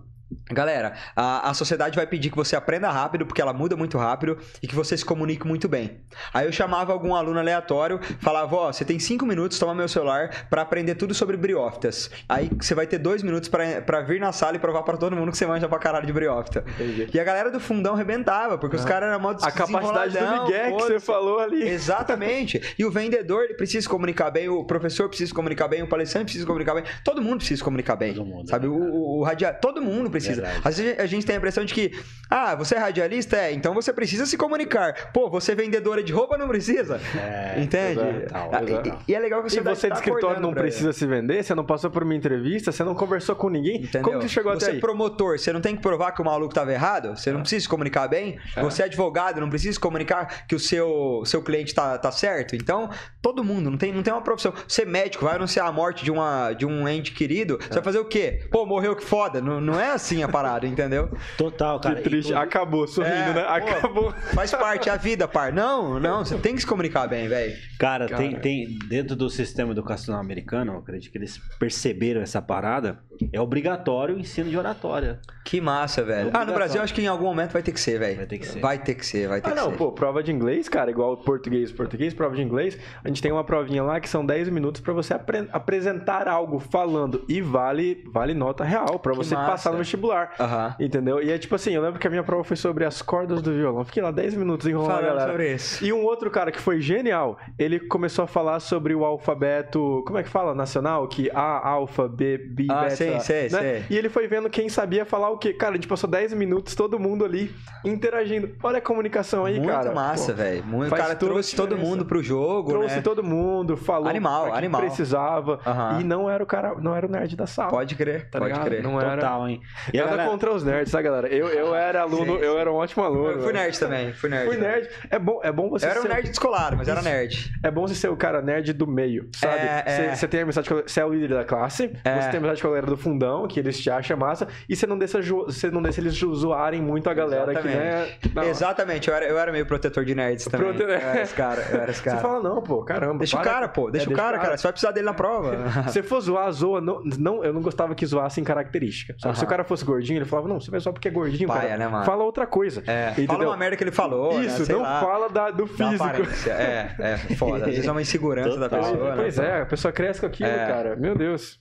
Galera, 0.51 0.95
a, 1.16 1.51
a 1.51 1.55
sociedade 1.55 1.97
vai 1.97 2.07
pedir 2.07 2.31
que 2.31 2.37
você 2.37 2.55
aprenda 2.55 2.91
rápido, 2.91 3.24
porque 3.24 3.41
ela 3.41 3.53
muda 3.53 3.76
muito 3.76 3.97
rápido, 3.97 4.39
e 4.62 4.68
que 4.68 4.74
você 4.74 4.97
se 4.97 5.05
comunique 5.05 5.47
muito 5.47 5.68
bem. 5.68 6.01
Aí 6.33 6.47
eu 6.47 6.53
chamava 6.53 6.93
algum 6.93 7.14
aluno 7.14 7.39
aleatório, 7.39 7.99
falava, 8.20 8.55
ó, 8.55 8.72
você 8.72 8.85
tem 8.85 8.99
cinco 8.99 9.24
minutos, 9.24 9.59
toma 9.59 9.74
meu 9.74 9.89
celular, 9.89 10.47
pra 10.51 10.62
aprender 10.62 10.95
tudo 10.97 11.14
sobre 11.14 11.37
briófitas. 11.37 12.11
Aí 12.29 12.51
você 12.61 12.74
vai 12.74 12.87
ter 12.87 12.99
dois 12.99 13.22
minutos 13.22 13.49
pra, 13.49 13.81
pra 13.81 14.03
vir 14.03 14.20
na 14.20 14.33
sala 14.33 14.57
e 14.57 14.59
provar 14.59 14.83
pra 14.83 14.97
todo 14.97 15.16
mundo 15.16 15.33
que 15.33 15.39
você 15.39 15.47
manja 15.47 15.68
pra 15.68 15.79
caralho 15.79 16.07
de 16.07 16.12
briófita. 16.12 16.64
Entendi. 16.74 17.09
E 17.12 17.18
a 17.18 17.24
galera 17.24 17.51
do 17.51 17.59
fundão 17.59 17.95
rebentava, 17.95 18.59
porque 18.59 18.76
os 18.76 18.85
caras 18.85 19.09
eram 19.09 19.20
modo 19.20 19.43
A 19.43 19.51
capacidade 19.51 20.18
do 20.18 20.45
Miguel 20.45 20.76
que 20.76 20.83
você 20.83 21.01
falou 21.01 21.39
ali. 21.39 21.66
Exatamente. 21.66 22.74
E 22.79 22.85
o 22.85 22.91
vendedor 22.91 23.45
ele 23.45 23.55
precisa 23.55 23.83
se 23.83 23.89
comunicar 23.89 24.31
bem, 24.31 24.49
o 24.49 24.64
professor 24.64 25.09
precisa 25.09 25.29
se 25.29 25.35
comunicar 25.35 25.68
bem, 25.68 25.83
o 25.83 25.89
palestrante 25.89 26.24
precisa 26.24 26.43
se 26.43 26.47
comunicar 26.47 26.74
bem, 26.74 26.85
todo 27.03 27.22
mundo 27.22 27.39
precisa 27.39 27.59
se 27.59 27.64
comunicar 27.64 27.97
bem. 27.97 28.12
Todo 28.12 28.26
mundo, 28.26 28.49
sabe? 28.49 28.66
é 28.66 28.68
o, 28.68 28.74
o, 28.74 29.20
o 29.20 29.24
radia... 29.24 29.53
Todo 29.53 29.81
mundo 29.81 30.11
precisa. 30.11 30.18
Verdade. 30.27 30.61
Às 30.64 30.79
vezes 30.79 30.99
a 30.99 31.07
gente 31.07 31.27
tem 31.27 31.35
a 31.35 31.39
impressão 31.39 31.64
de 31.64 31.75
que, 31.75 31.93
ah, 32.31 32.55
você 32.55 32.75
é 32.75 32.79
radialista? 32.79 33.37
É, 33.37 33.53
então 33.53 33.75
você 33.75 33.93
precisa 33.93 34.27
se 34.27 34.37
comunicar. 34.37 35.11
Pô, 35.12 35.31
você 35.31 35.53
é 35.53 35.55
vendedora 35.55 36.03
de 36.03 36.12
roupa? 36.12 36.37
Não 36.37 36.49
precisa. 36.49 37.01
É, 37.16 37.61
Entende? 37.61 38.01
exato, 38.01 38.35
Ah, 38.35 38.62
exato. 38.62 38.89
E, 39.07 39.12
e 39.12 39.14
é 39.14 39.19
legal 39.19 39.43
que 39.43 39.51
Se 39.51 39.61
você 39.61 39.89
tá 39.89 39.95
de 39.95 40.01
escritório 40.01 40.41
não 40.41 40.53
precisa 40.53 40.93
se 40.93 41.07
vender, 41.07 41.43
você 41.43 41.55
não 41.55 41.64
passou 41.64 41.91
por 41.91 42.03
uma 42.03 42.14
entrevista, 42.14 42.73
você 42.73 42.85
não 42.85 42.95
conversou 42.95 43.37
com 43.37 43.49
ninguém, 43.49 43.77
Entendeu? 43.83 44.03
como 44.03 44.19
que 44.19 44.25
você 44.25 44.29
chegou 44.35 44.53
você 44.53 44.64
até 44.64 44.73
é 44.73 44.75
aí? 44.75 44.81
promotor, 44.81 45.39
você 45.39 45.53
não 45.53 45.61
tem 45.61 45.77
que 45.77 45.83
provar 45.83 46.12
que 46.12 46.21
o 46.21 46.25
maluco 46.25 46.51
estava 46.53 46.73
errado? 46.73 47.16
Você 47.16 47.33
não 47.33 47.41
precisa 47.41 47.62
se 47.62 47.69
comunicar 47.69 48.09
bem? 48.09 48.39
Você 48.62 48.83
é 48.83 48.85
advogado, 48.87 49.41
não 49.41 49.49
precisa 49.49 49.73
se 49.75 49.81
comunicar 49.81 50.47
que 50.47 50.55
o 50.55 50.59
seu, 50.59 51.23
seu 51.25 51.43
cliente 51.43 51.75
tá, 51.75 51.97
tá 51.99 52.11
certo? 52.11 52.55
Então, 52.57 52.91
todo 53.23 53.43
mundo, 53.45 53.71
não 53.71 53.79
tem, 53.79 53.93
não 53.93 54.03
tem 54.03 54.12
uma 54.12 54.23
profissão. 54.23 54.53
Você 54.66 54.83
é 54.83 54.87
médico, 54.87 55.25
vai 55.25 55.37
anunciar 55.37 55.66
a 55.66 55.73
morte 55.73 56.05
de, 56.05 56.11
uma, 56.11 56.53
de 56.53 56.66
um 56.66 56.89
ente 56.89 57.12
querido, 57.12 57.59
você 57.59 57.75
vai 57.75 57.83
fazer 57.83 57.99
o 57.99 58.05
quê? 58.05 58.47
Pô, 58.51 58.64
morreu, 58.66 58.95
que 58.97 59.05
foda. 59.05 59.41
Não, 59.41 59.61
não 59.61 59.79
é 59.79 59.91
assim 59.91 60.07
a 60.22 60.28
parada, 60.28 60.66
entendeu? 60.66 61.11
Total, 61.36 61.78
cara. 61.80 61.96
Que 61.96 62.02
triste. 62.02 62.34
Acabou, 62.34 62.86
sorrindo, 62.86 63.14
É, 63.14 63.34
né? 63.34 63.42
pô. 63.42 63.48
Acabou. 63.52 64.12
Faz 64.34 64.50
parte, 64.52 64.88
é 64.88 64.92
a 64.92 64.96
vida, 64.96 65.26
par. 65.28 65.52
Não, 65.52 65.98
não, 66.00 66.24
você 66.24 66.36
tem 66.38 66.54
que 66.54 66.61
se 66.61 66.66
comunicar 66.66 67.06
bem, 67.06 67.28
velho. 67.28 67.54
Cara, 67.78 68.06
Cara. 68.09 68.20
Tem, 68.22 68.34
tem 68.40 68.78
dentro 68.88 69.14
do 69.14 69.28
sistema 69.30 69.72
educacional 69.72 70.20
americano, 70.20 70.72
eu 70.72 70.78
acredito 70.78 71.12
que 71.12 71.18
eles 71.18 71.38
perceberam 71.59 72.20
essa 72.20 72.40
parada, 72.42 72.98
é 73.32 73.40
obrigatório 73.40 74.16
o 74.16 74.18
ensino 74.18 74.48
de 74.50 74.56
oratória. 74.56 75.20
Que 75.44 75.61
massa, 75.61 76.02
velho. 76.04 76.30
Ah, 76.34 76.44
no. 76.44 76.52
Brasil, 76.52 76.82
acho 76.82 76.92
que 76.92 77.00
em 77.02 77.06
algum 77.06 77.24
momento 77.24 77.52
vai 77.52 77.62
ter 77.62 77.72
que 77.72 77.80
ser, 77.80 77.98
velho. 77.98 78.16
Vai 78.16 78.26
ter 78.26 78.38
que 78.38 78.46
ser. 78.46 78.61
Vai 78.61 78.78
ter 78.78 78.94
que 78.94 79.06
ser, 79.06 79.28
vai 79.28 79.40
ter 79.40 79.48
Ah, 79.48 79.52
que 79.52 79.56
não, 79.61 79.70
ser. 79.70 79.76
pô, 79.76 79.92
prova 79.92 80.22
de 80.22 80.30
inglês, 80.32 80.68
cara, 80.68 80.90
igual 80.90 81.16
português, 81.18 81.72
português, 81.72 82.12
prova 82.12 82.34
de 82.36 82.42
inglês. 82.42 82.76
A 83.02 83.09
gente 83.09 83.22
tem 83.22 83.32
uma 83.32 83.44
provinha 83.44 83.82
lá 83.82 83.98
que 84.00 84.09
são 84.09 84.24
10 84.26 84.48
minutos 84.50 84.80
pra 84.80 84.92
você 84.92 85.14
apre- 85.14 85.48
apresentar 85.52 86.28
algo 86.28 86.59
falando 86.59 87.24
e 87.28 87.40
vale 87.40 88.04
vale 88.12 88.34
nota 88.34 88.62
real 88.64 88.98
pra 88.98 89.14
você 89.14 89.34
massa. 89.34 89.50
passar 89.50 89.70
no 89.72 89.78
vestibular. 89.78 89.97
Aham. 90.38 90.74
Entendeu? 90.80 91.22
E 91.22 91.30
é 91.30 91.38
tipo 91.38 91.55
assim, 91.55 91.72
eu 91.72 91.82
lembro 91.82 91.99
que 91.99 92.07
a 92.07 92.11
minha 92.11 92.22
prova 92.22 92.44
foi 92.44 92.57
sobre 92.57 92.84
as 92.84 93.03
cordas 93.03 93.42
do 93.42 93.53
violão. 93.53 93.84
Fiquei 93.84 94.03
lá 94.03 94.11
10 94.11 94.34
minutos 94.34 94.66
enrolando 94.66 94.90
a 94.90 94.94
Falando 94.94 95.09
galera. 95.11 95.30
sobre 95.30 95.55
isso. 95.55 95.84
E 95.84 95.92
um 95.92 96.03
outro 96.05 96.30
cara 96.30 96.51
que 96.53 96.61
foi 96.61 96.80
genial, 96.80 97.38
ele 97.59 97.78
começou 97.80 98.24
a 98.24 98.28
falar 98.28 98.61
sobre 98.61 98.94
o 98.94 99.05
alfabeto, 99.05 100.03
como 100.07 100.18
é 100.18 100.22
que 100.22 100.28
fala? 100.28 100.55
Nacional? 100.55 101.07
Que 101.09 101.30
A, 101.34 101.68
alfa, 101.68 102.09
B, 102.09 102.38
B, 102.38 102.66
Ah, 102.70 102.82
beta. 102.84 102.96
sei, 102.96 103.20
sei, 103.20 103.42
né? 103.44 103.49
sei. 103.49 103.84
E 103.90 103.96
ele 103.96 104.09
foi 104.09 104.26
vendo 104.26 104.49
quem 104.51 104.68
sabia 104.68 105.05
falar 105.05 105.30
o 105.30 105.38
quê. 105.38 105.53
Cara, 105.53 105.72
a 105.72 105.74
gente 105.76 105.88
passou 105.88 106.09
10 106.09 106.32
minutos, 106.34 106.74
todo 106.74 106.99
mundo 106.99 107.24
ali 107.24 107.55
interagindo. 107.84 108.51
Olha 108.62 108.78
a 108.78 108.82
comunicação 108.82 109.44
aí, 109.44 109.59
Muito 109.59 109.70
cara. 109.72 109.92
massa, 109.92 110.32
Pô, 110.32 110.38
velho. 110.38 110.64
Muito- 110.64 110.92
O 110.94 110.96
cara 110.96 111.14
trouxe 111.14 111.55
todo 111.57 111.68
diferença. 111.70 111.90
mundo 111.90 112.05
pro 112.07 112.22
jogo, 112.22 112.70
Trouxe 112.70 112.96
né? 112.96 113.03
todo 113.03 113.22
mundo, 113.22 113.76
falou 113.76 114.09
Animal, 114.09 114.53
animal. 114.55 114.80
precisava. 114.80 115.61
Aham. 115.66 116.01
E 116.01 116.05
não 116.05 116.28
era 116.28 116.42
o 116.42 116.46
cara, 116.46 116.74
não 116.80 116.94
era 116.94 117.07
o 117.07 117.11
nerd 117.11 117.36
da 117.36 117.46
sala. 117.46 117.70
Pode 117.70 117.94
crer, 117.94 118.28
tá 118.30 118.38
pode 118.38 118.53
ligado? 118.53 118.66
crer. 118.66 118.82
Não 118.82 119.01
era. 119.01 119.16
Total, 119.16 119.49
hein? 119.49 119.61
E 119.93 119.99
a 119.99 120.05
Nada 120.05 120.16
galera- 120.16 120.30
contra 120.30 120.53
os 120.53 120.64
nerds, 120.64 120.93
tá, 120.93 121.01
galera? 121.03 121.28
Eu, 121.28 121.49
eu 121.49 121.74
era 121.74 122.03
aluno, 122.03 122.36
Sim, 122.39 122.45
eu 122.45 122.59
era 122.59 122.70
um 122.70 122.74
ótimo 122.76 123.05
aluno. 123.05 123.28
Eu 123.30 123.34
fui 123.43 123.53
velho. 123.53 123.55
nerd 123.64 123.78
também, 123.80 124.12
fui 124.12 124.28
nerd. 124.28 124.47
Fui 124.47 124.57
também. 124.57 124.70
nerd. 124.70 124.89
É 125.11 125.18
bom, 125.18 125.41
é 125.43 125.53
bom 125.53 125.68
você 125.70 125.86
Eu 125.86 125.91
era 125.91 126.01
um 126.01 126.05
nerd 126.05 126.28
descolado, 126.28 126.76
mas 126.76 126.89
era 126.89 127.03
nerd. 127.03 127.53
É 127.62 127.70
bom 127.70 127.86
você 127.86 127.95
ser 127.95 128.09
o 128.09 128.16
cara 128.16 128.41
nerd 128.43 128.72
do 128.72 128.86
meio, 128.86 129.28
sabe? 129.34 129.55
É, 129.59 129.84
Você 129.86 130.03
é. 130.03 130.14
você 130.14 130.28
tem 130.28 130.41
amizade 130.43 130.68
com 130.68 130.76
você 130.82 131.01
é 131.01 131.05
o 131.05 131.12
líder 131.12 131.28
da 131.34 131.45
classe, 131.45 131.93
É. 132.05 132.20
você 132.20 132.28
tem 132.30 132.39
amizade 132.39 132.61
com 132.62 132.68
a 132.68 132.70
galera 132.70 132.86
do 132.86 132.97
fundão, 132.97 133.47
que 133.49 133.59
eles 133.61 133.78
te 133.78 133.91
acham 133.91 134.16
massa, 134.16 134.47
e 134.68 134.74
você 134.76 134.86
não 134.86 134.99
deixa, 134.99 135.20
você 135.22 135.70
não 135.70 135.82
deixa 135.82 136.01
eles 136.01 136.14
zoarem 136.14 136.80
muito 136.82 137.09
a 137.11 137.14
galera 137.14 137.55
que, 137.55 137.66
né? 137.68 138.09
Não. 138.34 138.43
Exatamente, 138.45 139.09
eu 139.09 139.14
era, 139.14 139.24
eu 139.26 139.39
era 139.39 139.53
meio 139.53 139.66
protetor 139.66 140.05
de 140.05 140.14
nerds 140.14 140.45
também. 140.47 140.68
Prote- 140.68 140.82
Eu 140.82 140.91
era 140.91 141.22
esse 141.22 141.34
cara, 141.34 141.62
eu 141.70 141.80
era 141.80 141.91
esse 141.91 141.99
Você 142.03 142.05
cara. 142.11 142.18
fala, 142.20 142.43
não, 142.43 142.62
pô, 142.62 142.82
caramba. 142.84 143.18
Deixa 143.18 143.36
o 143.36 143.41
para- 143.41 143.51
cara, 143.53 143.68
pô, 143.68 143.91
deixa 143.91 144.09
É, 144.09 144.12
o 144.12 144.16
cara, 144.16 144.39
cara. 144.39 144.57
Você 144.57 144.62
vai 144.62 144.72
precisar 144.72 144.93
dele 144.93 145.07
na 145.07 145.14
prova. 145.14 145.57
Se 145.91 146.03
for 146.03 146.20
zoar, 146.20 146.51
zoa. 146.53 146.80
Não, 146.80 147.01
não, 147.18 147.45
eu 147.45 147.53
não 147.53 147.61
gostava 147.61 147.95
que 147.95 148.05
zoassem 148.07 148.45
característica. 148.45 149.14
sabe? 149.20 149.39
Se 149.39 149.45
o 149.45 149.47
cara 149.47 149.64
fosse 149.64 149.78
gordinho, 149.85 150.18
ele 150.18 150.24
falava, 150.24 150.49
não, 150.49 150.61
você 150.61 150.70
vai 150.70 150.81
só 150.81 150.93
porque 150.93 151.09
é 151.09 151.11
gordinho, 151.11 151.49
Paia, 151.49 151.61
cara. 151.62 151.76
né, 151.79 151.89
mano? 151.89 152.05
Fala 152.05 152.24
outra 152.24 152.47
coisa. 152.47 152.83
É, 152.87 153.11
entendeu? 153.12 153.26
fala 153.37 153.47
uma 153.49 153.57
merda 153.57 153.76
que 153.76 153.85
ele 153.85 153.91
falou, 153.93 154.39
né? 154.39 154.47
Isso, 154.47 154.64
Sei 154.64 154.74
não 154.74 154.83
lá, 154.83 155.01
fala 155.01 155.29
da- 155.29 155.51
do 155.51 155.64
da 155.66 155.68
físico. 155.91 156.05
aparência. 156.05 156.51
É, 156.53 156.95
é, 156.99 157.16
foda. 157.37 157.64
Às 157.66 157.70
vezes 157.70 157.87
é 157.87 157.91
uma 157.93 158.03
insegurança 158.03 158.57
da 158.59 158.68
pessoa, 158.68 159.11
né? 159.11 159.16
Pois 159.16 159.39
é, 159.39 159.61
a 159.62 159.66
pessoa 159.66 159.93
cresce 159.93 160.20
com 160.20 160.26
aquilo, 160.26 160.49
É. 160.49 160.66
cara. 160.66 160.97
Meu 160.97 161.14
Deus. 161.16 161.59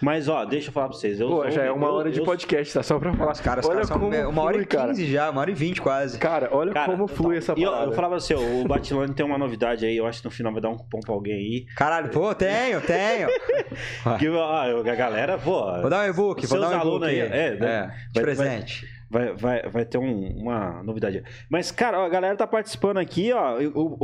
Mas, 0.00 0.28
ó, 0.28 0.44
deixa 0.44 0.68
eu 0.68 0.72
falar 0.72 0.88
pra 0.88 0.96
vocês. 0.96 1.20
Eu 1.20 1.28
Pô, 1.28 1.48
já 1.50 1.62
é 1.62 1.70
uma 1.70 1.86
eu- 1.86 1.92
hora 1.94 2.10
de 2.10 2.18
eu- 2.18 2.24
podcast, 2.24 2.74
tá? 2.74 2.82
Só 2.82 2.98
pra 2.98 3.12
falar. 3.12 3.32
Os 3.32 3.40
caras, 3.40 3.64
olha 3.66 3.74
caras 3.74 3.88
são 3.88 3.98
como 4.00 4.16
uma 4.30 4.42
hora 4.42 4.60
e 4.60 4.66
cara. 4.66 4.88
quinze 4.88 5.06
já, 5.06 5.30
uma 5.30 5.40
hora 5.40 5.50
e 5.50 5.54
vinte 5.54 5.80
quase. 5.80 6.18
Cara, 6.18 6.48
olha 6.50 6.72
Cara, 6.72 6.90
como 6.90 7.06
flui 7.06 7.36
essa 7.36 7.54
E 7.56 7.62
eu, 7.62 7.70
parada. 7.70 7.90
eu 7.90 7.94
falava 7.94 8.16
assim, 8.16 8.34
ó, 8.34 8.38
o 8.40 8.66
Batilone 8.66 9.14
tem 9.14 9.24
uma 9.24 9.38
novidade 9.38 9.84
aí, 9.86 9.96
eu 9.96 10.06
acho 10.06 10.20
que 10.20 10.24
no 10.24 10.30
final 10.30 10.52
vai 10.52 10.60
dar 10.60 10.70
um 10.70 10.76
cupom 10.76 10.98
pra 11.00 11.12
alguém 11.14 11.34
aí. 11.34 11.66
Caralho, 11.76 12.08
pô, 12.10 12.34
tenho, 12.34 12.80
tenho. 12.80 13.28
Que, 14.18 14.26
ah, 14.28 14.64
a 14.80 14.94
galera, 14.94 15.38
pô. 15.38 15.62
Vou 15.80 15.88
dar 15.90 16.04
um 16.06 16.10
e-book, 16.10 16.46
vou 16.46 16.60
dar 16.60 16.70
um 16.70 16.80
e-book 16.80 17.04
aí, 17.04 17.20
aí. 17.22 17.28
é, 17.28 17.50
né? 17.54 17.66
É, 17.68 17.86
de 17.86 18.14
Vai- 18.14 18.22
presente. 18.22 18.86
Vai, 19.08 19.34
vai, 19.34 19.62
vai 19.68 19.84
ter 19.84 19.98
um- 19.98 20.28
uma 20.38 20.82
novidade. 20.82 21.18
aí. 21.18 21.24
Mas, 21.50 21.70
cara, 21.70 22.00
ó, 22.00 22.06
a 22.06 22.08
galera 22.08 22.34
tá 22.34 22.46
participando 22.46 22.96
aqui, 22.96 23.30
ó. 23.32 23.58
O, 23.74 23.96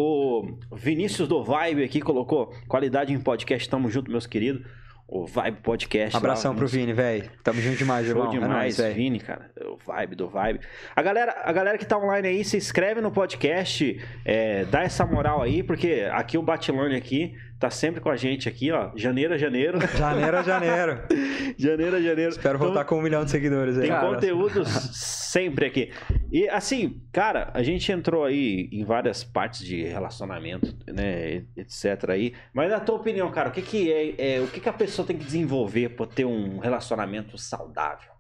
o 0.70 0.76
Vinícius 0.76 1.26
do 1.26 1.42
Vibe 1.42 1.82
aqui 1.82 2.00
colocou 2.00 2.52
qualidade 2.68 3.12
em 3.12 3.18
podcast. 3.18 3.68
Tamo 3.70 3.90
junto, 3.90 4.10
meus 4.10 4.26
queridos. 4.26 4.62
O 5.10 5.24
Vibe 5.24 5.60
Podcast. 5.62 6.12
lá, 6.14 6.18
Abração 6.18 6.52
pro 6.54 6.64
nosso- 6.64 6.76
Vini, 6.76 6.92
velho. 6.92 7.30
Tamo 7.42 7.58
junto 7.62 7.78
demais, 7.78 8.06
Show 8.06 8.14
irmão. 8.14 8.28
É 8.28 8.30
demais, 8.34 8.50
nóis, 8.52 8.76
velho. 8.76 8.94
Vini, 8.94 9.18
cara. 9.18 9.50
O 9.64 9.78
vibe 9.78 10.14
do 10.14 10.28
vibe. 10.28 10.60
A 10.94 11.00
galera, 11.00 11.34
a 11.44 11.50
galera 11.50 11.78
que 11.78 11.86
tá 11.86 11.96
online 11.96 12.28
aí, 12.28 12.44
se 12.44 12.58
inscreve 12.58 13.00
no 13.00 13.10
podcast, 13.10 13.98
é, 14.22 14.66
dá 14.66 14.82
essa 14.82 15.06
moral 15.06 15.40
aí, 15.40 15.62
porque 15.62 16.06
aqui 16.12 16.36
o 16.36 16.42
Batilone 16.42 16.94
aqui 16.94 17.34
tá 17.58 17.70
sempre 17.70 18.00
com 18.00 18.08
a 18.08 18.16
gente 18.16 18.48
aqui, 18.48 18.70
ó. 18.70 18.90
Janeiro 18.94 19.34
a 19.34 19.38
janeiro. 19.38 19.78
Janeiro 19.96 20.36
a 20.36 20.42
janeiro. 20.42 21.00
janeiro 21.58 21.96
a 21.96 22.00
janeiro. 22.00 22.30
Espero 22.30 22.56
Então, 22.56 22.66
voltar 22.68 22.84
com 22.84 22.98
um 22.98 23.02
milhão 23.02 23.24
de 23.24 23.30
seguidores 23.30 23.76
aí. 23.76 23.82
Tem 23.82 23.90
Cara, 23.90 24.08
conteúdos 24.08 24.68
sempre 24.96 25.66
aqui. 25.66 25.90
E 26.30 26.48
assim, 26.48 27.00
cara, 27.12 27.50
a 27.54 27.62
gente 27.62 27.90
entrou 27.90 28.24
aí 28.24 28.68
em 28.72 28.84
várias 28.84 29.24
partes 29.24 29.64
de 29.64 29.82
relacionamento, 29.84 30.74
né, 30.86 31.44
etc 31.56 32.10
aí. 32.10 32.34
Mas 32.52 32.70
na 32.70 32.80
tua 32.80 32.96
opinião, 32.96 33.30
cara, 33.30 33.48
o 33.48 33.52
que 33.52 33.62
que 33.62 33.92
é, 33.92 34.36
é- 34.36 34.40
o 34.40 34.46
que 34.46 34.60
que 34.60 34.68
a 34.68 34.72
pessoa 34.72 35.06
tem 35.06 35.16
que 35.16 35.24
desenvolver 35.24 35.90
para 35.90 36.06
ter 36.06 36.24
um 36.24 36.58
relacionamento 36.58 37.36
saudável? 37.38 38.17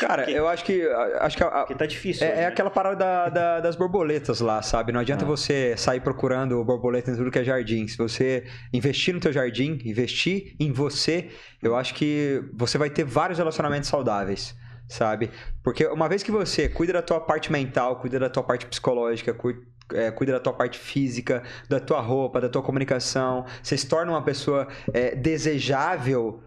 Cara, 0.00 0.24
Que- 0.24 0.32
eu 0.32 0.48
acho 0.48 0.64
que. 0.64 0.82
Acho 1.20 1.36
que 1.36 1.44
a- 1.44 1.50
Porque 1.50 1.74
tá 1.74 1.84
difícil. 1.86 2.26
É, 2.26 2.30
hoje, 2.30 2.38
é 2.38 2.42
né? 2.42 2.46
aquela 2.48 2.70
parada 2.70 2.96
da- 2.96 3.28
da- 3.28 3.60
das 3.60 3.76
borboletas 3.76 4.40
lá, 4.40 4.62
sabe? 4.62 4.92
Não 4.92 5.00
adianta 5.00 5.24
Ah. 5.24 5.28
você 5.28 5.74
sair 5.76 6.00
procurando 6.00 6.64
borboleta 6.64 7.10
em 7.10 7.16
tudo 7.16 7.30
que 7.30 7.38
é 7.38 7.44
jardim. 7.44 7.86
Se 7.86 7.98
você 7.98 8.44
investir 8.72 9.12
no 9.14 9.20
teu 9.20 9.32
jardim, 9.32 9.78
investir 9.84 10.54
em 10.58 10.72
você, 10.72 11.28
eu 11.62 11.76
acho 11.76 11.94
que 11.94 12.42
você 12.54 12.78
vai 12.78 12.88
ter 12.88 13.04
vários 13.04 13.38
relacionamentos 13.38 13.88
saudáveis, 13.90 14.56
sabe? 14.88 15.30
Porque 15.62 15.86
uma 15.86 16.08
vez 16.08 16.22
que 16.22 16.30
você 16.30 16.68
cuida 16.68 16.94
da 16.94 17.02
tua 17.02 17.20
parte 17.20 17.52
mental, 17.52 17.96
cuida 17.96 18.18
da 18.18 18.30
tua 18.30 18.42
parte 18.42 18.64
psicológica, 18.66 19.34
cu- 19.34 19.54
é, 19.92 20.10
cuida 20.10 20.32
da 20.32 20.40
tua 20.40 20.52
parte 20.52 20.78
física, 20.78 21.42
da 21.68 21.78
tua 21.80 22.00
roupa, 22.00 22.40
da 22.40 22.48
tua 22.48 22.62
comunicação, 22.62 23.44
você 23.62 23.76
se 23.76 23.86
torna 23.88 24.12
uma 24.12 24.22
pessoa 24.22 24.66
é, 24.94 25.14
desejável 25.16 26.40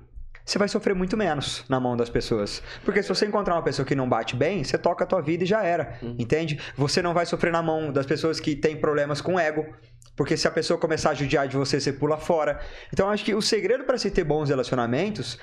você 0.46 0.60
vai 0.60 0.68
sofrer 0.68 0.94
muito 0.94 1.16
menos 1.16 1.64
na 1.70 1.80
mão 1.80 1.96
das 1.96 2.10
pessoas. 2.10 2.62
Porque 2.84 3.02
se 3.02 3.10
você 3.10 3.26
encontrar 3.26 3.56
uma 3.56 3.64
pessoa 3.64 3.86
que 3.86 3.96
não 3.96 4.08
bate 4.10 4.36
bem, 4.36 4.64
você 4.64 4.78
toca 4.78 5.04
a 5.04 5.08
tua 5.08 5.22
vida 5.22 5.44
e 5.44 5.48
já 5.48 5.64
era. 5.64 5.98
Entende? 6.20 6.60
Você 6.76 7.02
não 7.02 7.14
vai 7.14 7.26
sofrer 7.26 7.52
na 7.52 7.62
mão 7.62 7.92
das 7.92 8.06
pessoas 8.06 8.40
que 8.40 8.56
têm 8.56 8.76
problemas 8.78 9.22
com 9.22 9.40
ego. 9.40 9.66
Porque 10.16 10.38
se 10.38 10.48
a 10.48 10.52
pessoa 10.52 10.78
começar 10.80 11.10
a 11.12 11.14
judiar 11.14 11.48
de 11.48 11.58
você, 11.58 11.80
você 11.80 11.92
pula 11.94 12.18
fora. 12.18 12.60
Então, 12.92 13.08
eu 13.08 13.12
acho 13.14 13.26
que 13.26 13.34
o 13.34 13.42
segredo 13.42 13.84
para 13.84 13.98
se 13.98 14.12
ter 14.12 14.24
bons 14.24 14.50
relacionamentos 14.50 15.40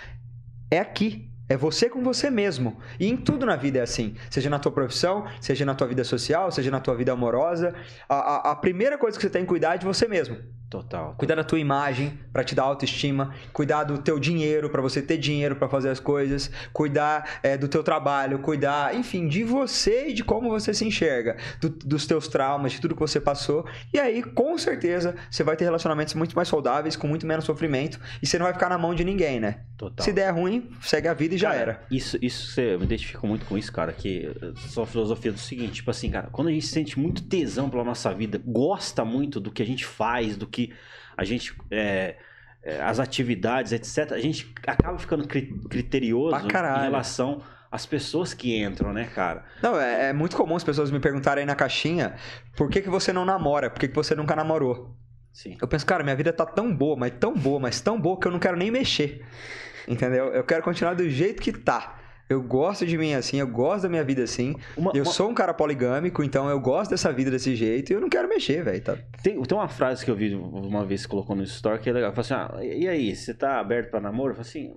é 0.70 0.78
aqui. 0.78 1.28
É 1.48 1.56
você 1.56 1.88
com 1.90 2.00
você 2.04 2.30
mesmo. 2.30 2.78
E 3.00 3.08
em 3.08 3.16
tudo 3.16 3.44
na 3.44 3.56
vida 3.56 3.80
é 3.80 3.82
assim. 3.82 4.14
Seja 4.30 4.48
na 4.48 4.60
tua 4.60 4.70
profissão, 4.70 5.26
seja 5.40 5.64
na 5.64 5.74
tua 5.74 5.88
vida 5.88 6.04
social, 6.04 6.52
seja 6.52 6.70
na 6.70 6.78
tua 6.78 6.94
vida 6.94 7.10
amorosa. 7.10 7.74
A, 8.08 8.14
a- 8.14 8.50
a 8.52 8.54
primeira 8.56 8.96
coisa 8.96 9.18
que 9.18 9.22
você 9.24 9.30
tem 9.30 9.42
que 9.42 9.48
cuidar 9.48 9.74
é 9.74 9.78
de 9.78 9.84
você 9.84 10.06
mesmo. 10.06 10.36
Total. 10.70 11.14
Cuidar 11.18 11.34
da 11.34 11.42
tua 11.42 11.58
imagem 11.58 12.16
para 12.32 12.44
te 12.44 12.54
dar 12.54 12.62
autoestima, 12.62 13.34
cuidar 13.52 13.82
do 13.82 13.98
teu 13.98 14.20
dinheiro 14.20 14.70
para 14.70 14.80
você 14.80 15.02
ter 15.02 15.18
dinheiro 15.18 15.56
para 15.56 15.68
fazer 15.68 15.88
as 15.90 15.98
coisas, 15.98 16.48
cuidar 16.72 17.40
é, 17.42 17.58
do 17.58 17.66
teu 17.66 17.82
trabalho, 17.82 18.38
cuidar, 18.38 18.94
enfim, 18.94 19.26
de 19.26 19.42
você 19.42 20.10
e 20.10 20.12
de 20.12 20.22
como 20.22 20.48
você 20.48 20.72
se 20.72 20.84
enxerga, 20.84 21.36
do- 21.60 21.68
dos 21.68 22.06
teus 22.06 22.28
traumas, 22.28 22.70
de 22.70 22.80
tudo 22.80 22.94
que 22.94 23.00
você 23.00 23.20
passou. 23.20 23.66
E 23.92 23.98
aí, 23.98 24.22
com 24.22 24.56
certeza, 24.56 25.16
você 25.28 25.42
vai 25.42 25.56
ter 25.56 25.64
relacionamentos 25.64 26.14
muito 26.14 26.36
mais 26.36 26.46
saudáveis, 26.46 26.94
com 26.94 27.08
muito 27.08 27.26
menos 27.26 27.44
sofrimento, 27.44 27.98
e 28.22 28.26
você 28.26 28.38
não 28.38 28.44
vai 28.44 28.52
ficar 28.52 28.68
na 28.68 28.78
mão 28.78 28.94
de 28.94 29.02
ninguém, 29.02 29.40
né? 29.40 29.62
Total. 29.76 30.04
Se 30.04 30.12
der 30.12 30.30
ruim, 30.30 30.70
segue 30.82 31.08
a 31.08 31.14
vida 31.14 31.34
e 31.34 31.38
já 31.38 31.48
Cara, 31.50 31.60
era. 31.60 31.82
Isso, 31.90 32.16
isso 32.22 32.52
você 32.52 32.74
eu 32.74 32.78
me 32.78 32.84
identifico 32.84 33.26
muito 33.26 33.44
com 33.46 33.58
isso, 33.58 33.72
cara. 33.72 33.92
Que 33.92 34.30
eh, 34.40 34.52
sua 34.68 34.86
filosofia 34.86 35.32
do 35.32 35.38
seguinte, 35.38 35.72
tipo 35.72 35.90
assim, 35.90 36.10
cara, 36.10 36.28
quando 36.30 36.48
a 36.48 36.52
gente 36.52 36.66
sente 36.66 36.98
muito 37.00 37.22
tesão 37.22 37.68
pela 37.68 37.82
nossa 37.82 38.12
vida, 38.14 38.40
gosta 38.46 39.04
muito 39.04 39.40
do 39.40 39.50
que 39.50 39.62
a 39.62 39.66
gente 39.66 39.84
faz, 39.86 40.36
do 40.36 40.46
que 40.46 40.59
a 41.16 41.24
gente. 41.24 41.54
é, 41.70 42.16
é, 42.62 42.82
as 42.82 43.00
atividades, 43.00 43.72
etc., 43.72 44.12
a 44.12 44.18
gente 44.20 44.52
acaba 44.66 44.98
ficando 44.98 45.26
cri- 45.26 45.54
criterioso 45.70 46.36
em 46.36 46.82
relação 46.82 47.42
às 47.72 47.86
pessoas 47.86 48.34
que 48.34 48.62
entram, 48.62 48.92
né, 48.92 49.04
cara? 49.14 49.44
Não, 49.62 49.80
é, 49.80 50.08
é 50.10 50.12
muito 50.12 50.36
comum 50.36 50.56
as 50.56 50.64
pessoas 50.64 50.90
me 50.90 51.00
perguntarem 51.00 51.42
aí 51.42 51.46
na 51.46 51.54
caixinha 51.54 52.16
por 52.56 52.68
que, 52.68 52.82
que 52.82 52.90
você 52.90 53.12
não 53.12 53.24
namora, 53.24 53.70
por 53.70 53.78
que, 53.78 53.88
que 53.88 53.94
você 53.94 54.14
nunca 54.14 54.36
namorou. 54.36 54.94
Sim. 55.32 55.56
Eu 55.62 55.68
penso, 55.68 55.86
cara, 55.86 56.02
minha 56.02 56.16
vida 56.16 56.32
tá 56.32 56.44
tão 56.44 56.74
boa, 56.74 56.96
mas 56.96 57.12
tão 57.18 57.32
boa, 57.32 57.60
mas 57.60 57.80
tão 57.80 57.98
boa 57.98 58.18
que 58.18 58.26
eu 58.26 58.32
não 58.32 58.40
quero 58.40 58.56
nem 58.56 58.70
mexer. 58.70 59.24
Entendeu? 59.88 60.26
Eu 60.26 60.44
quero 60.44 60.62
continuar 60.62 60.94
do 60.94 61.08
jeito 61.08 61.40
que 61.40 61.52
tá. 61.52 61.99
Eu 62.30 62.40
gosto 62.40 62.86
de 62.86 62.96
mim 62.96 63.12
assim, 63.12 63.38
eu 63.40 63.46
gosto 63.48 63.82
da 63.82 63.88
minha 63.88 64.04
vida 64.04 64.22
assim. 64.22 64.54
Uma- 64.76 64.92
eu 64.94 65.02
uma- 65.02 65.12
sou 65.12 65.28
um 65.28 65.34
cara 65.34 65.52
poligâmico, 65.52 66.22
então 66.22 66.48
eu 66.48 66.60
gosto 66.60 66.92
dessa 66.92 67.12
vida 67.12 67.28
desse 67.30 67.56
jeito 67.56 67.90
e 67.90 67.94
eu 67.94 68.00
não 68.00 68.08
quero 68.08 68.28
mexer, 68.28 68.62
velho. 68.62 68.80
Tá? 68.80 68.96
Tem, 69.22 69.42
tem 69.42 69.58
uma 69.58 69.66
frase 69.68 70.04
que 70.04 70.10
eu 70.10 70.14
vi 70.14 70.32
uma 70.34 70.86
vez 70.86 71.02
que 71.02 71.08
colocou 71.10 71.34
no 71.34 71.42
story 71.42 71.80
que 71.80 71.90
é 71.90 71.92
legal. 71.92 72.12
Fala 72.12 72.20
assim: 72.20 72.34
ah, 72.60 72.64
e 72.64 72.86
aí, 72.88 73.16
você 73.16 73.34
tá 73.34 73.58
aberto 73.58 73.90
pra 73.90 74.00
namoro? 74.00 74.30
Eu 74.30 74.34
falo 74.36 74.46
assim: 74.46 74.72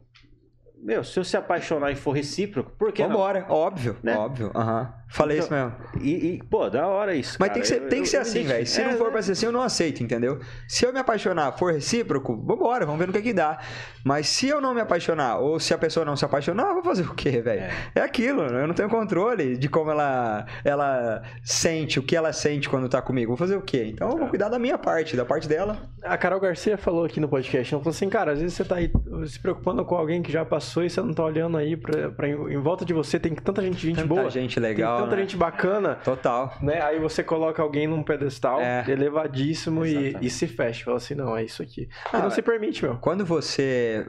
meu, 0.82 1.04
se 1.04 1.18
eu 1.20 1.24
se 1.24 1.38
apaixonar 1.38 1.92
e 1.92 1.96
for 1.96 2.12
recíproco, 2.12 2.72
por 2.72 2.92
que 2.92 3.02
não? 3.04 3.10
Vambora, 3.10 3.46
óbvio, 3.48 3.98
Né? 4.04 4.18
óbvio. 4.18 4.52
Aham. 4.56 4.92
Falei 5.14 5.38
Então, 5.38 5.46
isso 5.46 5.54
mesmo. 5.54 5.74
E, 6.02 6.34
e, 6.36 6.44
pô, 6.50 6.70
da 6.70 6.88
hora 6.88 7.14
isso. 7.16 7.38
Mas 7.40 7.50
cara. 7.50 7.54
tem 7.54 7.62
que 7.62 7.68
ser, 7.68 7.82
Eu- 7.84 7.88
tem 7.90 8.02
que 8.02 8.10
ser 8.10 8.18
eu 8.18 8.22
assim, 8.22 8.44
velho. 8.44 8.66
Se 8.66 8.82
identifico. 8.82 8.88
não 8.88 8.94
É, 8.94 8.98
for 8.98 9.06
né? 9.06 9.12
pra 9.12 9.22
ser 9.22 9.32
assim, 9.34 9.46
eu 9.46 9.52
não 9.52 9.62
aceito, 9.62 10.02
entendeu? 10.04 10.40
Se 10.68 10.86
eu 10.86 10.92
me 10.92 11.00
apaixonar 11.00 11.52
for 11.54 11.72
recíproco, 11.72 12.36
vambora, 12.36 12.84
vamos 12.86 13.00
ver 13.00 13.08
no 13.08 13.14
que 13.14 13.22
que 13.22 13.32
dá. 13.34 13.60
Mas 14.04 14.28
se 14.28 14.48
eu 14.48 14.60
não 14.60 14.74
me 14.74 14.82
apaixonar, 14.82 15.38
ou 15.38 15.60
se 15.60 15.74
a 15.74 15.78
pessoa 15.78 16.04
não 16.06 16.16
se 16.16 16.26
apaixonar, 16.26 16.68
eu 16.70 16.74
vou 16.74 16.84
fazer 16.84 17.04
o 17.04 17.14
quê, 17.14 17.42
velho? 17.42 17.62
É. 17.96 18.02
aquilo, 18.02 18.42
eu 18.42 18.68
não 18.68 18.74
tenho 18.74 18.90
controle 18.90 19.56
de 19.56 19.70
como 19.70 19.92
ela, 19.92 20.46
ela 20.66 21.22
sente, 21.44 22.00
o 22.00 22.04
que 22.04 22.16
ela 22.16 22.34
sente 22.34 22.68
quando 22.68 22.90
tá 22.90 23.02
comigo. 23.02 23.30
Vou 23.30 23.38
fazer 23.38 23.56
o 23.56 23.62
quê? 23.62 23.86
Então 23.94 24.10
eu 24.10 24.18
vou 24.18 24.28
cuidar 24.28 24.50
da 24.50 24.58
minha 24.60 24.78
parte, 24.78 25.16
da 25.16 25.24
parte 25.26 25.48
dela. 25.48 25.78
A 26.04 26.18
Carol 26.18 26.40
Garcia 26.40 26.78
falou 26.78 27.06
aqui 27.06 27.20
no 27.20 27.30
podcast, 27.30 27.74
ela 27.74 27.82
falou 27.84 27.96
assim, 27.96 28.10
cara, 28.10 28.32
às 28.34 28.40
vezes 28.40 28.56
você 28.58 28.66
tá 28.66 28.76
aí 28.76 28.92
se 29.28 29.40
preocupando 29.40 29.86
com 29.86 29.96
alguém 29.96 30.22
que 30.22 30.32
já 30.32 30.44
passou 30.44 30.84
e 30.84 30.90
você 30.90 31.00
não 31.02 31.14
tá 31.14 31.24
olhando 31.24 31.56
aí 31.58 31.78
pra, 31.78 32.10
pra 32.10 32.28
em, 32.28 32.58
volta 32.58 32.84
de 32.84 32.94
você, 32.94 33.20
tem 33.20 33.34
tanta 33.36 33.62
gente, 33.62 33.78
gente 33.80 33.96
Tanta 33.96 34.08
boa. 34.08 34.30
gente 34.30 34.60
legal, 34.60 35.03
tanta 35.04 35.16
né? 35.16 35.22
gente 35.22 35.38
bacana, 35.38 35.96
Total. 36.04 36.58
né? 36.62 36.82
Aí 36.82 37.00
você 37.00 37.24
coloca 37.24 37.62
alguém 37.62 37.88
num 37.88 38.04
pedestal 38.04 38.60
É. 38.62 38.84
elevadíssimo 38.88 39.86
e, 39.86 40.16
e 40.22 40.30
se 40.30 40.48
fecha. 40.48 40.86
Fala 40.86 40.98
assim, 40.98 41.16
não, 41.16 41.36
é 41.38 41.44
isso 41.44 41.62
aqui. 41.62 41.88
Ah, 42.12 42.20
não 42.20 42.30
se 42.30 42.42
permite, 42.42 42.84
meu. 42.84 42.96
Quando 42.98 43.26
você 43.26 44.08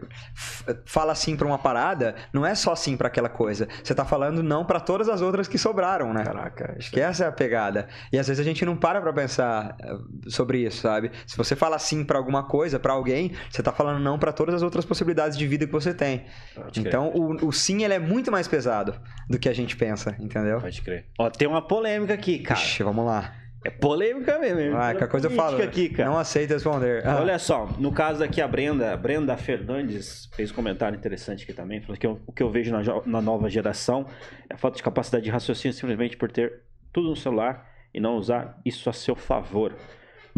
fala 0.85 1.15
sim 1.15 1.37
pra 1.37 1.47
uma 1.47 1.59
parada, 1.59 2.15
não 2.33 2.45
é 2.45 2.55
só 2.55 2.75
sim 2.75 2.97
pra 2.97 3.09
aquela 3.09 3.29
coisa. 3.29 3.69
Você 3.83 3.95
tá 3.95 4.05
falando 4.05 4.43
não 4.43 4.65
pra 4.65 4.81
todas 4.81 5.09
as 5.09 5.21
outras 5.21 5.49
que 5.49 5.59
sobraram, 5.59 6.13
né? 6.13 6.25
Caraca, 6.25 6.75
Acho 6.79 6.91
que 6.91 7.01
essa 7.01 7.25
é 7.25 7.29
a 7.29 7.33
pegada. 7.33 7.89
E 8.13 8.19
às 8.19 8.27
vezes 8.29 8.41
a 8.41 8.45
gente 8.45 8.65
não 8.65 8.77
para 8.77 9.01
pra 9.01 9.13
pensar 9.13 9.77
eh, 9.81 9.97
sobre 10.29 10.59
isso, 10.59 10.81
sabe? 10.81 11.11
Se 11.27 11.37
você 11.37 11.55
fala 11.57 11.79
sim 11.79 12.05
pra 12.05 12.19
alguma 12.19 12.45
coisa, 12.45 12.79
pra 12.79 12.93
alguém, 12.93 13.33
você 13.51 13.63
tá 13.63 13.73
falando 13.73 13.99
não 14.03 14.19
pra 14.19 14.33
todas 14.33 14.55
as 14.55 14.63
outras 14.63 14.85
possibilidades 14.85 15.37
de 15.37 15.47
vida 15.47 15.67
que 15.67 15.73
você 15.73 15.93
tem. 15.95 16.25
Pode. 16.55 16.81
Então, 16.81 17.09
o, 17.15 17.47
o 17.49 17.53
sim 17.53 17.85
ele 17.85 17.95
é 17.95 17.99
muito 17.99 18.31
mais 18.31 18.49
pesado 18.49 18.95
do 19.29 19.39
que 19.39 19.49
a 19.49 19.53
gente 19.53 19.77
pensa, 19.77 20.15
entendeu? 20.19 20.61
Pode 20.61 20.81
crer. 20.85 21.07
Ó, 21.19 21.29
tem 21.31 21.49
uma 21.49 21.63
polêmica 21.63 22.15
aqui, 22.15 22.39
cara. 22.41 22.61
Ixi, 22.61 22.83
vamos 22.83 23.05
lá. 23.07 23.35
É 23.67 23.71
polêmica 23.71 24.39
mesmo. 24.39 24.61
hein? 24.61 24.71
Vai, 24.73 24.93
qualquer 24.93 25.09
coisa 25.09 25.27
eu 25.29 25.31
falo. 25.31 25.63
Aqui, 25.63 25.89
cara. 25.89 26.11
Não 26.11 26.19
aceito 26.19 26.51
responder. 26.53 27.03
Ah, 27.07 27.17
Olha 27.21 27.39
só, 27.39 27.67
no 27.79 27.91
caso 27.93 28.23
aqui 28.23 28.41
a 28.43 28.47
Brenda, 28.47 28.95
Brenda 28.95 29.35
Fernandes 29.39 30.29
fez 30.35 30.51
um 30.51 30.55
comentário 30.55 30.97
interessante 30.99 31.45
aqui 31.45 31.55
também, 31.55 31.81
falou 31.81 31.97
que 31.97 32.07
eu- 32.07 32.21
o 32.27 32.33
que 32.33 32.43
eu 32.43 32.51
vejo 32.51 32.71
na, 32.71 32.83
na 33.07 33.23
nova 33.23 33.49
geração 33.49 34.07
é 34.51 34.55
a 34.55 34.59
falta 34.59 34.77
de 34.77 34.83
capacidade 34.83 35.25
de 35.25 35.31
raciocínio 35.31 35.75
simplesmente 35.75 36.15
por 36.15 36.31
ter 36.31 36.61
tudo 36.93 37.09
no 37.09 37.17
celular 37.17 37.67
e 37.95 37.99
não 37.99 38.17
usar 38.17 38.59
isso 38.67 38.91
a 38.91 38.93
seu 38.93 39.17
favor. 39.17 39.75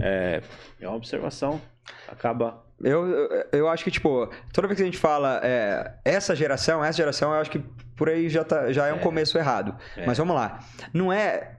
É, 0.01 0.40
é 0.80 0.86
uma 0.86 0.97
observação, 0.97 1.61
acaba 2.07 2.62
Eu, 2.84 3.07
eu, 3.09 3.44
eu 3.53 3.68
acho 3.68 3.82
que, 3.82 3.90
tipo, 3.90 4.30
toda 4.53 4.68
vez 4.68 4.76
que 4.76 4.82
a 4.82 4.86
gente 4.86 4.99
fala 4.99 5.40
é, 5.42 5.94
essa 6.05 6.36
geração, 6.36 6.84
essa 6.84 6.99
geração, 6.99 7.32
eu 7.32 7.40
acho 7.40 7.51
que 7.51 7.64
por 7.97 8.09
aí 8.09 8.28
já, 8.28 8.44
tá, 8.44 8.72
já 8.72 8.86
é 8.86 8.92
um 8.92 8.99
começo 8.99 9.36
errado. 9.38 9.74
É. 9.97 10.05
Mas 10.07 10.18
vamos 10.18 10.34
lá. 10.36 10.61
Não 10.92 11.12
é. 11.12 11.53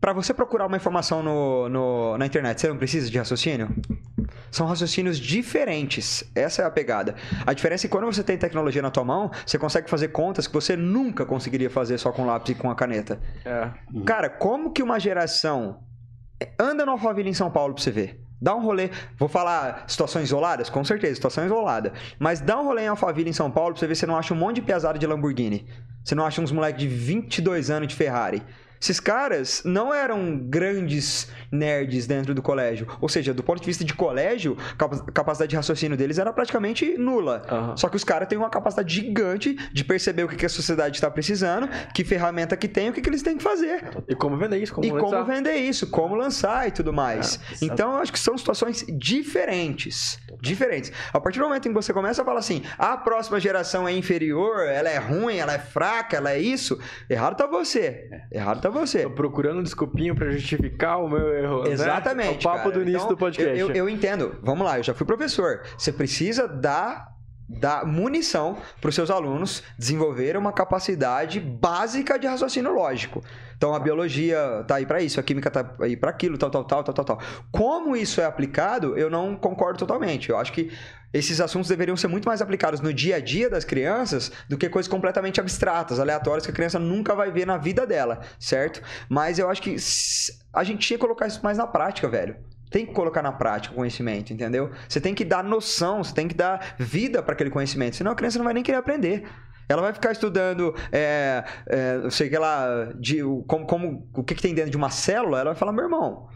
Pra 0.00 0.12
você 0.12 0.34
procurar 0.34 0.66
uma 0.66 0.76
informação 0.76 1.22
no, 1.22 1.68
no- 1.68 2.18
na 2.18 2.26
internet, 2.26 2.60
você 2.60 2.68
não 2.68 2.76
precisa 2.76 3.10
de 3.10 3.16
raciocínio? 3.16 3.70
São 4.50 4.66
raciocínios 4.66 5.18
diferentes. 5.18 6.22
Essa 6.34 6.62
é 6.62 6.64
a 6.66 6.70
pegada. 6.70 7.14
A 7.46 7.52
diferença 7.54 7.86
é 7.86 7.88
que 7.88 7.92
quando 7.92 8.04
você 8.04 8.22
tem 8.22 8.36
tecnologia 8.36 8.82
na 8.82 8.90
tua 8.90 9.02
mão, 9.04 9.30
você 9.46 9.58
consegue 9.58 9.88
fazer 9.88 10.08
contas 10.08 10.46
que 10.46 10.52
você 10.52 10.76
nunca 10.76 11.24
conseguiria 11.24 11.70
fazer 11.70 11.96
só 11.98 12.12
com 12.12 12.26
lápis 12.26 12.50
e 12.50 12.54
com 12.54 12.70
a 12.70 12.74
caneta. 12.74 13.18
É. 13.44 13.70
Cara, 14.04 14.28
como 14.28 14.72
que 14.72 14.82
uma 14.82 15.00
geração 15.00 15.82
anda 16.60 16.84
no 16.84 16.92
Alphaville 16.92 17.30
em 17.30 17.34
São 17.34 17.50
Paulo 17.50 17.74
pra 17.74 17.82
você 17.82 17.90
ver? 17.90 18.20
Dá 18.44 18.54
um 18.54 18.60
rolê, 18.60 18.90
vou 19.16 19.26
falar 19.26 19.84
situações 19.86 20.24
isoladas? 20.24 20.68
Com 20.68 20.84
certeza, 20.84 21.14
situação 21.14 21.46
isolada. 21.46 21.94
Mas 22.18 22.42
dá 22.42 22.60
um 22.60 22.64
rolê 22.66 22.82
em 22.82 22.88
Alphaville 22.88 23.30
em 23.30 23.32
São 23.32 23.50
Paulo 23.50 23.72
pra 23.72 23.80
você 23.80 23.86
ver 23.86 23.94
se 23.94 24.00
você 24.00 24.06
não 24.06 24.18
acha 24.18 24.34
um 24.34 24.36
monte 24.36 24.56
de 24.56 24.62
pesada 24.62 24.98
de 24.98 25.06
Lamborghini. 25.06 25.66
Você 26.04 26.14
não 26.14 26.26
acha 26.26 26.42
uns 26.42 26.52
moleques 26.52 26.78
de 26.78 26.86
22 26.86 27.70
anos 27.70 27.88
de 27.88 27.94
Ferrari. 27.94 28.42
Esses 28.84 29.00
caras 29.00 29.62
não 29.64 29.94
eram 29.94 30.36
grandes 30.38 31.26
nerds 31.50 32.06
dentro 32.06 32.34
do 32.34 32.42
colégio. 32.42 32.86
Ou 33.00 33.08
seja, 33.08 33.32
do 33.32 33.42
ponto 33.42 33.58
de 33.60 33.64
vista 33.66 33.82
de 33.82 33.94
colégio, 33.94 34.58
capa- 34.76 35.02
capacidade 35.10 35.48
de 35.48 35.56
raciocínio 35.56 35.96
deles 35.96 36.18
era 36.18 36.30
praticamente 36.34 36.98
nula. 36.98 37.42
Aham. 37.48 37.76
Só 37.78 37.88
que 37.88 37.96
os 37.96 38.04
caras 38.04 38.28
têm 38.28 38.36
uma 38.36 38.50
capacidade 38.50 38.92
gigante 38.94 39.54
de 39.72 39.82
perceber 39.84 40.24
o 40.24 40.28
que 40.28 40.36
que 40.36 40.44
a 40.44 40.50
sociedade 40.50 40.96
está 40.98 41.10
precisando, 41.10 41.66
que 41.94 42.04
ferramenta 42.04 42.58
que 42.58 42.68
tem, 42.68 42.90
o 42.90 42.92
que, 42.92 43.00
que 43.00 43.08
eles 43.08 43.22
têm 43.22 43.38
que 43.38 43.42
fazer. 43.42 43.88
E 44.06 44.14
como 44.14 44.36
vender 44.36 44.58
isso? 44.58 44.74
Como 44.74 44.86
E 44.86 44.90
como 44.90 45.02
monetizar? 45.12 45.34
vender 45.34 45.54
isso, 45.56 45.86
como 45.86 46.14
lançar 46.14 46.68
e 46.68 46.70
tudo 46.70 46.92
mais. 46.92 47.40
É, 47.62 47.64
então, 47.64 47.92
eu 47.94 47.98
acho 48.02 48.12
que 48.12 48.18
são 48.18 48.36
situações 48.36 48.84
diferentes. 49.34 50.18
Diferentes. 50.42 50.92
A 51.12 51.18
partir 51.20 51.38
do 51.38 51.46
momento 51.46 51.66
em 51.66 51.70
que 51.70 51.74
você 51.74 51.92
começa 51.92 52.20
a 52.20 52.24
falar 52.24 52.40
assim, 52.40 52.62
a 52.78 52.96
próxima 52.98 53.40
geração 53.40 53.88
é 53.88 53.92
inferior, 53.92 54.60
ela 54.68 54.90
é 54.90 54.98
ruim, 54.98 55.36
ela 55.38 55.54
é 55.54 55.58
fraca, 55.58 56.18
ela 56.18 56.32
é 56.32 56.38
isso, 56.38 56.78
errado 57.08 57.36
tá 57.36 57.46
você. 57.46 58.08
Errado 58.30 58.60
tá 58.60 58.68
você. 58.74 59.02
Tô 59.04 59.10
procurando 59.10 59.60
um 59.60 59.62
desculpinho 59.62 60.14
pra 60.14 60.30
justificar 60.30 61.00
o 61.02 61.08
meu 61.08 61.32
erro. 61.34 61.62
né? 61.64 61.70
Exatamente. 61.70 62.28
É 62.46 62.48
o 62.48 62.52
papo 62.52 62.58
cara. 62.64 62.70
do 62.72 62.82
início 62.82 62.96
Então, 62.98 63.08
do 63.08 63.16
podcast. 63.16 63.58
Eu, 63.58 63.68
eu- 63.70 63.74
eu 63.76 63.88
entendo. 63.88 64.36
Vamos 64.42 64.66
lá, 64.66 64.78
eu 64.78 64.82
já 64.82 64.92
fui 64.94 65.06
professor. 65.06 65.62
Você 65.78 65.92
precisa 65.92 66.46
dar, 66.48 67.08
dar 67.48 67.86
munição 67.86 68.56
para 68.80 68.88
os 68.88 68.94
seus 68.94 69.10
alunos 69.10 69.62
desenvolver 69.78 70.36
uma 70.36 70.52
capacidade 70.52 71.40
básica 71.40 72.18
de 72.18 72.26
raciocínio 72.26 72.72
lógico. 72.74 73.22
Então 73.56 73.74
a 73.74 73.78
biologia 73.78 74.64
tá 74.66 74.76
aí 74.76 74.84
para 74.86 75.00
isso, 75.00 75.18
a 75.20 75.22
química 75.22 75.50
tá 75.50 75.74
aí 75.80 75.96
para 75.96 76.10
aquilo, 76.10 76.36
tal, 76.36 76.50
tal, 76.50 76.64
tal, 76.64 76.82
tal, 76.82 76.94
tal, 76.94 77.04
tal. 77.04 77.18
Como 77.52 77.94
isso 77.96 78.20
é 78.20 78.24
aplicado, 78.24 78.96
eu 78.98 79.08
não 79.08 79.36
concordo 79.36 79.78
totalmente. 79.78 80.28
Eu 80.30 80.36
acho 80.36 80.52
que 80.52 80.70
esses 81.14 81.40
assuntos 81.40 81.68
deveriam 81.68 81.96
ser 81.96 82.08
muito 82.08 82.26
mais 82.26 82.42
aplicados 82.42 82.80
no 82.80 82.92
dia 82.92 83.16
a 83.16 83.20
dia 83.20 83.48
das 83.48 83.64
crianças 83.64 84.32
do 84.48 84.58
que 84.58 84.68
coisas 84.68 84.90
completamente 84.90 85.40
abstratas, 85.40 86.00
aleatórias 86.00 86.44
que 86.44 86.50
a 86.50 86.54
criança 86.54 86.76
nunca 86.76 87.14
vai 87.14 87.30
ver 87.30 87.46
na 87.46 87.56
vida 87.56 87.86
dela, 87.86 88.20
certo? 88.38 88.82
Mas 89.08 89.38
eu 89.38 89.48
acho 89.48 89.62
que 89.62 89.76
a 90.52 90.64
gente 90.64 90.84
tinha 90.84 90.98
que 90.98 91.00
colocar 91.00 91.28
isso 91.28 91.40
mais 91.44 91.56
na 91.56 91.68
prática, 91.68 92.08
velho. 92.08 92.36
Tem 92.68 92.84
que 92.84 92.92
colocar 92.92 93.22
na 93.22 93.30
prática 93.30 93.72
o 93.72 93.76
conhecimento, 93.76 94.32
entendeu? 94.32 94.72
Você 94.88 95.00
tem 95.00 95.14
que 95.14 95.24
dar 95.24 95.44
noção, 95.44 96.02
você 96.02 96.12
tem 96.12 96.26
que 96.26 96.34
dar 96.34 96.74
vida 96.76 97.22
para 97.22 97.34
aquele 97.34 97.50
conhecimento, 97.50 97.94
senão 97.94 98.10
a 98.10 98.16
criança 98.16 98.38
não 98.38 98.44
vai 98.44 98.54
nem 98.54 98.64
querer 98.64 98.78
aprender. 98.78 99.22
Ela 99.68 99.82
vai 99.82 99.92
ficar 99.92 100.12
estudando, 100.12 100.74
é, 100.92 101.44
é, 101.66 102.10
sei 102.10 102.28
que 102.28 102.36
ela, 102.36 102.92
de, 102.98 103.22
o- 103.22 103.42
como, 103.44 103.66
como, 103.66 104.08
o 104.14 104.22
que, 104.22 104.34
que 104.34 104.42
tem 104.42 104.54
dentro 104.54 104.70
de 104.70 104.76
uma 104.76 104.90
célula, 104.90 105.40
ela 105.40 105.50
vai 105.50 105.58
falar, 105.58 105.72
meu 105.72 105.84
irmão, 105.84 106.28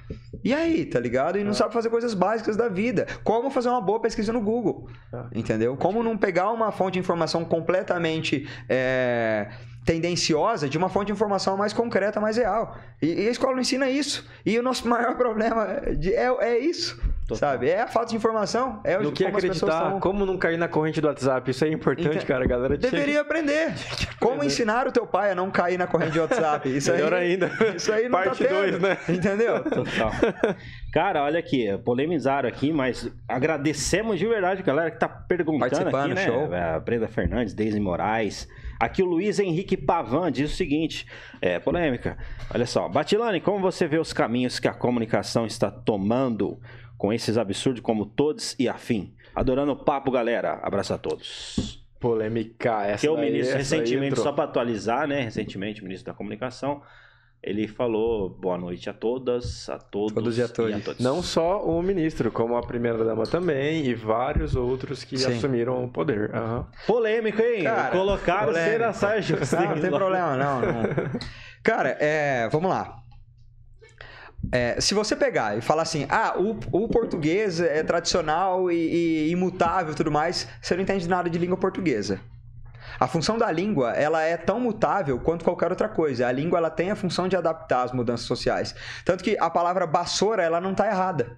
e 0.42 0.54
aí, 0.54 0.84
tá 0.86 0.98
ligado? 0.98 1.38
E 1.38 1.44
não 1.44 1.52
sabe 1.52 1.72
fazer 1.74 1.90
coisas 1.90 2.14
básicas 2.14 2.56
da 2.56 2.68
vida. 2.68 3.06
Como 3.24 3.50
fazer 3.50 3.68
uma 3.68 3.80
boa 3.80 4.00
pesquisa 4.00 4.32
no 4.32 4.40
Google, 4.40 4.88
Ah. 5.12 5.26
entendeu? 5.34 5.76
Como 5.76 6.02
não 6.02 6.16
pegar 6.16 6.50
uma 6.50 6.72
fonte 6.72 6.94
de 6.94 6.98
informação 7.00 7.44
completamente 7.44 8.48
é, 8.68 9.48
tendenciosa 9.84 10.68
de 10.68 10.76
uma 10.78 10.88
fonte 10.88 11.06
de 11.06 11.12
informação 11.12 11.56
mais 11.56 11.72
concreta, 11.72 12.20
mais 12.20 12.36
real. 12.36 12.76
E, 13.02 13.24
e 13.24 13.28
a 13.28 13.30
escola 13.30 13.54
não 13.54 13.60
ensina 13.60 13.88
isso. 13.90 14.26
E 14.44 14.58
o 14.58 14.62
nosso 14.62 14.86
maior 14.88 15.16
problema 15.16 15.66
é, 15.84 16.08
é, 16.14 16.52
é 16.54 16.58
isso, 16.58 17.00
Sabe? 17.36 17.68
É 17.68 17.82
a 17.82 17.86
falta 17.86 18.10
de 18.10 18.16
informação. 18.16 18.80
É 18.84 18.98
o- 18.98 19.02
No 19.02 19.12
que 19.12 19.24
como 19.24 19.36
acreditar, 19.36 19.90
tão- 19.90 20.00
como 20.00 20.24
não 20.24 20.36
cair 20.38 20.56
na 20.56 20.68
corrente 20.68 21.00
do 21.00 21.08
WhatsApp. 21.08 21.50
Isso 21.50 21.64
é 21.64 21.68
importante, 21.68 22.16
Ente- 22.16 22.26
cara. 22.26 22.44
A 22.44 22.46
galera 22.48 22.78
tinha 22.78 22.90
Deveria 22.90 23.20
aprender. 23.22 23.74
Como 24.20 24.42
ensinar 24.42 24.86
o 24.86 24.92
teu 24.92 25.06
pai 25.06 25.32
a 25.32 25.34
não 25.34 25.50
cair 25.50 25.78
na 25.78 25.86
corrente 25.86 26.12
de 26.12 26.20
WhatsApp. 26.20 26.68
Isso 26.74 26.90
aí, 26.90 26.96
Melhor 26.98 27.12
ainda. 27.14 27.50
Isso 27.76 27.92
aí 27.92 28.04
não 28.08 28.10
Parte 28.18 28.42
tá 28.44 28.48
tendo, 28.48 28.58
dois, 28.58 28.78
né? 28.80 28.98
Entendeu? 29.08 29.62
Total. 29.64 30.10
Cara, 30.92 31.22
olha 31.22 31.38
aqui, 31.38 31.66
polemizaram 31.84 32.48
aqui, 32.48 32.72
mas 32.72 33.10
agradecemos 33.28 34.18
de 34.18 34.26
verdade 34.26 34.62
a 34.62 34.64
galera 34.64 34.90
que 34.90 34.98
tá 34.98 35.08
perguntando 35.08 35.60
Participando, 35.70 36.12
aqui, 36.12 36.14
né? 36.14 36.24
show. 36.26 36.48
A 36.54 36.78
Brenda 36.80 37.08
Fernandes, 37.08 37.54
Deise 37.54 37.78
Moraes. 37.78 38.48
Aqui 38.80 39.02
o 39.02 39.06
Luiz 39.06 39.38
Henrique 39.40 39.76
Pavan 39.76 40.30
diz 40.30 40.52
o 40.52 40.56
seguinte: 40.56 41.06
é, 41.40 41.58
polêmica. 41.58 42.16
Olha 42.54 42.64
só, 42.64 42.88
Batilane, 42.88 43.40
como 43.40 43.58
você 43.58 43.86
vê 43.86 43.98
os 43.98 44.12
caminhos 44.12 44.58
que 44.60 44.68
a 44.68 44.72
comunicação 44.72 45.44
está 45.46 45.70
tomando 45.70 46.58
com 46.98 47.12
esses 47.12 47.38
absurdos 47.38 47.80
como 47.80 48.04
todos 48.04 48.54
e 48.58 48.68
afim? 48.68 49.14
Adorando 49.34 49.72
o 49.72 49.76
papo, 49.76 50.10
galera. 50.10 50.58
Abraço 50.62 50.92
a 50.92 50.98
todos. 50.98 51.82
Polêmica 52.00 52.84
essa. 52.86 53.00
Que 53.06 53.08
o 53.08 53.16
ministro, 53.16 53.52
aí 53.54 53.58
recentemente, 53.58 54.18
só 54.18 54.32
para 54.32 54.44
atualizar, 54.44 55.06
né? 55.08 55.20
Recentemente, 55.22 55.80
o 55.80 55.84
ministro 55.84 56.12
da 56.12 56.16
Comunicação, 56.16 56.82
ele 57.42 57.66
falou 57.68 58.28
boa 58.30 58.58
noite 58.58 58.90
a 58.90 58.92
todas, 58.92 59.68
a 59.68 59.78
todos, 59.78 60.12
Todos 60.12 60.38
e 60.38 60.42
a 60.42 60.48
todos. 60.48 60.84
todos. 60.84 61.00
Não 61.00 61.22
só 61.22 61.64
o 61.64 61.80
ministro, 61.82 62.30
como 62.32 62.56
a 62.56 62.62
primeira-dama 62.62 63.24
também 63.24 63.84
e 63.86 63.94
vários 63.94 64.56
outros 64.56 65.04
que 65.04 65.16
Sim. 65.18 65.36
assumiram 65.36 65.84
o 65.84 65.88
poder. 65.88 66.34
Aham. 66.34 66.66
Polêmico, 66.86 67.40
hein? 67.40 67.62
Cara, 67.64 67.90
Colocaram 67.90 68.46
polêmico. 68.46 68.70
ser 68.72 68.82
a 68.82 68.92
saia 68.92 69.22
justa. 69.22 69.60
Não, 69.60 69.74
não 69.74 69.80
tem 69.80 69.90
problema, 69.90 70.36
não. 70.36 70.60
não. 70.60 70.82
Cara, 71.62 71.96
é, 72.00 72.48
vamos 72.48 72.70
lá. 72.70 73.02
É, 74.50 74.80
se 74.80 74.94
você 74.94 75.14
pegar 75.14 75.58
e 75.58 75.60
falar 75.60 75.82
assim, 75.82 76.06
ah, 76.08 76.34
o, 76.38 76.58
o 76.72 76.88
português 76.88 77.60
é 77.60 77.82
tradicional 77.82 78.70
e, 78.70 78.76
e 78.76 79.30
imutável 79.30 79.92
e 79.92 79.96
tudo 79.96 80.10
mais, 80.10 80.48
você 80.60 80.74
não 80.74 80.82
entende 80.82 81.08
nada 81.08 81.28
de 81.28 81.38
língua 81.38 81.56
portuguesa. 81.56 82.20
A 82.98 83.06
função 83.06 83.38
da 83.38 83.50
língua, 83.50 83.92
ela 83.92 84.22
é 84.22 84.36
tão 84.36 84.58
mutável 84.58 85.20
quanto 85.20 85.44
qualquer 85.44 85.70
outra 85.70 85.88
coisa. 85.88 86.26
A 86.26 86.32
língua, 86.32 86.58
ela 86.58 86.70
tem 86.70 86.90
a 86.90 86.96
função 86.96 87.28
de 87.28 87.36
adaptar 87.36 87.84
às 87.84 87.92
mudanças 87.92 88.26
sociais. 88.26 88.74
Tanto 89.04 89.22
que 89.22 89.36
a 89.38 89.48
palavra 89.48 89.86
vassoura, 89.86 90.42
ela 90.42 90.60
não 90.60 90.72
está 90.72 90.86
errada. 90.86 91.36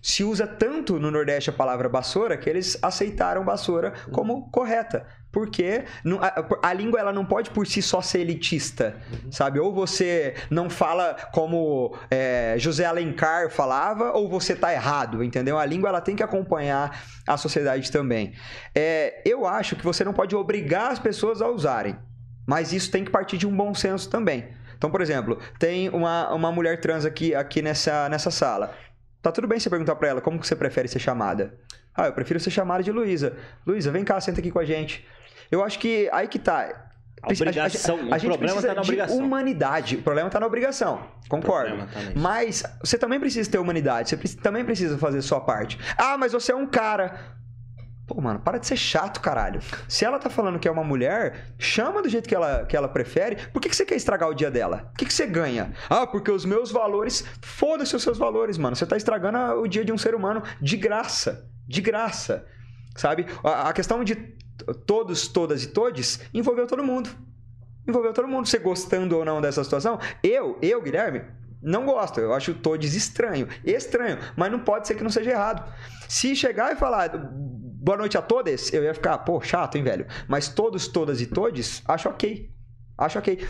Se 0.00 0.22
usa 0.22 0.46
tanto 0.46 1.00
no 1.00 1.10
Nordeste 1.10 1.50
a 1.50 1.52
palavra 1.52 1.88
vassoura 1.88 2.36
que 2.36 2.48
eles 2.48 2.78
aceitaram 2.82 3.44
vassoura 3.44 3.94
como 4.12 4.50
correta. 4.50 5.06
Porque 5.34 5.82
a, 6.20 6.68
a 6.68 6.72
língua 6.72 7.00
ela 7.00 7.12
não 7.12 7.26
pode 7.26 7.50
por 7.50 7.66
si 7.66 7.82
só 7.82 8.00
ser 8.00 8.20
elitista, 8.20 8.96
sabe? 9.32 9.58
Ou 9.58 9.74
você 9.74 10.34
não 10.48 10.70
fala 10.70 11.16
como 11.32 11.98
é, 12.08 12.54
José 12.56 12.84
Alencar 12.84 13.50
falava, 13.50 14.12
ou 14.12 14.28
você 14.28 14.54
tá 14.54 14.72
errado, 14.72 15.24
entendeu? 15.24 15.58
A 15.58 15.66
língua 15.66 15.88
ela 15.88 16.00
tem 16.00 16.14
que 16.14 16.22
acompanhar 16.22 17.04
a 17.26 17.36
sociedade 17.36 17.90
também. 17.90 18.32
É, 18.72 19.22
eu 19.26 19.44
acho 19.44 19.74
que 19.74 19.82
você 19.82 20.04
não 20.04 20.12
pode 20.12 20.36
obrigar 20.36 20.92
as 20.92 21.00
pessoas 21.00 21.42
a 21.42 21.48
usarem, 21.48 21.98
mas 22.46 22.72
isso 22.72 22.92
tem 22.92 23.04
que 23.04 23.10
partir 23.10 23.36
de 23.36 23.46
um 23.46 23.56
bom 23.56 23.74
senso 23.74 24.08
também. 24.08 24.48
Então, 24.78 24.88
por 24.88 25.00
exemplo, 25.00 25.40
tem 25.58 25.88
uma, 25.88 26.32
uma 26.32 26.52
mulher 26.52 26.80
trans 26.80 27.04
aqui, 27.04 27.34
aqui 27.34 27.60
nessa, 27.60 28.08
nessa 28.08 28.30
sala. 28.30 28.72
Tá 29.20 29.32
tudo 29.32 29.48
bem 29.48 29.58
você 29.58 29.68
perguntar 29.68 29.96
pra 29.96 30.08
ela 30.10 30.20
como 30.20 30.38
que 30.38 30.46
você 30.46 30.54
prefere 30.54 30.86
ser 30.86 31.00
chamada. 31.00 31.58
Ah, 31.96 32.06
eu 32.06 32.12
prefiro 32.12 32.40
ser 32.40 32.50
chamada 32.50 32.82
de 32.82 32.90
Luísa. 32.90 33.36
Luísa, 33.64 33.90
vem 33.92 34.04
cá, 34.04 34.20
senta 34.20 34.40
aqui 34.40 34.50
com 34.50 34.58
a 34.58 34.64
gente. 34.64 35.06
Eu 35.54 35.62
acho 35.62 35.78
que 35.78 36.08
aí 36.12 36.26
que 36.26 36.38
tá. 36.38 36.68
A 37.22 37.32
obrigação, 37.32 37.96
a, 37.96 38.00
a, 38.00 38.14
a, 38.16 38.18
o 38.18 38.20
problema 38.20 38.60
está 38.60 38.74
na 38.74 38.82
obrigação. 38.82 39.16
humanidade, 39.16 39.96
o 39.96 40.02
problema 40.02 40.26
está 40.26 40.38
na 40.38 40.46
obrigação, 40.46 41.08
concordo. 41.26 41.78
Tá 41.78 42.00
mas 42.14 42.62
você 42.82 42.98
também 42.98 43.18
precisa 43.18 43.50
ter 43.50 43.58
humanidade, 43.58 44.10
você 44.10 44.36
também 44.36 44.62
precisa 44.62 44.98
fazer 44.98 45.18
a 45.18 45.22
sua 45.22 45.40
parte. 45.40 45.78
Ah, 45.96 46.18
mas 46.18 46.32
você 46.32 46.52
é 46.52 46.54
um 46.54 46.66
cara. 46.66 47.34
Pô, 48.06 48.20
mano, 48.20 48.40
para 48.40 48.58
de 48.58 48.66
ser 48.66 48.76
chato, 48.76 49.20
caralho. 49.20 49.60
Se 49.88 50.04
ela 50.04 50.18
tá 50.18 50.28
falando 50.28 50.58
que 50.58 50.68
é 50.68 50.70
uma 50.70 50.84
mulher, 50.84 51.54
chama 51.58 52.02
do 52.02 52.08
jeito 52.10 52.28
que 52.28 52.34
ela, 52.34 52.66
que 52.66 52.76
ela 52.76 52.88
prefere. 52.88 53.36
Por 53.50 53.62
que, 53.62 53.70
que 53.70 53.76
você 53.76 53.86
quer 53.86 53.94
estragar 53.94 54.28
o 54.28 54.34
dia 54.34 54.50
dela? 54.50 54.90
O 54.92 54.96
que, 54.98 55.06
que 55.06 55.14
você 55.14 55.26
ganha? 55.26 55.72
Ah, 55.88 56.06
porque 56.06 56.30
os 56.30 56.44
meus 56.44 56.70
valores. 56.70 57.24
Foda-se 57.40 57.96
os 57.96 58.02
seus 58.02 58.18
valores, 58.18 58.58
mano. 58.58 58.76
Você 58.76 58.84
tá 58.84 58.98
estragando 58.98 59.38
o 59.62 59.66
dia 59.66 59.84
de 59.84 59.92
um 59.92 59.96
ser 59.96 60.14
humano 60.14 60.42
de 60.60 60.76
graça. 60.76 61.48
De 61.66 61.80
graça. 61.80 62.44
Sabe? 62.94 63.24
A, 63.42 63.70
a 63.70 63.72
questão 63.72 64.04
de 64.04 64.34
todos, 64.86 65.28
todas 65.28 65.64
e 65.64 65.68
todes 65.68 66.20
envolveu 66.32 66.66
todo 66.66 66.82
mundo. 66.82 67.10
Envolveu 67.86 68.12
todo 68.12 68.28
mundo. 68.28 68.46
Você 68.46 68.58
gostando 68.58 69.16
ou 69.16 69.24
não 69.24 69.40
dessa 69.40 69.62
situação. 69.62 69.98
Eu, 70.22 70.58
eu, 70.62 70.80
Guilherme, 70.80 71.22
não 71.62 71.84
gosto. 71.86 72.20
Eu 72.20 72.32
acho 72.32 72.54
todes 72.54 72.94
estranho. 72.94 73.48
Estranho. 73.64 74.18
Mas 74.36 74.50
não 74.50 74.60
pode 74.60 74.86
ser 74.86 74.94
que 74.94 75.02
não 75.02 75.10
seja 75.10 75.30
errado. 75.30 75.70
Se 76.08 76.34
chegar 76.34 76.72
e 76.72 76.76
falar 76.76 77.10
boa 77.84 77.98
noite 77.98 78.16
a 78.16 78.22
todos, 78.22 78.72
eu 78.72 78.82
ia 78.82 78.94
ficar, 78.94 79.18
pô, 79.18 79.40
chato, 79.40 79.76
hein, 79.76 79.84
velho? 79.84 80.06
Mas 80.26 80.48
todos, 80.48 80.88
todas 80.88 81.20
e 81.20 81.26
todes, 81.26 81.82
acho 81.86 82.08
ok. 82.08 82.50
Acho 82.96 83.18
ok. 83.18 83.46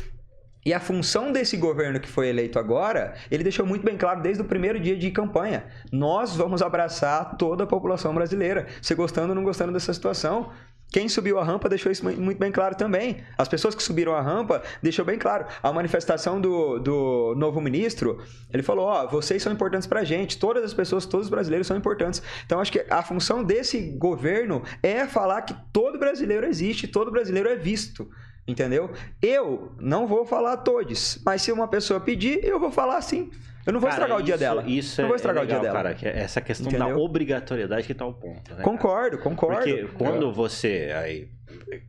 E 0.66 0.72
a 0.72 0.80
função 0.80 1.30
desse 1.30 1.58
governo 1.58 2.00
que 2.00 2.08
foi 2.08 2.28
eleito 2.28 2.58
agora, 2.58 3.14
ele 3.30 3.42
deixou 3.42 3.66
muito 3.66 3.84
bem 3.84 3.98
claro 3.98 4.22
desde 4.22 4.42
o 4.42 4.46
primeiro 4.46 4.80
dia 4.80 4.96
de 4.96 5.10
campanha. 5.10 5.66
Nós 5.92 6.34
vamos 6.34 6.62
abraçar 6.62 7.36
toda 7.36 7.64
a 7.64 7.66
população 7.66 8.14
brasileira, 8.14 8.66
se 8.80 8.94
gostando 8.94 9.28
ou 9.28 9.34
não 9.34 9.44
gostando 9.44 9.72
dessa 9.72 9.92
situação. 9.92 10.50
Quem 10.94 11.08
subiu 11.08 11.40
a 11.40 11.42
rampa 11.42 11.68
deixou 11.68 11.90
isso 11.90 12.04
muito 12.04 12.38
bem 12.38 12.52
claro 12.52 12.76
também. 12.76 13.16
As 13.36 13.48
pessoas 13.48 13.74
que 13.74 13.82
subiram 13.82 14.14
a 14.14 14.20
rampa 14.20 14.62
deixou 14.80 15.04
bem 15.04 15.18
claro. 15.18 15.44
A 15.60 15.72
manifestação 15.72 16.40
do, 16.40 16.78
do 16.78 17.34
novo 17.36 17.60
ministro, 17.60 18.22
ele 18.52 18.62
falou: 18.62 18.86
Ó, 18.86 19.02
oh, 19.02 19.08
vocês 19.08 19.42
são 19.42 19.52
importantes 19.52 19.88
pra 19.88 20.04
gente, 20.04 20.38
todas 20.38 20.62
as 20.62 20.72
pessoas, 20.72 21.04
todos 21.04 21.26
os 21.26 21.30
brasileiros 21.32 21.66
são 21.66 21.76
importantes. 21.76 22.22
Então, 22.46 22.60
acho 22.60 22.70
que 22.70 22.86
a 22.88 23.02
função 23.02 23.42
desse 23.42 23.80
governo 23.98 24.62
é 24.84 25.04
falar 25.04 25.42
que 25.42 25.56
todo 25.72 25.98
brasileiro 25.98 26.46
existe, 26.46 26.86
todo 26.86 27.10
brasileiro 27.10 27.48
é 27.48 27.56
visto. 27.56 28.08
Entendeu? 28.46 28.92
Eu 29.20 29.72
não 29.80 30.06
vou 30.06 30.24
falar 30.24 30.58
todos, 30.58 31.20
mas 31.26 31.42
se 31.42 31.50
uma 31.50 31.66
pessoa 31.66 31.98
pedir, 31.98 32.44
eu 32.44 32.60
vou 32.60 32.70
falar 32.70 33.02
sim. 33.02 33.32
Eu 33.66 33.72
não 33.72 33.80
vou 33.80 33.88
cara, 33.88 34.02
estragar 34.02 34.22
o 34.22 34.22
dia 34.22 34.38
dela. 34.38 34.64
Isso 34.66 35.00
não 35.00 35.08
vou 35.08 35.16
estragar 35.16 35.42
é 35.42 35.46
legal, 35.46 35.58
o 35.58 35.62
dia 35.62 35.72
dela. 35.72 35.94
Cara, 35.94 36.18
essa 36.18 36.40
questão 36.40 36.68
Entendeu? 36.68 36.88
da 36.88 36.96
obrigatoriedade 36.96 37.86
que 37.86 37.94
tá 37.94 38.06
o 38.06 38.12
ponto. 38.12 38.54
Né, 38.54 38.62
concordo, 38.62 39.18
concordo. 39.18 39.56
Porque 39.56 39.88
quando 39.96 40.32
você 40.32 40.92
aí, 40.94 41.28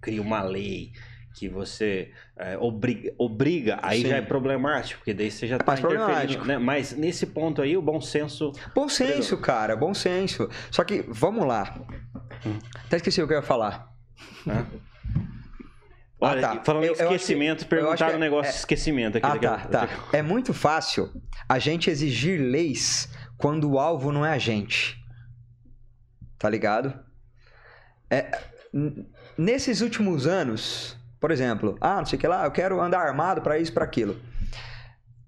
cria 0.02 0.22
uma 0.22 0.42
lei 0.42 0.92
que 1.36 1.50
você 1.50 2.12
é, 2.38 2.58
obriga, 2.58 3.14
obriga, 3.18 3.78
aí 3.82 4.02
Sim. 4.02 4.08
já 4.08 4.18
é 4.18 4.22
problemático, 4.22 5.00
porque 5.00 5.14
daí 5.14 5.30
você 5.30 5.46
já 5.48 5.58
está 5.58 5.74
é 5.74 5.80
interferindo, 5.80 6.46
né? 6.46 6.58
Mas 6.58 6.94
nesse 6.94 7.26
ponto 7.26 7.62
aí, 7.62 7.76
o 7.76 7.82
bom 7.82 8.00
senso... 8.00 8.54
Bom 8.74 8.88
senso, 8.88 9.38
cara, 9.38 9.76
bom 9.76 9.94
senso. 9.94 10.50
Só 10.72 10.86
que, 10.86 11.04
vamos 11.10 11.46
lá. 11.46 11.78
Hum. 12.46 12.58
Até 12.86 12.96
esqueci 12.96 13.22
o 13.22 13.28
que 13.28 13.34
eu 13.34 13.38
ia 13.38 13.44
falar. 13.44 13.92
Hã? 14.48 14.66
Olha, 16.26 16.50
ah, 16.50 16.56
tá. 16.56 16.64
falando 16.64 16.86
em 16.86 16.92
esquecimento, 16.92 17.68
perguntaram 17.68 18.14
o 18.14 18.18
um 18.18 18.20
negócio 18.20 18.52
de 18.52 18.58
é... 18.58 18.60
esquecimento 18.60 19.18
aqui. 19.18 19.28
Ah, 19.28 19.38
tá, 19.38 19.88
tá. 19.88 19.90
É 20.12 20.24
muito 20.24 20.54
fácil 20.56 21.12
a 21.48 21.60
gente 21.60 21.90
exigir 21.90 22.40
leis 22.42 23.08
quando 23.38 23.70
o 23.70 23.80
alvo 23.80 24.12
não 24.12 24.26
é 24.26 24.32
a 24.32 24.38
gente. 24.40 24.98
Tá 26.40 26.50
ligado? 26.50 26.94
É, 28.10 28.40
nesses 29.38 29.82
últimos 29.82 30.26
anos, 30.26 30.98
por 31.20 31.30
exemplo, 31.30 31.78
ah, 31.80 31.98
não 31.98 32.06
sei 32.06 32.18
o 32.18 32.20
que 32.20 32.28
lá, 32.28 32.46
eu 32.46 32.52
quero 32.52 32.82
andar 32.82 33.02
armado 33.02 33.42
para 33.42 33.60
isso, 33.60 33.72
para 33.72 33.86
aquilo. 33.86 34.20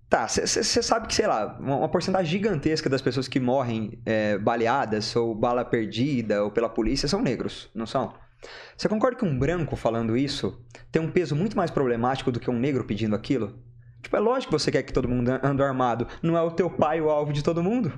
Tá, 0.09 0.27
você 0.27 0.81
sabe 0.81 1.07
que, 1.07 1.13
sei 1.13 1.27
lá, 1.27 1.57
uma 1.59 1.89
porcentagem 1.89 2.31
gigantesca 2.31 2.89
das 2.89 3.01
pessoas 3.01 3.27
que 3.27 3.41
morrem 3.41 4.01
é, 4.05 4.37
baleadas 4.37 5.13
ou 5.15 5.35
bala 5.35 5.65
perdida 5.65 6.43
ou 6.43 6.49
pela 6.49 6.69
polícia 6.69 7.07
são 7.09 7.21
negros, 7.21 7.69
não 7.75 7.85
são? 7.85 8.13
Você 8.75 8.87
concorda 8.87 9.17
que 9.17 9.25
um 9.25 9.37
branco 9.37 9.75
falando 9.75 10.15
isso 10.15 10.61
tem 10.91 11.01
um 11.01 11.11
peso 11.11 11.35
muito 11.35 11.57
mais 11.57 11.71
problemático 11.71 12.31
do 12.31 12.39
que 12.39 12.49
um 12.49 12.59
negro 12.59 12.85
pedindo 12.85 13.15
aquilo? 13.15 13.59
Tipo, 14.01 14.15
é 14.15 14.19
lógico 14.19 14.53
que 14.53 14.59
você 14.59 14.71
quer 14.71 14.83
que 14.83 14.93
todo 14.93 15.09
mundo 15.09 15.29
ande 15.43 15.61
armado. 15.61 16.07
Não 16.21 16.37
é 16.37 16.41
o 16.41 16.51
teu 16.51 16.69
pai 16.69 17.01
o 17.01 17.09
alvo 17.09 17.33
de 17.33 17.43
todo 17.43 17.63
mundo. 17.63 17.91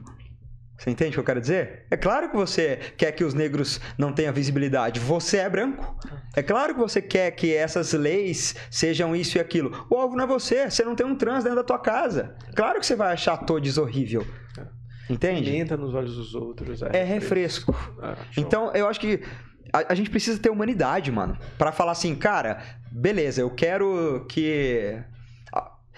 Você 0.80 0.90
entende 0.90 1.10
o 1.10 1.14
que 1.16 1.20
eu 1.20 1.26
quero 1.26 1.42
dizer? 1.42 1.86
É 1.92 1.98
claro 1.98 2.30
que 2.30 2.38
você 2.38 2.80
quer 2.96 3.12
que 3.12 3.26
os 3.26 3.34
negros 3.34 3.82
não 3.98 4.14
tenham 4.14 4.34
visibilidade. 4.34 4.98
Você 4.98 5.38
é 5.38 5.50
branco. 5.50 6.00
É 6.34 6.42
claro 6.42 6.74
que 6.74 6.80
você 6.80 7.02
quer 7.02 7.32
que 7.32 7.54
essas 7.54 7.92
leis 7.92 8.56
sejam 8.72 9.14
isso 9.14 9.38
e 9.38 9.42
aquilo. 9.42 9.86
O 9.90 9.96
alvo 9.98 10.16
não 10.16 10.24
é 10.24 10.28
você. 10.28 10.72
Você 10.72 10.86
não 10.86 10.96
tem 10.96 11.06
um 11.06 11.16
trans 11.16 11.44
dentro 11.44 11.58
da 11.58 11.66
tua 11.66 11.80
casa. 11.80 12.34
Claro 12.56 12.80
que 12.80 12.86
você 12.86 12.96
vai 12.96 13.12
achar 13.12 13.36
todos 13.40 13.78
horrível. 13.78 14.26
Entende? 15.10 15.54
Entra 15.54 15.76
nos 15.76 15.94
olhos 15.94 16.16
dos 16.16 16.34
outros. 16.34 16.82
É, 16.82 17.02
é 17.02 17.04
refresco. 17.04 17.76
Ah, 18.02 18.16
então, 18.38 18.72
eu 18.74 18.88
acho 18.88 19.02
que 19.02 19.22
a, 19.74 19.92
a, 19.94 19.96
gente 19.96 20.10
precisa 20.10 20.40
ter 20.40 20.50
humanidade, 20.50 21.12
mano. 21.12 21.38
para 21.58 21.72
falar 21.72 21.92
assim, 21.92 22.16
cara, 22.16 22.62
beleza, 22.92 23.42
eu 23.42 23.50
quero 23.50 24.26
que. 24.30 24.98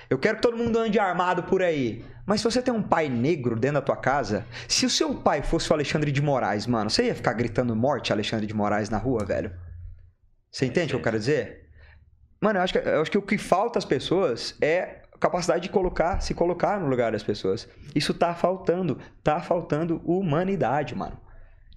Eu 0.09 0.19
quero 0.19 0.35
que 0.37 0.41
todo 0.41 0.57
mundo 0.57 0.77
ande 0.77 0.99
armado 0.99 1.43
por 1.43 1.61
aí. 1.61 2.03
Mas 2.25 2.41
se 2.41 2.45
você 2.45 2.61
tem 2.61 2.73
um 2.73 2.83
pai 2.83 3.07
negro 3.07 3.55
dentro 3.55 3.75
da 3.75 3.81
tua 3.81 3.95
casa, 3.95 4.45
se 4.67 4.85
o 4.85 4.89
seu 4.89 5.15
pai 5.15 5.41
fosse 5.41 5.69
o 5.69 5.73
Alexandre 5.73 6.11
de 6.11 6.21
Moraes, 6.21 6.67
mano, 6.67 6.89
você 6.89 7.05
ia 7.05 7.15
ficar 7.15 7.33
gritando 7.33 7.75
morte 7.75 8.11
Alexandre 8.11 8.45
de 8.45 8.53
Moraes 8.53 8.89
na 8.89 8.97
rua, 8.97 9.23
velho? 9.25 9.51
Você 10.51 10.65
entende 10.65 10.87
o 10.87 10.89
que 10.89 10.95
eu 10.95 11.03
quero 11.03 11.17
dizer? 11.17 11.69
Mano, 12.41 12.59
eu 12.59 12.63
acho, 12.63 12.73
que, 12.73 12.79
eu 12.79 13.01
acho 13.01 13.11
que 13.11 13.17
o 13.17 13.21
que 13.21 13.37
falta 13.37 13.79
às 13.79 13.85
pessoas 13.85 14.55
é 14.61 15.01
capacidade 15.19 15.61
de 15.61 15.69
colocar, 15.69 16.19
se 16.19 16.33
colocar 16.33 16.79
no 16.79 16.87
lugar 16.87 17.11
das 17.11 17.23
pessoas. 17.23 17.69
Isso 17.93 18.13
tá 18.13 18.33
faltando. 18.33 18.99
Tá 19.23 19.39
faltando 19.39 20.01
humanidade, 20.03 20.95
mano. 20.95 21.20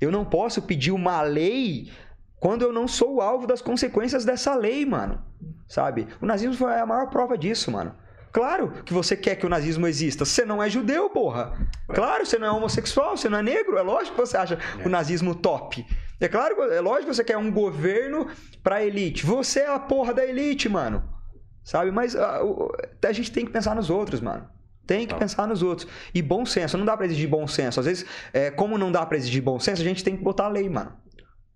Eu 0.05 0.13
não 0.13 0.25
posso 0.25 0.63
pedir 0.63 0.93
uma 0.93 1.23
lei 1.23 1.91
quando 2.39 2.63
eu 2.63 2.73
não 2.73 2.87
sou 2.87 3.17
o 3.17 3.21
alvo 3.21 3.47
das 3.47 3.63
consequências 3.63 4.25
dessa 4.25 4.55
lei, 4.55 4.85
mano. 4.85 5.25
Sabe? 5.67 6.07
O 6.21 6.27
nazismo 6.27 6.55
foi 6.55 6.79
a 6.79 6.87
maior 6.87 7.09
prova 7.09 7.39
disso, 7.39 7.71
mano. 7.71 7.95
Claro 8.35 8.83
que 8.85 8.93
você 8.93 9.17
quer 9.17 9.37
que 9.37 9.47
o 9.47 9.49
nazismo 9.49 9.87
exista. 9.87 10.25
Você 10.25 10.45
não 10.45 10.63
é 10.63 10.69
judeu, 10.69 11.09
porra. 11.09 11.57
Claro, 11.89 12.27
você 12.27 12.37
não 12.37 12.49
é 12.49 12.51
homossexual, 12.51 13.17
você 13.17 13.29
não 13.29 13.39
é 13.39 13.43
negro. 13.43 13.79
É 13.79 13.83
lógico 13.83 14.17
que 14.17 14.21
você 14.21 14.37
acha 14.37 14.59
é. 14.79 14.87
o 14.87 14.91
nazismo 14.91 15.35
top. 15.35 15.87
É 16.21 16.29
claro, 16.29 16.61
é 16.65 16.81
lógico 16.81 17.11
que 17.11 17.15
você 17.15 17.25
quer 17.25 17.37
um 17.37 17.51
governo 17.51 18.27
pra 18.63 18.85
elite. 18.85 19.25
Você 19.25 19.61
é 19.61 19.69
a 19.69 19.79
porra 19.79 20.13
da 20.13 20.25
elite, 20.27 20.69
mano. 20.69 21.03
Sabe? 21.63 21.91
Mas 21.91 22.17
a, 22.17 22.41
a 23.07 23.13
gente 23.13 23.31
tem 23.31 23.47
que 23.47 23.53
pensar 23.53 23.75
nos 23.75 23.89
outros, 23.89 24.21
mano. 24.21 24.49
Tem 24.87 25.07
que 25.07 25.15
pensar 25.15 25.47
nos 25.47 25.63
outros. 25.63 25.89
E 26.15 26.21
bom 26.21 26.45
senso, 26.45 26.77
não 26.77 26.85
dá 26.85 26.97
pra 26.97 27.07
exigir 27.07 27.29
bom 27.29 27.47
senso. 27.47 27.81
Às 27.81 27.87
vezes, 27.87 28.07
é, 28.33 28.51
como 28.51 28.77
não 28.77 28.93
dá 28.93 29.05
pra 29.07 29.17
exigir 29.17 29.43
bom 29.43 29.59
senso, 29.59 29.81
a 29.81 29.85
gente 29.85 30.05
tem 30.05 30.17
que 30.17 30.23
botar 30.23 30.47
a 30.47 30.49
lei, 30.49 30.69
mano. 30.69 30.93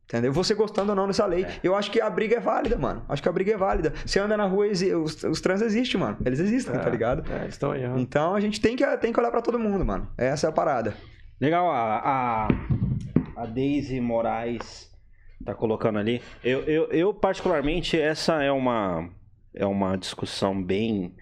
Entendeu? 0.09 0.33
Você 0.33 0.55
gostando 0.55 0.91
ou 0.91 0.97
não 0.97 1.07
dessa 1.07 1.27
lei. 1.27 1.45
É. 1.45 1.61
Eu 1.63 1.75
acho 1.75 1.91
que 1.91 2.01
a 2.01 2.09
briga 2.09 2.37
é 2.37 2.41
válida, 2.41 2.79
mano. 2.79 3.05
Acho 3.07 3.23
que 3.23 3.29
a 3.29 3.33
briga 3.33 3.53
é 3.53 3.57
válida. 3.59 3.93
Você 4.07 4.19
anda 4.19 4.39
na 4.39 4.47
rua, 4.47 4.67
os, 4.69 5.23
os 5.23 5.41
trans 5.43 5.61
existem, 5.61 6.01
mano. 6.01 6.17
Eles 6.25 6.41
existem, 6.41 6.75
é, 6.75 6.79
tá 6.79 6.89
ligado? 6.89 7.31
É, 7.31 7.47
estão 7.47 7.73
aí, 7.73 7.85
Então 7.99 8.35
a 8.35 8.41
gente 8.41 8.59
tem 8.59 8.75
que, 8.75 8.87
tem 8.97 9.13
que 9.13 9.21
olhar 9.21 9.31
para 9.31 9.43
todo 9.43 9.59
mundo, 9.59 9.85
mano. 9.85 10.09
Essa 10.17 10.47
é 10.47 10.51
a 10.51 10.53
parada. 10.53 10.95
Legal, 11.39 11.71
a, 11.71 11.99
a, 11.99 12.49
a 13.37 13.47
Daisy 13.47 14.01
Moraes 14.01 14.91
tá 15.45 15.55
colocando 15.55 15.99
ali. 15.99 16.23
Eu, 16.43 16.61
eu, 16.61 16.91
eu, 16.91 17.13
particularmente, 17.13 18.01
essa 18.01 18.43
é 18.43 18.51
uma, 18.51 19.11
é 19.55 19.67
uma 19.67 19.95
discussão 19.97 20.63
bem 20.63 21.15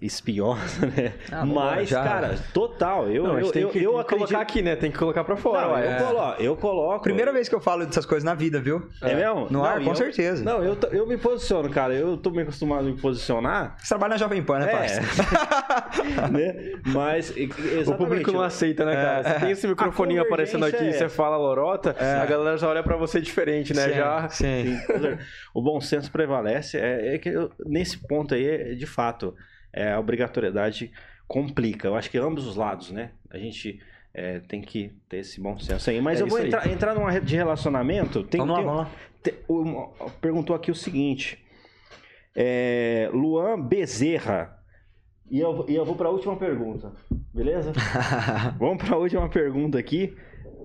espinhosa, 0.00 0.86
né? 0.96 1.12
Ah, 1.30 1.44
Mas, 1.44 1.88
já... 1.88 2.02
cara, 2.02 2.38
total. 2.52 3.08
Eu, 3.08 3.24
não, 3.24 3.38
eu, 3.38 3.52
eu, 3.52 3.68
que, 3.68 3.82
eu 3.82 3.98
acredito... 3.98 4.28
colocar 4.28 4.40
aqui, 4.40 4.62
né? 4.62 4.76
Tem 4.76 4.90
que 4.90 4.98
colocar 4.98 5.24
pra 5.24 5.36
fora. 5.36 5.68
Não, 5.68 5.78
eu, 5.78 6.06
coloco, 6.06 6.42
eu 6.42 6.56
coloco. 6.56 7.02
Primeira 7.02 7.32
vez 7.32 7.48
que 7.48 7.54
eu 7.54 7.60
falo 7.60 7.84
dessas 7.84 8.06
coisas 8.06 8.24
na 8.24 8.34
vida, 8.34 8.60
viu? 8.60 8.88
É, 9.02 9.12
é 9.12 9.14
mesmo? 9.14 9.46
No 9.50 9.50
não, 9.50 9.64
ar, 9.64 9.82
com 9.82 9.94
certeza. 9.94 10.42
Não, 10.44 10.62
eu, 10.62 10.76
eu 10.92 11.06
me 11.06 11.16
posiciono, 11.16 11.68
cara. 11.68 11.94
Eu 11.94 12.16
tô 12.16 12.30
me 12.30 12.42
acostumado 12.42 12.80
a 12.80 12.90
me 12.90 12.96
posicionar. 12.96 13.76
Você 13.78 13.88
trabalha 13.88 14.10
na 14.12 14.16
Jovem 14.16 14.42
Pan, 14.42 14.60
né, 14.60 14.72
é. 14.72 15.00
né? 16.30 16.80
Mas, 16.86 17.36
exatamente. 17.36 17.90
O 17.90 17.94
público 17.94 18.32
não 18.32 18.42
aceita, 18.42 18.84
né, 18.84 18.94
cara? 18.94 19.20
É. 19.20 19.22
Você 19.22 19.40
tem 19.40 19.50
esse 19.50 19.66
microfoninho 19.66 20.22
aparecendo 20.22 20.64
aqui 20.64 20.82
e 20.82 20.88
é. 20.88 20.92
você 20.92 21.08
fala 21.08 21.36
lorota, 21.36 21.94
é. 21.98 22.14
a 22.14 22.26
galera 22.26 22.56
já 22.56 22.68
olha 22.68 22.82
pra 22.82 22.96
você 22.96 23.20
diferente, 23.20 23.74
né? 23.74 23.88
Sim, 23.88 23.94
já... 23.94 24.28
sim. 24.28 24.78
O 25.52 25.60
bom 25.60 25.80
senso 25.80 26.10
prevalece. 26.10 26.78
É, 26.78 27.14
é 27.14 27.18
que 27.18 27.28
eu, 27.28 27.50
nesse 27.66 27.98
ponto 27.98 28.34
aí, 28.34 28.74
de 28.74 28.86
fato 28.86 29.34
é, 29.72 29.92
a 29.92 30.00
obrigatoriedade 30.00 30.90
complica. 31.26 31.88
Eu 31.88 31.94
acho 31.94 32.10
que 32.10 32.18
ambos 32.18 32.46
os 32.46 32.56
lados, 32.56 32.90
né? 32.90 33.12
A 33.30 33.38
gente 33.38 33.80
é, 34.12 34.40
tem 34.40 34.60
que 34.60 34.92
ter 35.08 35.18
esse 35.18 35.40
bom 35.40 35.58
senso 35.58 35.90
aí. 35.90 36.00
Mas 36.00 36.20
é 36.20 36.22
eu 36.22 36.26
vou 36.26 36.38
entrar, 36.38 36.66
entrar 36.68 36.94
numa 36.94 37.20
de 37.20 37.36
relacionamento. 37.36 38.22
Tem, 38.24 38.40
vamos 38.40 38.56
lá, 38.56 38.62
vamos 38.62 38.80
lá. 38.82 38.90
Tem, 39.22 39.34
uma, 39.48 39.88
perguntou 40.20 40.54
aqui 40.56 40.70
o 40.70 40.74
seguinte. 40.74 41.38
É, 42.34 43.08
Luan 43.12 43.60
Bezerra. 43.60 44.56
E 45.30 45.38
eu, 45.38 45.64
e 45.68 45.74
eu 45.76 45.84
vou 45.84 45.94
para 45.94 46.08
a 46.08 46.10
última 46.10 46.36
pergunta. 46.36 46.92
Beleza? 47.32 47.72
vamos 48.58 48.82
para 48.82 48.96
a 48.96 48.98
última 48.98 49.28
pergunta 49.28 49.78
aqui. 49.78 50.16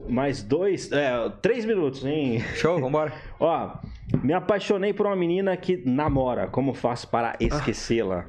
Mais 0.10 0.42
dois. 0.42 0.92
É, 0.92 1.30
três 1.42 1.66
minutos, 1.66 2.04
hein? 2.06 2.40
Show, 2.56 2.80
vambora. 2.80 3.14
Ó. 3.40 3.78
Me 4.24 4.34
apaixonei 4.34 4.94
por 4.94 5.06
uma 5.06 5.16
menina 5.16 5.56
que 5.58 5.78
namora. 5.78 6.48
Como 6.48 6.74
faço 6.74 7.08
para 7.08 7.36
esquecê-la? 7.42 8.26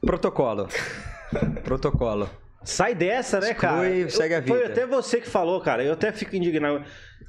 Protocolo. 0.00 0.68
Protocolo. 1.64 2.28
Sai 2.64 2.94
dessa, 2.94 3.40
né, 3.40 3.54
cara? 3.54 3.88
Exclui, 3.88 4.10
segue 4.10 4.34
a 4.34 4.38
Eu- 4.38 4.42
Foi 4.46 4.58
vida. 4.60 4.72
até 4.72 4.86
você 4.86 5.20
que 5.20 5.28
falou, 5.28 5.60
cara. 5.60 5.82
Eu 5.84 5.92
até 5.94 6.12
fico 6.12 6.36
indignado. 6.36 6.84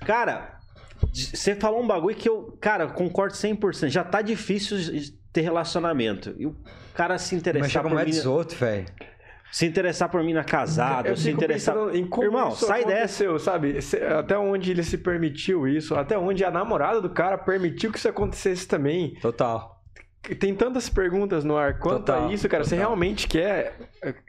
Cara, 0.05 0.57
você 1.11 1.55
falou 1.55 1.81
um 1.81 1.87
bagulho 1.87 2.15
que 2.15 2.29
eu, 2.29 2.57
cara, 2.61 2.87
concordo 2.87 3.33
100%. 3.35 3.89
Já 3.89 4.03
tá 4.03 4.21
difícil 4.21 4.77
ter 5.31 5.41
relacionamento. 5.41 6.35
E 6.37 6.45
o 6.45 6.55
cara 6.93 7.17
se 7.17 7.33
Mas 7.33 7.41
interessar 7.41 7.69
chega 7.69 7.83
por 7.83 7.89
como 7.89 7.99
é 7.99 8.05
mim, 8.05 8.11
desoto, 8.11 8.55
velho. 8.55 8.85
se 9.51 9.65
interessar 9.65 10.09
por 10.09 10.21
mim 10.23 10.33
na 10.33 10.43
casada, 10.43 11.09
Eu 11.09 11.17
se 11.17 11.31
interessar 11.31 11.75
em 11.95 12.05
como 12.07 12.27
Irmão, 12.27 12.49
isso 12.49 12.67
sai 12.67 12.85
dessa. 12.85 13.39
sabe? 13.39 13.79
Até 14.19 14.37
onde 14.37 14.69
ele 14.69 14.83
se 14.83 14.99
permitiu 14.99 15.67
isso, 15.67 15.95
até 15.95 16.15
onde 16.17 16.43
a 16.45 16.51
namorada 16.51 17.01
do 17.01 17.09
cara 17.09 17.37
permitiu 17.39 17.91
que 17.91 17.97
isso 17.97 18.07
acontecesse 18.09 18.67
também. 18.67 19.15
Total. 19.19 19.81
Tem 20.39 20.55
tantas 20.55 20.87
perguntas 20.87 21.43
no 21.43 21.57
ar 21.57 21.79
quanto 21.79 22.05
Total, 22.05 22.29
a 22.29 22.33
isso, 22.33 22.47
cara. 22.47 22.63
Você 22.63 22.75
total. 22.75 22.87
realmente 22.89 23.27
quer 23.27 23.73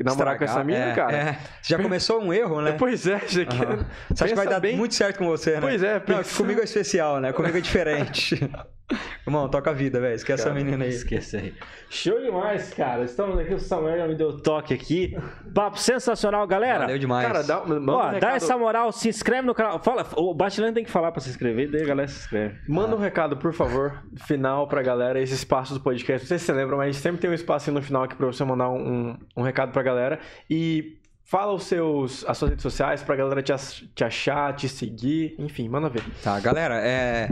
namorar 0.02 0.36
com 0.36 0.44
essa 0.44 0.60
Estragar, 0.60 0.66
mina, 0.66 0.90
é, 0.90 0.94
cara? 0.94 1.16
é. 1.16 1.38
Já 1.62 1.78
começou 1.78 2.20
um 2.20 2.32
erro, 2.32 2.60
né? 2.60 2.72
Pois 2.78 3.06
é, 3.06 3.18
você 3.20 3.46
quer... 3.46 3.64
Aham. 3.66 3.86
Você 4.10 4.24
acha 4.24 4.32
que 4.32 4.36
vai 4.36 4.48
dar 4.48 4.58
bem. 4.60 4.76
muito 4.76 4.94
certo 4.94 5.18
com 5.18 5.26
você, 5.26 5.52
né? 5.52 5.60
Pois 5.60 5.82
é, 5.84 5.94
Não, 5.94 6.00
pensa- 6.00 6.36
comigo 6.36 6.60
é 6.60 6.64
especial, 6.64 7.20
né? 7.20 7.32
Comigo 7.32 7.56
é 7.56 7.60
diferente. 7.60 8.40
Irmão, 9.27 9.48
toca 9.48 9.70
a 9.70 9.73
vida, 9.73 9.98
velho. 9.98 10.15
Esquece 10.15 10.43
essa 10.43 10.52
menina 10.52 10.85
aí. 10.85 10.90
Esquece 10.90 11.36
aí. 11.39 11.55
Show 11.89 12.20
demais, 12.20 12.73
cara. 12.74 13.02
Estamos 13.05 13.39
aqui, 13.39 13.55
o 13.55 13.59
Samuel 13.59 13.97
já 13.97 14.06
me 14.06 14.15
deu 14.15 14.36
toque 14.39 14.74
aqui. 14.74 15.16
Papo 15.55 15.78
sensacional, 15.78 16.47
galera. 16.47 16.81
Valeu 16.81 16.98
demais. 16.98 17.27
Cara, 17.27 17.43
dá, 17.43 17.61
manda 17.65 17.93
Ó, 17.93 17.98
um 17.98 18.02
dá 18.06 18.11
recado, 18.11 18.36
essa 18.36 18.59
moral, 18.59 18.93
se 18.93 19.09
inscreve 19.09 19.47
no 19.47 19.55
canal. 19.55 19.78
Fala, 19.82 20.06
o 20.16 20.35
Batilante 20.35 20.74
tem 20.74 20.85
que 20.85 20.90
falar 20.90 21.12
pra 21.12 21.20
se 21.23 21.31
inscrever, 21.31 21.70
daí 21.70 21.82
a 21.82 21.86
galera 21.86 22.09
se 22.09 22.19
inscreve. 22.20 22.59
Manda 22.69 22.94
um 22.94 22.98
recado, 22.98 23.39
por 23.39 23.55
favor, 23.55 24.02
final 24.16 24.69
pra 24.69 24.82
galera, 24.82 25.19
esse 25.19 25.32
espaço 25.32 25.73
do 25.73 25.81
podcast. 25.81 26.24
Não 26.24 26.28
sei 26.28 26.39
se 26.39 26.44
você 26.44 26.52
lembra, 26.52 26.77
mas 26.77 26.97
sempre 26.97 27.20
tem 27.23 27.31
um 27.31 27.35
espacinho 27.35 27.74
no 27.74 27.82
final 27.82 28.02
aqui 28.02 28.15
pra 28.15 28.27
você 28.27 28.44
mandar 28.44 28.69
um, 28.69 28.77
um, 29.09 29.19
um 29.39 29.43
recado 29.43 29.73
pra 29.73 29.82
galera. 29.82 30.20
E 30.51 30.98
fala 31.24 31.55
os 31.55 31.65
seus, 31.65 32.23
as 32.28 32.36
suas 32.36 32.51
redes 32.51 32.62
sociais 32.62 33.02
pra 33.02 33.16
galera 33.16 33.43
te, 33.43 33.51
ach- 33.52 33.82
te 33.94 34.05
achar, 34.05 34.55
te 34.55 34.69
seguir. 34.69 35.35
Enfim, 35.39 35.70
manda 35.70 35.89
ver. 35.89 36.02
Tá, 36.23 36.39
galera, 36.39 36.78
é. 36.85 37.31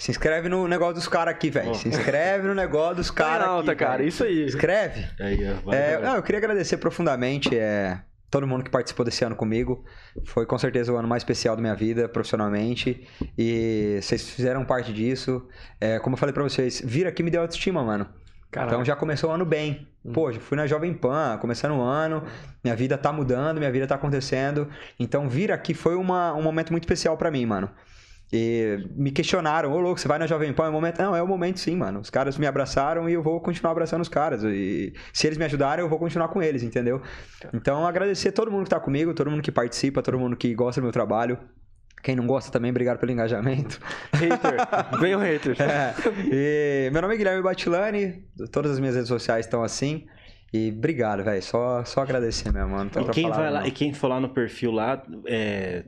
Se 0.00 0.10
inscreve 0.10 0.48
no 0.48 0.66
negócio 0.66 0.94
dos 0.94 1.06
caras 1.08 1.34
aqui, 1.34 1.50
velho. 1.50 1.74
Se 1.74 1.86
inscreve 1.88 2.48
no 2.48 2.54
negócio 2.54 2.96
dos 2.96 3.10
Cara, 3.10 3.30
caras 3.30 3.44
aqui. 3.44 3.54
alta, 3.54 3.74
cara. 3.76 4.02
Isso 4.02 4.24
aí. 4.24 4.46
Inscreve. 4.46 5.06
Aí, 5.20 5.38
ó, 5.64 5.72
É, 5.72 6.00
não, 6.00 6.16
eu 6.16 6.22
queria 6.22 6.38
agradecer 6.38 6.78
profundamente 6.78 7.54
é, 7.56 8.00
todo 8.30 8.46
mundo 8.46 8.64
que 8.64 8.70
participou 8.70 9.04
desse 9.04 9.22
ano 9.24 9.36
comigo. 9.36 9.84
Foi 10.24 10.46
com 10.46 10.56
certeza 10.56 10.90
o 10.90 10.96
ano 10.96 11.06
mais 11.06 11.20
especial 11.22 11.54
da 11.54 11.60
minha 11.60 11.74
vida, 11.74 12.08
profissionalmente. 12.08 13.06
E 13.36 13.98
vocês 14.00 14.28
fizeram 14.30 14.64
parte 14.64 14.90
disso. 14.92 15.46
É, 15.80 15.98
como 15.98 16.14
eu 16.14 16.18
falei 16.18 16.32
pra 16.32 16.42
vocês, 16.42 16.80
vir 16.84 17.06
aqui 17.06 17.22
me 17.22 17.30
deu 17.30 17.42
autoestima, 17.42 17.82
mano. 17.84 18.06
Caralho. 18.50 18.70
Então 18.72 18.84
já 18.84 18.96
começou 18.96 19.30
o 19.30 19.32
ano 19.34 19.44
bem. 19.44 19.86
Pô, 20.14 20.32
já 20.32 20.40
fui 20.40 20.56
na 20.56 20.66
Jovem 20.66 20.94
Pan, 20.94 21.36
começando 21.38 21.72
o 21.76 21.82
ano, 21.82 22.24
minha 22.64 22.74
vida 22.74 22.96
tá 22.96 23.12
mudando, 23.12 23.58
minha 23.58 23.70
vida 23.70 23.86
tá 23.86 23.96
acontecendo. 23.96 24.66
Então 24.98 25.28
vir 25.28 25.52
aqui 25.52 25.74
foi 25.74 25.94
uma- 25.94 26.32
um 26.34 26.42
momento 26.42 26.70
muito 26.72 26.84
especial 26.84 27.16
pra 27.18 27.30
mim, 27.30 27.44
mano. 27.44 27.70
E 28.32 28.86
me 28.94 29.10
questionaram, 29.10 29.72
ô 29.72 29.80
louco, 29.80 30.00
você 30.00 30.06
vai 30.06 30.18
na 30.18 30.26
Jovem 30.26 30.52
Pan, 30.52 30.66
é 30.66 30.68
o 30.68 30.72
momento. 30.72 30.98
Não, 31.02 31.16
é 31.16 31.22
o 31.22 31.26
momento 31.26 31.58
sim, 31.58 31.74
mano. 31.74 31.98
Os 31.98 32.10
caras 32.10 32.38
me 32.38 32.46
abraçaram 32.46 33.08
e 33.08 33.12
eu 33.12 33.22
vou 33.22 33.40
continuar 33.40 33.72
abraçando 33.72 34.02
os 34.02 34.08
caras. 34.08 34.44
E 34.44 34.92
se 35.12 35.26
eles 35.26 35.36
me 35.36 35.44
ajudarem, 35.44 35.82
eu 35.84 35.88
vou 35.88 35.98
continuar 35.98 36.28
com 36.28 36.40
eles, 36.40 36.62
entendeu? 36.62 37.02
Então 37.52 37.84
agradecer 37.84 38.30
todo 38.30 38.50
mundo 38.50 38.64
que 38.64 38.70
tá 38.70 38.78
comigo, 38.78 39.12
todo 39.14 39.30
mundo 39.30 39.42
que 39.42 39.50
participa, 39.50 40.00
todo 40.00 40.18
mundo 40.18 40.36
que 40.36 40.54
gosta 40.54 40.80
do 40.80 40.84
meu 40.84 40.92
trabalho. 40.92 41.38
Quem 42.02 42.16
não 42.16 42.26
gosta 42.26 42.50
também, 42.50 42.70
obrigado 42.70 42.98
pelo 42.98 43.12
engajamento. 43.12 43.78
Hater. 44.12 44.98
Vem 45.00 45.14
o 45.14 45.18
hater. 45.18 45.56
É. 45.60 45.94
E 46.30 46.90
meu 46.92 47.02
nome 47.02 47.14
é 47.14 47.16
Guilherme 47.16 47.42
Batilani, 47.42 48.24
todas 48.50 48.72
as 48.72 48.80
minhas 48.80 48.94
redes 48.94 49.08
sociais 49.08 49.44
estão 49.44 49.62
assim. 49.62 50.06
E 50.52 50.72
obrigado, 50.76 51.22
velho. 51.22 51.42
Só, 51.42 51.84
só 51.84 52.02
agradecer 52.02 52.52
mesmo, 52.52 52.70
mano. 52.70 52.90
E 52.90 53.04
quem, 53.10 53.28
vai 53.28 53.50
lá, 53.50 53.60
não. 53.60 53.66
e 53.66 53.70
quem 53.70 53.92
for 53.92 54.08
lá 54.08 54.18
no 54.18 54.30
perfil 54.30 54.72
lá, 54.72 55.02
é, 55.26 55.84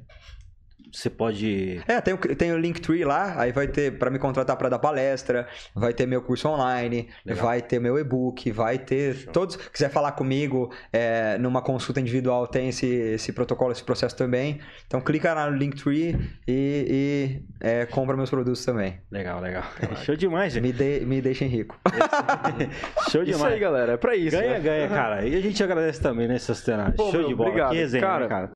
você 0.92 1.08
pode. 1.08 1.80
É, 1.86 2.00
tem 2.00 2.14
o, 2.14 2.18
tem 2.18 2.52
o 2.52 2.58
Linktree 2.58 3.04
lá, 3.04 3.40
aí 3.40 3.50
vai 3.52 3.66
ter 3.66 3.98
pra 3.98 4.10
me 4.10 4.18
contratar 4.18 4.56
pra 4.56 4.68
dar 4.68 4.78
palestra, 4.78 5.46
vai 5.74 5.92
ter 5.94 6.06
meu 6.06 6.20
curso 6.20 6.48
online, 6.48 7.08
Legal. 7.24 7.44
vai 7.46 7.62
ter 7.62 7.80
meu 7.80 7.98
e-book, 7.98 8.50
vai 8.52 8.78
ter 8.78 9.26
todos. 9.32 9.56
Quiser 9.56 9.90
falar 9.90 10.12
comigo 10.12 10.72
é, 10.92 11.38
numa 11.38 11.62
consulta 11.62 12.00
individual, 12.00 12.46
tem 12.46 12.68
esse, 12.68 12.86
esse 12.86 13.32
protocolo, 13.32 13.72
esse 13.72 13.82
processo 13.84 14.16
também. 14.16 14.60
Então 14.86 15.00
clica 15.00 15.32
lá 15.32 15.50
no 15.50 15.56
Linktree 15.56 16.16
e, 16.46 16.86
e 16.88 17.42
é, 17.60 17.86
compra 17.86 18.16
meus 18.16 18.30
produtos 18.30 18.64
também. 18.64 18.98
Legal, 19.10 19.40
legal. 19.40 19.64
Show 20.04 20.16
demais, 20.16 20.52
gente. 20.52 20.62
Me, 20.62 20.72
de, 20.72 21.00
me 21.06 21.20
deixem 21.20 21.48
rico. 21.48 21.78
Show 23.10 23.22
Isso 23.22 23.32
demais. 23.32 23.54
aí, 23.54 23.58
galera. 23.58 23.92
É 23.92 23.96
pra 23.96 24.14
isso. 24.14 24.36
Ganha, 24.36 24.50
né? 24.54 24.60
ganha, 24.60 24.88
cara. 24.90 25.26
E 25.26 25.34
a 25.34 25.40
gente 25.40 25.62
agradece 25.62 26.00
também, 26.00 26.28
né. 26.28 26.36
Pô, 26.96 27.10
Show 27.10 27.20
meu, 27.20 27.28
de 27.28 27.34
bola. 27.34 27.48
obrigado. 27.48 27.70
Que 27.70 27.76
resenha, 27.76 28.02
Cara, 28.02 28.22
né, 28.24 28.28
cara. 28.28 28.50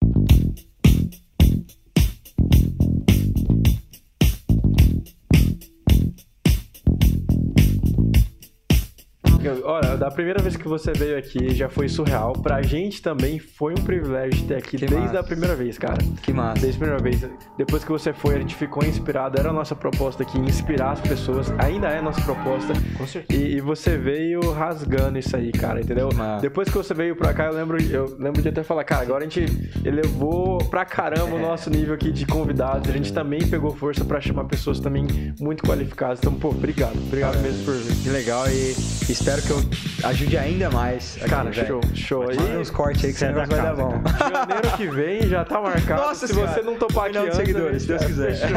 Olha, 9.64 9.96
da 9.96 10.10
primeira 10.10 10.42
vez 10.42 10.56
que 10.56 10.66
você 10.68 10.92
veio 10.92 11.16
aqui 11.18 11.54
já 11.54 11.68
foi 11.68 11.88
surreal. 11.88 12.32
Pra 12.34 12.62
gente 12.62 13.00
também 13.02 13.38
foi 13.38 13.72
um 13.72 13.82
privilégio 13.82 14.46
ter 14.46 14.56
aqui 14.56 14.76
Que 14.76 14.86
desde 14.86 14.96
massa. 14.96 15.20
a 15.20 15.22
primeira 15.22 15.54
vez, 15.54 15.78
cara. 15.78 15.98
Que 16.22 16.32
massa. 16.32 16.60
Desde 16.60 16.76
a 16.76 16.80
primeira 16.80 17.02
vez. 17.02 17.26
Depois 17.56 17.84
que 17.84 17.90
você 17.90 18.12
foi, 18.12 18.36
a 18.36 18.38
gente 18.38 18.54
ficou 18.54 18.84
inspirado. 18.84 19.38
Era 19.38 19.50
a 19.50 19.52
nossa 19.52 19.74
proposta 19.74 20.22
aqui, 20.22 20.38
inspirar 20.38 20.92
as 20.92 21.00
pessoas. 21.00 21.52
Ainda 21.58 21.88
é 21.88 21.98
a 21.98 22.02
nossa 22.02 22.20
proposta. 22.22 22.72
Com 22.96 23.06
certeza. 23.06 23.40
E, 23.42 23.56
e 23.56 23.60
você 23.60 23.96
veio 23.96 24.40
rasgando 24.52 25.18
isso 25.18 25.36
aí, 25.36 25.52
cara, 25.52 25.80
entendeu? 25.80 26.08
Massa. 26.14 26.42
Depois 26.42 26.68
que 26.68 26.76
você 26.76 26.94
veio 26.94 27.16
pra 27.16 27.32
cá, 27.32 27.46
eu 27.46 27.54
lembro, 27.54 27.80
eu 27.82 28.16
lembro 28.18 28.42
de 28.42 28.48
até 28.48 28.62
falar, 28.62 28.84
cara, 28.84 29.02
agora 29.02 29.24
a 29.24 29.28
gente 29.28 29.44
elevou 29.84 30.58
pra 30.70 30.84
caramba 30.84 31.34
o 31.36 31.38
nosso 31.38 31.70
nível 31.70 31.94
aqui 31.94 32.10
de 32.12 32.26
convidados. 32.26 32.88
A 32.88 32.92
gente 32.92 33.12
também 33.12 33.46
pegou 33.48 33.70
força 33.74 34.04
pra 34.04 34.20
chamar 34.20 34.44
pessoas 34.44 34.80
também 34.80 35.06
muito 35.40 35.62
qualificadas. 35.64 36.18
Então, 36.18 36.32
pô, 36.34 36.48
obrigado. 36.48 36.96
Obrigado 37.06 37.38
mesmo 37.40 37.64
por 37.64 37.74
vir. 37.74 37.96
Que 38.02 38.08
legal 38.10 38.46
e 38.48 38.70
espero 39.10 39.35
que 39.42 39.50
eu 39.50 39.60
ajude 40.08 40.38
ainda 40.38 40.70
mais. 40.70 41.16
aqui, 41.20 41.28
Cara, 41.30 41.50
velho. 41.50 41.66
show, 41.66 41.80
show. 41.94 42.28
Aí, 42.30 42.36
Manda 42.36 42.58
uns 42.60 42.70
cortes 42.70 43.04
aí 43.04 43.12
que 43.12 43.18
Você 43.18 43.24
é 43.26 43.32
vai 43.32 43.46
dar 43.46 43.74
bom. 43.74 43.90
janeiro 44.18 44.76
que 44.76 44.86
vem 44.88 45.28
já 45.28 45.44
tá 45.44 45.60
marcado. 45.60 46.02
Nossa 46.02 46.26
Se 46.26 46.34
Senhora. 46.34 46.52
você 46.52 46.62
não 46.62 46.74
topar 46.76 47.06
aqui 47.06 47.18
antes, 47.18 47.36
seguidores, 47.36 47.82
se 47.82 47.88
Deus 47.88 48.02
é, 48.02 48.06
quiser. 48.06 48.36
Fechou. 48.36 48.56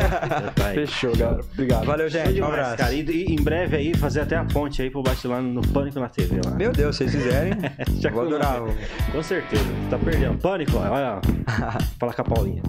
Tá 0.55 0.65
aí. 0.67 0.75
Fechou, 0.75 1.15
galera. 1.17 1.41
Obrigado. 1.53 1.85
Valeu, 1.85 2.09
gente. 2.09 2.29
Um 2.29 2.33
demais, 2.33 2.53
abraço. 2.53 2.77
cara. 2.77 2.93
E, 2.93 3.01
e 3.09 3.33
em 3.33 3.41
breve 3.41 3.75
aí, 3.77 3.93
fazer 3.95 4.21
até 4.21 4.35
a 4.35 4.43
ponte 4.45 4.81
aí 4.81 4.89
pro 4.89 5.01
Batilano 5.03 5.51
no 5.53 5.61
Pânico 5.61 5.99
na 5.99 6.09
TV 6.09 6.39
lá. 6.45 6.51
Meu 6.51 6.71
Deus, 6.71 6.95
se 6.97 7.07
vocês 7.09 7.23
fizerem, 7.23 7.53
Já 7.99 8.09
vou 8.11 8.23
adorar. 8.23 8.59
Com 9.11 9.23
certeza. 9.23 9.63
Tá 9.89 9.97
perdendo. 9.97 10.37
Pânico, 10.39 10.77
ó. 10.77 10.81
olha. 10.91 11.15
ó. 11.17 11.79
Fala 11.99 12.13
com 12.13 12.21
a 12.21 12.25
Paulinha. 12.25 12.61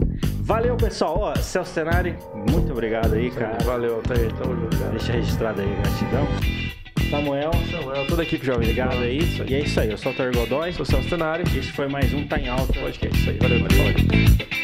Valeu, 0.42 0.76
pessoal. 0.76 1.16
Ó, 1.20 1.34
Celso 1.36 1.72
Tenari, 1.74 2.16
muito 2.50 2.72
obrigado 2.72 3.14
aí, 3.14 3.30
cara. 3.30 3.58
Valeu, 3.64 4.00
tá 4.02 4.14
aí. 4.14 4.28
Tamo 4.40 4.56
junto, 4.56 4.76
cara. 4.78 4.90
Deixa 4.90 5.12
registrado 5.12 5.60
aí 5.60 5.68
gratidão. 5.82 6.79
Samuel, 7.10 7.50
Samuel, 7.72 8.06
toda 8.06 8.22
a 8.22 8.24
equipe 8.24 8.46
jovem. 8.46 8.62
obrigado 8.70 9.02
aí. 9.02 9.18
E 9.48 9.54
é 9.54 9.60
isso 9.60 9.80
aí. 9.80 9.90
Eu 9.90 9.98
sou 9.98 10.12
o 10.12 10.14
Tor 10.14 10.32
Godoy. 10.32 10.72
Sou 10.72 10.82
o 10.82 10.86
Celso 10.86 11.08
Tenari. 11.08 11.42
Esse 11.42 11.72
foi 11.72 11.88
mais 11.88 12.14
um 12.14 12.24
Tá 12.24 12.38
em 12.38 12.48
Alta. 12.48 12.72
Podcast, 12.78 13.18
isso 13.18 13.30
aí. 13.30 13.36
Valeu, 13.38 13.60
valeu. 13.60 14.59